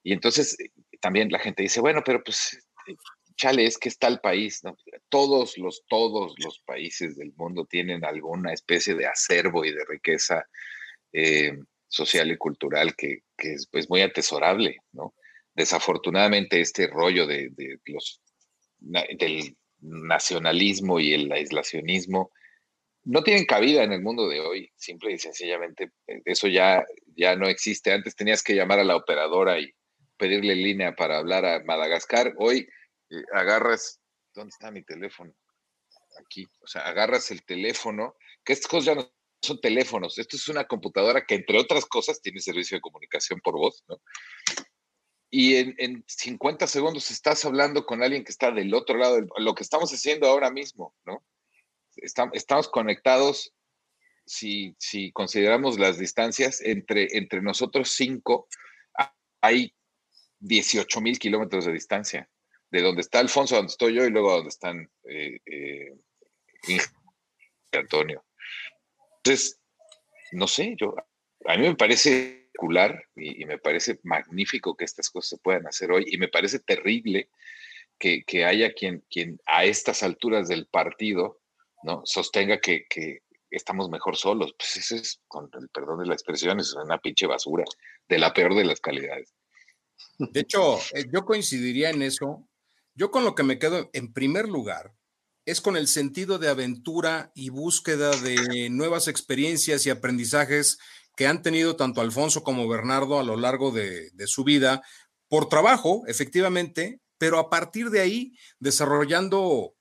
Y 0.04 0.14
entonces 0.14 0.60
eh, 0.60 0.72
también 1.00 1.32
la 1.32 1.40
gente 1.40 1.64
dice, 1.64 1.80
bueno, 1.80 2.02
pero 2.06 2.24
pues, 2.24 2.60
eh, 2.88 2.96
chale, 3.36 3.66
es 3.66 3.78
que 3.78 3.90
está 3.90 4.08
el 4.08 4.20
país, 4.20 4.64
¿no? 4.64 4.76
Todos 5.10 5.58
los, 5.58 5.84
todos 5.88 6.34
los 6.38 6.60
países 6.60 7.18
del 7.18 7.34
mundo 7.36 7.66
tienen 7.66 8.04
alguna 8.04 8.54
especie 8.54 8.96
de 8.96 9.08
acervo 9.08 9.66
y 9.66 9.72
de 9.72 9.86
riqueza 9.86 10.48
eh, 11.14 11.58
social 11.88 12.32
y 12.32 12.38
cultural 12.38 12.96
que, 12.96 13.24
es 13.38 13.68
pues, 13.68 13.90
muy 13.90 14.02
atesorable, 14.02 14.78
¿no? 14.94 15.14
Desafortunadamente 15.54 16.62
este 16.62 16.88
rollo 16.88 17.28
de, 17.28 17.52
los, 17.86 18.22
del 18.80 19.58
nacionalismo 19.80 21.00
y 21.00 21.14
el 21.14 21.32
aislacionismo 21.32 22.32
no 23.04 23.24
tienen 23.24 23.46
cabida 23.46 23.84
en 23.84 23.92
el 23.92 24.02
mundo 24.02 24.30
de 24.30 24.40
hoy, 24.40 24.72
simple 24.76 25.12
y 25.12 25.18
sencillamente 25.18 25.92
eh, 26.08 26.22
eso 26.26 26.48
ya, 26.48 26.86
ya 27.16 27.36
no 27.36 27.48
existe. 27.48 27.92
Antes 27.92 28.16
tenías 28.16 28.44
que 28.44 28.56
llamar 28.56 28.80
a 28.80 28.84
la 28.84 28.96
operadora 28.96 29.60
y 29.60 29.74
pedirle 30.18 30.56
línea 30.56 30.96
para 30.96 31.18
hablar 31.18 31.46
a 31.46 31.64
Madagascar. 31.64 32.34
Hoy 32.38 32.68
eh, 33.10 33.24
agarras, 33.34 34.00
¿dónde 34.34 34.50
está 34.50 34.72
mi 34.72 34.84
teléfono? 34.84 35.34
Aquí, 36.24 36.48
o 36.62 36.68
sea, 36.68 36.84
agarras 36.84 37.32
el 37.32 37.44
teléfono, 37.44 38.16
que 38.44 38.54
estas 38.54 38.70
cosas 38.70 38.86
ya 38.86 38.96
no 38.96 39.12
son 39.42 39.60
teléfonos. 39.60 40.18
Esto 40.18 40.36
es 40.36 40.48
una 40.48 40.66
computadora 40.66 41.26
que, 41.26 41.36
entre 41.36 41.60
otras 41.60 41.86
cosas, 41.86 42.22
tiene 42.22 42.40
servicio 42.40 42.78
de 42.78 42.82
comunicación 42.82 43.40
por 43.42 43.56
voz, 43.56 43.84
¿no? 43.88 44.02
Y 45.34 45.56
en, 45.56 46.04
50 46.08 46.68
segundos 46.68 47.10
estás 47.10 47.46
hablando 47.46 47.86
con 47.86 48.04
alguien 48.04 48.26
que 48.26 48.32
está 48.32 48.52
del 48.52 48.74
otro 48.74 48.98
lado, 48.98 49.16
de 49.16 49.28
lo 49.38 49.56
que 49.56 49.64
estamos 49.64 49.92
haciendo 49.94 50.28
ahora 50.28 50.52
mismo, 50.52 50.94
¿no? 51.06 51.24
estamos 51.98 52.70
conectados, 52.70 53.54
si, 54.26 54.76
si, 54.78 55.12
consideramos 55.12 55.78
las 55.78 55.98
distancias, 55.98 56.62
entre, 56.62 57.18
entre 57.18 57.42
nosotros 57.42 57.92
cinco 57.92 58.48
hay 59.42 59.74
18 60.40 61.02
mil 61.02 61.20
kilómetros 61.20 61.66
de 61.66 61.74
distancia, 61.74 62.30
de 62.70 62.82
donde 62.82 63.02
está 63.02 63.20
Alfonso, 63.20 63.56
donde 63.56 63.72
estoy 63.72 63.96
yo, 63.96 64.06
y 64.06 64.10
luego 64.10 64.34
donde 64.34 64.50
están 64.50 64.90
eh, 65.04 65.40
eh, 65.46 65.98
Antonio. 67.74 68.24
Entonces, 69.24 69.60
no 70.32 70.48
sé, 70.48 70.76
yo, 70.80 70.96
a 71.46 71.58
mí 71.58 71.68
me 71.68 71.76
parece 71.76 72.42
particular 72.62 73.04
y, 73.16 73.46
me 73.46 73.58
parece 73.58 74.00
magnífico 74.04 74.76
que 74.76 74.86
estas 74.86 75.10
cosas 75.10 75.30
se 75.30 75.38
puedan 75.38 75.68
hacer 75.68 75.92
hoy 75.92 76.06
y 76.08 76.18
me 76.18 76.28
parece 76.28 76.60
terrible 76.60 77.30
que, 77.98 78.46
haya 78.46 78.74
quien, 78.74 79.04
quien 79.12 79.40
a 79.46 79.64
estas 79.66 80.02
alturas 80.02 80.48
del 80.48 80.66
partido 80.66 81.40
no 81.84 82.02
sostenga 82.06 82.60
que, 82.60 82.88
estamos 83.52 83.90
mejor 83.90 84.16
solos. 84.16 84.56
Pues 84.58 84.78
eso 84.78 84.96
es, 84.96 85.22
con 85.28 85.50
el 85.60 85.68
perdón 85.70 86.00
de 86.00 86.06
la 86.08 86.14
expresión, 86.14 86.60
es 86.60 86.74
una 86.74 86.98
pinche 87.00 87.28
basura 87.28 87.66
de 88.08 88.18
la 88.18 88.34
peor 88.34 88.56
de 88.56 88.64
las 88.64 88.80
calidades. 88.80 89.36
De 90.18 90.40
hecho, 90.40 90.78
eh, 90.94 91.06
yo 91.12 91.26
coincidiría 91.26 91.90
en 91.90 92.02
eso. 92.02 92.48
Yo 92.96 93.12
con 93.12 93.26
lo 93.26 93.36
que 93.36 93.44
me 93.44 93.60
quedo 93.60 93.90
en 93.94 94.14
primer 94.14 94.48
lugar 94.48 94.94
es 95.52 95.60
con 95.60 95.76
el 95.76 95.90
sentido 95.90 96.40
de 96.40 96.48
aventura 96.48 97.32
y 97.36 97.50
búsqueda 97.50 98.16
de 98.16 98.70
nuevas 98.70 99.10
experiencias 99.10 99.86
y 99.86 99.90
aprendizajes 99.90 100.78
que 101.18 101.28
han 101.28 101.42
tenido 101.42 101.76
tanto 101.76 102.00
Alfonso 102.00 102.42
como 102.42 102.70
Bernardo 102.70 103.20
a 103.20 103.24
lo 103.24 103.36
largo 103.36 103.72
de, 103.72 104.12
su 104.28 104.46
vida, 104.46 104.82
por 105.28 105.50
trabajo, 105.50 106.04
efectivamente, 106.08 107.02
pero 107.18 107.38
a 107.38 107.50
partir 107.50 107.90
de 107.90 108.00
ahí 108.00 108.34
desarrollando 108.60 109.76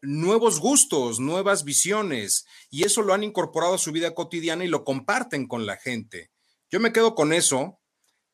nuevos 0.00 0.60
gustos, 0.60 1.18
nuevas 1.18 1.64
visiones, 1.64 2.46
y 2.70 2.84
eso 2.84 3.02
lo 3.02 3.12
han 3.12 3.24
incorporado 3.24 3.74
a 3.74 3.78
su 3.78 3.90
vida 3.90 4.14
cotidiana 4.14 4.64
y 4.64 4.68
lo 4.68 4.84
comparten 4.84 5.48
con 5.48 5.66
la 5.66 5.76
gente. 5.76 6.30
Yo 6.70 6.78
me 6.78 6.92
quedo 6.92 7.16
con 7.16 7.32
eso, 7.32 7.80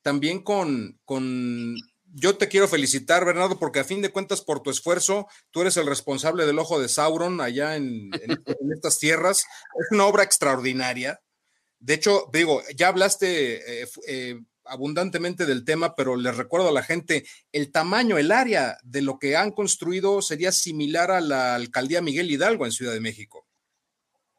también 0.02 0.42
con, 0.42 1.00
con 1.06 1.76
yo 2.18 2.36
te 2.36 2.48
quiero 2.48 2.68
felicitar, 2.68 3.24
Bernardo, 3.24 3.58
porque 3.58 3.80
a 3.80 3.84
fin 3.84 4.02
de 4.02 4.10
cuentas, 4.10 4.40
por 4.40 4.60
tu 4.60 4.70
esfuerzo, 4.70 5.28
tú 5.50 5.62
eres 5.62 5.76
el 5.76 5.86
responsable 5.86 6.46
del 6.46 6.58
ojo 6.58 6.80
de 6.80 6.88
Sauron 6.88 7.40
allá 7.40 7.76
en, 7.76 8.10
estas 8.74 8.98
tierras. 8.98 9.46
Es 9.80 9.86
una 9.90 10.06
obra 10.06 10.24
extraordinaria. 10.24 11.20
De 11.78 11.94
hecho, 11.94 12.28
digo, 12.32 12.62
ya 12.76 12.88
hablaste 12.88 13.82
eh, 13.82 13.88
eh, 14.08 14.40
abundantemente 14.64 15.46
del 15.46 15.64
tema, 15.64 15.94
pero 15.94 16.16
les 16.16 16.36
recuerdo 16.36 16.68
a 16.68 16.72
la 16.72 16.82
gente, 16.82 17.24
el 17.52 17.70
tamaño, 17.70 18.18
el 18.18 18.32
área 18.32 18.78
de 18.82 19.02
lo 19.02 19.18
que 19.18 19.36
han 19.36 19.52
construido 19.52 20.20
sería 20.20 20.52
similar 20.52 21.10
a 21.10 21.20
la 21.20 21.54
alcaldía 21.54 22.02
Miguel 22.02 22.30
Hidalgo 22.30 22.66
en 22.66 22.72
Ciudad 22.72 22.92
de 22.92 23.00
México. 23.00 23.46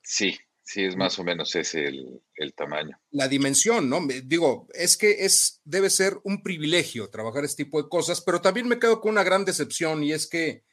Sí, 0.03 0.37
Sí, 0.69 0.83
es 0.83 0.95
más 0.95 1.17
o 1.17 1.23
menos 1.23 1.55
ese 1.55 1.87
el, 1.87 2.53
tamaño. 2.53 2.95
La 3.09 3.27
dimensión, 3.27 3.89
¿no? 3.89 4.05
Digo, 4.23 4.67
es 4.75 4.97
que 4.97 5.25
es, 5.25 5.61
debe 5.63 5.89
ser 5.89 6.19
un 6.23 6.43
privilegio 6.43 7.09
trabajar 7.09 7.43
este 7.43 7.63
tipo 7.63 7.81
de 7.81 7.89
cosas, 7.89 8.21
pero 8.21 8.39
también 8.39 8.67
me 8.67 8.77
quedo 8.77 9.01
con 9.01 9.13
una 9.13 9.23
gran 9.23 9.45
decepción 9.45 10.03
y 10.03 10.11
es 10.11 10.27
que 10.27 10.63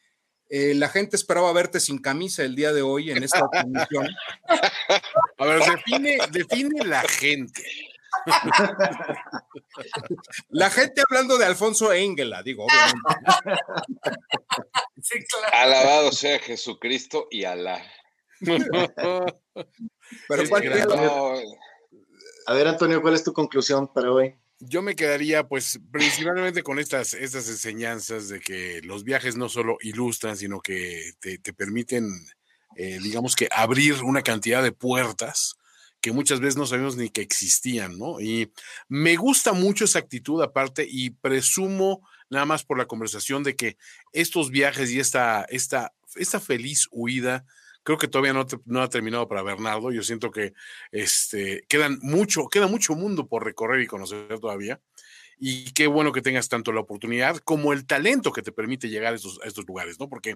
eh, 0.51 0.75
la 0.75 0.91
gente 0.91 1.17
esperaba 1.17 1.51
verte 1.55 1.81
sin 1.81 1.97
camisa 1.97 2.43
el 2.43 2.55
día 2.55 2.75
de 2.75 2.83
hoy 2.83 3.11
en 3.11 3.23
esta 3.23 3.49
transmisión. 3.51 4.07
A 5.39 5.47
ver, 5.47 5.61
define, 5.61 6.19
define 6.31 6.85
la 6.85 7.01
gente. 7.01 7.65
La 10.51 10.69
gente 10.69 11.03
hablando 11.09 11.39
de 11.39 11.47
Alfonso 11.47 11.95
Engela, 11.95 12.43
digo, 12.43 12.67
obviamente. 12.67 13.63
Alabado 15.53 16.13
sea 16.13 16.39
Jesucristo 16.39 17.29
y 17.31 17.45
Alá. 17.45 17.83
Pero 20.29 20.43
a 22.47 22.55
ver, 22.55 22.69
Antonio, 22.69 23.03
¿cuál 23.03 23.15
es 23.15 23.25
tu 23.25 23.33
conclusión 23.33 23.93
para 23.93 24.13
hoy? 24.13 24.37
Yo 24.61 24.81
me 24.81 24.95
quedaría, 24.95 25.49
pues, 25.49 25.81
principalmente 25.91 26.63
con 26.63 26.79
estas, 26.79 27.13
estas 27.13 27.49
enseñanzas 27.49 28.29
de 28.29 28.41
que 28.41 28.81
los 28.83 29.03
viajes 29.05 29.37
no 29.37 29.49
solo 29.49 29.77
ilustran, 29.81 30.37
sino 30.37 30.61
que 30.61 31.13
te, 31.21 31.53
permiten, 31.53 32.09
eh, 32.77 32.99
digamos 33.03 33.35
que 33.35 33.49
abrir 33.51 34.03
una 34.03 34.23
cantidad 34.23 34.63
de 34.63 34.73
puertas 34.73 35.57
que 36.01 36.13
muchas 36.13 36.39
veces 36.39 36.57
no 36.57 36.67
sabemos 36.67 36.97
ni 36.97 37.11
que 37.11 37.21
existían, 37.21 37.99
¿no? 37.99 38.21
Y 38.21 38.53
me 38.89 39.17
gusta 39.17 39.53
mucho 39.53 39.85
esa 39.85 39.99
actitud 39.99 40.41
aparte 40.41 40.87
y 40.89 41.11
presumo 41.11 42.09
nada 42.31 42.45
más 42.45 42.65
por 42.65 42.79
la 42.79 42.87
conversación 42.87 43.43
de 43.43 43.57
que 43.57 43.77
estos 44.13 44.51
viajes 44.51 44.91
y 44.91 45.01
esta, 45.01 45.45
esta, 45.49 45.93
esta 46.15 46.39
feliz 46.39 46.87
huida 46.93 47.45
Creo 47.87 47.99
que 47.99 48.09
todavía 48.09 48.33
no, 48.65 48.83
ha 48.83 48.89
terminado 48.89 49.29
para 49.29 49.45
Bernardo. 49.45 49.93
Yo 49.93 50.03
siento 50.03 50.33
que 50.33 50.55
este, 50.91 51.63
quedan 51.69 52.01
mucho, 52.03 52.49
queda 52.49 52.67
mucho 52.67 52.97
mundo 52.97 53.29
por 53.29 53.45
recorrer 53.45 53.81
y 53.81 53.87
conocer 53.87 54.41
todavía. 54.41 54.81
Y 55.39 55.71
qué 55.71 55.87
bueno 55.87 56.11
que 56.11 56.21
tengas 56.21 56.49
tanto 56.49 56.73
la 56.73 56.81
oportunidad 56.81 57.37
como 57.37 57.73
el 57.73 57.87
talento 57.87 58.33
que 58.33 58.43
te 58.43 58.51
permite 58.51 58.89
llegar 58.89 59.13
a 59.13 59.17
estos, 59.17 59.39
lugares, 59.69 60.01
¿no? 60.01 60.09
Porque 60.09 60.35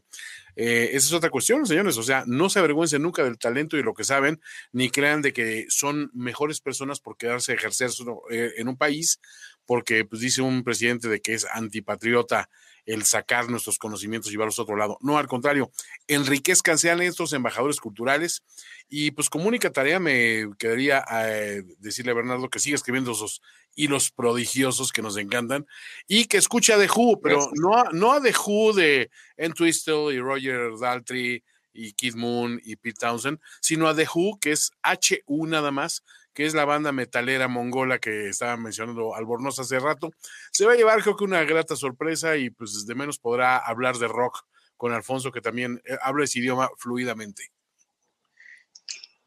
eh, 0.55 0.91
esa 0.93 1.09
es 1.09 1.13
otra 1.13 1.31
cuestión, 1.31 1.67
señores. 1.67 1.97
O 1.97 2.05
sea, 2.05 2.23
no 2.25 2.49
se 2.51 2.61
avergüencen 2.61 3.03
nunca 3.03 3.25
del 3.25 3.37
talento 3.37 3.77
y 3.77 3.83
lo 3.83 3.95
que 3.95 4.05
saben, 4.05 4.41
ni 4.71 4.89
crean 4.89 5.21
de 5.21 5.33
que 5.33 5.67
son 5.71 6.09
mejores 6.15 6.61
personas 6.61 7.01
por 7.01 7.17
quedarse 7.17 7.51
a 7.51 7.57
ejercer 7.57 7.91
eh, 8.31 8.53
en 8.59 8.69
un 8.69 8.77
país, 8.77 9.21
porque 9.67 10.05
pues 10.05 10.23
dice 10.23 10.41
un 10.41 10.63
presidente 10.63 11.09
de 11.09 11.21
que 11.21 11.35
es 11.35 11.47
antipatriota 11.53 12.49
el 12.91 13.05
sacar 13.05 13.49
nuestros 13.49 13.79
conocimientos 13.79 14.31
y 14.31 14.33
llevarlos 14.33 14.59
a 14.59 14.63
otro 14.63 14.77
lado. 14.77 14.99
No, 15.01 15.17
al 15.17 15.29
contrario, 15.29 15.71
enriquezcan, 16.09 16.77
sean 16.77 17.01
estos 17.03 17.33
embajadores 17.33 17.79
culturales. 17.81 18.43
Y 18.89 19.13
pues 19.13 19.31
como 19.31 19.47
única 19.47 19.71
tarea 19.71 20.01
me 20.01 20.51
quedaría 20.59 21.05
eh, 21.25 21.63
decirle 21.79 22.13
a 22.13 22.17
Bernardo 22.17 22.49
que 22.49 22.59
siga 22.59 22.75
escribiendo 22.75 23.13
esos 23.13 23.43
hilos 23.77 24.11
prodigiosos 24.11 24.91
que 24.91 25.03
nos 25.03 25.17
encantan 25.17 25.67
y 26.09 26.25
que 26.25 26.39
escuche 26.39 26.73
a 26.73 26.79
The 26.79 26.89
Who, 26.95 27.21
pero 27.21 27.51
no 27.55 27.77
a, 27.77 27.91
no 27.93 28.13
a 28.13 28.21
The 28.21 28.35
Who 28.45 28.73
de 28.73 29.11
Entwistle 29.37 30.13
y 30.13 30.19
Roger 30.19 30.73
Daltrey 30.81 31.45
y 31.73 31.93
Keith 31.93 32.17
Moon 32.17 32.61
y 32.65 32.75
Pete 32.75 32.99
Townsend, 33.01 33.39
sino 33.61 33.87
a 33.87 33.95
The 33.95 34.09
Who, 34.13 34.39
que 34.41 34.51
es 34.51 34.73
HU 34.83 35.47
nada 35.47 35.71
más, 35.71 36.03
que 36.41 36.47
es 36.47 36.55
la 36.55 36.65
banda 36.65 36.91
metalera 36.91 37.49
mongola 37.49 37.99
que 37.99 38.31
estaba 38.31 38.57
mencionando 38.57 39.15
Albornoz 39.15 39.59
hace 39.59 39.79
rato. 39.79 40.11
Se 40.51 40.65
va 40.65 40.73
a 40.73 40.75
llevar 40.75 41.03
creo 41.03 41.15
que 41.15 41.25
una 41.25 41.45
grata 41.45 41.77
sorpresa 41.77 42.39
y 42.39 42.49
pues 42.49 42.87
de 42.87 42.95
menos 42.95 43.19
podrá 43.19 43.59
hablar 43.59 43.99
de 43.99 44.09
rock 44.09 44.39
con 44.79 44.95
Alfonso, 44.95 45.33
que 45.33 45.43
también 45.43 45.83
eh, 45.85 45.99
habla 46.01 46.25
ese 46.25 46.39
idioma 46.39 46.71
fluidamente. 46.79 47.53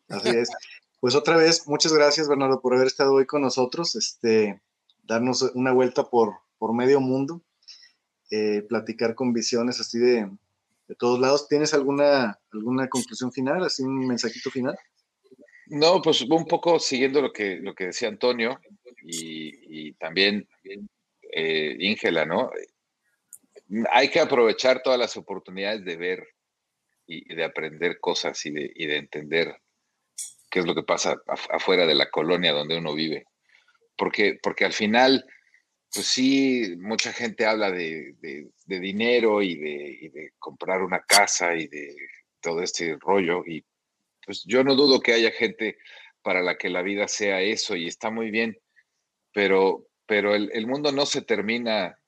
Así 0.09 0.29
es. 0.29 0.49
Pues 1.01 1.13
otra 1.13 1.37
vez, 1.37 1.67
muchas 1.67 1.93
gracias 1.93 2.27
Bernardo 2.27 2.59
por 2.59 2.73
haber 2.73 2.87
estado 2.87 3.13
hoy 3.13 3.27
con 3.27 3.43
nosotros, 3.43 3.95
este, 3.95 4.63
darnos 5.03 5.43
una 5.53 5.71
vuelta 5.71 6.09
por, 6.09 6.33
por 6.57 6.73
medio 6.73 6.99
mundo, 6.99 7.43
eh, 8.31 8.65
platicar 8.67 9.13
con 9.13 9.33
visiones 9.33 9.79
así 9.79 9.99
de, 9.99 10.31
de 10.87 10.95
todos 10.95 11.19
lados. 11.19 11.47
¿Tienes 11.47 11.75
alguna, 11.75 12.39
alguna 12.51 12.89
conclusión 12.89 13.31
final, 13.31 13.63
así 13.63 13.83
un 13.83 14.07
mensajito 14.07 14.49
final? 14.49 14.75
No, 15.73 16.03
pues 16.03 16.21
un 16.21 16.45
poco 16.45 16.79
siguiendo 16.79 17.19
lo 17.19 17.33
que, 17.33 17.55
lo 17.55 17.73
que 17.73 17.87
decía 17.87 18.07
Antonio 18.07 18.61
y, 19.01 19.91
también 19.93 20.47
eh, 21.31 21.75
Íngela, 21.79 22.25
¿no? 22.25 22.51
Hay 23.91 24.09
que 24.09 24.19
aprovechar 24.19 24.83
todas 24.83 24.99
las 24.99 25.17
oportunidades 25.17 25.83
de 25.83 25.95
ver 25.97 26.27
y, 27.07 27.33
de 27.33 27.43
aprender 27.43 27.99
cosas 27.99 28.45
y 28.45 28.51
de, 28.51 28.71
de, 28.75 28.97
entender 28.97 29.55
qué 30.51 30.59
es 30.59 30.67
lo 30.67 30.75
que 30.75 30.83
pasa 30.83 31.19
afuera 31.49 31.87
de 31.87 31.95
la 31.95 32.11
colonia 32.11 32.51
donde 32.51 32.77
uno 32.77 32.93
vive. 32.93 33.25
Porque, 33.97 34.37
porque 34.43 34.65
al 34.65 34.73
final, 34.73 35.25
pues 35.91 36.05
sí, 36.05 36.75
mucha 36.77 37.11
gente 37.13 37.47
habla 37.47 37.71
de, 37.71 38.13
dinero 38.67 39.41
y 39.41 39.55
de, 39.55 39.97
y 40.01 40.09
de 40.09 40.33
comprar 40.37 40.83
una 40.83 41.01
casa 41.01 41.55
y 41.55 41.65
de 41.65 41.95
todo 42.41 42.61
este 42.61 42.95
rollo, 42.99 43.43
y 43.43 43.65
pues 44.25 44.43
yo 44.45 44.63
no 44.63 44.75
dudo 44.75 44.99
que 45.01 45.13
haya 45.13 45.31
gente 45.31 45.77
para 46.21 46.41
la 46.41 46.57
que 46.57 46.69
la 46.69 46.81
vida 46.81 47.07
sea 47.07 47.41
eso 47.41 47.75
y 47.75 47.87
está 47.87 48.09
muy 48.09 48.31
bien, 48.31 48.57
pero, 49.33 49.87
pero 50.05 50.33
el, 50.35 50.67
mundo 50.67 50.91
no 50.91 51.05
se 51.05 51.21
termina 51.21 51.99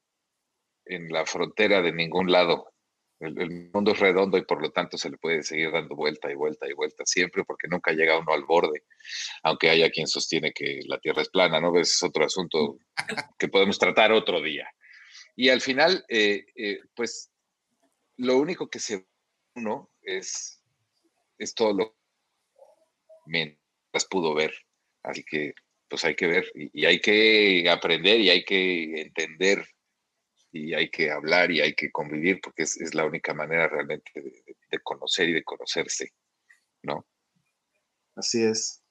en 0.85 1.09
la 1.09 1.25
frontera 1.25 1.81
de 1.81 1.91
ningún 1.91 2.31
lado. 2.31 2.71
El, 3.19 3.71
mundo 3.73 3.91
es 3.91 3.99
redondo 3.99 4.37
y 4.37 4.43
por 4.43 4.61
lo 4.61 4.71
tanto 4.71 4.97
se 4.97 5.09
le 5.09 5.17
puede 5.17 5.41
seguir 5.43 5.71
dando 5.71 5.95
vuelta 5.95 6.31
y 6.31 6.35
vuelta 6.35 6.67
y 6.69 6.73
vuelta 6.73 7.05
siempre 7.05 7.43
porque 7.43 7.67
nunca 7.67 7.91
llega 7.91 8.19
uno 8.19 8.33
al 8.33 8.43
borde, 8.43 8.83
aunque 9.43 9.69
haya 9.69 9.89
quien 9.89 10.07
sostiene 10.07 10.51
que 10.51 10.81
la 10.85 10.99
Tierra 10.99 11.21
es 11.21 11.29
plana, 11.29 11.59
¿no? 11.59 11.77
Es 11.79 12.01
otro 12.03 12.25
asunto 12.25 12.77
que 13.37 13.47
podemos 13.47 13.79
tratar 13.79 14.11
otro 14.11 14.41
día. 14.41 14.69
Y 15.35 15.49
al 15.49 15.61
final, 15.61 16.05
eh, 16.07 16.45
eh, 16.55 16.79
pues 16.95 17.31
lo 18.17 18.37
único 18.37 18.69
que 18.69 18.79
se 18.79 19.05
uno 19.55 19.91
es, 20.01 20.61
es 21.37 21.53
todo 21.53 21.73
lo 21.73 21.95
mientras 23.25 24.05
pudo 24.09 24.33
ver. 24.33 24.53
Así 25.03 25.23
que 25.23 25.53
pues 25.89 26.03
hay 26.03 26.15
que 26.15 26.27
ver 26.27 26.51
y, 26.55 26.85
hay 26.85 26.99
que 26.99 27.69
aprender 27.69 28.19
y 28.19 28.29
hay 28.29 28.43
que 28.43 29.01
entender 29.01 29.65
y 30.51 30.73
hay 30.73 30.89
que 30.89 31.11
hablar 31.11 31.51
y 31.51 31.61
hay 31.61 31.75
que 31.75 31.91
convivir 31.91 32.39
porque 32.41 32.63
es, 32.63 32.93
la 32.93 33.05
única 33.05 33.33
manera 33.33 33.67
realmente 33.67 34.11
de, 34.15 34.79
conocer 34.83 35.29
y 35.29 35.33
de 35.33 35.43
conocerse, 35.43 36.13
¿no? 36.83 37.05
Así 38.15 38.43
es. 38.43 38.81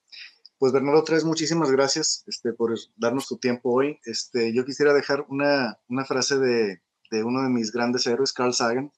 Pues 0.57 0.71
Bernardo 0.71 1.03
Tres, 1.03 1.25
muchísimas 1.25 1.71
gracias 1.71 2.23
este, 2.27 2.53
por 2.53 2.73
darnos 2.95 3.27
tu 3.27 3.37
tiempo 3.37 3.71
hoy. 3.71 3.99
Este, 4.05 4.53
yo 4.53 4.65
quisiera 4.65 4.93
dejar 4.93 5.25
una, 5.27 5.79
una 5.87 6.05
frase 6.05 6.37
de, 6.37 6.81
de, 7.11 7.23
uno 7.23 7.43
de 7.43 7.49
mis 7.49 7.71
grandes 7.71 8.07
héroes, 8.07 8.33
Carl 8.33 8.53
Sagan, 8.53 8.91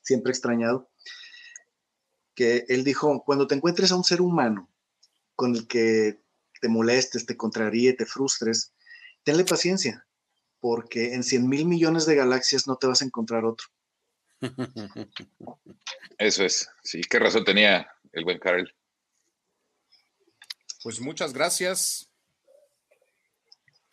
siempre 0.00 0.30
extrañado, 0.30 0.90
que 2.34 2.64
él 2.68 2.82
dijo, 2.82 3.22
cuando 3.24 3.46
te 3.46 3.54
encuentres 3.54 3.92
a 3.92 3.96
un 3.96 4.04
ser 4.04 4.20
humano 4.20 4.71
con 5.34 5.54
el 5.56 5.66
que 5.66 6.20
te 6.60 6.68
molestes, 6.68 7.26
te 7.26 7.36
contraríe, 7.36 7.92
te 7.94 8.06
frustres, 8.06 8.72
tenle 9.24 9.44
paciencia, 9.44 10.06
porque 10.60 11.14
en 11.14 11.22
100 11.24 11.48
mil 11.48 11.66
millones 11.66 12.06
de 12.06 12.14
galaxias 12.14 12.66
no 12.66 12.76
te 12.76 12.86
vas 12.86 13.02
a 13.02 13.04
encontrar 13.04 13.44
otro. 13.44 13.66
Eso 16.18 16.44
es, 16.44 16.68
sí, 16.82 17.00
qué 17.02 17.18
razón 17.18 17.44
tenía 17.44 17.90
el 18.12 18.24
buen 18.24 18.38
Carl. 18.38 18.72
Pues 20.82 21.00
muchas 21.00 21.32
gracias. 21.32 22.11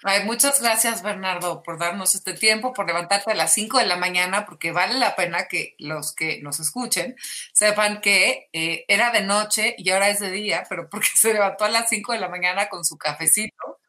Ay, 0.03 0.23
muchas 0.23 0.61
gracias, 0.61 1.03
Bernardo, 1.03 1.61
por 1.61 1.77
darnos 1.77 2.15
este 2.15 2.33
tiempo, 2.33 2.73
por 2.73 2.87
levantarte 2.87 3.31
a 3.31 3.35
las 3.35 3.53
5 3.53 3.79
de 3.79 3.85
la 3.85 3.97
mañana, 3.97 4.45
porque 4.45 4.71
vale 4.71 4.97
la 4.97 5.15
pena 5.15 5.47
que 5.49 5.75
los 5.77 6.15
que 6.15 6.41
nos 6.41 6.61
escuchen 6.61 7.17
sepan 7.53 7.99
que 7.99 8.47
eh, 8.53 8.85
era 8.87 9.11
de 9.11 9.23
noche 9.23 9.75
y 9.77 9.89
ahora 9.89 10.09
es 10.09 10.21
de 10.21 10.31
día, 10.31 10.65
pero 10.69 10.89
porque 10.89 11.09
se 11.15 11.33
levantó 11.33 11.65
a 11.65 11.69
las 11.69 11.89
5 11.89 12.13
de 12.13 12.19
la 12.19 12.29
mañana 12.29 12.69
con 12.69 12.85
su 12.85 12.97
cafecito, 12.97 13.79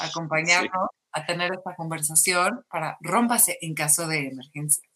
acompañarnos 0.00 0.90
a 1.12 1.26
tener 1.26 1.52
esta 1.52 1.74
conversación 1.74 2.64
para 2.70 2.96
rómpase 3.00 3.58
en 3.60 3.74
caso 3.74 4.06
de 4.06 4.28
emergencia. 4.28 4.87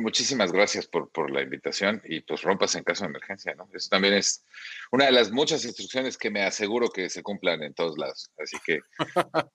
Muchísimas 0.00 0.52
gracias 0.52 0.86
por, 0.86 1.10
por, 1.10 1.30
la 1.30 1.42
invitación 1.42 2.00
y 2.04 2.20
pues 2.20 2.42
rompas 2.42 2.74
en 2.74 2.84
caso 2.84 3.04
de 3.04 3.10
emergencia, 3.10 3.54
¿no? 3.54 3.68
Eso 3.72 3.88
también 3.88 4.14
es 4.14 4.44
una 4.92 5.06
de 5.06 5.12
las 5.12 5.32
muchas 5.32 5.64
instrucciones 5.64 6.16
que 6.16 6.30
me 6.30 6.42
aseguro 6.42 6.88
que 6.88 7.10
se 7.10 7.22
cumplan 7.22 7.62
en 7.62 7.74
todos 7.74 7.98
lados. 7.98 8.30
Así 8.38 8.56
que, 8.64 8.80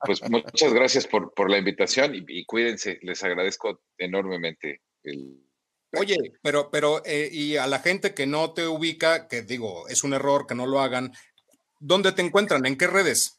pues 0.06 0.22
muchas 0.30 0.74
gracias 0.74 1.08
por, 1.08 1.34
por 1.34 1.50
la 1.50 1.58
invitación 1.58 2.14
y, 2.14 2.46
cuídense, 2.46 3.00
les 3.02 3.24
agradezco 3.24 3.82
enormemente 3.98 4.82
el... 5.04 5.44
Oye, 5.94 6.18
pero, 6.42 6.70
pero, 6.70 7.02
eh, 7.06 7.30
y 7.32 7.56
a 7.56 7.66
la 7.66 7.80
gente 7.80 8.14
que 8.14 8.28
no 8.28 8.54
te 8.54 8.68
ubica, 8.68 9.30
que 9.30 9.42
digo, 9.42 9.88
es 9.88 10.04
un 10.04 10.14
error 10.14 10.46
que 10.46 10.56
no 10.56 10.66
lo 10.66 10.82
hagan, 10.82 11.14
¿dónde 11.80 12.12
te 12.12 12.22
encuentran? 12.22 12.66
¿En 12.66 12.78
qué 12.78 12.88
redes? 12.88 13.37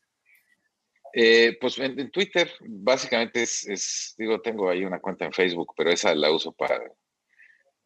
Eh, 1.13 1.57
pues 1.61 1.79
en, 1.79 2.11
Twitter, 2.11 2.51
básicamente 2.61 3.43
es, 3.43 4.15
digo, 4.19 4.41
tengo 4.41 4.69
ahí 4.69 4.85
una 4.85 5.01
cuenta 5.01 5.25
en 5.25 5.33
Facebook, 5.33 5.73
pero 5.77 5.91
esa 5.91 6.15
la 6.15 6.31
uso 6.31 6.53
para 6.53 6.81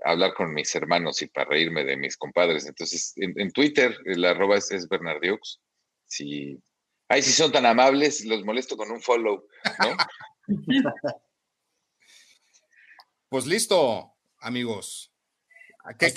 hablar 0.05 0.35
con 0.35 0.53
mis 0.53 0.74
hermanos 0.74 1.23
y 1.23 1.27
para 1.28 1.51
reírme 1.51 1.85
de 1.85 1.97
mis 1.97 2.16
compadres. 2.16 2.66
Entonces, 2.66 3.12
en, 3.16 3.53
Twitter, 3.53 3.97
la 4.05 4.31
arroba 4.31 4.57
es, 4.57 4.70
es 4.73 4.89
Bernardiux. 4.89 5.61
Si, 6.07 6.59
ay, 7.09 7.23
si 7.23 7.32
son 7.32 7.53
tan 7.53 7.66
amables, 7.66 8.24
los 8.24 8.44
molesto 8.44 8.77
con 8.77 8.90
un 8.90 9.01
follow, 9.01 9.47
¿no? 9.78 9.97
pues 13.28 13.47
listo, 13.47 14.12
amigos. 14.39 15.12
Que, 15.99 16.12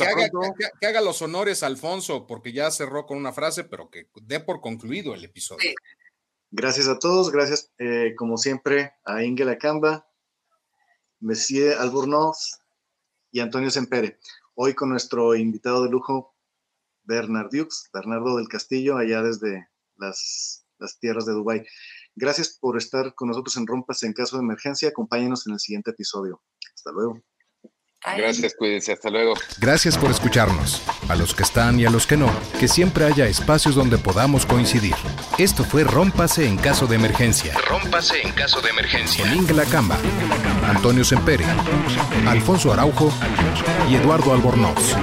haga, 0.86 1.02
los 1.02 1.22
honores 1.24 1.64
Alfonso, 1.64 2.28
porque 2.28 2.54
ya 2.54 2.70
cerró 2.70 3.08
con 3.08 3.18
una 3.18 3.34
frase, 3.34 3.64
pero 3.64 3.90
que 3.90 4.08
dé 4.22 4.40
por 4.40 4.62
concluido 4.62 5.16
el 5.16 5.24
episodio. 5.24 5.72
Gracias 6.52 6.88
a 6.88 7.00
todos, 7.00 7.32
gracias 7.32 7.72
eh, 7.80 8.14
como 8.16 8.38
siempre 8.38 8.94
a 9.04 9.24
Ingela 9.24 9.58
Camba, 9.58 10.08
Messier 11.20 11.78
Albornoz 11.78 12.60
y 13.32 13.40
Antonio 13.40 13.72
Sempere. 13.72 14.20
Hoy 14.54 14.74
con 14.74 14.90
nuestro 14.90 15.36
invitado 15.36 15.84
de 15.84 15.90
lujo, 15.90 16.36
Bernard 17.04 17.50
Dukes, 17.52 17.90
Bernardo 17.94 18.38
del 18.38 18.48
Castillo, 18.48 18.98
allá 18.98 19.22
desde 19.22 19.68
las, 19.98 20.66
las 20.78 20.98
tierras 21.00 21.26
de 21.26 21.34
Dubái. 21.34 21.66
Gracias 22.16 22.58
por 22.60 22.78
estar 22.78 23.14
con 23.16 23.28
nosotros 23.28 23.58
en 23.58 23.68
Rompas 23.68 24.04
en 24.04 24.14
caso 24.14 24.38
de 24.38 24.44
emergencia. 24.44 24.90
Acompáñenos 24.90 25.46
en 25.48 25.54
el 25.54 25.60
siguiente 25.60 25.92
episodio. 25.92 26.42
Hasta 26.74 26.92
luego. 26.92 27.22
Gracias, 28.18 28.54
cuídense, 28.56 28.94
hasta 28.94 29.10
luego. 29.10 29.34
Gracias 29.60 29.98
por 29.98 30.12
escucharnos. 30.12 30.82
A 31.10 31.16
los 31.16 31.34
que 31.34 31.44
están 31.44 31.80
y 31.80 31.86
a 31.86 31.90
los 31.90 32.06
que 32.06 32.18
no, 32.18 32.32
que 32.60 32.68
siempre 32.68 33.06
haya 33.06 33.28
espacios 33.28 33.76
donde 33.76 33.98
podamos 33.98 34.46
coincidir. 34.46 34.96
Esto 35.38 35.64
fue 35.64 35.84
Rómpase 35.84 36.48
en 36.48 36.58
caso 36.58 36.88
de 36.88 36.96
emergencia. 36.96 37.56
Rómpase 37.68 38.22
en 38.22 38.32
caso 38.34 38.62
de 38.62 38.70
emergencia. 38.70 39.26
Con 39.26 39.36
Inge 39.36 39.66
Camba, 39.72 39.98
Antonio 40.68 41.04
Sempere, 41.04 41.46
Alfonso 42.28 42.72
Araujo 42.72 43.12
y 43.90 43.96
Eduardo 43.96 44.34
Albornoz. 44.34 44.96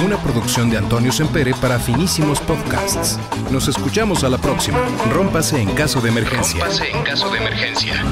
Una 0.00 0.22
producción 0.22 0.68
de 0.70 0.76
Antonio 0.76 1.12
Sempere 1.12 1.54
para 1.54 1.78
finísimos 1.78 2.40
podcasts. 2.40 3.18
Nos 3.50 3.68
escuchamos 3.68 4.24
a 4.24 4.28
la 4.28 4.38
próxima. 4.38 4.78
Rómpase 5.10 5.60
en 5.60 5.74
caso 5.74 6.00
de 6.00 6.10
emergencia. 6.10 6.60
Rómpase 6.60 6.90
en 6.90 7.02
caso 7.02 7.30
de 7.30 7.38
emergencia. 7.38 8.02